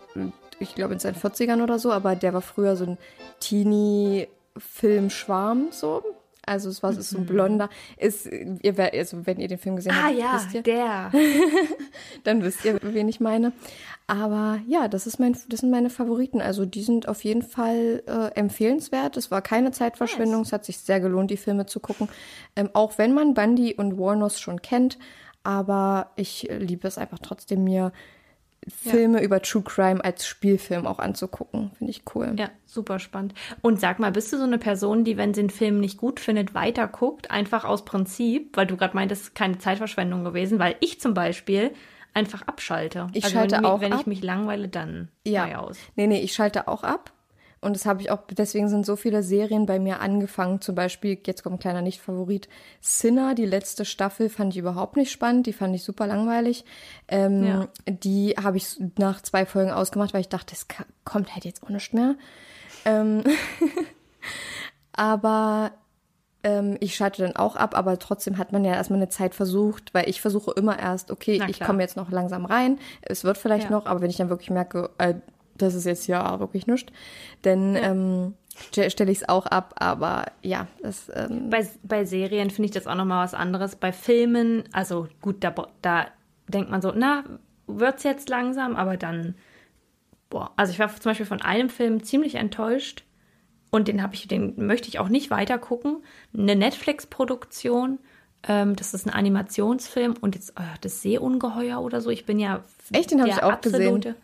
ich 0.63 0.75
glaube, 0.75 0.93
in 0.93 0.99
seinen 0.99 1.15
40ern 1.15 1.61
oder 1.61 1.77
so, 1.79 1.91
aber 1.91 2.15
der 2.15 2.33
war 2.33 2.41
früher 2.41 2.75
so 2.75 2.85
ein 2.85 2.97
Teenie-Film-Schwarm, 3.39 5.67
so. 5.71 6.03
Also 6.45 6.69
es 6.69 6.83
war 6.83 6.91
so 6.91 7.17
ein 7.17 7.25
blonder, 7.25 7.69
ist, 7.97 8.27
ihr, 8.27 8.77
also 8.77 9.25
wenn 9.25 9.39
ihr 9.39 9.47
den 9.47 9.57
Film 9.57 9.77
gesehen 9.77 9.93
Ah 9.93 10.07
habt, 10.07 10.17
ja, 10.17 10.35
wisst 10.35 10.53
ihr, 10.53 10.61
der. 10.61 11.09
dann 12.25 12.43
wisst 12.43 12.65
ihr, 12.65 12.77
wen 12.81 13.07
ich 13.07 13.21
meine. 13.21 13.53
Aber 14.07 14.59
ja, 14.67 14.89
das, 14.89 15.07
ist 15.07 15.19
mein, 15.19 15.37
das 15.47 15.61
sind 15.61 15.71
meine 15.71 15.89
Favoriten. 15.89 16.41
Also 16.41 16.65
die 16.65 16.83
sind 16.83 17.07
auf 17.07 17.23
jeden 17.23 17.43
Fall 17.43 18.03
äh, 18.07 18.37
empfehlenswert. 18.37 19.15
Es 19.15 19.31
war 19.31 19.41
keine 19.41 19.71
Zeitverschwendung. 19.71 20.41
Es 20.41 20.51
hat 20.51 20.65
sich 20.65 20.79
sehr 20.79 20.99
gelohnt, 20.99 21.31
die 21.31 21.37
Filme 21.37 21.65
zu 21.65 21.79
gucken. 21.79 22.09
Ähm, 22.57 22.69
auch 22.73 22.97
wenn 22.97 23.13
man 23.13 23.33
Bundy 23.33 23.75
und 23.75 23.97
Warnos 23.97 24.41
schon 24.41 24.61
kennt. 24.61 24.99
Aber 25.43 26.11
ich 26.17 26.49
liebe 26.49 26.89
es 26.89 26.97
einfach 26.97 27.19
trotzdem, 27.19 27.63
mir 27.63 27.93
Filme 28.67 29.21
über 29.23 29.41
True 29.41 29.63
Crime 29.63 30.03
als 30.03 30.25
Spielfilm 30.25 30.85
auch 30.87 30.99
anzugucken. 30.99 31.71
Finde 31.77 31.91
ich 31.91 32.03
cool. 32.15 32.33
Ja, 32.37 32.49
super 32.65 32.99
spannend. 32.99 33.33
Und 33.61 33.79
sag 33.79 33.99
mal, 33.99 34.11
bist 34.11 34.31
du 34.33 34.37
so 34.37 34.43
eine 34.43 34.57
Person, 34.57 35.03
die, 35.03 35.17
wenn 35.17 35.33
sie 35.33 35.41
einen 35.41 35.49
Film 35.49 35.79
nicht 35.79 35.97
gut 35.97 36.19
findet, 36.19 36.53
weiter 36.53 36.87
guckt, 36.87 37.31
einfach 37.31 37.65
aus 37.65 37.85
Prinzip, 37.85 38.55
weil 38.57 38.67
du 38.67 38.77
gerade 38.77 38.95
meintest, 38.95 39.35
keine 39.35 39.57
Zeitverschwendung 39.57 40.23
gewesen, 40.23 40.59
weil 40.59 40.75
ich 40.79 40.99
zum 41.01 41.13
Beispiel 41.13 41.71
einfach 42.13 42.43
abschalte. 42.43 43.07
Ich 43.13 43.23
also 43.23 43.37
schalte 43.37 43.55
wenn, 43.57 43.65
auch 43.65 43.81
Wenn 43.81 43.93
ab. 43.93 44.01
ich 44.01 44.07
mich 44.07 44.21
langweile, 44.21 44.67
dann 44.67 45.09
Ja. 45.25 45.59
aus. 45.59 45.77
Nee, 45.95 46.07
nee, 46.07 46.19
ich 46.21 46.33
schalte 46.33 46.67
auch 46.67 46.83
ab. 46.83 47.11
Und 47.63 47.75
das 47.75 47.85
habe 47.85 48.01
ich 48.01 48.11
auch, 48.11 48.19
deswegen 48.29 48.67
sind 48.69 48.85
so 48.85 48.95
viele 48.95 49.23
Serien 49.23 49.65
bei 49.65 49.79
mir 49.79 49.99
angefangen. 50.01 50.61
Zum 50.61 50.75
Beispiel, 50.75 51.17
jetzt 51.25 51.41
kommt 51.43 51.55
ein 51.55 51.59
kleiner 51.59 51.81
Nicht-Favorit, 51.81 52.47
Sinner, 52.81 53.33
die 53.35 53.45
letzte 53.45 53.85
Staffel 53.85 54.29
fand 54.29 54.53
ich 54.53 54.59
überhaupt 54.59 54.97
nicht 54.97 55.11
spannend, 55.11 55.47
die 55.47 55.53
fand 55.53 55.73
ich 55.75 55.83
super 55.83 56.05
langweilig. 56.07 56.65
Ähm, 57.07 57.43
Ja. 57.43 57.67
Die 57.87 58.35
habe 58.41 58.57
ich 58.57 58.77
nach 58.97 59.21
zwei 59.21 59.45
Folgen 59.45 59.71
ausgemacht, 59.71 60.13
weil 60.13 60.21
ich 60.21 60.29
dachte, 60.29 60.53
das 60.53 60.67
ka- 60.67 60.85
kommt 61.05 61.33
halt 61.33 61.45
jetzt 61.45 61.63
auch 61.63 61.69
nicht 61.69 61.93
mehr. 61.93 62.15
Ähm, 62.85 63.23
aber 64.91 65.71
ähm, 66.43 66.77
ich 66.81 66.95
schalte 66.95 67.21
dann 67.23 67.35
auch 67.35 67.55
ab, 67.55 67.75
aber 67.77 67.97
trotzdem 67.99 68.37
hat 68.37 68.51
man 68.51 68.65
ja 68.65 68.73
erstmal 68.73 68.99
eine 68.99 69.09
Zeit 69.09 69.33
versucht, 69.33 69.93
weil 69.93 70.09
ich 70.09 70.21
versuche 70.21 70.51
immer 70.51 70.77
erst, 70.77 71.09
okay, 71.11 71.41
ich 71.47 71.59
komme 71.61 71.81
jetzt 71.81 71.95
noch 71.95 72.11
langsam 72.11 72.45
rein, 72.45 72.79
es 73.01 73.23
wird 73.23 73.37
vielleicht 73.37 73.65
Ja. 73.65 73.71
noch, 73.71 73.85
aber 73.85 74.01
wenn 74.01 74.09
ich 74.09 74.17
dann 74.17 74.29
wirklich 74.29 74.49
merke, 74.49 74.89
äh, 74.97 75.15
das 75.57 75.73
ist 75.75 75.85
jetzt 75.85 76.07
ja 76.07 76.39
wirklich 76.39 76.67
nichts, 76.67 76.91
dann 77.41 77.75
ähm, 77.75 78.33
ste- 78.55 78.89
stelle 78.89 79.11
ich 79.11 79.19
es 79.19 79.29
auch 79.29 79.45
ab, 79.45 79.75
aber 79.77 80.25
ja, 80.41 80.67
das, 80.81 81.11
ähm, 81.13 81.49
Bei, 81.49 81.67
bei 81.83 82.05
Serien 82.05 82.49
finde 82.49 82.65
ich 82.67 82.73
das 82.73 82.87
auch 82.87 82.95
nochmal 82.95 83.23
was 83.23 83.33
anderes. 83.33 83.75
Bei 83.75 83.91
Filmen, 83.91 84.63
also 84.71 85.07
gut, 85.21 85.43
da, 85.43 85.53
da 85.81 86.07
denkt 86.47 86.71
man 86.71 86.81
so, 86.81 86.91
na, 86.95 87.23
wird's 87.67 88.03
jetzt 88.03 88.29
langsam, 88.29 88.75
aber 88.75 88.97
dann, 88.97 89.35
boah, 90.29 90.51
also 90.57 90.71
ich 90.71 90.79
war 90.79 90.89
zum 90.89 91.09
Beispiel 91.11 91.25
von 91.25 91.41
einem 91.41 91.69
Film 91.69 92.03
ziemlich 92.03 92.35
enttäuscht 92.35 93.03
und 93.71 93.87
den 93.87 94.03
habe 94.03 94.15
ich, 94.15 94.27
den 94.27 94.53
möchte 94.67 94.87
ich 94.87 94.99
auch 94.99 95.09
nicht 95.09 95.31
weiter 95.31 95.57
gucken. 95.57 96.03
Eine 96.37 96.55
Netflix-Produktion, 96.55 97.99
ähm, 98.47 98.75
das 98.75 98.93
ist 98.93 99.07
ein 99.07 99.13
Animationsfilm 99.13 100.15
und 100.19 100.35
jetzt 100.35 100.53
oh, 100.59 100.63
das 100.81 101.01
Seeungeheuer 101.01 101.81
oder 101.81 102.01
so. 102.01 102.09
Ich 102.09 102.25
bin 102.25 102.39
ja 102.39 102.63
Echt? 102.91 103.11
Den 103.11 103.21
hab 103.21 103.27
der 103.27 103.37
ich 103.37 103.43
auch 103.43 103.61
gesehen. 103.61 104.15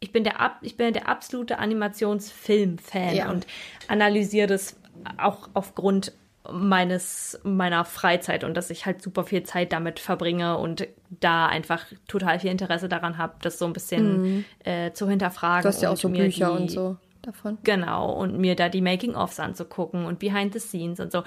Ich 0.00 0.12
bin 0.12 0.24
der, 0.24 0.52
ich 0.62 0.76
bin 0.76 0.92
der 0.92 1.08
absolute 1.08 1.58
Animationsfilm-Fan 1.58 3.14
Ja. 3.14 3.30
und 3.30 3.46
analysiere 3.88 4.46
das 4.46 4.76
auch 5.18 5.48
aufgrund 5.54 6.12
meines 6.50 7.38
meiner 7.44 7.84
Freizeit 7.84 8.44
und 8.44 8.56
dass 8.56 8.70
ich 8.70 8.86
halt 8.86 9.02
super 9.02 9.24
viel 9.24 9.42
Zeit 9.42 9.72
damit 9.72 10.00
verbringe 10.00 10.56
und 10.56 10.88
da 11.10 11.46
einfach 11.46 11.84
total 12.08 12.40
viel 12.40 12.50
Interesse 12.50 12.88
daran 12.88 13.18
habe, 13.18 13.34
das 13.42 13.58
so 13.58 13.66
ein 13.66 13.72
bisschen 13.74 14.44
äh, 14.64 14.92
zu 14.92 15.08
hinterfragen. 15.08 15.58
Mhm. 15.58 15.62
du 15.62 15.68
hast 15.68 15.82
ja 15.82 15.88
auch 15.90 15.92
und 15.92 15.98
so 16.00 16.08
Bücher 16.08 16.46
die, 16.56 16.62
und 16.62 16.70
so 16.70 16.96
davon. 17.22 17.58
Genau, 17.62 18.10
und 18.12 18.38
mir 18.38 18.56
da 18.56 18.68
die 18.70 18.80
Making-ofs 18.80 19.38
anzugucken 19.38 20.06
und 20.06 20.18
Behind 20.18 20.52
the 20.54 20.60
Scenes 20.60 20.98
und 20.98 21.12
so. 21.12 21.22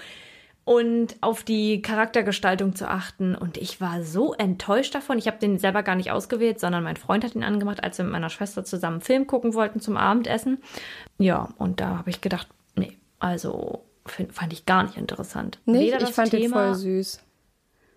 Und 0.65 1.17
auf 1.19 1.43
die 1.43 1.81
Charaktergestaltung 1.81 2.73
zu 2.73 2.87
achten. 2.89 3.35
Und 3.35 3.57
ich 3.57 3.81
war 3.81 4.01
so 4.03 4.33
enttäuscht 4.33 4.95
davon. 4.95 5.17
Ich 5.17 5.27
habe 5.27 5.37
den 5.37 5.59
selber 5.59 5.83
gar 5.83 5.95
nicht 5.95 6.11
ausgewählt, 6.11 6.59
sondern 6.59 6.83
mein 6.85 6.95
Freund 6.95 7.25
hat 7.25 7.35
ihn 7.35 7.43
angemacht, 7.43 7.83
als 7.83 7.97
wir 7.97 8.05
mit 8.05 8.13
meiner 8.13 8.29
Schwester 8.29 8.63
zusammen 8.63 8.95
einen 8.95 9.01
Film 9.01 9.27
gucken 9.27 9.53
wollten 9.55 9.81
zum 9.81 9.97
Abendessen. 9.97 10.59
Ja, 11.17 11.49
und 11.57 11.81
da 11.81 11.97
habe 11.97 12.09
ich 12.09 12.21
gedacht, 12.21 12.47
nee, 12.75 12.97
also 13.19 13.83
find, 14.05 14.31
fand 14.33 14.53
ich 14.53 14.65
gar 14.65 14.83
nicht 14.83 14.95
interessant. 14.97 15.59
Nicht? 15.65 15.87
Weder 15.87 15.97
Ich 15.97 16.05
das 16.05 16.15
fand 16.15 16.31
den 16.31 16.41
Thema- 16.43 16.67
voll 16.67 16.75
süß. 16.75 17.19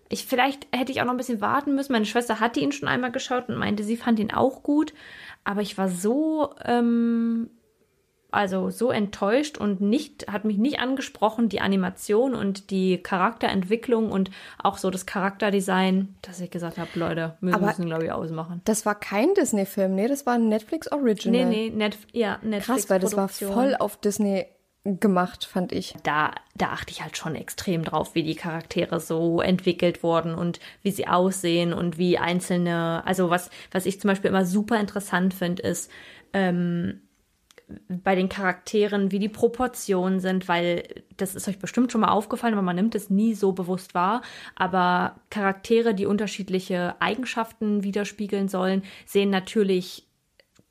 ich, 0.09 0.25
vielleicht 0.25 0.67
hätte 0.75 0.91
ich 0.91 0.99
auch 1.01 1.05
noch 1.05 1.11
ein 1.13 1.17
bisschen 1.17 1.39
warten 1.41 1.73
müssen. 1.73 1.93
Meine 1.93 2.05
Schwester 2.05 2.41
hatte 2.41 2.59
ihn 2.59 2.73
schon 2.73 2.89
einmal 2.89 3.13
geschaut 3.13 3.47
und 3.47 3.55
meinte, 3.57 3.83
sie 3.85 3.95
fand 3.97 4.19
ihn 4.19 4.31
auch 4.33 4.61
gut. 4.63 4.93
Aber 5.45 5.61
ich 5.61 5.77
war 5.77 5.87
so, 5.87 6.53
ähm, 6.65 7.49
also 8.31 8.69
so 8.69 8.91
enttäuscht 8.91 9.57
und 9.57 9.79
nicht, 9.79 10.27
hat 10.31 10.45
mich 10.45 10.57
nicht 10.57 10.79
angesprochen, 10.79 11.49
die 11.49 11.61
Animation 11.61 12.35
und 12.35 12.71
die 12.71 12.97
Charakterentwicklung 12.97 14.11
und 14.11 14.31
auch 14.61 14.77
so 14.77 14.89
das 14.89 15.05
Charakterdesign, 15.05 16.15
dass 16.21 16.41
ich 16.41 16.51
gesagt 16.51 16.77
habe, 16.77 16.89
Leute, 16.95 17.37
wir 17.41 17.57
müssen, 17.57 17.85
glaube 17.85 18.05
ich, 18.05 18.11
ausmachen. 18.11 18.61
Das 18.65 18.85
war 18.85 18.95
kein 18.95 19.33
Disney-Film, 19.33 19.95
nee, 19.95 20.07
das 20.07 20.25
war 20.25 20.33
ein 20.33 20.49
Netflix 20.49 20.91
Original. 20.91 21.45
Nee, 21.45 21.69
nee, 21.69 21.75
Net, 21.75 21.97
ja, 22.11 22.39
Netflix. 22.41 22.65
Krass, 22.65 22.89
weil 22.89 22.99
das 22.99 23.15
war 23.15 23.29
voll 23.29 23.75
auf 23.79 23.97
Disney 23.97 24.45
gemacht, 24.83 25.45
fand 25.45 25.71
ich. 25.71 25.95
da, 26.03 26.31
da 26.55 26.67
achte 26.67 26.91
ich 26.91 27.01
halt 27.01 27.17
schon 27.17 27.35
extrem 27.35 27.83
drauf, 27.83 28.15
wie 28.15 28.23
die 28.23 28.35
Charaktere 28.35 28.99
so 28.99 29.41
entwickelt 29.41 30.01
wurden 30.01 30.33
und 30.33 30.59
wie 30.81 30.91
sie 30.91 31.07
aussehen 31.07 31.73
und 31.73 31.97
wie 31.97 32.17
einzelne, 32.17 33.03
also 33.05 33.29
was, 33.29 33.49
was 33.71 33.85
ich 33.85 33.99
zum 33.99 34.09
Beispiel 34.09 34.29
immer 34.29 34.45
super 34.45 34.79
interessant 34.79 35.33
finde, 35.33 35.63
ist, 35.63 35.91
ähm, 36.33 37.01
bei 37.89 38.15
den 38.15 38.29
Charakteren, 38.29 39.11
wie 39.11 39.19
die 39.19 39.29
Proportionen 39.29 40.19
sind, 40.19 40.47
weil 40.47 40.83
das 41.17 41.35
ist 41.35 41.47
euch 41.47 41.59
bestimmt 41.59 41.91
schon 41.91 42.01
mal 42.01 42.11
aufgefallen, 42.11 42.53
aber 42.53 42.61
man 42.61 42.75
nimmt 42.75 42.95
es 42.95 43.09
nie 43.09 43.33
so 43.33 43.51
bewusst 43.51 43.93
wahr. 43.93 44.21
Aber 44.55 45.19
Charaktere, 45.29 45.93
die 45.93 46.05
unterschiedliche 46.05 46.95
Eigenschaften 46.99 47.83
widerspiegeln 47.83 48.47
sollen, 48.47 48.83
sehen 49.05 49.29
natürlich 49.29 50.07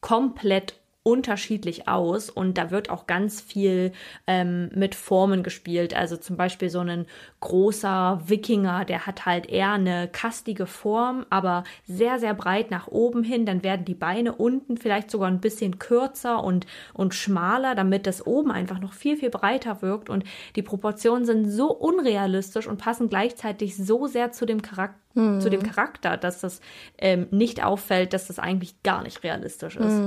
komplett 0.01 0.81
unterschiedlich 1.07 1.87
aus 1.87 2.31
und 2.31 2.59
da 2.59 2.73
wird 2.73 2.91
auch 2.91 3.07
ganz 3.07 3.41
viel 3.41 3.93
ähm, 4.27 4.71
mit 4.75 4.97
Formen 4.97 5.45
gespielt. 5.45 5.95
Also 5.95 6.17
zum 6.17 6.37
Beispiel 6.37 6.69
so 6.69 6.81
ein 6.81 7.07
großer 7.39 8.23
Wikinger, 8.27 8.85
der 8.85 9.07
hat 9.07 9.25
halt 9.25 9.49
eher 9.49 9.71
eine 9.71 10.09
kastige 10.09 10.67
Form, 10.67 11.25
aber 11.31 11.63
sehr, 11.87 12.19
sehr 12.19 12.35
breit 12.35 12.73
nach 12.73 12.89
oben 12.89 13.23
hin. 13.23 13.47
Dann 13.47 13.63
werden 13.63 13.85
die 13.85 13.95
Beine 13.95 14.35
unten 14.35 14.79
vielleicht 14.79 15.13
sogar 15.13 15.29
ein 15.29 15.41
bisschen 15.41 15.79
kürzer 15.79 16.43
und, 16.43 16.67
und 16.93 17.15
schmaler, 17.15 17.77
damit 17.77 18.09
das 18.09 18.27
oben 18.27 18.51
einfach 18.51 18.81
noch 18.81 18.93
viel, 18.93 19.17
viel 19.17 19.31
breiter 19.31 19.83
wirkt. 19.83 20.11
Und 20.11 20.25
die 20.57 20.63
Proportionen 20.63 21.25
sind 21.25 21.49
so 21.49 21.71
unrealistisch 21.73 22.67
und 22.67 22.79
passen 22.79 23.09
gleichzeitig 23.09 23.77
so 23.77 24.09
sehr 24.09 24.33
zu 24.33 24.45
dem 24.45 24.61
Charakter 24.61 25.06
zu 25.17 25.49
dem 25.49 25.63
Charakter, 25.63 26.17
dass 26.17 26.41
das 26.41 26.61
ähm, 26.99 27.27
nicht 27.31 27.65
auffällt, 27.65 28.13
dass 28.13 28.27
das 28.27 28.39
eigentlich 28.39 28.83
gar 28.83 29.03
nicht 29.03 29.23
realistisch 29.25 29.77
ist. 29.77 30.01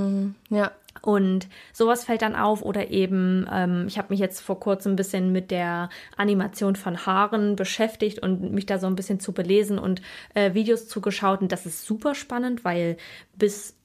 Ja. 0.50 0.72
Und 1.02 1.48
sowas 1.74 2.04
fällt 2.04 2.22
dann 2.22 2.36
auf 2.36 2.62
oder 2.62 2.90
eben, 2.90 3.48
ähm, 3.52 3.86
ich 3.88 3.98
habe 3.98 4.10
mich 4.10 4.20
jetzt 4.20 4.42
vor 4.42 4.60
kurzem 4.60 4.94
ein 4.94 4.96
bisschen 4.96 5.32
mit 5.32 5.50
der 5.50 5.90
Animation 6.18 6.76
von 6.76 7.06
Haaren 7.06 7.56
beschäftigt 7.56 8.20
und 8.20 8.52
mich 8.52 8.66
da 8.66 8.80
so 8.80 8.88
ein 8.88 8.96
bisschen 8.96 9.20
zu 9.20 9.32
belesen 9.32 9.80
und 9.80 10.02
äh, 10.34 10.54
Videos 10.54 10.88
zugeschaut 10.88 11.42
und 11.42 11.52
das 11.52 11.66
ist 11.66 11.86
super 11.86 12.16
spannend, 12.16 12.66
weil 12.66 12.98
bis 13.36 13.76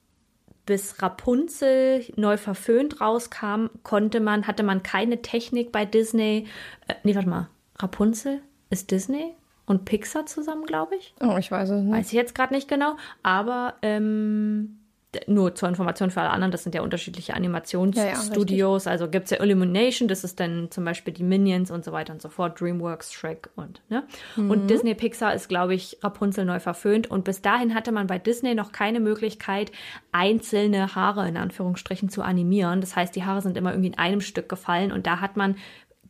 bis 0.67 1.03
Rapunzel 1.03 2.05
neu 2.17 2.39
verföhnt 2.39 3.03
rauskam, 3.03 3.67
konnte 3.83 4.21
man, 4.21 4.47
hatte 4.47 4.63
man 4.63 4.83
keine 4.83 5.21
Technik 5.21 5.73
bei 5.73 5.85
Disney. 5.85 6.47
Äh, 6.89 6.95
nee, 7.03 7.15
warte 7.15 7.29
mal. 7.29 7.49
Rapunzel 7.79 8.41
ist 8.71 8.91
Disney 8.91 9.35
und 9.67 9.85
Pixar 9.85 10.27
zusammen, 10.27 10.67
glaube 10.67 10.97
ich. 10.97 11.15
Oh, 11.21 11.37
ich 11.39 11.51
weiß 11.51 11.71
es 11.71 11.83
nicht. 11.83 11.93
Weiß 11.95 12.07
ich 12.09 12.13
jetzt 12.13 12.35
gerade 12.35 12.55
nicht 12.55 12.69
genau, 12.69 12.97
aber 13.23 13.75
ähm, 13.83 14.79
nur 15.27 15.55
zur 15.55 15.69
Information 15.69 16.11
für 16.11 16.21
alle 16.21 16.31
anderen, 16.31 16.51
das 16.51 16.63
sind 16.65 16.75
ja 16.75 16.83
unterschiedliche 16.83 17.29
Ja, 17.29 17.35
ja, 17.35 17.39
Animationsstudios. 17.39 18.87
also 18.87 19.09
gibt 19.09 19.27
es 19.27 19.31
ja 19.31 19.43
Illumination, 19.43 20.09
das 20.09 20.25
ist 20.25 20.41
dann 20.41 20.71
zum 20.71 20.85
Beispiel 20.85 21.15
die 21.15 21.23
Minions 21.23 21.71
und 21.71 21.85
so 21.85 21.93
weiter 21.93 22.13
und 22.13 22.21
so 22.21 22.29
fort, 22.29 22.61
DreamWorks, 22.61 23.13
Shrek 23.13 23.49
und, 23.57 23.81
ne? 23.89 24.05
Mhm. 24.37 24.51
Und 24.51 24.69
Disney 24.69 24.95
Pixar 24.95 25.35
ist, 25.35 25.49
glaube 25.49 25.75
ich, 25.75 25.99
Rapunzel 26.03 26.45
neu 26.45 26.61
verföhnt. 26.61 27.11
Und 27.11 27.25
bis 27.25 27.43
dahin 27.43 27.75
hatte 27.75 27.93
man 27.93 28.07
bei 28.07 28.19
Disney 28.19 28.55
noch 28.55 28.73
keine 28.73 29.01
Möglichkeit, 29.01 29.71
einzelne 30.13 30.95
Haare 30.95 31.29
in 31.29 31.37
Anführungsstrichen 31.37 32.09
zu 32.09 32.23
animieren. 32.23 32.81
Das 32.81 32.97
heißt, 32.97 33.15
die 33.15 33.25
Haare 33.25 33.43
sind 33.43 33.57
immer 33.57 33.71
irgendwie 33.71 33.89
in 33.89 33.99
einem 33.99 34.21
Stück 34.21 34.49
gefallen 34.49 34.93
und 34.93 35.07
da 35.07 35.21
hat 35.21 35.37
man 35.37 35.57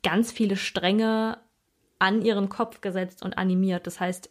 ganz 0.03 0.33
viele 0.33 0.57
Stränge 0.57 1.39
an 2.05 2.23
ihren 2.23 2.49
Kopf 2.49 2.81
gesetzt 2.81 3.23
und 3.25 3.39
animiert. 3.39 3.87
Das 3.87 3.99
heißt, 4.01 4.31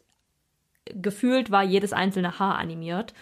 gefühlt 0.94 1.50
war 1.52 1.64
jedes 1.64 1.94
einzelne 1.94 2.40
Haar 2.40 2.58
animiert. 2.58 3.14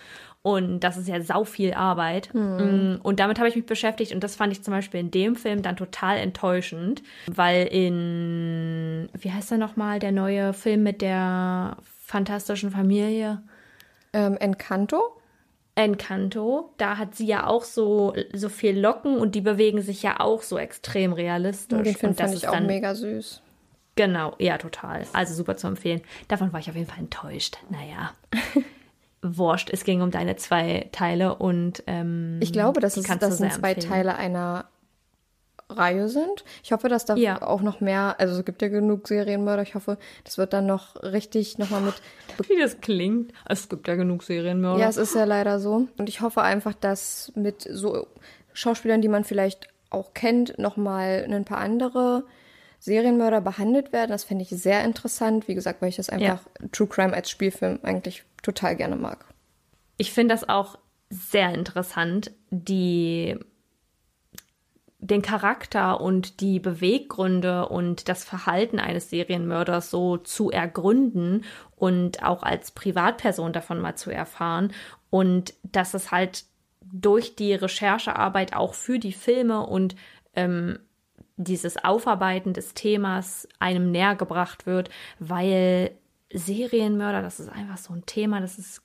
Und 0.44 0.80
das 0.80 0.98
ist 0.98 1.08
ja 1.08 1.22
sau 1.22 1.44
viel 1.44 1.76
Arbeit. 1.76 2.34
Mm, 2.34 2.96
Und 3.04 3.20
damit 3.20 3.38
habe 3.38 3.48
ich 3.48 3.56
mich 3.56 3.68
beschäftigt. 3.68 4.12
Und 4.12 4.24
das 4.24 4.36
fand 4.36 4.52
ich 4.52 4.64
zum 4.64 4.74
Beispiel 4.74 5.00
in 5.00 5.12
dem 5.12 5.36
Film 5.36 5.62
dann 5.62 5.76
total 5.78 6.18
enttäuschend, 6.18 7.04
weil 7.28 7.68
in, 7.68 9.08
wie 9.14 9.32
heißt 9.32 9.52
er 9.52 9.60
nochmal, 9.60 10.00
der 10.00 10.12
neue 10.12 10.54
Film 10.54 10.82
mit 10.82 11.02
der 11.04 11.78
fantastischen 12.06 12.72
Familie? 12.72 13.44
Ähm, 14.14 14.36
Encanto? 14.40 15.18
Encanto, 15.76 16.74
da 16.78 16.98
hat 16.98 17.16
sie 17.16 17.28
ja 17.28 17.46
auch 17.48 17.64
so, 17.64 18.14
so 18.34 18.50
viel 18.50 18.78
Locken 18.80 19.18
und 19.18 19.36
die 19.36 19.42
bewegen 19.42 19.82
sich 19.82 20.02
ja 20.04 20.20
auch 20.20 20.42
so 20.42 20.58
extrem 20.58 21.14
realistisch. 21.14 21.84
Den 21.84 21.96
Film 21.96 22.10
und 22.12 22.20
das 22.20 22.26
fand 22.26 22.36
ist 22.36 22.44
ich 22.44 22.50
auch 22.50 22.54
dann- 22.54 22.66
mega 22.66 22.94
süß. 22.96 23.42
Genau, 24.02 24.34
ja, 24.40 24.58
total. 24.58 25.06
Also 25.14 25.36
super 25.36 25.58
zu 25.58 25.68
empfehlen. 25.68 26.02
Davon 26.28 26.52
war 26.54 26.60
ich 26.60 26.68
auf 26.70 26.76
jeden 26.76 26.88
Fall 26.88 26.98
enttäuscht. 26.98 27.60
Naja. 27.70 28.12
Wurscht, 29.22 29.70
es 29.72 29.84
ging 29.84 30.02
um 30.02 30.10
deine 30.10 30.38
zwei 30.38 30.90
Teile 30.92 31.36
und 31.36 31.84
ähm, 31.86 32.40
Ich 32.42 32.52
glaube, 32.52 32.80
dass 32.82 32.98
es 32.98 33.06
das 33.06 33.38
sind 33.38 33.54
zwei 33.54 33.74
empfehlen. 33.74 33.92
Teile 33.94 34.16
einer 34.16 34.66
Reihe 35.70 36.10
sind. 36.10 36.44
Ich 36.64 36.72
hoffe, 36.72 36.90
dass 36.90 37.06
da 37.06 37.16
Ja. 37.16 37.44
auch 37.44 37.62
noch 37.62 37.80
mehr, 37.80 38.16
also 38.18 38.40
es 38.40 38.44
gibt 38.44 38.64
ja 38.64 38.70
genug 38.70 39.08
Serienmörder. 39.08 39.62
Ich 39.62 39.76
hoffe, 39.76 40.00
das 40.24 40.40
wird 40.40 40.52
dann 40.54 40.66
noch 40.66 40.96
richtig 41.04 41.60
nochmal 41.60 41.82
mit. 41.82 41.94
Wie 42.50 42.60
das 42.60 42.82
klingt. 42.82 43.32
Es 43.48 43.70
gibt 43.70 43.88
ja 43.88 43.94
genug 43.94 44.24
Serienmörder. 44.24 44.82
Ja, 44.82 44.90
es 44.90 44.98
ist 44.98 45.14
ja 45.14 45.26
leider 45.26 45.60
so. 45.60 45.88
Und 46.00 46.10
ich 46.10 46.22
hoffe 46.22 46.42
einfach, 46.42 46.74
dass 46.74 47.32
mit 47.36 47.62
so 47.70 48.08
Schauspielern, 48.54 49.04
die 49.04 49.10
man 49.10 49.26
vielleicht 49.26 49.68
auch 49.92 50.16
kennt, 50.16 50.58
nochmal 50.58 51.24
ein 51.30 51.46
paar 51.46 51.60
andere 51.60 52.24
Serienmörder 52.82 53.42
behandelt 53.42 53.94
werden. 53.94 54.10
Das 54.10 54.24
fände 54.24 54.42
ich 54.42 54.50
sehr 54.50 54.84
interessant. 54.84 55.48
Wie 55.48 55.54
gesagt, 55.54 55.82
weil 55.82 55.90
ich 55.90 55.98
das 55.98 56.10
einfach 56.10 56.42
True 56.72 56.88
Crime 56.88 57.14
als 57.14 57.30
Spielfilm 57.30 57.80
eigentlich 57.84 58.24
total 58.42 58.76
gerne 58.76 58.96
mag. 58.96 59.24
Ich 59.98 60.12
finde 60.12 60.34
das 60.34 60.50
auch 60.50 60.80
sehr 61.12 61.54
interessant, 61.54 62.32
die 62.50 63.38
den 64.98 65.22
Charakter 65.22 66.02
und 66.02 66.42
die 66.42 66.60
Beweggründe 66.60 67.70
und 67.70 68.10
das 68.10 68.24
Verhalten 68.24 68.80
eines 68.80 69.12
Serienmörders 69.12 69.92
so 69.92 70.18
zu 70.18 70.50
ergründen 70.50 71.44
und 71.76 72.24
auch 72.24 72.42
als 72.42 72.72
Privatperson 72.72 73.54
davon 73.54 73.80
mal 73.80 73.96
zu 73.96 74.10
erfahren 74.10 74.74
und 75.12 75.54
dass 75.64 75.94
es 75.94 76.12
halt 76.12 76.46
durch 76.82 77.36
die 77.36 77.54
Recherchearbeit 77.54 78.56
auch 78.56 78.74
für 78.74 78.98
die 78.98 79.14
Filme 79.14 79.66
und 79.66 79.96
ähm, 80.36 80.80
dieses 81.44 81.84
Aufarbeiten 81.84 82.54
des 82.54 82.74
Themas 82.74 83.48
einem 83.60 83.92
näher 83.92 84.16
gebracht 84.16 84.66
wird, 84.66 84.90
weil 85.20 85.92
Serienmörder, 86.34 87.22
das 87.22 87.40
ist 87.40 87.50
einfach 87.50 87.78
so 87.78 87.94
ein 87.94 88.06
Thema, 88.06 88.40
das 88.40 88.58
ist 88.58 88.82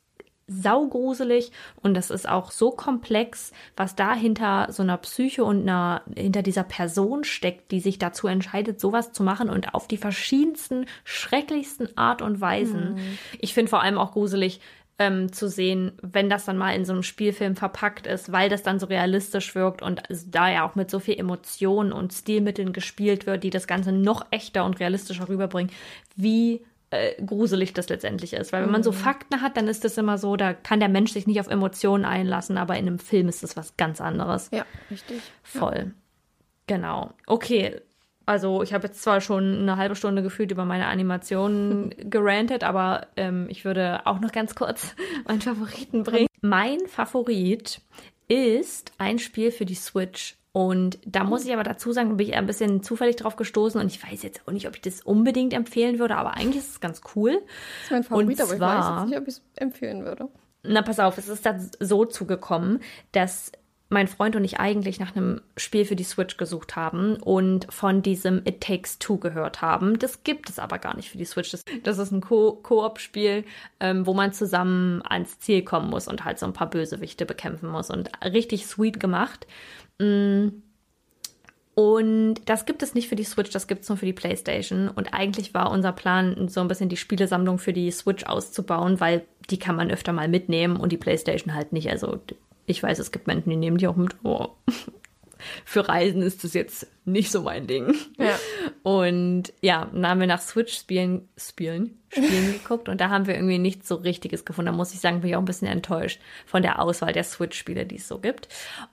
saugruselig 0.49 1.51
und 1.83 1.95
das 1.95 2.11
ist 2.11 2.29
auch 2.29 2.53
so 2.53 2.71
komplex, 2.71 3.53
was 3.77 3.97
da 3.97 4.15
hinter 4.15 4.69
so 4.71 4.83
einer 4.83 4.97
Psyche 4.97 5.45
und 5.45 5.63
einer, 5.63 6.03
hinter 6.15 6.43
dieser 6.43 6.63
Person 6.63 7.25
steckt, 7.25 7.73
die 7.73 7.81
sich 7.81 7.99
dazu 7.99 8.29
entscheidet, 8.29 8.81
sowas 8.81 9.13
zu 9.13 9.25
machen 9.25 9.51
und 9.51 9.75
auf 9.75 9.89
die 9.89 9.97
verschiedensten, 9.97 10.87
schrecklichsten 11.05 11.97
Art 11.99 12.23
und 12.23 12.41
Weisen. 12.41 12.97
Ich 13.41 13.55
finde 13.55 13.71
vor 13.71 13.83
allem 13.83 13.99
auch 13.99 14.13
gruselig, 14.13 14.61
ähm, 14.99 15.33
zu 15.33 15.49
sehen, 15.49 15.93
wenn 16.03 16.31
das 16.31 16.47
dann 16.47 16.57
mal 16.57 16.75
in 16.75 16.85
so 16.85 16.93
einem 16.93 17.03
Spielfilm 17.03 17.55
verpackt 17.55 18.07
ist, 18.07 18.33
weil 18.33 18.49
das 18.49 18.63
dann 18.63 18.79
so 18.79 18.87
realistisch 18.87 19.55
wirkt 19.55 19.83
und 19.83 20.03
da 20.27 20.51
ja 20.51 20.67
auch 20.67 20.75
mit 20.75 20.91
so 20.91 21.01
viel 21.01 21.19
Emotionen 21.19 21.93
und 21.93 22.13
Stilmitteln 22.13 22.73
gespielt 22.73 23.27
wird, 23.27 23.45
die 23.45 23.51
das 23.51 23.67
Ganze 23.67 23.93
noch 23.93 24.27
echter 24.31 24.65
und 24.65 24.81
realistischer 24.81 25.29
rüberbringen, 25.29 25.71
wie 26.17 26.65
äh, 26.91 27.21
gruselig 27.23 27.75
das 27.75 27.89
letztendlich 27.89 28.33
ist. 28.33 28.53
Weil 28.53 28.63
wenn 28.63 28.71
man 28.71 28.83
so 28.83 28.93
Fakten 28.93 29.43
hat, 29.43 29.57
dann 29.57 29.69
ist 29.69 29.85
das 29.85 29.99
immer 29.99 30.17
so, 30.19 30.37
da 30.37 30.55
kann 30.55 30.81
der 30.81 30.89
Mensch 30.89 31.13
sich 31.13 31.27
nicht 31.27 31.41
auf 31.41 31.49
Emotionen 31.49 32.05
einlassen, 32.05 32.57
aber 32.57 32.77
in 32.77 32.87
einem 32.87 32.99
Film 32.99 33.29
ist 33.29 33.43
das 33.43 33.57
was 33.57 33.77
ganz 33.77 34.01
anderes. 34.01 34.51
Ja, 34.53 34.65
richtig. 34.91 35.21
Voll. 35.43 35.93
Genau. 36.67 37.13
Okay. 37.27 37.81
Also 38.27 38.63
ich 38.63 38.75
habe 38.75 38.89
jetzt 38.89 39.03
zwar 39.03 39.21
schon 39.21 39.61
eine 39.61 39.77
halbe 39.77 39.95
Stunde 39.95 40.23
gefühlt 40.23 40.51
über 40.51 40.65
meine 40.65 40.87
Animationen 40.87 41.95
gerantet, 42.11 42.65
aber 42.65 43.07
ähm, 43.17 43.47
ich 43.49 43.65
würde 43.65 44.05
auch 44.05 44.21
noch 44.21 44.33
ganz 44.33 44.55
kurz 44.57 44.95
meinen 45.27 45.41
Favoriten 45.41 46.03
bringen. 46.03 46.27
Mein 46.43 46.81
Favorit 46.89 47.81
ist 48.29 48.93
ein 48.99 49.19
Spiel 49.19 49.51
für 49.53 49.65
die 49.65 49.75
Switch. 49.77 50.37
Und 50.53 50.99
da 51.05 51.23
muss 51.23 51.45
ich 51.45 51.53
aber 51.53 51.65
dazu 51.65 51.93
sagen, 51.93 52.09
da 52.09 52.15
bin 52.15 52.27
ich 52.29 52.35
ein 52.35 52.47
bisschen 52.47 52.83
zufällig 52.83 53.17
drauf 53.17 53.37
gestoßen 53.37 53.79
und 53.79 53.89
ich 53.89 54.03
weiß 54.03 54.23
jetzt 54.23 54.41
auch 54.49 54.53
nicht, 54.53 54.67
ob 54.67 54.75
ich 54.75 54.81
das 54.81 55.03
unbedingt 55.03 55.53
empfehlen 55.53 55.99
würde, 55.99 56.17
aber 56.17 56.33
eigentlich 56.35 56.57
ist 56.65 56.71
es 56.71 56.81
ganz 56.81 57.03
cool. 57.15 57.33
Das 57.43 57.85
ist 57.85 57.91
mein 57.91 58.05
Favorit, 58.05 58.27
Und 58.29 58.41
aber 58.41 58.53
ich 58.55 58.59
zwar- 58.59 58.79
weiß 58.79 59.01
jetzt 59.03 59.11
nicht, 59.11 59.19
ob 59.21 59.29
ich 59.29 59.35
es 59.35 59.43
empfehlen 59.57 60.05
würde. 60.07 60.29
Na, 60.63 60.81
pass 60.81 60.99
auf, 60.99 61.19
es 61.19 61.29
ist 61.29 61.45
dann 61.45 61.71
so 61.79 62.07
zugekommen, 62.07 62.81
dass 63.13 63.53
mein 63.89 64.09
Freund 64.09 64.35
und 64.35 64.43
ich 64.43 64.59
eigentlich 64.59 64.99
nach 64.99 65.15
einem 65.15 65.41
Spiel 65.57 65.85
für 65.85 65.95
die 65.95 66.05
Switch 66.05 66.37
gesucht 66.37 66.75
haben 66.75 67.17
und 67.17 67.73
von 67.73 68.03
diesem 68.03 68.39
It 68.45 68.61
Takes 68.61 68.99
Two 68.99 69.19
gehört 69.19 69.63
haben. 69.63 69.99
Das 69.99 70.25
gibt 70.25 70.51
es 70.51 70.59
aber 70.59 70.79
gar 70.79 70.97
nicht 70.97 71.11
für 71.11 71.19
die 71.19 71.25
Switch. 71.25 71.53
Das, 71.85 71.99
ist 71.99 72.11
ein 72.11 72.21
Ko- 72.21 72.59
Koop-Spiel, 72.63 73.45
ähm, 73.79 74.05
wo 74.07 74.13
man 74.13 74.33
zusammen 74.33 75.03
ans 75.09 75.39
Ziel 75.39 75.63
kommen 75.63 75.89
muss 75.89 76.09
und 76.09 76.25
halt 76.25 76.41
so 76.41 76.47
ein 76.47 76.53
paar 76.53 76.69
Bösewichte 76.69 77.27
bekämpfen 77.27 77.69
muss. 77.69 77.91
Und 77.91 78.11
richtig 78.25 78.67
sweet 78.67 78.99
gemacht. 78.99 79.47
Mm. 80.01 80.49
Und 81.79 82.37
das 82.47 82.65
gibt 82.65 82.83
es 82.83 82.95
nicht 82.95 83.07
für 83.07 83.17
die 83.17 83.25
Switch, 83.25 83.51
das 83.51 83.67
gibt 83.67 83.83
es 83.83 83.89
nur 83.91 83.99
für 83.99 84.07
die 84.07 84.15
PlayStation. 84.15 84.89
Und 84.89 85.13
eigentlich 85.13 85.53
war 85.53 85.71
unser 85.71 85.93
Plan, 85.93 86.49
so 86.49 86.63
ein 86.63 86.69
bisschen 86.69 86.89
die 86.89 86.97
Spielesammlung 86.97 87.59
für 87.59 87.75
die 87.75 87.91
Switch 87.91 88.25
auszubauen, 88.25 88.99
weil 88.99 89.27
die 89.51 89.59
kann 89.59 89.77
man 89.77 89.91
öfter 89.91 90.15
mal 90.15 90.27
mitnehmen 90.27 90.77
und 90.77 90.91
die 90.91 90.97
PlayStation 90.97 91.55
halt 91.55 91.75
nicht. 91.75 91.91
Also 91.91 92.19
ich 92.67 92.83
weiß, 92.83 92.99
es 92.99 93.13
gibt 93.13 93.27
Menschen, 93.27 93.51
die 93.51 93.57
nehmen 93.57 93.79
die 93.79 93.87
auch 93.87 93.97
mit. 93.97 94.17
Oh. 94.23 94.49
Für 95.65 95.89
Reisen 95.89 96.23
ist 96.23 96.45
das 96.45 96.55
jetzt 96.55 96.87
nicht 97.07 97.31
so 97.31 97.43
mein 97.43 97.67
Ding. 97.67 97.95
Ja. 98.19 98.39
Und 98.83 99.53
ja, 99.61 99.89
dann 99.93 100.07
haben 100.07 100.21
wir 100.21 100.27
nach 100.27 100.41
Switch-Spielen 100.41 101.29
Spielen, 101.37 101.99
Spielen 102.09 102.53
geguckt 102.63 102.89
und 102.89 103.01
da 103.01 103.11
haben 103.11 103.27
wir 103.27 103.35
irgendwie 103.35 103.59
nichts 103.59 103.89
so 103.89 103.95
Richtiges 103.95 104.45
gefunden. 104.45 104.73
Da 104.73 104.77
muss 104.77 104.93
ich 104.93 105.01
sagen, 105.01 105.21
bin 105.21 105.31
ich 105.31 105.37
auch 105.37 105.41
ein 105.41 105.45
bisschen 105.45 105.69
enttäuscht 105.69 106.21
von 106.47 106.63
der 106.63 106.81
Auswahl 106.81 107.13
der 107.13 107.25
Switch-Spiele, 107.25 107.87
die 107.87 107.97
es 107.97 108.09
so 108.09 108.19
gibt. 108.19 108.49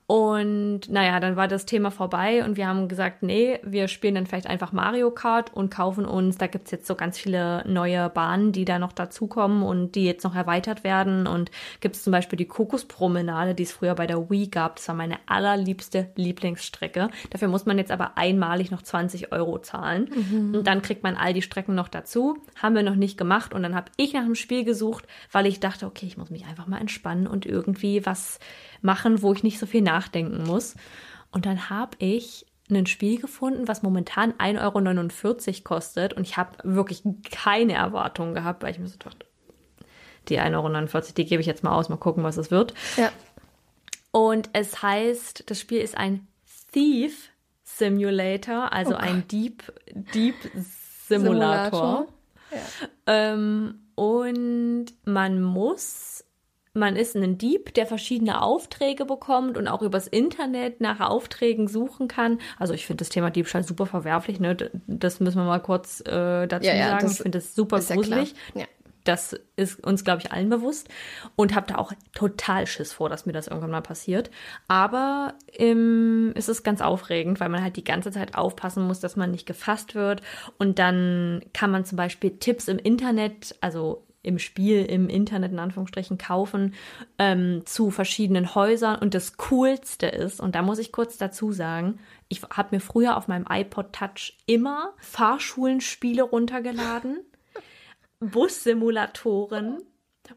Und 0.06 0.90
naja, 0.90 1.20
dann 1.20 1.36
war 1.36 1.48
das 1.48 1.66
Thema 1.66 1.90
vorbei 1.90 2.44
und 2.46 2.56
wir 2.56 2.68
haben 2.68 2.88
gesagt, 2.88 3.24
nee, 3.24 3.60
wir 3.64 3.88
spielen 3.88 4.16
dann 4.16 4.28
vielleicht 4.28 4.48
einfach 4.48 4.72
Mario 4.72 5.10
Kart 5.10 5.54
und 5.54 5.72
kaufen 5.72 6.06
uns, 6.06 6.38
da 6.38 6.46
gibt's 6.46 6.70
jetzt 6.70 6.86
so 6.86 6.94
ganz 6.94 7.18
viele 7.18 7.64
neue 7.68 8.10
Bahnen, 8.10 8.52
die 8.52 8.66
da 8.66 8.78
noch 8.78 8.94
dazukommen 8.94 9.64
und 9.64 9.96
die 9.96 10.06
jetzt 10.06 10.24
noch 10.24 10.36
erweitert 10.36 10.84
werden. 10.84 11.26
Und 11.26 11.50
gibt's 11.82 12.04
zum 12.04 12.12
Beispiel 12.12 12.38
die 12.38 12.48
Kokospromenade, 12.48 13.56
die 13.56 13.64
es 13.64 13.72
früher 13.72 13.96
bei 13.96 14.06
der 14.06 14.30
Wii 14.30 14.48
gab. 14.48 14.76
Das 14.76 14.88
war 14.88 14.96
meine 14.96 15.18
allerliebste 15.26 16.10
Lieblingsstrecke. 16.16 17.10
Dafür 17.32 17.48
muss 17.48 17.66
man 17.66 17.78
jetzt 17.78 17.92
aber 17.92 18.03
einmalig 18.16 18.72
noch 18.72 18.82
20 18.82 19.32
Euro 19.32 19.60
zahlen. 19.60 20.10
Und 20.54 20.68
dann 20.68 20.82
kriegt 20.82 21.04
man 21.04 21.16
all 21.16 21.34
die 21.34 21.42
Strecken 21.42 21.76
noch 21.76 21.88
dazu. 21.88 22.38
Haben 22.62 22.76
wir 22.76 22.84
noch 22.84 22.96
nicht 22.96 23.18
gemacht. 23.18 23.54
Und 23.54 23.64
dann 23.64 23.76
habe 23.76 23.92
ich 23.98 24.14
nach 24.14 24.22
einem 24.22 24.36
Spiel 24.36 24.64
gesucht, 24.64 25.06
weil 25.32 25.46
ich 25.46 25.60
dachte, 25.60 25.86
okay, 25.86 26.06
ich 26.06 26.18
muss 26.18 26.30
mich 26.30 26.46
einfach 26.46 26.68
mal 26.68 26.80
entspannen 26.80 27.28
und 27.28 27.46
irgendwie 27.46 28.06
was 28.06 28.40
machen, 28.82 29.22
wo 29.22 29.34
ich 29.34 29.44
nicht 29.44 29.60
so 29.60 29.66
viel 29.66 29.82
nachdenken 29.82 30.44
muss. 30.44 30.76
Und 31.32 31.46
dann 31.46 31.70
habe 31.70 31.98
ich 32.00 32.46
ein 32.70 32.86
Spiel 32.86 33.20
gefunden, 33.20 33.68
was 33.68 33.84
momentan 33.84 34.34
1,49 34.34 35.48
Euro 35.48 35.64
kostet. 35.64 36.14
Und 36.14 36.24
ich 36.24 36.38
habe 36.38 36.58
wirklich 36.64 37.04
keine 37.32 37.74
Erwartungen 37.74 38.34
gehabt, 38.34 38.64
weil 38.64 38.72
ich 38.72 38.80
mir 38.80 38.88
so 38.88 38.98
dachte, 38.98 39.26
die 40.30 40.40
1,49 40.40 40.94
Euro, 40.94 41.14
die 41.18 41.26
gebe 41.26 41.42
ich 41.42 41.48
jetzt 41.48 41.64
mal 41.64 41.76
aus, 41.76 41.90
mal 41.90 41.98
gucken, 41.98 42.24
was 42.24 42.38
es 42.38 42.52
wird. 42.52 42.74
Ja. 42.98 43.12
Und 44.12 44.50
es 44.54 44.82
heißt, 44.82 45.44
das 45.48 45.60
Spiel 45.60 45.80
ist 45.80 45.98
ein 45.98 46.28
Thief 46.72 47.30
Simulator, 47.78 48.72
also 48.74 48.94
Oh 48.94 48.98
ein 48.98 49.28
Dieb, 49.28 49.64
Dieb 50.14 50.36
Simulator. 51.08 52.08
Ähm, 53.08 53.80
und 53.96 54.86
man 55.06 55.42
muss, 55.42 56.24
man 56.74 56.96
ist 56.96 57.16
ein 57.16 57.38
Dieb, 57.38 57.74
der 57.74 57.86
verschiedene 57.86 58.42
Aufträge 58.42 59.06
bekommt 59.06 59.58
und 59.58 59.68
auch 59.68 59.82
übers 59.82 60.08
Internet 60.08 60.82
nach 60.82 61.00
Aufträgen 61.00 61.68
suchen 61.68 62.08
kann. 62.08 62.40
Also 62.58 62.74
ich 62.74 62.86
finde 62.86 63.02
das 63.02 63.10
Thema 63.10 63.30
Diebstahl 63.30 63.64
super 63.64 63.86
verwerflich, 63.86 64.40
ne? 64.40 64.56
Das 64.88 65.20
müssen 65.20 65.38
wir 65.38 65.46
mal 65.46 65.60
kurz 65.60 66.02
äh, 66.02 66.48
dazu 66.48 66.68
Ja, 66.68 66.76
ja, 66.76 66.90
sagen. 66.92 67.08
ich 67.12 67.18
finde 67.18 67.38
das 67.40 67.56
super 67.56 67.80
ja 67.80 67.96
gruselig. 67.96 68.34
Ja. 68.56 68.66
Das 69.04 69.36
ist 69.56 69.84
uns, 69.84 70.04
glaube 70.04 70.22
ich, 70.22 70.32
allen 70.32 70.50
bewusst. 70.50 70.90
Und 71.36 71.56
habe 71.56 71.68
da 71.68 71.76
auch 71.76 71.92
total 72.14 72.68
Schiss 72.68 72.94
vor, 72.94 73.10
dass 73.10 73.26
mir 73.26 73.34
das 73.34 73.48
irgendwann 73.48 73.72
mal 73.72 73.82
passiert. 73.82 74.32
Aber 74.68 75.34
ähm, 75.54 76.32
es 76.36 76.50
ist 76.50 76.64
ganz 76.64 76.82
aufregend, 76.82 77.40
weil 77.40 77.50
man 77.50 77.62
halt 77.62 77.76
die 77.76 77.84
ganze 77.84 78.12
Zeit 78.12 78.36
aufpassen 78.36 78.88
muss, 78.88 79.00
dass 79.00 79.16
man 79.16 79.32
nicht 79.32 79.46
gefasst 79.46 79.96
wird. 79.96 80.22
Und 80.58 80.80
dann 80.80 81.42
kann 81.54 81.72
man 81.72 81.86
zum 81.86 81.98
Beispiel 81.98 82.38
Tipps 82.38 82.68
im 82.68 82.80
Internet, 82.80 83.56
also 83.62 84.04
im 84.24 84.40
Spiel, 84.40 84.86
im 84.86 85.10
Internet 85.10 85.52
in 85.52 85.60
Anführungsstrichen 85.60 86.18
kaufen 86.18 86.74
ähm, 87.20 87.64
zu 87.66 87.92
verschiedenen 87.92 88.56
Häusern. 88.56 88.98
Und 89.00 89.14
das 89.14 89.38
Coolste 89.38 90.08
ist, 90.08 90.40
und 90.40 90.56
da 90.56 90.62
muss 90.62 90.80
ich 90.80 90.94
kurz 90.94 91.18
dazu 91.18 91.52
sagen, 91.52 92.00
ich 92.30 92.42
habe 92.44 92.70
mir 92.76 92.80
früher 92.80 93.18
auf 93.18 93.28
meinem 93.28 93.46
iPod 93.48 93.92
Touch 93.94 94.38
immer 94.46 94.94
Fahrschulenspiele 94.98 96.24
runtergeladen. 96.24 97.20
Bussimulatoren. 98.32 99.84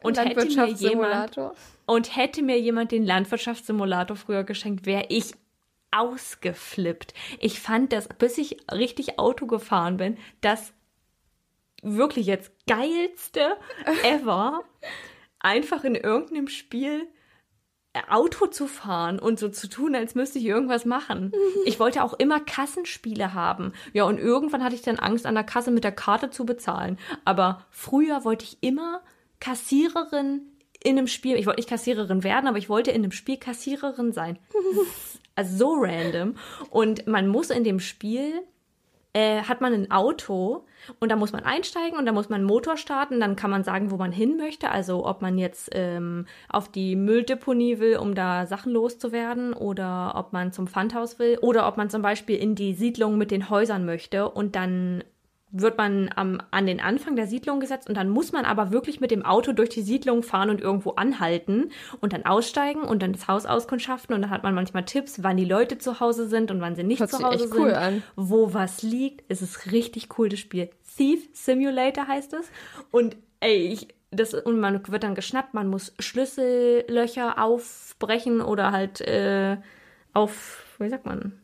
Und 0.02 0.18
hätte 0.18 0.46
mir 0.46 0.66
jemand 0.66 1.38
und 1.86 2.16
hätte 2.16 2.42
mir 2.42 2.58
jemand 2.60 2.90
den 2.90 3.04
Landwirtschaftssimulator 3.04 4.16
früher 4.16 4.42
geschenkt, 4.42 4.84
wäre 4.84 5.06
ich 5.08 5.34
ausgeflippt. 5.92 7.14
Ich 7.38 7.60
fand 7.60 7.92
das, 7.92 8.08
bis 8.08 8.36
ich 8.38 8.56
richtig 8.72 9.18
Auto 9.18 9.46
gefahren 9.46 9.96
bin, 9.96 10.18
das 10.40 10.72
wirklich 11.82 12.26
jetzt 12.26 12.50
geilste 12.66 13.56
ever, 14.02 14.64
einfach 15.38 15.84
in 15.84 15.94
irgendeinem 15.94 16.48
Spiel 16.48 17.06
Auto 18.10 18.46
zu 18.46 18.66
fahren 18.66 19.18
und 19.18 19.38
so 19.38 19.48
zu 19.48 19.68
tun, 19.68 19.94
als 19.94 20.14
müsste 20.14 20.38
ich 20.38 20.44
irgendwas 20.44 20.84
machen. 20.84 21.32
Ich 21.64 21.80
wollte 21.80 22.02
auch 22.02 22.14
immer 22.14 22.40
Kassenspiele 22.40 23.34
haben. 23.34 23.72
Ja, 23.92 24.04
und 24.04 24.18
irgendwann 24.18 24.62
hatte 24.62 24.74
ich 24.74 24.82
dann 24.82 24.98
Angst, 24.98 25.26
an 25.26 25.34
der 25.34 25.44
Kasse 25.44 25.70
mit 25.70 25.84
der 25.84 25.92
Karte 25.92 26.30
zu 26.30 26.46
bezahlen. 26.46 26.98
Aber 27.24 27.64
früher 27.70 28.24
wollte 28.24 28.44
ich 28.44 28.58
immer 28.60 29.02
Kassiererin 29.40 30.42
in 30.82 30.98
einem 30.98 31.06
Spiel. 31.06 31.36
Ich 31.36 31.46
wollte 31.46 31.60
nicht 31.60 31.68
Kassiererin 31.68 32.24
werden, 32.24 32.46
aber 32.46 32.58
ich 32.58 32.68
wollte 32.68 32.90
in 32.90 33.02
einem 33.02 33.12
Spiel 33.12 33.36
Kassiererin 33.36 34.12
sein. 34.12 34.38
Also 35.38 35.58
so 35.58 35.74
random. 35.74 36.34
Und 36.70 37.06
man 37.06 37.28
muss 37.28 37.50
in 37.50 37.62
dem 37.62 37.78
Spiel 37.78 38.40
äh, 39.16 39.42
hat 39.44 39.62
man 39.62 39.72
ein 39.72 39.90
Auto 39.90 40.66
und 41.00 41.10
da 41.10 41.16
muss 41.16 41.32
man 41.32 41.42
einsteigen 41.42 41.98
und 41.98 42.04
da 42.04 42.12
muss 42.12 42.28
man 42.28 42.40
einen 42.40 42.46
Motor 42.46 42.76
starten. 42.76 43.18
Dann 43.18 43.34
kann 43.34 43.50
man 43.50 43.64
sagen, 43.64 43.90
wo 43.90 43.96
man 43.96 44.12
hin 44.12 44.36
möchte. 44.36 44.70
Also 44.70 45.06
ob 45.06 45.22
man 45.22 45.38
jetzt 45.38 45.70
ähm, 45.72 46.26
auf 46.50 46.70
die 46.70 46.96
Mülldeponie 46.96 47.78
will, 47.78 47.96
um 47.96 48.14
da 48.14 48.44
Sachen 48.44 48.72
loszuwerden 48.72 49.54
oder 49.54 50.12
ob 50.16 50.34
man 50.34 50.52
zum 50.52 50.66
Pfandhaus 50.66 51.18
will 51.18 51.38
oder 51.40 51.66
ob 51.66 51.78
man 51.78 51.88
zum 51.88 52.02
Beispiel 52.02 52.36
in 52.36 52.54
die 52.54 52.74
Siedlung 52.74 53.16
mit 53.16 53.30
den 53.30 53.48
Häusern 53.48 53.86
möchte 53.86 54.28
und 54.28 54.54
dann 54.54 55.02
wird 55.60 55.78
man 55.78 56.10
am, 56.14 56.40
an 56.50 56.66
den 56.66 56.80
Anfang 56.80 57.16
der 57.16 57.26
Siedlung 57.26 57.60
gesetzt 57.60 57.88
und 57.88 57.96
dann 57.96 58.08
muss 58.08 58.32
man 58.32 58.44
aber 58.44 58.70
wirklich 58.70 59.00
mit 59.00 59.10
dem 59.10 59.24
Auto 59.24 59.52
durch 59.52 59.68
die 59.68 59.82
Siedlung 59.82 60.22
fahren 60.22 60.50
und 60.50 60.60
irgendwo 60.60 60.90
anhalten 60.92 61.70
und 62.00 62.12
dann 62.12 62.24
aussteigen 62.24 62.82
und 62.82 63.02
dann 63.02 63.12
das 63.12 63.28
Haus 63.28 63.46
auskundschaften 63.46 64.14
und 64.14 64.22
dann 64.22 64.30
hat 64.30 64.42
man 64.42 64.54
manchmal 64.54 64.84
Tipps, 64.84 65.22
wann 65.22 65.36
die 65.36 65.44
Leute 65.44 65.78
zu 65.78 66.00
Hause 66.00 66.28
sind 66.28 66.50
und 66.50 66.60
wann 66.60 66.76
sie 66.76 66.84
nicht 66.84 67.00
Hört 67.00 67.10
zu 67.10 67.22
Hause 67.22 67.48
cool 67.52 67.68
sind, 67.68 67.74
an. 67.74 68.02
wo 68.16 68.52
was 68.52 68.82
liegt. 68.82 69.24
Es 69.28 69.42
ist 69.42 69.72
richtig 69.72 70.18
cool, 70.18 70.28
das 70.28 70.40
Spiel. 70.40 70.70
Thief 70.96 71.28
Simulator 71.32 72.06
heißt 72.06 72.32
es. 72.34 72.50
Und 72.90 73.16
ey, 73.40 73.68
ich, 73.68 73.88
das, 74.10 74.34
und 74.34 74.60
man 74.60 74.86
wird 74.88 75.02
dann 75.02 75.14
geschnappt, 75.14 75.54
man 75.54 75.68
muss 75.68 75.94
Schlüssellöcher 75.98 77.42
aufbrechen 77.42 78.40
oder 78.40 78.72
halt 78.72 79.00
äh, 79.00 79.58
auf, 80.12 80.64
wie 80.78 80.88
sagt 80.88 81.06
man, 81.06 81.40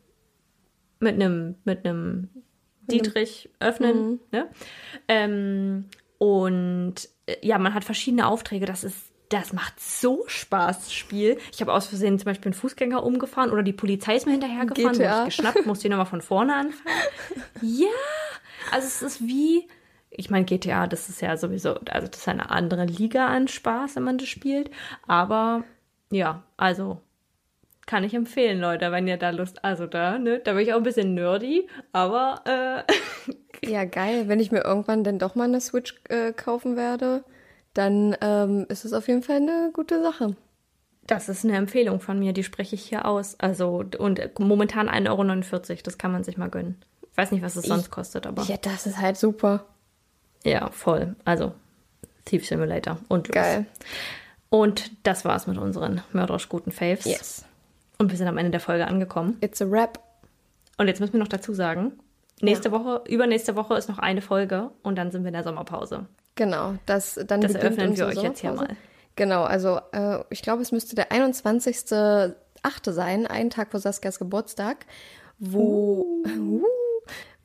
mit 0.99 1.15
einem 1.15 1.55
mit 1.65 1.85
einem 1.85 2.29
Dietrich 2.91 3.49
öffnen. 3.59 4.19
Ne? 4.31 4.49
Ähm, 5.07 5.85
und 6.17 6.95
äh, 7.25 7.35
ja, 7.41 7.57
man 7.57 7.73
hat 7.73 7.83
verschiedene 7.83 8.27
Aufträge. 8.27 8.65
Das 8.65 8.83
ist 8.83 9.13
das 9.33 9.51
macht 9.51 9.79
so 9.79 10.23
Spaß, 10.27 10.79
das 10.79 10.93
Spiel. 10.93 11.39
Ich 11.51 11.59
habe 11.61 11.73
aus 11.73 11.87
Versehen 11.87 12.19
zum 12.19 12.25
Beispiel 12.25 12.51
einen 12.51 12.59
Fußgänger 12.59 13.03
umgefahren 13.03 13.49
oder 13.49 13.63
die 13.63 13.73
Polizei 13.73 14.15
ist 14.15 14.25
mir 14.27 14.33
hinterhergefahren, 14.33 14.93
GTA. 14.93 15.09
wurde 15.09 15.19
ich 15.29 15.35
geschnappt, 15.35 15.65
musste 15.65 15.87
ich 15.87 15.89
nochmal 15.89 16.05
von 16.05 16.21
vorne 16.21 16.55
anfangen. 16.55 16.95
Ja, 17.61 17.87
also 18.71 18.85
es 18.85 19.01
ist 19.01 19.21
wie, 19.21 19.67
ich 20.11 20.29
meine, 20.29 20.45
GTA, 20.45 20.85
das 20.85 21.09
ist 21.09 21.21
ja 21.21 21.35
sowieso, 21.37 21.75
also 21.89 22.07
das 22.07 22.19
ist 22.19 22.27
eine 22.27 22.51
andere 22.51 22.85
Liga 22.85 23.27
an 23.27 23.47
Spaß, 23.47 23.95
wenn 23.95 24.03
man 24.03 24.17
das 24.17 24.27
spielt. 24.27 24.69
Aber 25.07 25.63
ja, 26.11 26.43
also 26.57 27.01
kann 27.85 28.03
ich 28.03 28.13
empfehlen, 28.13 28.59
Leute, 28.59 28.91
wenn 28.91 29.07
ihr 29.07 29.17
da 29.17 29.29
Lust, 29.31 29.63
also 29.63 29.87
da, 29.87 30.17
ne, 30.17 30.39
da 30.39 30.53
bin 30.53 30.61
ich 30.63 30.73
auch 30.73 30.77
ein 30.77 30.83
bisschen 30.83 31.13
nerdy, 31.13 31.67
aber 31.91 32.85
äh, 32.87 32.93
Ja, 33.69 33.85
geil. 33.85 34.27
Wenn 34.27 34.39
ich 34.39 34.51
mir 34.51 34.63
irgendwann 34.63 35.03
denn 35.03 35.19
doch 35.19 35.35
mal 35.35 35.45
eine 35.45 35.61
Switch 35.61 35.95
äh, 36.09 36.33
kaufen 36.33 36.75
werde, 36.75 37.23
dann 37.73 38.15
ähm, 38.21 38.65
ist 38.69 38.83
es 38.85 38.93
auf 38.93 39.07
jeden 39.07 39.23
Fall 39.23 39.37
eine 39.37 39.71
gute 39.73 40.01
Sache. 40.01 40.35
das 41.07 41.29
ist 41.29 41.43
eine 41.45 41.55
Empfehlung 41.57 41.99
von 42.01 42.19
mir, 42.19 42.33
die 42.33 42.43
spreche 42.43 42.75
ich 42.75 42.83
hier 42.83 43.05
aus. 43.05 43.39
Also, 43.39 43.83
und 43.97 44.39
momentan 44.39 44.89
1,49 44.89 45.69
Euro, 45.71 45.81
das 45.83 45.97
kann 45.97 46.11
man 46.11 46.23
sich 46.23 46.37
mal 46.37 46.49
gönnen. 46.49 46.81
Ich 47.11 47.17
weiß 47.17 47.31
nicht, 47.31 47.43
was 47.43 47.55
es 47.55 47.65
sonst 47.65 47.89
kostet, 47.91 48.25
aber 48.27 48.43
Ja, 48.43 48.57
das 48.57 48.85
ist 48.85 48.97
halt 48.99 49.17
super. 49.17 49.65
ja, 50.43 50.69
voll. 50.71 51.15
Also, 51.25 51.53
Thief 52.25 52.45
Simulator 52.47 52.97
und 53.07 53.27
los. 53.27 53.35
Geil. 53.35 53.65
Und 54.49 54.91
das 55.03 55.25
war's 55.25 55.47
mit 55.47 55.57
unseren 55.57 56.01
mörderisch 56.11 56.47
guten 56.49 56.71
Faves. 56.71 57.05
Yes. 57.05 57.45
Und 58.03 58.09
wir 58.09 58.17
sind 58.17 58.27
am 58.27 58.37
Ende 58.37 58.51
der 58.51 58.59
Folge 58.59 58.85
angekommen. 58.85 59.37
It's 59.39 59.61
a 59.61 59.71
wrap. 59.71 59.97
Und 60.77 60.87
jetzt 60.89 60.99
müssen 60.99 61.13
wir 61.13 61.21
noch 61.21 61.29
dazu 61.29 61.53
sagen, 61.53 61.93
nächste 62.41 62.73
Woche, 62.73 63.01
übernächste 63.07 63.55
Woche 63.55 63.75
ist 63.75 63.87
noch 63.87 63.97
eine 63.97 64.21
Folge 64.21 64.71
und 64.81 64.97
dann 64.97 65.09
sind 65.09 65.23
wir 65.23 65.29
in 65.29 65.35
der 65.35 65.45
Sommerpause. 65.45 66.07
Genau, 66.35 66.73
das 66.85 67.17
dann 67.25 67.39
Das 67.39 67.55
eröffnen 67.55 67.95
wir 67.95 68.07
euch 68.07 68.21
jetzt 68.21 68.41
hier 68.41 68.51
mal. 68.51 68.75
Genau, 69.15 69.43
also 69.43 69.79
äh, 69.93 70.19
ich 70.29 70.41
glaube, 70.41 70.61
es 70.63 70.73
müsste 70.73 70.97
der 70.97 71.11
21.8. 71.11 72.91
sein, 72.91 73.25
ein 73.25 73.49
Tag 73.49 73.71
vor 73.71 73.79
Saskias 73.79 74.19
Geburtstag, 74.19 74.85
wo, 75.39 76.21
uh, 76.27 76.61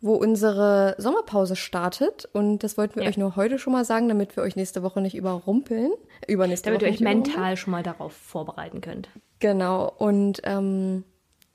wo 0.01 0.15
unsere 0.15 0.95
Sommerpause 0.99 1.57
startet. 1.57 2.29
Und 2.33 2.61
das 2.62 2.79
wollten 2.79 2.97
wir 2.97 3.03
Ja. 3.05 3.09
euch 3.09 3.19
nur 3.19 3.37
heute 3.37 3.59
schon 3.59 3.73
mal 3.73 3.85
sagen, 3.85 4.09
damit 4.09 4.37
wir 4.37 4.43
euch 4.43 4.57
nächste 4.57 4.83
Woche 4.83 5.01
nicht 5.01 5.16
überrumpeln. 5.16 5.91
Übernächste 6.27 6.66
Damit 6.70 6.83
Woche 6.83 6.89
ihr 6.91 6.95
euch 6.95 7.01
mental 7.01 7.57
schon 7.57 7.73
mal 7.73 7.83
darauf 7.83 8.12
vorbereiten 8.12 8.81
könnt. 8.81 9.09
Genau, 9.41 9.93
und 9.99 10.41
ähm, 10.45 11.05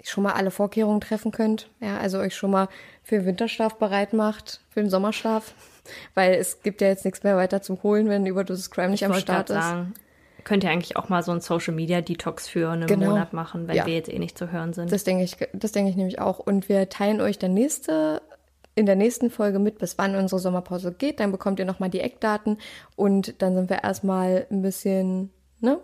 schon 0.04 0.24
mal 0.24 0.34
alle 0.34 0.52
Vorkehrungen 0.52 1.00
treffen 1.02 1.32
könnt. 1.32 1.70
Ja, 1.80 1.98
also 1.98 2.20
euch 2.20 2.36
schon 2.36 2.52
mal 2.52 2.68
für 3.04 3.16
den 3.16 3.26
Winterschlaf 3.26 3.76
bereit 3.76 4.14
macht, 4.14 4.60
für 4.70 4.82
den 4.82 4.90
Sommerschlaf. 4.90 5.54
Weil 6.14 6.34
es 6.36 6.62
gibt 6.64 6.80
ja 6.82 6.88
jetzt 6.88 7.04
nichts 7.06 7.24
mehr 7.24 7.36
weiter 7.38 7.62
zum 7.62 7.82
Holen, 7.84 8.08
wenn 8.10 8.26
Überdosis 8.26 8.72
Crime 8.72 8.90
nicht 8.90 9.04
am 9.04 9.12
wollte 9.12 9.24
Start 9.24 9.50
ist. 9.50 9.56
sagen, 9.56 9.94
könnt 10.46 10.64
ihr 10.64 10.70
eigentlich 10.72 10.96
auch 10.98 11.10
mal 11.10 11.24
so 11.24 11.32
einen 11.32 11.42
Social 11.42 11.74
Media 11.74 12.00
Detox 12.02 12.48
für 12.48 12.70
einen 12.70 12.88
Genau. 12.88 13.12
Monat 13.12 13.34
machen, 13.34 13.68
wenn 13.68 13.76
Ja. 13.76 13.86
wir 13.86 13.94
jetzt 13.94 14.10
eh 14.10 14.20
nicht 14.20 14.38
zu 14.38 14.52
hören 14.52 14.72
sind. 14.74 14.92
Das 14.92 15.04
denke 15.04 15.24
ich, 15.24 15.36
das 15.54 15.72
denke 15.74 15.90
ich 15.90 15.98
nämlich 15.98 16.20
auch. 16.20 16.40
Und 16.40 16.68
wir 16.70 16.88
teilen 16.90 17.20
euch 17.22 17.38
dann 17.38 17.54
nächste, 17.54 18.22
in 18.76 18.86
der 18.86 18.96
nächsten 18.96 19.30
Folge 19.30 19.60
mit, 19.60 19.78
bis 19.78 19.98
wann 19.98 20.16
unsere 20.16 20.40
Sommerpause 20.40 20.92
geht. 20.94 21.20
Dann 21.20 21.32
bekommt 21.32 21.60
ihr 21.60 21.66
nochmal 21.66 21.90
die 21.90 22.00
Eckdaten 22.00 22.58
und 22.96 23.42
dann 23.42 23.54
sind 23.56 23.70
wir 23.70 23.84
erstmal 23.84 24.48
ein 24.52 24.62
bisschen, 24.62 25.30
ne? 25.60 25.80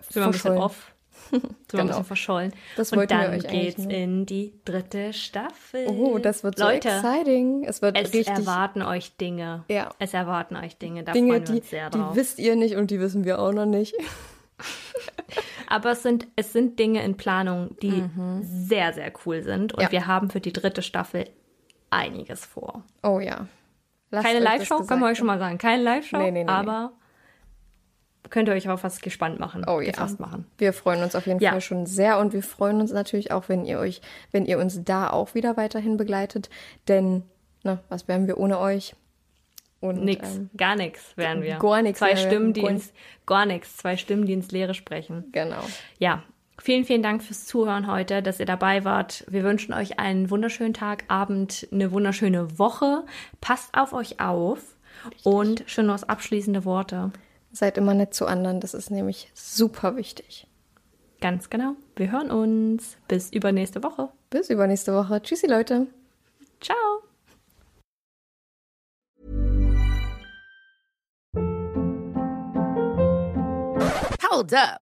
sind 0.00 0.16
wir 0.16 0.24
ein 0.24 0.30
bisschen 0.32 0.52
verschollen. 0.56 0.58
off. 0.62 0.90
Sind 1.30 1.42
wir 1.42 1.48
ein 1.48 1.56
Genau. 1.68 1.86
bisschen 1.86 2.04
verschollen. 2.04 2.52
Das 2.76 2.92
Und 2.92 3.08
dann 3.10 3.38
geht's 3.38 3.78
nur. 3.78 3.90
in 3.90 4.26
die 4.26 4.52
dritte 4.64 5.12
Staffel. 5.12 5.86
Oh, 5.88 6.18
das 6.18 6.42
wird 6.42 6.58
so 6.58 6.64
Leute, 6.64 6.88
exciting. 6.88 7.64
Es 7.64 7.80
wird 7.82 7.96
es 7.96 8.12
richtig 8.12 8.28
erwarten 8.28 8.82
euch 8.82 9.16
Dinge. 9.16 9.64
Ja. 9.70 9.90
Es 10.00 10.12
erwarten 10.12 10.56
euch 10.56 10.76
Dinge. 10.76 11.04
Da 11.04 11.12
Dinge, 11.12 11.28
freuen 11.34 11.46
wir 11.46 11.54
die, 11.54 11.60
uns 11.60 11.70
sehr 11.70 11.88
die 11.90 11.98
drauf. 11.98 12.16
wisst 12.16 12.40
ihr 12.40 12.56
nicht 12.56 12.74
und 12.74 12.90
die 12.90 12.98
wissen 13.00 13.24
wir 13.24 13.38
auch 13.38 13.52
noch 13.52 13.64
nicht. 13.64 13.94
Aber 15.68 15.92
es 15.92 16.02
sind, 16.02 16.26
es 16.36 16.52
sind 16.52 16.78
Dinge 16.78 17.02
in 17.04 17.16
Planung, 17.16 17.76
die 17.80 18.04
sehr, 18.42 18.92
sehr 18.92 19.12
cool 19.24 19.42
sind. 19.42 19.72
Und 19.72 19.78
Mhm. 19.78 19.84
Ja. 19.84 19.92
wir 19.92 20.06
haben 20.06 20.30
für 20.30 20.40
die 20.40 20.52
dritte 20.52 20.82
Staffel 20.82 21.28
einiges 21.94 22.44
vor. 22.44 22.82
Oh 23.02 23.20
ja. 23.20 23.46
Lasst 24.10 24.26
Keine 24.26 24.40
Live-Show, 24.40 24.84
können 24.84 25.00
wir 25.00 25.08
euch 25.08 25.18
schon 25.18 25.26
mal 25.26 25.38
sagen. 25.38 25.58
Keine 25.58 25.82
Live-Show, 25.82 26.18
Nee, 26.18 26.30
nee, 26.30 26.44
nee, 26.44 26.50
aber 26.50 26.92
könnt 28.30 28.48
ihr 28.48 28.54
euch 28.54 28.68
auf 28.68 28.84
was 28.84 29.00
gespannt 29.00 29.38
machen. 29.40 29.64
Oh 29.68 29.80
ja. 29.80 29.90
Gefasst 29.92 30.20
machen. 30.20 30.46
Wir 30.58 30.72
freuen 30.72 31.02
uns 31.02 31.14
auf 31.14 31.26
jeden 31.26 31.40
Ja. 31.40 31.50
Fall 31.50 31.60
schon 31.60 31.86
sehr 31.86 32.18
und 32.18 32.32
wir 32.32 32.42
freuen 32.42 32.80
uns 32.80 32.92
natürlich 32.92 33.32
auch, 33.32 33.48
wenn 33.48 33.64
ihr 33.64 33.78
euch, 33.78 34.00
wenn 34.32 34.46
ihr 34.46 34.58
uns 34.58 34.82
da 34.84 35.10
auch 35.10 35.34
wieder 35.34 35.56
weiterhin 35.56 35.96
begleitet. 35.96 36.48
Denn, 36.88 37.22
na, 37.62 37.80
was 37.88 38.08
wären 38.08 38.26
wir 38.26 38.38
ohne 38.38 38.58
euch? 38.58 38.94
Und, 39.80 40.02
Nix, 40.02 40.36
ähm, 40.36 40.48
gar 40.56 40.76
nichts 40.76 41.12
wären 41.16 41.42
wir. 41.42 41.56
gar 41.58 41.82
nix 41.82 41.98
Zwei. 41.98 42.16
Stimmen, 42.16 42.54
die 42.54 42.62
Gar 42.62 42.70
ins, 42.70 42.92
gar 43.26 43.44
nichts, 43.46 43.76
zwei 43.76 43.96
Stimmen, 43.98 44.24
die 44.24 44.32
ins 44.32 44.50
Leere 44.50 44.72
sprechen. 44.74 45.26
genau. 45.32 45.60
Ja, 45.98 46.22
vielen, 46.64 46.86
vielen 46.86 47.02
Dank 47.02 47.22
fürs 47.22 47.44
Zuhören 47.44 47.86
heute, 47.86 48.22
dass 48.22 48.40
ihr 48.40 48.46
dabei 48.46 48.84
wart. 48.84 49.26
Wir 49.28 49.44
wünschen 49.44 49.74
euch 49.74 49.98
einen 49.98 50.30
wunderschönen 50.30 50.72
Tag, 50.72 51.04
Abend, 51.08 51.68
eine 51.70 51.92
wunderschöne 51.92 52.58
Woche. 52.58 53.04
Passt 53.42 53.76
auf 53.76 53.92
euch 53.92 54.18
auf 54.18 54.60
und 55.24 55.64
schon 55.66 55.84
noch 55.86 56.02
abschließende 56.02 56.64
Worte. 56.64 57.12
Seid 57.52 57.76
immer 57.76 57.92
nett 57.92 58.14
zu 58.14 58.24
anderen, 58.24 58.60
das 58.60 58.72
ist 58.72 58.90
nämlich 58.90 59.30
super 59.34 59.96
wichtig. 59.96 60.46
Ganz 61.20 61.50
genau. 61.50 61.76
Wir 61.96 62.10
hören 62.10 62.30
uns. 62.30 62.96
Bis 63.08 63.30
übernächste 63.30 63.82
Woche. 63.82 64.08
Bis 64.30 64.48
übernächste 64.48 64.94
Woche. 64.94 65.20
Tschüssi, 65.20 65.46
Leute. 65.46 65.86
Ciao. 66.60 66.76
Hold 74.30 74.54
up. 74.54 74.83